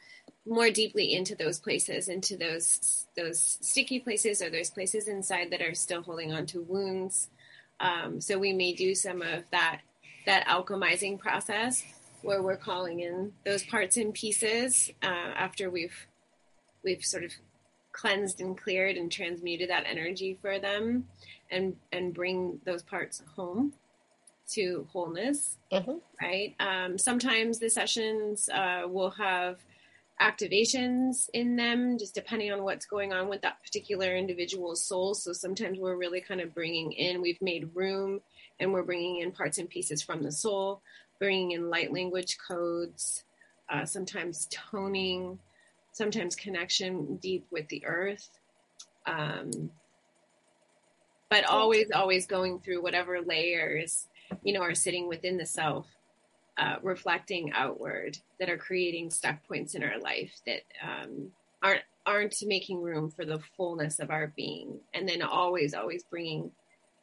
more 0.46 0.70
deeply 0.70 1.12
into 1.12 1.34
those 1.34 1.58
places, 1.58 2.08
into 2.08 2.36
those 2.36 3.06
those 3.16 3.58
sticky 3.60 4.00
places 4.00 4.40
or 4.40 4.50
those 4.50 4.70
places 4.70 5.08
inside 5.08 5.50
that 5.50 5.62
are 5.62 5.74
still 5.74 6.02
holding 6.02 6.32
on 6.32 6.46
to 6.46 6.62
wounds. 6.62 7.28
Um, 7.80 8.20
so 8.20 8.38
we 8.38 8.52
may 8.52 8.72
do 8.72 8.94
some 8.94 9.22
of 9.22 9.44
that 9.50 9.80
that 10.26 10.46
alchemizing 10.46 11.18
process 11.18 11.82
where 12.22 12.42
we're 12.42 12.56
calling 12.56 13.00
in 13.00 13.32
those 13.44 13.62
parts 13.62 13.96
and 13.96 14.12
pieces 14.12 14.90
uh, 15.02 15.06
after 15.06 15.70
we've 15.70 16.06
we've 16.84 17.04
sort 17.04 17.24
of 17.24 17.32
cleansed 17.92 18.40
and 18.40 18.56
cleared 18.56 18.96
and 18.96 19.10
transmuted 19.10 19.70
that 19.70 19.84
energy 19.86 20.38
for 20.40 20.58
them 20.58 21.04
and 21.50 21.76
and 21.92 22.14
bring 22.14 22.60
those 22.64 22.82
parts 22.82 23.22
home 23.34 23.72
to 24.48 24.86
wholeness 24.92 25.56
mm-hmm. 25.72 25.98
right 26.22 26.54
um, 26.60 26.96
sometimes 26.96 27.58
the 27.58 27.68
sessions 27.68 28.48
uh, 28.48 28.82
will 28.86 29.10
have 29.10 29.56
activations 30.20 31.28
in 31.32 31.56
them 31.56 31.96
just 31.98 32.14
depending 32.14 32.52
on 32.52 32.64
what's 32.64 32.86
going 32.86 33.12
on 33.12 33.28
with 33.28 33.40
that 33.42 33.62
particular 33.62 34.16
individual's 34.16 34.82
soul 34.82 35.14
so 35.14 35.32
sometimes 35.32 35.78
we're 35.78 35.96
really 35.96 36.20
kind 36.20 36.40
of 36.40 36.54
bringing 36.54 36.92
in 36.92 37.22
we've 37.22 37.40
made 37.40 37.70
room 37.74 38.20
and 38.58 38.72
we're 38.72 38.82
bringing 38.82 39.20
in 39.20 39.30
parts 39.30 39.58
and 39.58 39.68
pieces 39.68 40.02
from 40.02 40.22
the 40.22 40.32
soul 40.32 40.82
bringing 41.18 41.52
in 41.52 41.70
light 41.70 41.92
language 41.92 42.36
codes 42.46 43.22
uh, 43.70 43.84
sometimes 43.84 44.48
toning 44.50 45.38
sometimes 45.98 46.36
connection 46.36 47.16
deep 47.16 47.44
with 47.50 47.68
the 47.68 47.84
earth. 47.84 48.30
Um, 49.06 49.70
but 51.28 51.44
always, 51.44 51.90
always 51.94 52.26
going 52.26 52.60
through 52.60 52.82
whatever 52.82 53.20
layers, 53.20 54.06
you 54.42 54.54
know, 54.54 54.62
are 54.62 54.74
sitting 54.74 55.08
within 55.08 55.36
the 55.36 55.44
self, 55.44 55.86
uh, 56.56 56.76
reflecting 56.82 57.52
outward 57.52 58.16
that 58.40 58.48
are 58.48 58.56
creating 58.56 59.10
stuck 59.10 59.46
points 59.46 59.74
in 59.74 59.82
our 59.82 59.98
life 60.00 60.32
that 60.46 60.62
um, 60.82 61.32
aren't 61.62 61.82
aren't 62.06 62.36
making 62.46 62.80
room 62.80 63.10
for 63.10 63.26
the 63.26 63.40
fullness 63.56 63.98
of 63.98 64.10
our 64.10 64.32
being, 64.34 64.78
and 64.94 65.06
then 65.06 65.20
always, 65.20 65.74
always 65.74 66.02
bringing 66.04 66.50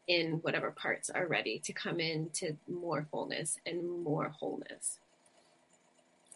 in 0.08 0.40
whatever 0.42 0.72
parts 0.72 1.12
are 1.12 1.28
ready 1.28 1.60
to 1.60 1.74
come 1.74 2.00
into 2.00 2.58
more 2.68 3.08
fullness 3.12 3.60
and 3.68 4.04
more 4.04 4.30
wholeness. 4.40 5.00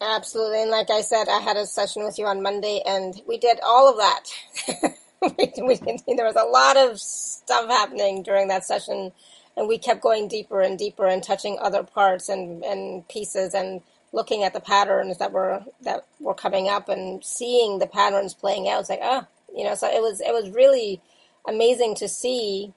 Absolutely. 0.02 0.62
And 0.62 0.72
like 0.72 0.90
I 0.90 1.02
said, 1.02 1.28
I 1.28 1.40
had 1.40 1.58
a 1.58 1.66
session 1.66 2.04
with 2.04 2.18
you 2.20 2.26
on 2.26 2.42
Monday 2.42 2.82
and 2.86 3.20
we 3.28 3.38
did 3.38 3.60
all 3.64 3.90
of 3.90 3.98
that. 3.98 4.96
we, 5.22 5.54
we, 5.64 6.16
there 6.16 6.26
was 6.26 6.36
a 6.36 6.46
lot 6.48 6.78
of 6.78 7.00
stuff 7.00 7.68
happening 7.70 8.24
during 8.24 8.48
that 8.48 8.64
session 8.64 9.12
and 9.58 9.68
we 9.68 9.78
kept 9.78 10.02
going 10.02 10.28
deeper 10.28 10.62
and 10.62 10.78
deeper 10.78 11.06
and 11.08 11.22
touching 11.24 11.58
other 11.60 11.84
parts 11.84 12.30
and, 12.30 12.64
and 12.64 13.08
pieces 13.10 13.54
and 13.54 13.82
looking 14.14 14.44
at 14.44 14.54
the 14.54 14.62
patterns 14.62 15.18
that 15.18 15.34
were 15.34 15.64
that 15.82 16.06
were 16.20 16.34
coming 16.34 16.70
up 16.70 16.88
and 16.90 17.24
seeing 17.24 17.80
the 17.80 17.88
patterns 17.88 18.34
playing 18.34 18.70
out. 18.70 18.82
It's 18.82 18.90
like, 18.90 19.02
oh, 19.04 19.28
you 19.56 19.66
know, 19.66 19.76
so 19.76 19.88
it 19.88 20.02
was 20.02 20.22
it 20.22 20.32
was 20.32 20.50
really 20.52 21.02
amazing 21.48 21.96
to 21.96 22.08
see 22.08 22.74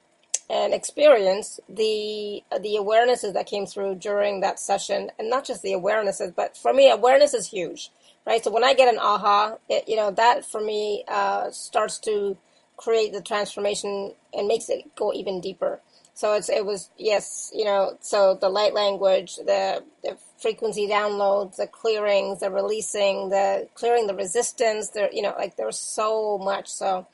and 0.50 0.74
experience 0.74 1.60
the 1.68 2.42
the 2.50 2.76
awarenesses 2.78 3.32
that 3.34 3.46
came 3.46 3.66
through 3.66 3.96
during 3.96 4.40
that 4.40 4.58
session, 4.58 5.10
and 5.18 5.30
not 5.30 5.44
just 5.44 5.62
the 5.62 5.72
awarenesses, 5.72 6.34
but 6.34 6.56
for 6.56 6.72
me, 6.72 6.90
awareness 6.90 7.34
is 7.34 7.48
huge, 7.48 7.90
right? 8.26 8.42
So 8.42 8.50
when 8.50 8.64
I 8.64 8.74
get 8.74 8.92
an 8.92 9.00
aha, 9.00 9.56
it, 9.68 9.88
you 9.88 9.96
know, 9.96 10.10
that 10.10 10.44
for 10.44 10.60
me 10.60 11.04
uh, 11.08 11.50
starts 11.50 11.98
to 12.00 12.36
create 12.76 13.12
the 13.12 13.22
transformation 13.22 14.14
and 14.34 14.48
makes 14.48 14.68
it 14.68 14.94
go 14.96 15.12
even 15.12 15.40
deeper. 15.40 15.80
So 16.14 16.34
it's 16.34 16.48
it 16.48 16.66
was 16.66 16.90
yes, 16.98 17.50
you 17.54 17.64
know, 17.64 17.96
so 18.00 18.34
the 18.34 18.48
light 18.48 18.74
language, 18.74 19.36
the, 19.36 19.82
the 20.02 20.18
frequency 20.38 20.86
downloads, 20.86 21.56
the 21.56 21.66
clearings, 21.66 22.40
the 22.40 22.50
releasing, 22.50 23.30
the 23.30 23.68
clearing 23.74 24.06
the 24.06 24.14
resistance, 24.14 24.90
there 24.90 25.10
you 25.12 25.22
know, 25.22 25.34
like 25.38 25.56
there 25.56 25.66
was 25.66 25.78
so 25.78 26.38
much. 26.38 26.68
So 26.68 27.06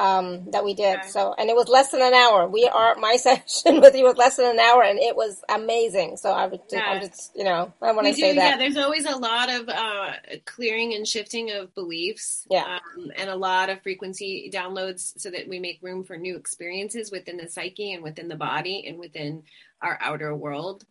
um, 0.00 0.50
that 0.50 0.64
we 0.64 0.72
did. 0.72 0.98
Okay. 1.00 1.08
So, 1.08 1.34
and 1.36 1.50
it 1.50 1.56
was 1.56 1.68
less 1.68 1.90
than 1.90 2.00
an 2.00 2.14
hour. 2.14 2.48
We 2.48 2.64
are 2.66 2.94
my 2.96 3.16
session 3.18 3.80
with 3.80 3.94
you 3.94 4.04
was 4.04 4.16
less 4.16 4.36
than 4.36 4.46
an 4.46 4.58
hour, 4.58 4.82
and 4.82 4.98
it 4.98 5.14
was 5.14 5.42
amazing. 5.48 6.16
So 6.16 6.32
I 6.32 6.46
would, 6.46 6.60
yeah. 6.70 6.80
I'm 6.80 7.02
just, 7.02 7.32
you 7.36 7.44
know, 7.44 7.72
I 7.82 7.92
want 7.92 8.06
to 8.06 8.14
say 8.14 8.34
that. 8.34 8.50
Yeah, 8.52 8.56
there's 8.56 8.78
always 8.78 9.04
a 9.04 9.16
lot 9.16 9.50
of 9.50 9.68
uh, 9.68 10.12
clearing 10.46 10.94
and 10.94 11.06
shifting 11.06 11.50
of 11.50 11.74
beliefs. 11.74 12.46
Yeah, 12.50 12.78
um, 12.96 13.10
and 13.16 13.28
a 13.28 13.36
lot 13.36 13.68
of 13.68 13.82
frequency 13.82 14.50
downloads, 14.52 15.18
so 15.18 15.30
that 15.30 15.48
we 15.48 15.58
make 15.58 15.80
room 15.82 16.04
for 16.04 16.16
new 16.16 16.36
experiences 16.36 17.10
within 17.10 17.36
the 17.36 17.48
psyche 17.48 17.92
and 17.92 18.02
within 18.02 18.28
the 18.28 18.36
body 18.36 18.86
and 18.86 18.98
within 18.98 19.42
our 19.82 19.98
outer 20.00 20.34
world. 20.34 20.84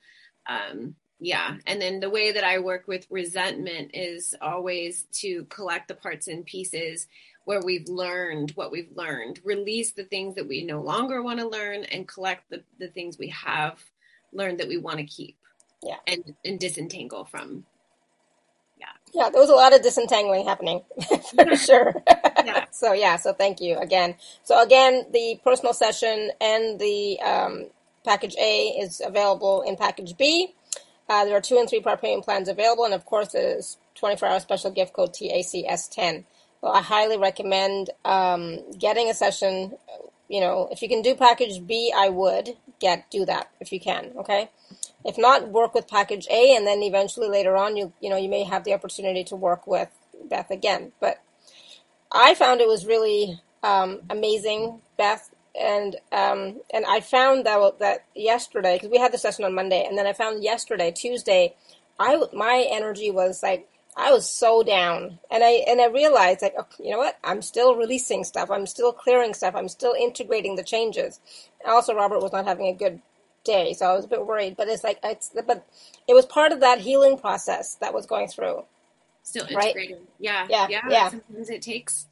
Um, 0.48 0.96
yeah 1.22 1.58
and 1.68 1.82
then 1.82 2.00
the 2.00 2.10
way 2.10 2.32
that 2.32 2.46
i 2.46 2.60
work 2.60 2.88
with 2.88 3.06
resentment 3.10 3.92
is 3.94 4.34
always 4.42 5.04
to 5.12 5.44
collect 5.50 5.90
the 5.90 5.94
parts 5.94 6.30
and 6.30 6.46
pieces 6.46 7.08
where 7.50 7.62
we've 7.62 7.90
learned 7.90 8.52
what 8.52 8.72
we've 8.72 8.92
learned, 8.96 9.40
release 9.44 9.94
the 9.94 10.04
things 10.04 10.36
that 10.36 10.48
we 10.48 10.64
no 10.64 10.82
longer 10.82 11.24
want 11.24 11.40
to 11.40 11.48
learn, 11.48 11.84
and 11.86 12.08
collect 12.08 12.48
the, 12.52 12.62
the 12.78 12.90
things 12.90 13.18
we 13.18 13.30
have 13.30 13.84
learned 14.32 14.60
that 14.60 14.68
we 14.68 14.78
want 14.78 15.00
to 15.00 15.04
keep. 15.04 15.36
Yeah. 15.82 15.96
And, 16.06 16.36
and 16.46 16.60
disentangle 16.60 17.26
from. 17.26 17.66
Yeah. 18.80 18.86
Yeah, 19.16 19.30
there 19.32 19.42
was 19.42 19.50
a 19.50 19.56
lot 19.56 19.74
of 19.74 19.82
disentangling 19.82 20.46
happening 20.46 20.84
for 21.36 21.56
sure. 21.56 21.96
yeah. 22.46 22.66
so, 22.72 22.94
yeah, 22.94 23.16
so 23.16 23.34
thank 23.34 23.60
you 23.62 23.80
again. 23.80 24.14
So, 24.44 24.62
again, 24.62 25.08
the 25.12 25.40
personal 25.44 25.74
session 25.74 26.30
and 26.40 26.80
the 26.80 27.20
um, 27.22 27.66
package 28.06 28.36
A 28.40 28.76
is 28.80 29.02
available 29.04 29.64
in 29.64 29.76
package 29.76 30.16
B. 30.16 30.54
Uh, 31.10 31.26
there 31.26 31.36
are 31.36 31.42
two 31.42 31.58
and 31.58 31.68
three 31.68 31.82
part 31.82 32.00
payment 32.00 32.26
plans 32.26 32.48
available, 32.48 32.86
and 32.86 32.94
of 32.94 33.06
course, 33.08 33.30
there's 33.30 33.80
24 33.96 34.28
hour 34.28 34.40
special 34.40 34.70
gift 34.70 34.94
code 34.94 35.16
TACS10. 35.16 36.26
Well, 36.62 36.74
I 36.74 36.82
highly 36.82 37.18
recommend 37.18 37.90
um, 38.04 38.60
getting 38.78 39.10
a 39.10 39.14
session. 39.14 39.78
You 40.28 40.42
know, 40.42 40.68
if 40.72 40.82
you 40.82 40.90
can 40.90 41.02
do 41.02 41.16
package 41.16 41.66
B, 41.66 41.94
I 41.96 42.10
would 42.10 42.58
get 42.80 43.10
do 43.10 43.26
that 43.26 43.50
if 43.60 43.72
you 43.72 43.80
can. 43.80 44.12
Okay. 44.18 44.50
If 45.06 45.18
not, 45.18 45.50
work 45.50 45.74
with 45.74 45.88
package 45.88 46.28
A, 46.30 46.56
and 46.56 46.68
then 46.68 46.84
eventually 46.84 47.30
later 47.30 47.56
on, 47.56 47.78
you 47.78 47.94
you 48.02 48.10
know 48.10 48.18
you 48.18 48.30
may 48.30 48.44
have 48.44 48.66
the 48.66 48.74
opportunity 48.74 49.24
to 49.26 49.36
work 49.36 49.66
with 49.66 49.90
Beth 50.30 50.52
again. 50.52 50.92
But 51.00 51.22
I 52.12 52.36
found 52.36 52.60
it 52.60 52.68
was 52.68 52.86
really 52.86 53.40
um, 53.64 54.02
amazing, 54.10 54.82
Beth, 54.98 55.34
and 55.60 55.96
um, 56.12 56.62
and 56.74 56.86
I 56.86 57.00
found 57.00 57.46
that 57.46 57.80
that 57.80 58.06
yesterday 58.16 58.76
because 58.76 58.90
we 58.90 59.00
had 59.00 59.14
the 59.14 59.18
session 59.18 59.46
on 59.46 59.56
Monday, 59.56 59.86
and 59.88 59.98
then 59.98 60.08
I 60.08 60.14
found 60.14 60.44
yesterday 60.44 60.92
Tuesday, 60.92 61.56
I 61.98 62.22
my 62.34 62.68
energy 62.70 63.12
was 63.12 63.42
like 63.42 63.68
I 63.96 64.12
was 64.12 64.30
so 64.30 64.64
down, 64.64 65.20
and 65.30 65.44
I 65.44 65.64
and 65.68 65.82
I 65.82 65.88
realized 65.88 66.42
like, 66.42 66.58
okay, 66.58 66.86
you 66.86 66.92
know 66.92 67.00
what? 67.00 67.18
I'm 67.24 67.42
still 67.42 67.76
releasing 67.76 68.24
stuff. 68.24 68.50
I'm 68.50 68.66
still 68.66 68.94
clearing 68.94 69.34
stuff. 69.34 69.56
I'm 69.56 69.68
still 69.68 69.94
integrating 69.94 70.56
the 70.56 70.64
changes. 70.64 71.20
Also, 71.66 71.94
Robert 71.94 72.22
was 72.22 72.32
not 72.32 72.46
having 72.46 72.68
a 72.68 72.74
good 72.74 73.02
day, 73.44 73.74
so 73.74 73.88
I 73.88 73.96
was 73.96 74.06
a 74.06 74.08
bit 74.08 74.26
worried. 74.26 74.56
But 74.58 74.68
it's 74.68 74.84
like 74.84 75.00
it's 75.04 75.32
but 75.34 75.68
it 76.08 76.14
was 76.14 76.26
part 76.26 76.52
of 76.52 76.60
that 76.62 76.80
healing 76.80 77.18
process 77.18 77.76
that 77.76 77.94
was 77.94 78.06
going 78.06 78.28
through. 78.28 78.64
Still 79.24 79.46
integrating, 79.48 79.98
right? 79.98 80.08
yeah, 80.20 80.48
yeah, 80.50 80.68
yeah. 80.70 80.82
yeah. 80.90 81.10
Sometimes 81.10 81.50
it 81.50 81.62
takes 81.62 82.08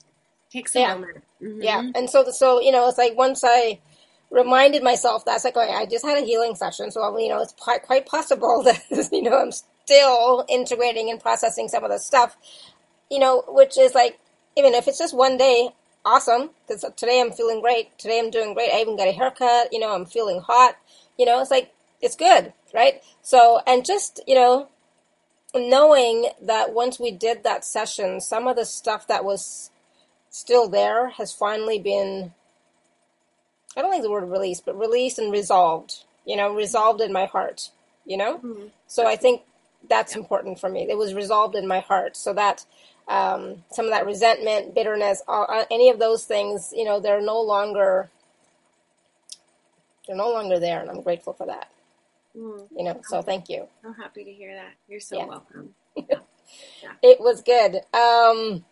takes 0.50 0.76
a 0.76 0.80
yeah. 0.80 0.94
moment. 0.94 1.24
Mm-hmm. 1.42 1.62
Yeah, 1.62 1.90
and 1.96 2.10
so 2.10 2.30
so 2.32 2.60
you 2.60 2.72
know, 2.72 2.88
it's 2.90 2.98
like 2.98 3.16
once 3.16 3.44
I 3.46 3.80
reminded 4.30 4.84
myself 4.84 5.24
that 5.26 5.36
it's 5.36 5.46
like, 5.46 5.56
okay, 5.56 5.74
I 5.74 5.86
just 5.86 6.06
had 6.06 6.18
a 6.18 6.26
healing 6.26 6.56
session, 6.56 6.92
so 6.92 7.18
you 7.18 7.30
know, 7.30 7.42
it's 7.42 7.54
quite 7.54 7.84
quite 7.84 8.06
possible 8.06 8.64
that 8.66 9.10
you 9.12 9.22
know 9.22 9.38
I'm 9.38 9.52
still 9.88 10.44
integrating 10.50 11.10
and 11.10 11.22
processing 11.22 11.70
some 11.70 11.86
of 11.86 11.90
the 11.90 11.98
stuff, 11.98 12.36
you 13.10 13.20
know, 13.20 13.42
which 13.48 13.78
is 13.78 13.96
like, 13.96 14.20
even 14.58 14.74
if 14.74 14.86
it's 14.86 14.98
just 14.98 15.16
one 15.16 15.38
day, 15.38 15.70
awesome, 16.04 16.50
because 16.68 16.84
today 16.98 17.22
I'm 17.22 17.32
feeling 17.32 17.62
great. 17.62 17.98
Today 17.98 18.20
I'm 18.20 18.30
doing 18.30 18.54
great. 18.54 18.70
I 18.74 18.82
even 18.82 18.98
got 18.98 19.08
a 19.08 19.14
haircut, 19.14 19.72
you 19.72 19.80
know, 19.80 19.96
I'm 19.96 20.06
feeling 20.06 20.42
hot, 20.42 20.76
you 21.18 21.26
know, 21.26 21.40
it's 21.40 21.52
like, 21.52 21.74
it's 22.02 22.18
good, 22.18 22.52
right? 22.74 23.02
So, 23.22 23.62
and 23.66 23.86
just, 23.86 24.20
you 24.28 24.36
know, 24.36 24.68
knowing 25.56 26.32
that 26.42 26.74
once 26.74 27.00
we 27.00 27.10
did 27.10 27.44
that 27.44 27.64
session, 27.64 28.20
some 28.20 28.46
of 28.46 28.58
the 28.58 28.66
stuff 28.66 29.08
that 29.08 29.24
was 29.24 29.72
still 30.30 30.68
there 30.68 31.12
has 31.12 31.32
finally 31.32 31.80
been, 31.80 32.34
I 33.78 33.82
don't 33.82 33.92
like 33.92 34.02
the 34.02 34.12
word 34.12 34.30
released, 34.30 34.66
but 34.66 34.78
released 34.78 35.18
and 35.18 35.32
resolved, 35.32 36.04
you 36.26 36.36
know, 36.36 36.54
resolved 36.54 37.00
in 37.00 37.14
my 37.14 37.26
heart, 37.26 37.70
you 38.06 38.18
know? 38.18 38.40
Mm-hmm. 38.40 38.68
So 38.88 39.08
I 39.08 39.16
think 39.16 39.44
that's 39.90 40.14
yeah. 40.16 40.22
important 40.22 40.60
for 40.60 40.70
me. 40.70 40.88
It 40.90 40.98
was 40.98 41.14
resolved 41.14 41.56
in 41.56 41.68
my 41.68 41.80
heart, 41.80 42.18
so 42.18 42.34
that 42.34 42.66
um, 43.08 43.64
some 43.72 43.86
of 43.86 43.92
that 43.92 44.06
resentment, 44.06 44.76
bitterness, 44.76 45.22
uh, 45.28 45.66
any 45.72 45.90
of 45.90 46.00
those 46.00 46.26
things, 46.26 46.74
you 46.76 46.84
know, 46.84 47.00
they're 47.00 47.22
no 47.22 47.42
longer 47.42 48.10
they're 50.08 50.16
no 50.16 50.32
longer 50.32 50.60
there, 50.60 50.80
and 50.82 50.90
I'm 50.90 51.02
grateful 51.02 51.34
for 51.34 51.46
that. 51.48 51.70
Mm. 52.36 52.68
You 52.76 52.84
know, 52.86 53.02
so 53.04 53.22
thank 53.22 53.50
you. 53.50 53.68
I'm 53.86 53.94
happy 53.94 54.24
to 54.24 54.32
hear 54.32 54.54
that. 54.56 54.74
You're 54.88 55.00
so 55.00 55.18
yeah. 55.18 55.26
welcome. 55.26 55.76
Yeah. 56.82 56.92
It 57.04 57.20
was 57.20 57.42
good. 57.42 57.82
Um, 57.94 58.64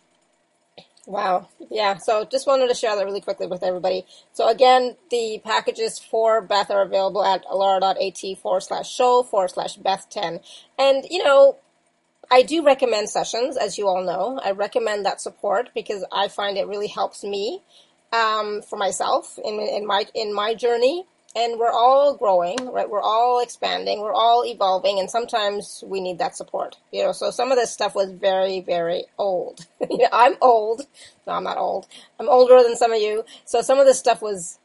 Wow. 1.07 1.49
Yeah. 1.69 1.97
So 1.97 2.25
just 2.25 2.47
wanted 2.47 2.67
to 2.67 2.73
share 2.73 2.95
that 2.95 3.05
really 3.05 3.21
quickly 3.21 3.47
with 3.47 3.63
everybody. 3.63 4.05
So 4.33 4.47
again, 4.47 4.95
the 5.11 5.39
packages 5.43 5.99
for 5.99 6.41
Beth 6.41 6.71
are 6.71 6.81
available 6.81 7.23
at 7.23 7.45
alara.at 7.45 8.37
forward 8.39 8.61
slash 8.61 8.91
show 8.91 9.23
forward 9.23 9.51
slash 9.51 9.75
Beth 9.75 10.07
10. 10.09 10.39
And, 10.79 11.05
you 11.09 11.23
know, 11.23 11.57
I 12.31 12.41
do 12.41 12.63
recommend 12.63 13.09
sessions, 13.09 13.55
as 13.55 13.77
you 13.77 13.87
all 13.87 14.03
know. 14.03 14.39
I 14.43 14.51
recommend 14.51 15.05
that 15.05 15.21
support 15.21 15.69
because 15.75 16.03
I 16.11 16.27
find 16.27 16.57
it 16.57 16.67
really 16.67 16.87
helps 16.87 17.23
me 17.23 17.61
um, 18.11 18.61
for 18.63 18.77
myself 18.77 19.37
in, 19.43 19.59
in 19.59 19.85
my 19.85 20.05
in 20.13 20.33
my 20.33 20.55
journey 20.55 21.05
and 21.35 21.59
we're 21.59 21.71
all 21.71 22.15
growing, 22.15 22.57
right? 22.71 22.89
We're 22.89 23.01
all 23.01 23.41
expanding, 23.41 24.01
we're 24.01 24.13
all 24.13 24.45
evolving, 24.45 24.99
and 24.99 25.09
sometimes 25.09 25.83
we 25.87 26.01
need 26.01 26.19
that 26.19 26.37
support. 26.37 26.77
You 26.91 27.05
know, 27.05 27.11
so 27.13 27.31
some 27.31 27.51
of 27.51 27.57
this 27.57 27.71
stuff 27.71 27.95
was 27.95 28.11
very, 28.11 28.61
very 28.61 29.05
old. 29.17 29.67
you 29.89 29.99
know, 29.99 30.09
I'm 30.13 30.35
old. 30.41 30.83
No, 31.27 31.33
I'm 31.33 31.43
not 31.45 31.57
old. 31.57 31.87
I'm 32.19 32.29
older 32.29 32.63
than 32.63 32.77
some 32.77 32.93
of 32.93 33.01
you. 33.01 33.25
So 33.45 33.61
some 33.61 33.79
of 33.79 33.85
this 33.85 33.99
stuff 33.99 34.21
was 34.21 34.59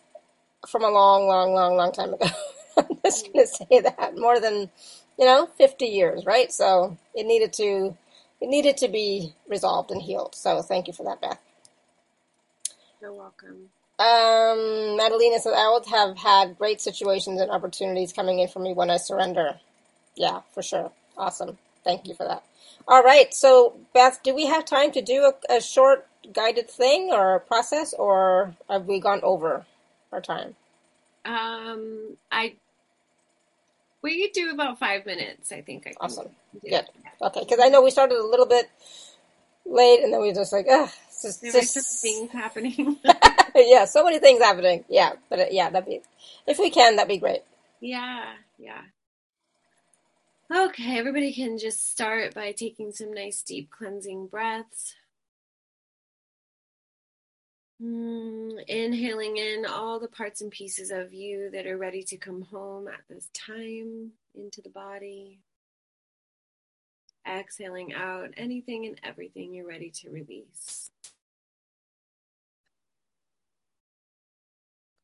from 0.68 0.84
a 0.84 0.90
long, 0.90 1.26
long, 1.28 1.54
long, 1.54 1.76
long 1.76 1.92
time 1.92 2.14
ago. 2.14 2.26
I'm 2.78 2.98
just 3.04 3.32
gonna 3.32 3.46
say 3.46 3.80
that 3.82 4.14
more 4.18 4.40
than 4.40 4.70
you 5.18 5.26
know, 5.26 5.46
50 5.58 5.86
years, 5.86 6.26
right? 6.26 6.50
So 6.52 6.96
it 7.14 7.26
needed 7.26 7.52
to 7.54 7.96
it 8.40 8.48
needed 8.48 8.78
to 8.78 8.88
be 8.88 9.34
resolved 9.48 9.90
and 9.90 10.02
healed. 10.02 10.34
So 10.34 10.62
thank 10.62 10.88
you 10.88 10.94
for 10.94 11.04
that, 11.04 11.20
Beth. 11.20 11.38
You're 13.00 13.14
welcome. 13.14 13.70
Um, 14.00 14.96
Madalena 14.96 15.38
says, 15.40 15.52
I 15.54 15.70
would 15.70 15.86
have 15.86 16.16
had 16.16 16.58
great 16.58 16.80
situations 16.80 17.40
and 17.40 17.50
opportunities 17.50 18.14
coming 18.14 18.38
in 18.38 18.48
for 18.48 18.58
me 18.58 18.72
when 18.72 18.90
I 18.90 18.96
surrender. 18.96 19.60
Yeah, 20.16 20.40
for 20.54 20.62
sure. 20.62 20.90
Awesome. 21.18 21.58
Thank 21.84 22.08
you 22.08 22.14
for 22.14 22.26
that. 22.26 22.42
All 22.88 23.02
right. 23.02 23.32
So, 23.34 23.76
Beth, 23.92 24.22
do 24.22 24.34
we 24.34 24.46
have 24.46 24.64
time 24.64 24.90
to 24.92 25.02
do 25.02 25.30
a, 25.50 25.56
a 25.56 25.60
short 25.60 26.06
guided 26.32 26.70
thing 26.70 27.10
or 27.12 27.40
process, 27.40 27.92
or 27.92 28.54
have 28.70 28.86
we 28.86 29.00
gone 29.00 29.20
over 29.22 29.66
our 30.12 30.22
time? 30.22 30.56
Um, 31.24 32.16
I 32.32 32.54
we 34.02 34.22
could 34.22 34.32
do 34.32 34.50
about 34.50 34.78
five 34.78 35.04
minutes. 35.06 35.52
I 35.52 35.60
think. 35.60 35.86
I 35.86 35.92
awesome. 36.00 36.28
Good. 36.62 36.86
Okay, 37.22 37.40
because 37.40 37.60
I 37.62 37.68
know 37.68 37.82
we 37.82 37.90
started 37.90 38.18
a 38.18 38.26
little 38.26 38.46
bit 38.46 38.70
late, 39.66 40.02
and 40.02 40.12
then 40.12 40.22
we 40.22 40.32
just 40.32 40.52
like, 40.52 40.66
ugh, 40.70 40.90
just, 41.22 41.42
there 41.42 41.52
just... 41.52 41.74
some 41.74 41.82
things 41.82 42.30
happening. 42.30 42.98
yeah, 43.54 43.84
so 43.84 44.04
many 44.04 44.18
things 44.18 44.42
happening. 44.42 44.84
Yeah, 44.88 45.12
but 45.28 45.40
uh, 45.40 45.44
yeah, 45.50 45.70
that'd 45.70 45.88
be 45.88 46.00
if 46.46 46.58
we 46.58 46.70
can, 46.70 46.96
that'd 46.96 47.08
be 47.08 47.18
great. 47.18 47.42
Yeah, 47.80 48.24
yeah. 48.58 48.82
Okay, 50.52 50.98
everybody 50.98 51.32
can 51.32 51.58
just 51.58 51.90
start 51.90 52.34
by 52.34 52.52
taking 52.52 52.90
some 52.92 53.14
nice 53.14 53.42
deep 53.42 53.70
cleansing 53.70 54.26
breaths. 54.26 54.94
Mm, 57.80 58.62
inhaling 58.66 59.38
in 59.38 59.64
all 59.64 60.00
the 60.00 60.08
parts 60.08 60.42
and 60.42 60.50
pieces 60.50 60.90
of 60.90 61.14
you 61.14 61.50
that 61.52 61.66
are 61.66 61.78
ready 61.78 62.02
to 62.02 62.16
come 62.16 62.42
home 62.42 62.88
at 62.88 63.00
this 63.08 63.30
time 63.32 64.10
into 64.34 64.60
the 64.60 64.68
body. 64.68 65.38
Exhaling 67.26 67.94
out 67.94 68.30
anything 68.36 68.86
and 68.86 69.00
everything 69.02 69.54
you're 69.54 69.68
ready 69.68 69.90
to 70.02 70.10
release. 70.10 70.89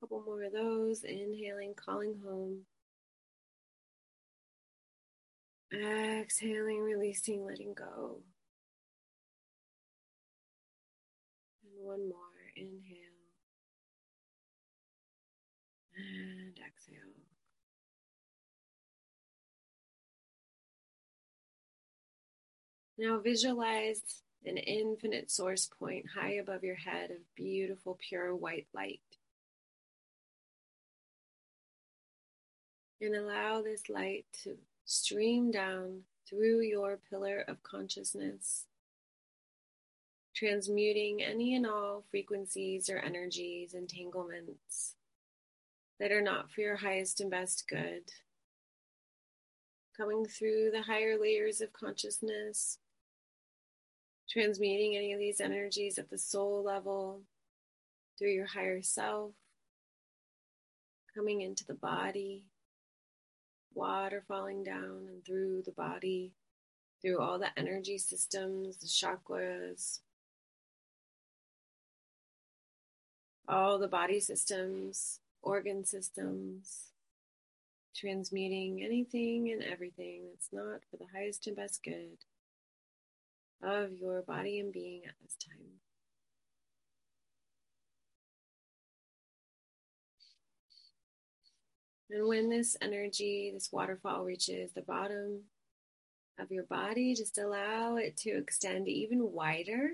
Couple 0.00 0.22
more 0.26 0.42
of 0.44 0.52
those. 0.52 1.04
Inhaling, 1.04 1.74
calling 1.74 2.14
home. 2.24 2.60
Exhaling, 5.72 6.80
releasing, 6.80 7.44
letting 7.44 7.74
go. 7.74 8.20
And 11.64 11.84
one 11.84 12.08
more. 12.08 12.16
Inhale. 12.56 12.72
And 15.96 16.58
exhale. 16.58 16.96
Now 22.98 23.18
visualize 23.18 24.22
an 24.46 24.56
infinite 24.56 25.30
source 25.30 25.68
point 25.78 26.06
high 26.14 26.34
above 26.34 26.64
your 26.64 26.76
head 26.76 27.10
of 27.10 27.18
beautiful, 27.34 27.98
pure 28.08 28.34
white 28.34 28.68
light. 28.72 29.00
And 33.00 33.14
allow 33.14 33.60
this 33.60 33.90
light 33.90 34.24
to 34.44 34.56
stream 34.86 35.50
down 35.50 36.00
through 36.28 36.62
your 36.62 36.98
pillar 37.10 37.44
of 37.46 37.62
consciousness, 37.62 38.64
transmuting 40.34 41.22
any 41.22 41.54
and 41.54 41.66
all 41.66 42.04
frequencies 42.10 42.88
or 42.88 42.98
energies, 42.98 43.74
entanglements 43.74 44.94
that 46.00 46.12
are 46.12 46.22
not 46.22 46.50
for 46.50 46.62
your 46.62 46.76
highest 46.76 47.20
and 47.20 47.30
best 47.30 47.66
good. 47.68 48.10
Coming 49.96 50.26
through 50.26 50.70
the 50.72 50.82
higher 50.82 51.18
layers 51.18 51.60
of 51.60 51.72
consciousness, 51.72 52.78
transmuting 54.28 54.96
any 54.96 55.12
of 55.12 55.18
these 55.18 55.40
energies 55.40 55.98
at 55.98 56.10
the 56.10 56.18
soul 56.18 56.62
level 56.62 57.22
through 58.18 58.32
your 58.32 58.46
higher 58.46 58.82
self, 58.82 59.32
coming 61.14 61.40
into 61.40 61.64
the 61.64 61.74
body, 61.74 62.44
water 63.76 64.24
falling 64.26 64.64
down 64.64 65.06
and 65.08 65.24
through 65.24 65.62
the 65.64 65.72
body, 65.72 66.32
through 67.02 67.20
all 67.20 67.38
the 67.38 67.56
energy 67.58 67.98
systems, 67.98 68.78
the 68.78 68.86
chakras, 68.86 70.00
all 73.48 73.78
the 73.78 73.88
body 73.88 74.18
systems, 74.18 75.20
organ 75.42 75.84
systems, 75.84 76.92
transmuting 77.94 78.82
anything 78.82 79.50
and 79.50 79.62
everything 79.62 80.22
that's 80.30 80.48
not 80.52 80.80
for 80.90 80.96
the 80.96 81.06
highest 81.14 81.46
and 81.46 81.56
best 81.56 81.82
good 81.84 82.18
of 83.62 83.92
your 83.98 84.22
body 84.22 84.58
and 84.60 84.72
being 84.72 85.02
at 85.06 85.14
this 85.22 85.36
time. 85.36 85.80
And 92.10 92.28
when 92.28 92.48
this 92.48 92.76
energy, 92.80 93.50
this 93.52 93.72
waterfall 93.72 94.24
reaches 94.24 94.72
the 94.72 94.82
bottom 94.82 95.40
of 96.38 96.50
your 96.50 96.64
body, 96.64 97.14
just 97.14 97.38
allow 97.38 97.96
it 97.96 98.16
to 98.18 98.30
extend 98.30 98.88
even 98.88 99.32
wider. 99.32 99.92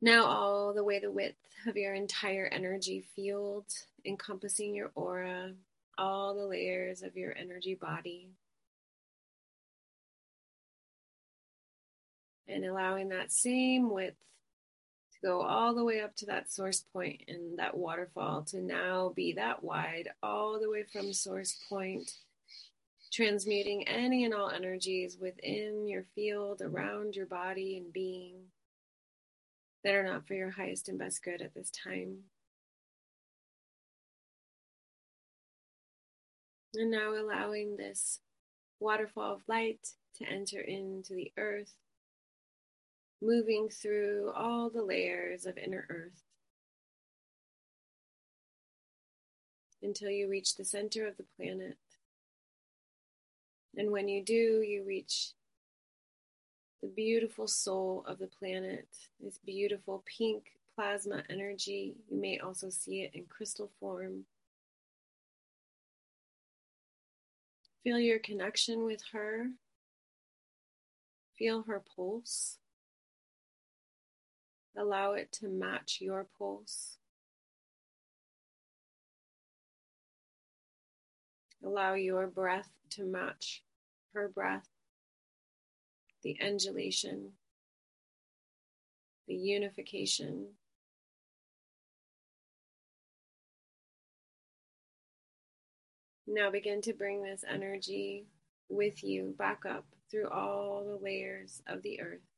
Now, 0.00 0.26
all 0.26 0.72
the 0.74 0.84
way 0.84 0.98
the 0.98 1.10
width 1.10 1.36
of 1.66 1.76
your 1.76 1.94
entire 1.94 2.46
energy 2.46 3.04
field, 3.14 3.66
encompassing 4.04 4.74
your 4.74 4.90
aura, 4.94 5.52
all 5.98 6.34
the 6.34 6.46
layers 6.46 7.02
of 7.02 7.16
your 7.16 7.36
energy 7.36 7.74
body. 7.74 8.28
And 12.48 12.64
allowing 12.64 13.08
that 13.08 13.32
same 13.32 13.90
width 13.90 14.16
go 15.22 15.42
all 15.42 15.74
the 15.74 15.84
way 15.84 16.00
up 16.00 16.16
to 16.16 16.26
that 16.26 16.50
source 16.50 16.84
point 16.92 17.22
and 17.28 17.58
that 17.58 17.76
waterfall 17.76 18.42
to 18.42 18.60
now 18.60 19.12
be 19.14 19.32
that 19.34 19.62
wide, 19.62 20.08
all 20.22 20.58
the 20.58 20.68
way 20.68 20.84
from 20.92 21.12
source 21.12 21.58
point, 21.68 22.10
transmuting 23.12 23.86
any 23.86 24.24
and 24.24 24.34
all 24.34 24.50
energies 24.50 25.16
within 25.20 25.86
your 25.86 26.04
field, 26.14 26.60
around 26.60 27.14
your 27.14 27.26
body 27.26 27.76
and 27.76 27.92
being 27.92 28.34
that 29.84 29.94
are 29.94 30.04
not 30.04 30.26
for 30.26 30.34
your 30.34 30.50
highest 30.50 30.88
and 30.88 30.98
best 30.98 31.22
good 31.22 31.42
at 31.42 31.54
this 31.54 31.70
time. 31.70 32.18
And 36.74 36.90
now 36.90 37.14
allowing 37.14 37.76
this 37.76 38.20
waterfall 38.80 39.34
of 39.34 39.42
light 39.46 39.88
to 40.16 40.24
enter 40.24 40.60
into 40.60 41.14
the 41.14 41.32
earth 41.36 41.74
moving 43.22 43.68
through 43.68 44.32
all 44.34 44.68
the 44.68 44.82
layers 44.82 45.46
of 45.46 45.56
inner 45.56 45.86
earth 45.88 46.22
until 49.82 50.10
you 50.10 50.28
reach 50.28 50.56
the 50.56 50.64
center 50.64 51.06
of 51.06 51.16
the 51.16 51.24
planet. 51.36 51.76
And 53.76 53.90
when 53.90 54.08
you 54.08 54.22
do, 54.22 54.62
you 54.66 54.84
reach 54.86 55.32
the 56.82 56.88
beautiful 56.88 57.46
soul 57.46 58.04
of 58.06 58.18
the 58.18 58.26
planet, 58.26 58.88
this 59.20 59.38
beautiful 59.38 60.04
pink 60.18 60.44
plasma 60.74 61.22
energy. 61.30 61.94
You 62.10 62.20
may 62.20 62.38
also 62.38 62.70
see 62.70 63.02
it 63.02 63.12
in 63.14 63.24
crystal 63.28 63.70
form. 63.78 64.24
Feel 67.84 67.98
your 67.98 68.18
connection 68.18 68.84
with 68.84 69.02
her. 69.12 69.46
Feel 71.38 71.62
her 71.62 71.82
pulse. 71.96 72.58
Allow 74.76 75.12
it 75.12 75.30
to 75.32 75.48
match 75.48 75.98
your 76.00 76.26
pulse. 76.38 76.96
Allow 81.64 81.94
your 81.94 82.26
breath 82.26 82.70
to 82.90 83.04
match 83.04 83.62
her 84.14 84.28
breath, 84.28 84.68
the 86.22 86.36
undulation, 86.42 87.32
the 89.28 89.34
unification. 89.34 90.48
Now 96.26 96.50
begin 96.50 96.80
to 96.82 96.92
bring 96.94 97.22
this 97.22 97.44
energy 97.48 98.26
with 98.68 99.04
you 99.04 99.34
back 99.38 99.64
up 99.66 99.84
through 100.10 100.30
all 100.30 100.84
the 100.84 101.04
layers 101.04 101.62
of 101.66 101.82
the 101.82 102.00
earth 102.00 102.31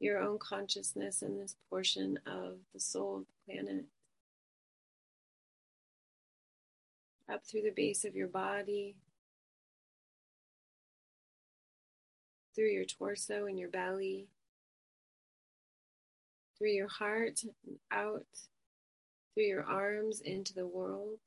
your 0.00 0.18
own 0.18 0.38
consciousness 0.38 1.22
in 1.22 1.38
this 1.38 1.56
portion 1.68 2.18
of 2.26 2.58
the 2.72 2.80
soul 2.80 3.18
of 3.18 3.24
the 3.26 3.52
planet. 3.52 3.84
Up 7.32 7.44
through 7.44 7.62
the 7.62 7.72
base 7.74 8.04
of 8.04 8.14
your 8.14 8.28
body, 8.28 8.96
through 12.54 12.70
your 12.70 12.84
torso 12.84 13.46
and 13.46 13.58
your 13.58 13.68
belly, 13.68 14.28
through 16.56 16.70
your 16.70 16.88
heart 16.88 17.40
and 17.42 17.76
out, 17.92 18.26
through 19.34 19.44
your 19.44 19.64
arms 19.64 20.20
into 20.20 20.54
the 20.54 20.66
world, 20.66 21.20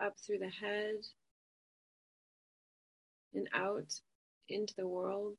up 0.00 0.16
through 0.18 0.38
the 0.38 0.48
head 0.48 1.04
and 3.34 3.48
out 3.54 4.00
into 4.48 4.74
the 4.76 4.86
world. 4.88 5.36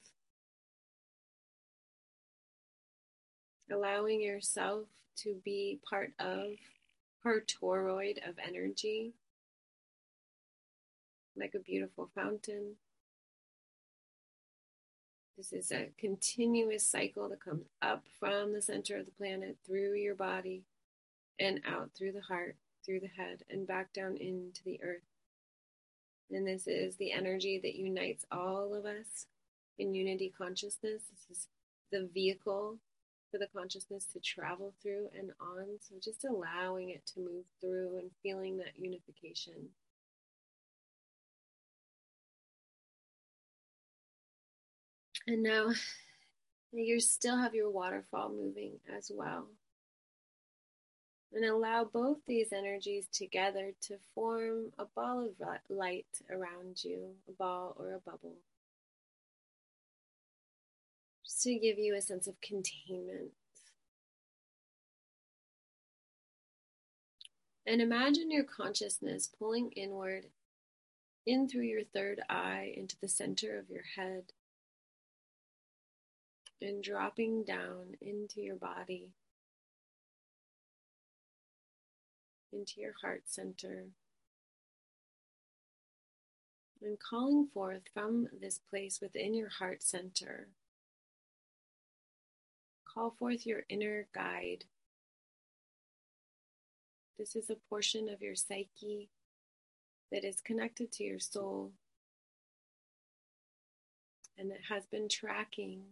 Allowing 3.71 4.21
yourself 4.21 4.85
to 5.17 5.35
be 5.43 5.79
part 5.89 6.13
of 6.19 6.51
her 7.23 7.41
toroid 7.41 8.17
of 8.27 8.35
energy, 8.45 9.13
like 11.35 11.53
a 11.55 11.59
beautiful 11.59 12.09
fountain. 12.15 12.75
This 15.37 15.53
is 15.53 15.71
a 15.71 15.89
continuous 15.99 16.85
cycle 16.85 17.29
that 17.29 17.43
comes 17.43 17.65
up 17.81 18.03
from 18.19 18.53
the 18.53 18.61
center 18.61 18.97
of 18.97 19.05
the 19.05 19.11
planet 19.11 19.57
through 19.65 19.93
your 19.93 20.15
body 20.15 20.63
and 21.39 21.61
out 21.67 21.91
through 21.95 22.13
the 22.13 22.21
heart, 22.21 22.55
through 22.83 23.01
the 23.01 23.07
head, 23.07 23.43
and 23.49 23.67
back 23.67 23.93
down 23.93 24.17
into 24.17 24.63
the 24.63 24.79
earth. 24.81 25.03
And 26.31 26.47
this 26.47 26.67
is 26.67 26.95
the 26.95 27.11
energy 27.11 27.59
that 27.61 27.75
unites 27.75 28.25
all 28.31 28.73
of 28.73 28.85
us 28.85 29.27
in 29.77 29.93
unity 29.93 30.33
consciousness. 30.35 31.03
This 31.29 31.37
is 31.37 31.47
the 31.91 32.09
vehicle 32.11 32.77
for 33.31 33.37
the 33.37 33.47
consciousness 33.47 34.05
to 34.13 34.19
travel 34.19 34.73
through 34.81 35.09
and 35.17 35.31
on. 35.39 35.65
So 35.81 35.95
just 36.01 36.25
allowing 36.25 36.89
it 36.89 37.05
to 37.13 37.19
move 37.19 37.45
through 37.59 37.97
and 37.97 38.11
feeling 38.23 38.57
that 38.57 38.77
unification. 38.77 39.69
And 45.27 45.43
now 45.43 45.71
you 46.71 46.99
still 46.99 47.37
have 47.37 47.53
your 47.53 47.69
waterfall 47.69 48.29
moving 48.29 48.79
as 48.95 49.11
well. 49.13 49.47
And 51.33 51.43
allow 51.43 51.83
both 51.83 52.19
these 52.25 52.53
energies 52.53 53.07
together 53.11 53.73
to 53.81 53.97
form 54.15 54.71
a 54.79 54.85
ball 54.85 55.25
of 55.25 55.59
light 55.69 56.05
around 56.31 56.81
you, 56.83 57.09
a 57.27 57.33
ball 57.33 57.75
or 57.77 57.93
a 57.93 57.99
bubble. 57.99 58.37
To 61.43 61.55
give 61.55 61.77
you 61.77 61.95
a 61.95 62.01
sense 62.01 62.27
of 62.27 62.39
containment. 62.41 63.31
And 67.65 67.81
imagine 67.81 68.31
your 68.31 68.45
consciousness 68.45 69.29
pulling 69.37 69.71
inward 69.71 70.27
in 71.25 71.49
through 71.49 71.63
your 71.63 71.83
third 71.83 72.21
eye 72.29 72.73
into 72.77 72.95
the 73.01 73.09
center 73.09 73.59
of 73.59 73.69
your 73.69 73.83
head 73.97 74.31
and 76.61 76.81
dropping 76.81 77.43
down 77.43 77.95
into 78.01 78.41
your 78.41 78.55
body, 78.55 79.09
into 82.53 82.79
your 82.79 82.93
heart 83.01 83.23
center, 83.25 83.87
and 86.81 86.97
calling 86.99 87.47
forth 87.53 87.83
from 87.93 88.27
this 88.39 88.59
place 88.69 88.99
within 89.01 89.33
your 89.33 89.49
heart 89.49 89.83
center. 89.83 90.47
Call 92.97 93.11
forth 93.11 93.45
your 93.45 93.61
inner 93.69 94.07
guide. 94.11 94.65
This 97.19 97.35
is 97.35 97.51
a 97.51 97.57
portion 97.69 98.09
of 98.09 98.23
your 98.23 98.33
psyche 98.33 99.09
that 100.11 100.23
is 100.23 100.41
connected 100.41 100.91
to 100.93 101.03
your 101.03 101.19
soul 101.19 101.73
and 104.35 104.49
that 104.49 104.61
has 104.69 104.87
been 104.87 105.07
tracking 105.07 105.83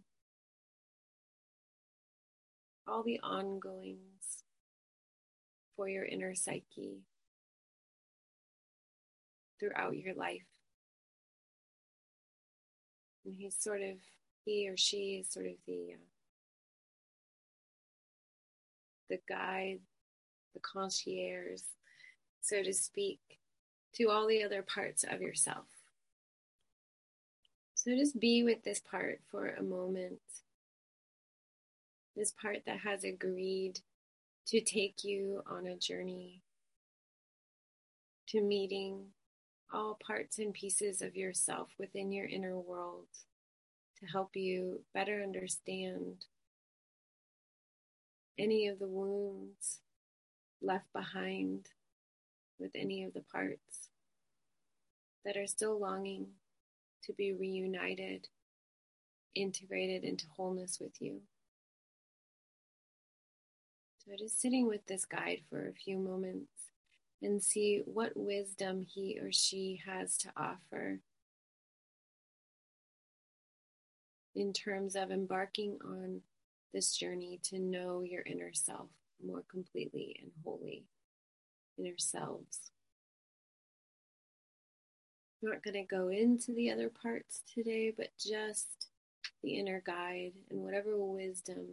all 2.88 3.04
the 3.04 3.20
ongoings 3.22 4.42
for 5.76 5.88
your 5.88 6.04
inner 6.04 6.34
psyche 6.34 7.02
throughout 9.60 9.96
your 9.96 10.14
life. 10.14 10.48
And 13.24 13.36
he's 13.38 13.54
sort 13.56 13.82
of, 13.82 13.94
he 14.44 14.68
or 14.68 14.76
she 14.76 15.20
is 15.20 15.30
sort 15.30 15.46
of 15.46 15.54
the 15.68 15.92
uh, 15.92 16.15
the 19.08 19.20
guide, 19.28 19.80
the 20.54 20.60
concierge, 20.60 21.60
so 22.40 22.62
to 22.62 22.72
speak, 22.72 23.20
to 23.94 24.10
all 24.10 24.26
the 24.26 24.42
other 24.42 24.62
parts 24.62 25.04
of 25.08 25.20
yourself. 25.20 25.66
So 27.74 27.94
just 27.96 28.18
be 28.18 28.42
with 28.42 28.64
this 28.64 28.80
part 28.80 29.20
for 29.30 29.48
a 29.48 29.62
moment. 29.62 30.20
This 32.16 32.32
part 32.32 32.62
that 32.66 32.78
has 32.80 33.04
agreed 33.04 33.80
to 34.46 34.60
take 34.60 35.04
you 35.04 35.42
on 35.46 35.66
a 35.66 35.76
journey 35.76 36.42
to 38.28 38.40
meeting 38.40 39.04
all 39.72 39.98
parts 40.04 40.38
and 40.38 40.52
pieces 40.52 41.02
of 41.02 41.16
yourself 41.16 41.68
within 41.78 42.12
your 42.12 42.26
inner 42.26 42.58
world 42.58 43.06
to 44.00 44.06
help 44.06 44.34
you 44.34 44.80
better 44.94 45.22
understand 45.22 46.24
any 48.38 48.68
of 48.68 48.78
the 48.78 48.86
wounds 48.86 49.80
left 50.62 50.92
behind 50.92 51.68
with 52.58 52.70
any 52.74 53.04
of 53.04 53.14
the 53.14 53.22
parts 53.32 53.90
that 55.24 55.36
are 55.36 55.46
still 55.46 55.78
longing 55.78 56.26
to 57.04 57.12
be 57.12 57.32
reunited, 57.32 58.28
integrated 59.34 60.04
into 60.04 60.26
wholeness 60.36 60.78
with 60.80 61.00
you. 61.00 61.20
So 64.04 64.12
just 64.16 64.40
sitting 64.40 64.68
with 64.68 64.86
this 64.86 65.04
guide 65.04 65.42
for 65.50 65.68
a 65.68 65.72
few 65.72 65.98
moments 65.98 66.50
and 67.22 67.42
see 67.42 67.82
what 67.86 68.16
wisdom 68.16 68.82
he 68.82 69.18
or 69.20 69.32
she 69.32 69.80
has 69.86 70.16
to 70.18 70.28
offer 70.36 71.00
in 74.34 74.52
terms 74.52 74.94
of 74.94 75.10
embarking 75.10 75.78
on 75.84 76.20
this 76.76 76.94
journey 76.94 77.40
to 77.42 77.58
know 77.58 78.02
your 78.02 78.20
inner 78.26 78.52
self 78.52 78.90
more 79.26 79.42
completely 79.50 80.14
and 80.20 80.30
wholly, 80.44 80.84
inner 81.78 81.96
selves. 81.96 82.70
I'm 85.42 85.48
not 85.48 85.62
going 85.62 85.72
to 85.72 85.82
go 85.84 86.08
into 86.08 86.52
the 86.52 86.70
other 86.70 86.90
parts 86.90 87.40
today, 87.54 87.94
but 87.96 88.08
just 88.18 88.88
the 89.42 89.54
inner 89.54 89.82
guide 89.86 90.32
and 90.50 90.60
whatever 90.60 90.98
wisdom 90.98 91.66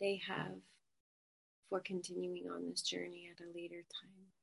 they 0.00 0.22
have 0.28 0.54
for 1.68 1.80
continuing 1.80 2.48
on 2.48 2.70
this 2.70 2.82
journey 2.82 3.28
at 3.28 3.44
a 3.44 3.48
later 3.52 3.82
time. 4.00 4.37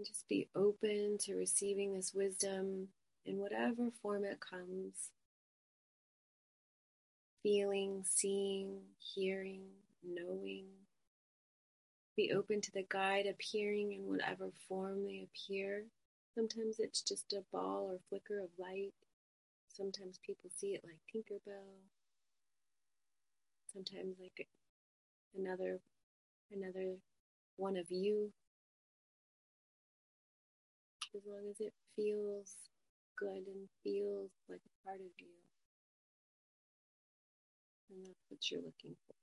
And 0.00 0.06
just 0.06 0.26
be 0.30 0.48
open 0.56 1.18
to 1.26 1.34
receiving 1.34 1.92
this 1.92 2.14
wisdom 2.14 2.88
in 3.26 3.36
whatever 3.36 3.90
form 4.00 4.24
it 4.24 4.40
comes. 4.40 5.10
Feeling, 7.42 8.02
seeing, 8.08 8.78
hearing, 8.98 9.60
knowing. 10.02 10.64
Be 12.16 12.32
open 12.32 12.62
to 12.62 12.72
the 12.72 12.86
guide 12.88 13.26
appearing 13.26 13.92
in 13.92 14.08
whatever 14.08 14.48
form 14.66 15.04
they 15.04 15.28
appear. 15.28 15.84
Sometimes 16.34 16.76
it's 16.78 17.02
just 17.02 17.34
a 17.34 17.44
ball 17.52 17.90
or 17.92 17.98
flicker 18.08 18.40
of 18.40 18.48
light. 18.58 18.94
Sometimes 19.68 20.18
people 20.24 20.48
see 20.48 20.68
it 20.68 20.82
like 20.82 20.96
Tinkerbell. 21.14 21.76
Sometimes 23.70 24.16
like 24.18 24.48
another 25.36 25.80
another 26.50 26.94
one 27.58 27.76
of 27.76 27.90
you 27.90 28.32
as 31.16 31.22
long 31.26 31.48
as 31.50 31.60
it 31.60 31.72
feels 31.96 32.56
good 33.18 33.46
and 33.46 33.68
feels 33.84 34.30
like 34.48 34.60
a 34.64 34.84
part 34.86 35.00
of 35.00 35.12
you. 35.18 35.28
And 37.90 38.06
that's 38.06 38.24
what 38.30 38.50
you're 38.50 38.62
looking 38.62 38.96
for. 39.06 39.16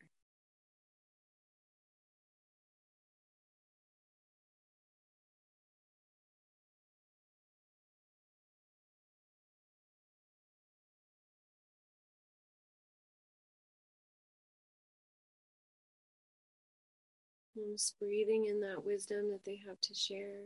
And 17.57 17.77
just 17.77 17.99
breathing 17.99 18.45
in 18.45 18.61
that 18.61 18.85
wisdom 18.85 19.29
that 19.31 19.43
they 19.43 19.57
have 19.67 19.81
to 19.81 19.93
share. 19.93 20.45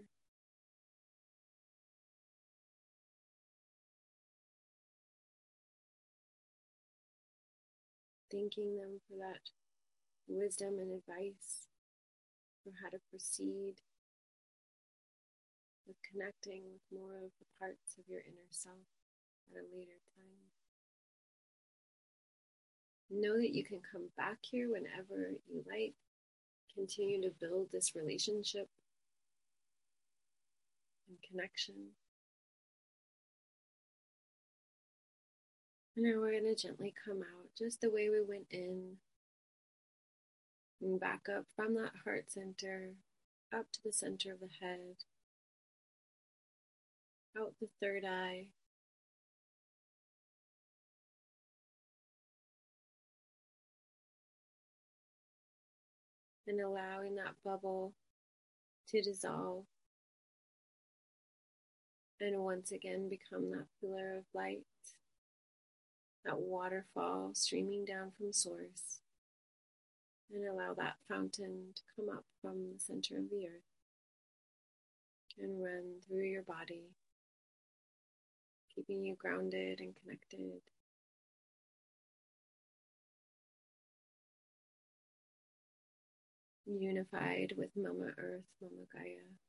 Thanking 8.32 8.78
them 8.78 9.02
for 9.08 9.18
that 9.18 9.52
wisdom 10.28 10.80
and 10.80 10.92
advice 10.92 11.68
for 12.64 12.72
how 12.82 12.90
to 12.90 13.00
proceed 13.10 13.76
with 15.88 15.98
connecting 16.10 16.62
with 16.72 17.00
more 17.00 17.18
of 17.18 17.32
the 17.40 17.46
parts 17.60 17.98
of 17.98 18.06
your 18.08 18.22
inner 18.22 18.50
self 18.50 18.88
at 19.52 19.58
a 19.58 19.76
later 19.76 20.00
time. 20.16 20.48
Know 23.10 23.38
that 23.38 23.54
you 23.54 23.66
can 23.66 23.82
come 23.92 24.08
back 24.16 24.38
here 24.42 24.72
whenever 24.72 25.32
you 25.52 25.64
like. 25.70 25.94
Continue 26.74 27.22
to 27.24 27.34
build 27.42 27.68
this 27.72 27.94
relationship 27.96 28.70
and 31.10 31.18
connection. 31.30 31.76
And 35.96 36.06
now 36.06 36.22
we're 36.22 36.32
going 36.32 36.56
to 36.56 36.56
gently 36.56 36.94
come 37.06 37.22
out 37.22 37.50
just 37.58 37.82
the 37.82 37.90
way 37.90 38.10
we 38.10 38.22
went 38.22 38.48
in. 38.50 38.98
And 40.82 41.00
back 41.00 41.28
up 41.30 41.46
from 41.56 41.76
that 41.76 41.92
heart 42.04 42.32
center, 42.32 42.92
up 43.54 43.72
to 43.74 43.80
the 43.84 43.94
center 43.94 44.34
of 44.34 44.40
the 44.40 44.50
head, 44.62 44.96
out 47.38 47.54
the 47.60 47.68
third 47.80 48.04
eye. 48.06 48.48
And 56.48 56.60
allowing 56.60 57.16
that 57.16 57.36
bubble 57.46 57.94
to 58.90 59.02
dissolve 59.02 59.66
and 62.20 62.44
once 62.44 62.72
again 62.72 63.10
become 63.10 63.52
that 63.52 63.68
pillar 63.80 64.18
of 64.18 64.24
light 64.34 64.64
that 66.26 66.40
waterfall 66.40 67.32
streaming 67.34 67.86
down 67.86 68.12
from 68.18 68.32
source 68.32 69.00
and 70.34 70.48
allow 70.48 70.74
that 70.74 70.96
fountain 71.10 71.74
to 71.76 71.82
come 71.96 72.10
up 72.10 72.24
from 72.42 72.72
the 72.74 72.80
center 72.80 73.18
of 73.18 73.30
the 73.30 73.48
earth 73.48 73.72
and 75.40 75.64
run 75.64 75.96
through 76.08 76.24
your 76.24 76.44
body, 76.44 76.84
keeping 78.74 79.04
you 79.04 79.16
grounded 79.16 79.80
and 79.80 79.94
connected. 80.02 80.62
Unified 86.66 87.54
with 87.58 87.70
Mama 87.76 88.12
Earth, 88.18 88.46
Mama 88.62 88.86
Gaia. 88.94 89.41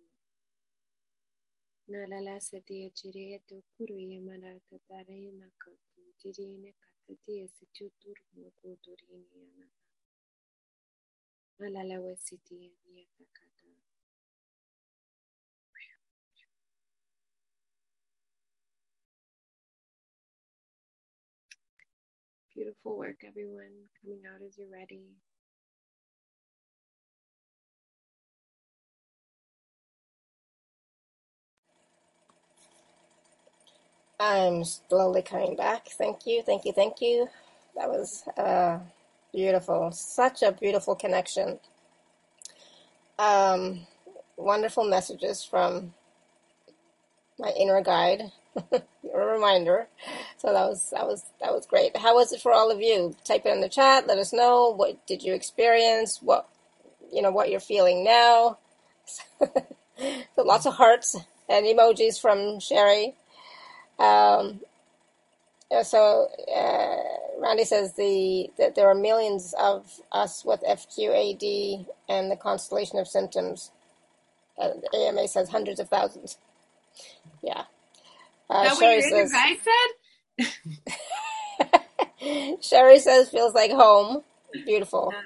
Nalala 1.91 2.41
satia 2.41 2.91
chiretu 2.99 3.57
kurui 3.77 4.21
manatatarina 4.29 5.47
kotutirine 5.62 6.71
katatia 7.07 7.49
situtur 7.49 8.19
nukuturini 8.37 9.39
yanaka. 9.45 9.85
Alala 11.65 11.97
wesitia 12.01 12.71
niataka. 12.87 13.50
Beautiful 22.61 22.99
work, 22.99 23.16
everyone. 23.27 23.73
Coming 24.03 24.20
out 24.28 24.43
as 24.47 24.59
you're 24.59 24.69
ready. 24.70 25.01
I'm 34.20 34.62
slowly 34.65 35.23
coming 35.23 35.57
back. 35.57 35.89
Thank 35.89 36.27
you, 36.27 36.43
thank 36.43 36.66
you, 36.66 36.73
thank 36.73 37.01
you. 37.01 37.28
That 37.77 37.89
was 37.89 38.24
uh, 38.37 38.81
beautiful. 39.32 39.91
Such 39.93 40.43
a 40.43 40.53
beautiful 40.53 40.95
connection. 40.95 41.61
Um, 43.19 43.87
wonderful 44.37 44.85
messages 44.85 45.43
from 45.43 45.95
my 47.39 47.53
inner 47.59 47.82
guide. 47.82 48.24
a 48.73 49.27
reminder. 49.27 49.89
So 50.37 50.53
that 50.53 50.69
was 50.69 50.91
that 50.91 51.07
was 51.07 51.25
that 51.41 51.53
was 51.53 51.67
great. 51.67 51.97
How 51.97 52.15
was 52.15 52.33
it 52.33 52.41
for 52.41 52.53
all 52.53 52.71
of 52.71 52.81
you? 52.81 53.15
Type 53.25 53.47
it 53.47 53.53
in 53.53 53.61
the 53.61 53.69
chat. 53.69 54.07
Let 54.07 54.19
us 54.19 54.33
know 54.33 54.73
what 54.75 55.07
did 55.07 55.23
you 55.23 55.35
experience. 55.35 56.21
What 56.23 56.49
you 57.13 57.23
know 57.23 57.31
what 57.31 57.51
you're 57.51 57.61
feeling 57.61 58.05
now. 58.05 58.59
so 59.41 60.43
lots 60.43 60.67
of 60.67 60.75
hearts 60.75 61.17
and 61.49 61.67
emojis 61.67 62.21
from 62.21 62.61
Sherry. 62.61 63.15
Um, 63.99 64.61
so 65.83 66.29
uh, 66.55 67.41
Randy 67.41 67.65
says 67.65 67.95
the 67.95 68.51
that 68.59 68.75
there 68.75 68.89
are 68.89 68.95
millions 68.95 69.55
of 69.59 70.01
us 70.13 70.45
with 70.45 70.63
FQAD 70.63 71.87
and 72.09 72.31
the 72.31 72.37
constellation 72.37 72.99
of 72.99 73.09
symptoms. 73.09 73.71
Uh, 74.59 74.73
AMA 74.95 75.27
says 75.29 75.49
hundreds 75.49 75.81
of 75.81 75.89
thousands. 75.89 76.39
Yeah. 77.43 77.65
Uh, 78.51 78.65
that 78.65 78.77
Sherry 78.77 78.97
what 78.97 79.11
your 79.11 79.29
says, 79.29 79.33
said? 79.63 79.91
Sherry 82.63 82.99
says 82.99 83.31
feels 83.31 83.55
like 83.55 83.71
home. 83.71 84.23
Beautiful. 84.53 85.11
Yeah, 85.13 85.21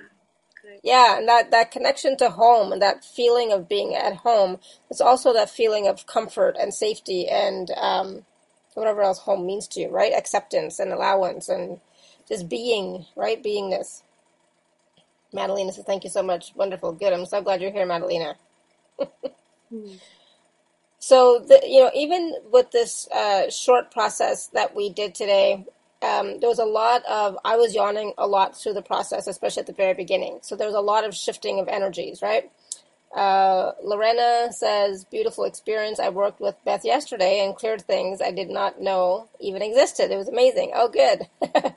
yeah, 0.83 1.19
and 1.19 1.29
that, 1.29 1.51
that 1.51 1.71
connection 1.71 2.17
to 2.19 2.31
home 2.31 2.73
and 2.73 2.83
that 2.83 3.05
feeling 3.05 3.53
of 3.53 3.69
being 3.69 3.95
at 3.95 4.17
home. 4.17 4.59
It's 4.91 5.01
also 5.01 5.33
that 5.33 5.51
feeling 5.51 5.89
of 5.89 6.07
comfort 6.07 6.57
and 6.61 6.75
safety 6.75 7.27
and 7.29 7.71
um, 7.73 8.25
whatever 8.75 9.03
else 9.03 9.21
home 9.21 9.47
means 9.47 9.67
to 9.69 9.81
you, 9.81 9.89
right? 9.91 10.13
Acceptance 10.13 10.79
and 10.79 10.93
allowance 10.93 11.49
and 11.49 11.81
just 12.29 12.49
being, 12.49 13.07
right? 13.17 13.43
Beingness. 13.43 14.03
Madalena 15.33 15.73
says, 15.73 15.85
thank 15.85 16.05
you 16.05 16.11
so 16.11 16.23
much. 16.23 16.55
Wonderful. 16.55 16.93
Good. 16.93 17.13
I'm 17.13 17.27
so 17.27 17.43
glad 17.43 17.63
you're 17.63 17.73
here, 17.73 17.87
Madalena. 17.87 18.37
hmm. 19.71 19.95
So, 21.07 21.39
the, 21.39 21.61
you 21.67 21.83
know, 21.83 21.91
even 21.95 22.35
with 22.51 22.71
this 22.71 23.07
uh, 23.09 23.51
short 23.51 23.91
process 23.91 24.47
that 24.55 24.75
we 24.75 24.89
did 24.89 25.15
today, 25.15 25.67
um, 26.01 26.41
there 26.41 26.49
was 26.49 26.59
a 26.59 26.65
lot 26.65 27.05
of, 27.05 27.37
I 27.45 27.59
was 27.59 27.75
yawning 27.75 28.15
a 28.17 28.27
lot 28.27 28.57
through 28.57 28.73
the 28.73 28.81
process, 28.81 29.27
especially 29.27 29.61
at 29.61 29.67
the 29.67 29.75
very 29.75 29.93
beginning. 29.93 30.39
So 30.41 30.57
there 30.57 30.67
was 30.67 30.75
a 30.75 30.81
lot 30.81 31.05
of 31.05 31.15
shifting 31.15 31.61
of 31.61 31.69
energies, 31.69 32.23
right? 32.23 32.51
Uh, 33.15 33.73
Lorena 33.83 34.51
says, 34.51 35.05
beautiful 35.05 35.45
experience. 35.45 36.01
I 36.01 36.09
worked 36.09 36.41
with 36.41 36.57
Beth 36.65 36.87
yesterday 36.87 37.45
and 37.45 37.55
cleared 37.55 37.83
things 37.83 38.23
I 38.23 38.31
did 38.31 38.49
not 38.49 38.81
know 38.81 39.29
even 39.41 39.61
existed. 39.61 40.11
It 40.11 40.17
was 40.17 40.29
amazing. 40.29 40.73
Oh, 40.75 40.89
good. 40.89 41.29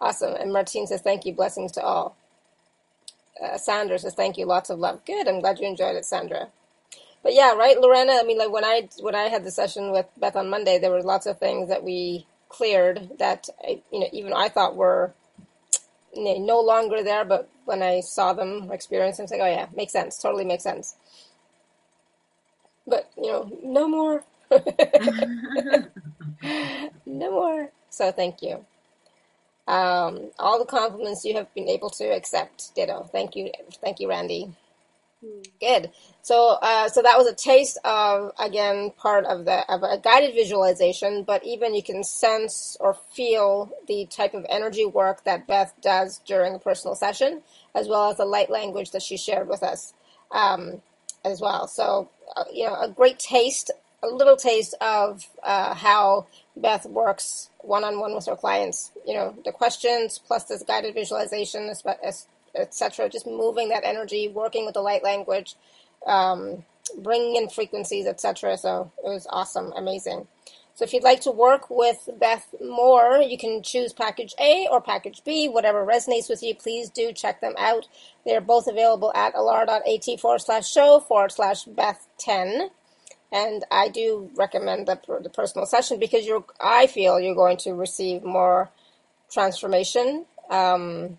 awesome. 0.00 0.34
And 0.36 0.52
Martine 0.52 0.86
says, 0.86 1.00
thank 1.00 1.26
you. 1.26 1.34
Blessings 1.34 1.72
to 1.72 1.82
all. 1.82 2.16
Uh, 3.42 3.58
Sandra 3.58 3.98
says, 3.98 4.14
thank 4.14 4.38
you. 4.38 4.46
Lots 4.46 4.70
of 4.70 4.78
love. 4.78 5.04
Good. 5.04 5.26
I'm 5.26 5.40
glad 5.40 5.58
you 5.58 5.66
enjoyed 5.66 5.96
it, 5.96 6.04
Sandra 6.04 6.50
but 7.24 7.34
yeah, 7.34 7.54
right, 7.54 7.80
Lorena. 7.80 8.14
I 8.14 8.24
mean, 8.24 8.38
like 8.38 8.52
when 8.52 8.66
I 8.66 8.88
when 9.00 9.16
I 9.16 9.24
had 9.24 9.44
the 9.44 9.52
session 9.52 9.92
with 9.92 10.06
Beth 10.18 10.36
on 10.36 10.50
Monday, 10.50 10.78
there 10.78 10.92
were 10.92 11.02
lots 11.02 11.26
of 11.26 11.40
things 11.40 11.70
that 11.70 11.84
we 11.84 12.26
cleared 12.50 13.10
that 13.20 13.48
you 13.92 14.00
know 14.00 14.08
even 14.12 14.34
I 14.34 14.50
thought 14.50 14.76
were 14.76 15.14
no 16.16 16.60
longer 16.60 17.02
there. 17.04 17.24
But 17.24 17.48
when 17.66 17.82
I 17.82 18.00
saw 18.00 18.34
them, 18.34 18.70
experienced 18.72 19.18
them, 19.18 19.24
it's 19.24 19.32
like, 19.32 19.42
oh 19.42 19.46
yeah, 19.46 19.66
makes 19.76 19.92
sense. 19.92 20.18
Totally 20.18 20.44
makes 20.46 20.64
sense. 20.64 20.96
But 22.86 23.10
you 23.16 23.32
know, 23.32 23.50
no 23.64 23.88
more. 23.88 24.24
no 27.06 27.30
more. 27.30 27.70
So 27.90 28.12
thank 28.12 28.42
you. 28.42 28.64
Um, 29.68 30.30
all 30.38 30.58
the 30.58 30.66
compliments 30.66 31.24
you 31.24 31.34
have 31.36 31.52
been 31.54 31.68
able 31.68 31.90
to 31.90 32.04
accept. 32.06 32.74
Ditto. 32.74 33.08
Thank 33.12 33.36
you. 33.36 33.50
Thank 33.82 34.00
you, 34.00 34.08
Randy. 34.08 34.52
Good. 35.60 35.90
So, 36.24 36.56
uh, 36.62 36.88
so 36.88 37.02
that 37.02 37.18
was 37.18 37.26
a 37.26 37.34
taste 37.34 37.78
of 37.84 38.32
again 38.38 38.92
part 38.96 39.26
of 39.26 39.44
the 39.44 39.70
of 39.70 39.82
a 39.82 39.98
guided 39.98 40.34
visualization, 40.34 41.22
but 41.22 41.44
even 41.44 41.74
you 41.74 41.82
can 41.82 42.02
sense 42.02 42.78
or 42.80 42.94
feel 43.12 43.70
the 43.86 44.06
type 44.06 44.32
of 44.32 44.46
energy 44.48 44.86
work 44.86 45.24
that 45.24 45.46
Beth 45.46 45.74
does 45.82 46.22
during 46.26 46.54
a 46.54 46.58
personal 46.58 46.94
session, 46.94 47.42
as 47.74 47.88
well 47.88 48.08
as 48.10 48.16
the 48.16 48.24
light 48.24 48.48
language 48.48 48.92
that 48.92 49.02
she 49.02 49.18
shared 49.18 49.48
with 49.48 49.62
us 49.62 49.92
um, 50.32 50.80
as 51.26 51.42
well. 51.42 51.68
So, 51.68 52.08
uh, 52.34 52.44
you 52.50 52.64
know, 52.64 52.80
a 52.80 52.88
great 52.88 53.18
taste, 53.18 53.70
a 54.02 54.06
little 54.06 54.38
taste 54.38 54.74
of 54.80 55.26
uh, 55.42 55.74
how 55.74 56.26
Beth 56.56 56.86
works 56.86 57.50
one 57.58 57.84
on 57.84 58.00
one 58.00 58.14
with 58.14 58.24
her 58.24 58.36
clients. 58.36 58.92
You 59.06 59.12
know, 59.12 59.34
the 59.44 59.52
questions 59.52 60.18
plus 60.26 60.44
this 60.44 60.62
guided 60.62 60.94
visualization, 60.94 61.70
etc. 62.54 63.10
Just 63.10 63.26
moving 63.26 63.68
that 63.68 63.84
energy, 63.84 64.28
working 64.28 64.64
with 64.64 64.72
the 64.72 64.80
light 64.80 65.04
language, 65.04 65.54
um, 66.06 66.64
bringing 66.98 67.36
in 67.36 67.48
frequencies, 67.48 68.06
etc. 68.06 68.56
So 68.56 68.90
it 69.04 69.08
was 69.08 69.26
awesome, 69.30 69.72
amazing. 69.76 70.26
So 70.74 70.84
if 70.84 70.92
you'd 70.92 71.04
like 71.04 71.20
to 71.20 71.30
work 71.30 71.70
with 71.70 72.08
Beth 72.18 72.52
more, 72.60 73.18
you 73.18 73.38
can 73.38 73.62
choose 73.62 73.92
package 73.92 74.34
A 74.40 74.66
or 74.68 74.80
package 74.80 75.22
B, 75.24 75.48
whatever 75.48 75.86
resonates 75.86 76.28
with 76.28 76.42
you. 76.42 76.54
Please 76.54 76.90
do 76.90 77.12
check 77.12 77.40
them 77.40 77.54
out. 77.56 77.86
They're 78.26 78.40
both 78.40 78.66
available 78.66 79.12
at 79.14 79.34
alara.at 79.34 80.20
forward 80.20 80.40
slash 80.40 80.68
show 80.68 80.98
forward 80.98 81.30
slash 81.30 81.64
Beth 81.64 82.08
10. 82.18 82.70
And 83.30 83.64
I 83.70 83.88
do 83.88 84.30
recommend 84.34 84.88
the, 84.88 84.98
the 85.22 85.30
personal 85.30 85.66
session 85.66 86.00
because 86.00 86.26
you're, 86.26 86.44
I 86.60 86.88
feel 86.88 87.20
you're 87.20 87.34
going 87.36 87.56
to 87.58 87.74
receive 87.74 88.24
more 88.24 88.70
transformation 89.30 90.26
um, 90.50 91.18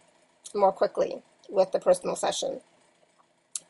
more 0.54 0.72
quickly 0.74 1.22
with 1.50 1.72
the 1.72 1.80
personal 1.80 2.18
session. 2.18 2.60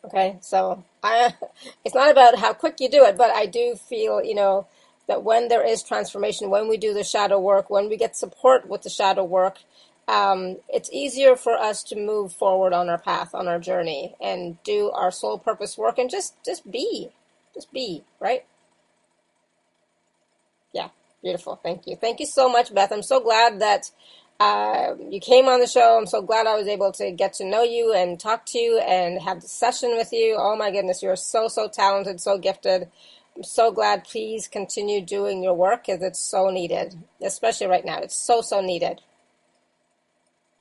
Okay, 0.06 0.38
so 0.42 0.84
I, 1.04 1.36
it's 1.86 1.96
not 1.96 2.12
about 2.12 2.40
how 2.40 2.54
quick 2.54 2.78
you 2.82 2.90
do 2.90 3.06
it, 3.06 3.18
but 3.18 3.32
I 3.32 3.48
do 3.48 3.76
feel, 3.78 4.24
you 4.24 4.36
know, 4.36 4.68
that 5.08 5.24
when 5.24 5.50
there 5.50 5.66
is 5.68 5.84
transformation, 5.84 6.52
when 6.52 6.70
we 6.70 6.78
do 6.78 6.94
the 6.94 7.06
shadow 7.06 7.40
work, 7.40 7.70
when 7.72 7.90
we 7.90 7.98
get 7.98 8.18
support 8.18 8.70
with 8.70 8.84
the 8.84 8.92
shadow 8.92 9.26
work, 9.26 9.60
um, 10.08 10.58
it's 10.70 10.92
easier 10.94 11.36
for 11.38 11.56
us 11.56 11.84
to 11.86 11.98
move 11.98 12.34
forward 12.34 12.74
on 12.74 12.90
our 12.90 13.00
path, 13.00 13.36
on 13.36 13.48
our 13.50 13.60
journey, 13.60 14.16
and 14.22 14.62
do 14.64 14.92
our 14.92 15.12
soul 15.12 15.40
purpose 15.40 15.78
work, 15.78 16.00
and 16.00 16.10
just 16.12 16.36
just 16.46 16.72
be, 16.72 17.12
just 17.56 17.74
be, 17.74 18.04
right? 18.20 18.46
Yeah, 20.74 20.90
beautiful. 21.24 21.60
Thank 21.64 21.88
you, 21.88 21.96
thank 21.98 22.20
you 22.20 22.28
so 22.28 22.50
much, 22.50 22.74
Beth. 22.74 22.92
I'm 22.94 23.04
so 23.04 23.20
glad 23.22 23.60
that 23.62 23.92
uh, 24.40 24.96
you 25.10 25.20
came 25.20 25.48
on 25.48 25.60
the 25.60 25.68
show. 25.68 25.98
I'm 25.98 26.06
so 26.06 26.22
glad 26.22 26.46
I 26.48 26.56
was 26.56 26.68
able 26.68 26.92
to 26.94 27.12
get 27.12 27.34
to 27.36 27.46
know 27.46 27.64
you 27.64 27.94
and 27.94 28.20
talk 28.20 28.46
to 28.48 28.60
you 28.60 28.80
and 28.80 29.22
have 29.22 29.42
the 29.42 29.48
session 29.48 29.92
with 29.96 30.12
you. 30.12 30.36
Oh 30.38 30.56
my 30.58 30.72
goodness, 30.72 31.02
you're 31.02 31.16
so, 31.16 31.48
so 31.48 31.68
talented, 31.70 32.20
so 32.20 32.38
gifted. 32.38 32.90
I'm 33.36 33.44
so 33.44 33.72
glad. 33.72 34.04
Please 34.04 34.48
continue 34.48 35.02
doing 35.02 35.42
your 35.42 35.54
work 35.54 35.86
because 35.86 36.02
it's 36.04 36.20
so 36.20 36.50
needed, 36.50 36.98
especially 37.22 37.68
right 37.68 37.86
now. 37.86 38.00
It's 38.00 38.16
so, 38.16 38.42
so 38.42 38.60
needed. 38.60 39.02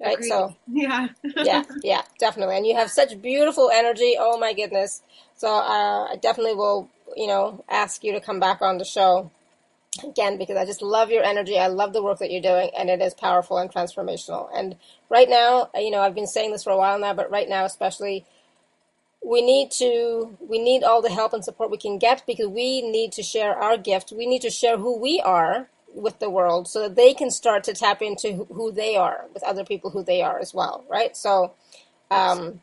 Right? 0.00 0.14
Agreed. 0.18 0.28
So, 0.28 0.56
yeah. 0.68 1.08
yeah, 1.36 1.64
yeah, 1.82 2.02
definitely. 2.18 2.56
And 2.56 2.66
you 2.66 2.76
have 2.76 2.90
such 2.90 3.20
beautiful 3.20 3.70
energy. 3.72 4.14
Oh 4.18 4.38
my 4.38 4.52
goodness. 4.52 5.02
So, 5.36 5.48
uh, 5.48 6.12
I 6.12 6.16
definitely 6.20 6.54
will, 6.54 6.88
you 7.16 7.26
know, 7.26 7.64
ask 7.68 8.04
you 8.04 8.12
to 8.12 8.20
come 8.20 8.38
back 8.38 8.62
on 8.62 8.78
the 8.78 8.84
show 8.84 9.30
again 10.02 10.38
because 10.38 10.56
I 10.56 10.64
just 10.64 10.82
love 10.82 11.10
your 11.10 11.22
energy. 11.24 11.58
I 11.58 11.68
love 11.68 11.92
the 11.92 12.02
work 12.02 12.18
that 12.18 12.30
you're 12.32 12.42
doing, 12.42 12.70
and 12.76 12.90
it 12.90 13.00
is 13.00 13.14
powerful 13.14 13.58
and 13.58 13.72
transformational. 13.72 14.48
And 14.54 14.76
right 15.10 15.28
now, 15.28 15.70
you 15.74 15.90
know, 15.90 16.00
I've 16.00 16.14
been 16.14 16.26
saying 16.26 16.52
this 16.52 16.64
for 16.64 16.70
a 16.70 16.78
while 16.78 16.98
now, 16.98 17.14
but 17.14 17.30
right 17.30 17.48
now, 17.48 17.64
especially, 17.64 18.24
we 19.24 19.42
need 19.42 19.70
to 19.70 20.36
we 20.40 20.58
need 20.58 20.84
all 20.84 21.02
the 21.02 21.10
help 21.10 21.32
and 21.32 21.44
support 21.44 21.70
we 21.70 21.76
can 21.78 21.98
get 21.98 22.22
because 22.26 22.48
we 22.48 22.82
need 22.82 23.12
to 23.12 23.22
share 23.22 23.54
our 23.54 23.76
gift 23.76 24.12
we 24.16 24.26
need 24.26 24.42
to 24.42 24.50
share 24.50 24.78
who 24.78 24.98
we 24.98 25.20
are 25.20 25.68
with 25.94 26.18
the 26.20 26.30
world 26.30 26.68
so 26.68 26.82
that 26.82 26.96
they 26.96 27.14
can 27.14 27.30
start 27.30 27.64
to 27.64 27.74
tap 27.74 28.02
into 28.02 28.46
who 28.52 28.72
they 28.72 28.96
are 28.96 29.26
with 29.34 29.42
other 29.42 29.64
people 29.64 29.90
who 29.90 30.02
they 30.04 30.22
are 30.22 30.38
as 30.38 30.54
well 30.54 30.84
right 30.90 31.16
so 31.16 31.52
um 32.10 32.60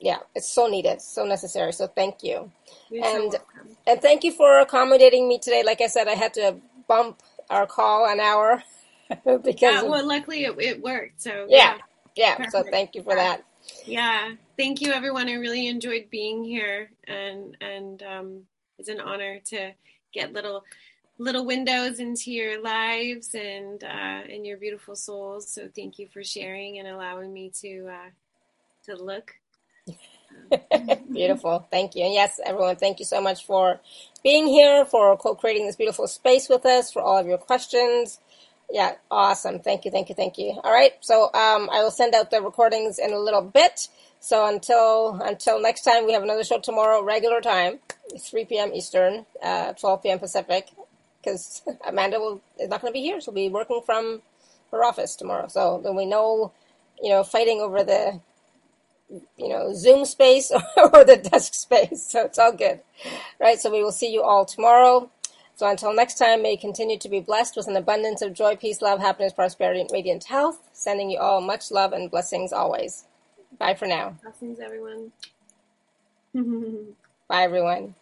yeah 0.00 0.18
it's 0.34 0.48
so 0.48 0.66
needed 0.66 1.00
so 1.00 1.24
necessary 1.24 1.72
so 1.72 1.86
thank 1.86 2.22
you. 2.22 2.50
You're 2.90 3.04
and 3.04 3.32
so 3.32 3.38
and 3.86 4.00
thank 4.00 4.24
you 4.24 4.32
for 4.32 4.58
accommodating 4.58 5.28
me 5.28 5.38
today. 5.38 5.62
Like 5.64 5.80
i 5.80 5.86
said 5.86 6.08
i 6.08 6.14
had 6.14 6.34
to 6.34 6.56
bump 6.88 7.22
our 7.50 7.66
call 7.66 8.06
an 8.06 8.20
hour 8.20 8.62
because 9.24 9.60
yeah, 9.60 9.82
well 9.82 10.06
luckily 10.06 10.44
it, 10.44 10.54
it 10.58 10.82
worked 10.82 11.20
so 11.20 11.46
yeah. 11.48 11.78
Yeah, 12.16 12.36
yeah. 12.38 12.48
so 12.48 12.62
thank 12.62 12.94
you 12.94 13.02
for 13.02 13.14
that. 13.14 13.44
Yeah 13.86 14.34
thank 14.56 14.80
you 14.80 14.92
everyone. 14.92 15.28
I 15.28 15.34
really 15.34 15.68
enjoyed 15.68 16.08
being 16.10 16.44
here 16.44 16.90
and 17.06 17.56
and 17.60 18.02
um 18.02 18.42
it's 18.78 18.88
an 18.88 19.00
honor 19.00 19.40
to 19.46 19.72
get 20.12 20.32
little 20.32 20.64
little 21.18 21.44
windows 21.44 22.00
into 22.00 22.32
your 22.32 22.60
lives 22.60 23.34
and 23.34 23.82
uh 23.84 24.22
and 24.28 24.46
your 24.46 24.58
beautiful 24.58 24.96
souls. 24.96 25.48
So 25.48 25.68
thank 25.74 25.98
you 25.98 26.08
for 26.12 26.24
sharing 26.24 26.78
and 26.78 26.88
allowing 26.88 27.32
me 27.32 27.52
to 27.60 27.88
uh 27.88 28.10
to 28.86 29.02
look 29.02 29.34
beautiful 31.12 31.66
thank 31.70 31.94
you 31.94 32.04
and 32.04 32.14
yes 32.14 32.40
everyone 32.44 32.76
thank 32.76 32.98
you 32.98 33.04
so 33.04 33.20
much 33.20 33.44
for 33.44 33.80
being 34.22 34.46
here 34.46 34.84
for 34.84 35.16
co-creating 35.16 35.66
this 35.66 35.76
beautiful 35.76 36.06
space 36.06 36.48
with 36.48 36.64
us 36.66 36.92
for 36.92 37.02
all 37.02 37.18
of 37.18 37.26
your 37.26 37.38
questions 37.38 38.20
yeah, 38.70 38.94
awesome. 39.10 39.60
Thank 39.60 39.84
you, 39.84 39.90
thank 39.90 40.08
you, 40.08 40.14
thank 40.14 40.38
you. 40.38 40.58
All 40.64 40.72
right, 40.72 40.92
so 41.00 41.24
um, 41.26 41.68
I 41.72 41.82
will 41.82 41.90
send 41.90 42.14
out 42.14 42.30
the 42.30 42.42
recordings 42.42 42.98
in 42.98 43.12
a 43.12 43.18
little 43.18 43.42
bit. 43.42 43.88
So 44.20 44.46
until 44.46 45.20
until 45.22 45.60
next 45.60 45.82
time, 45.82 46.06
we 46.06 46.12
have 46.12 46.22
another 46.22 46.44
show 46.44 46.58
tomorrow, 46.58 47.02
regular 47.02 47.40
time, 47.40 47.78
3 48.18 48.44
p.m. 48.46 48.72
Eastern, 48.74 49.26
uh, 49.42 49.74
12 49.74 50.02
p.m. 50.02 50.18
Pacific, 50.18 50.70
because 51.22 51.62
Amanda 51.86 52.18
will 52.18 52.40
is 52.58 52.68
not 52.68 52.80
going 52.80 52.92
to 52.92 52.94
be 52.94 53.02
here. 53.02 53.20
She'll 53.20 53.34
be 53.34 53.48
working 53.48 53.82
from 53.84 54.22
her 54.70 54.82
office 54.82 55.14
tomorrow. 55.14 55.48
So 55.48 55.80
then 55.84 55.94
we 55.94 56.06
know, 56.06 56.52
you 57.02 57.10
know, 57.10 57.22
fighting 57.22 57.60
over 57.60 57.84
the 57.84 58.20
you 59.10 59.48
know 59.48 59.72
Zoom 59.74 60.04
space 60.04 60.50
or 60.76 61.04
the 61.04 61.16
desk 61.16 61.54
space. 61.54 62.06
So 62.10 62.24
it's 62.24 62.38
all 62.38 62.52
good, 62.52 62.80
right? 63.40 63.58
So 63.58 63.70
we 63.70 63.82
will 63.82 63.92
see 63.92 64.12
you 64.12 64.22
all 64.22 64.44
tomorrow. 64.44 65.10
So 65.56 65.68
until 65.68 65.94
next 65.94 66.18
time, 66.18 66.42
may 66.42 66.52
you 66.52 66.58
continue 66.58 66.98
to 66.98 67.08
be 67.08 67.20
blessed 67.20 67.56
with 67.56 67.68
an 67.68 67.76
abundance 67.76 68.22
of 68.22 68.34
joy, 68.34 68.56
peace, 68.56 68.82
love, 68.82 69.00
happiness, 69.00 69.32
prosperity, 69.32 69.80
and 69.80 69.90
radiant 69.92 70.24
health. 70.24 70.68
Sending 70.72 71.10
you 71.10 71.18
all 71.18 71.40
much 71.40 71.70
love 71.70 71.92
and 71.92 72.10
blessings 72.10 72.52
always. 72.52 73.04
Bye 73.58 73.74
for 73.74 73.86
now. 73.86 74.16
Blessings, 74.22 74.58
everyone. 74.58 75.12
Bye, 77.28 77.44
everyone. 77.44 77.94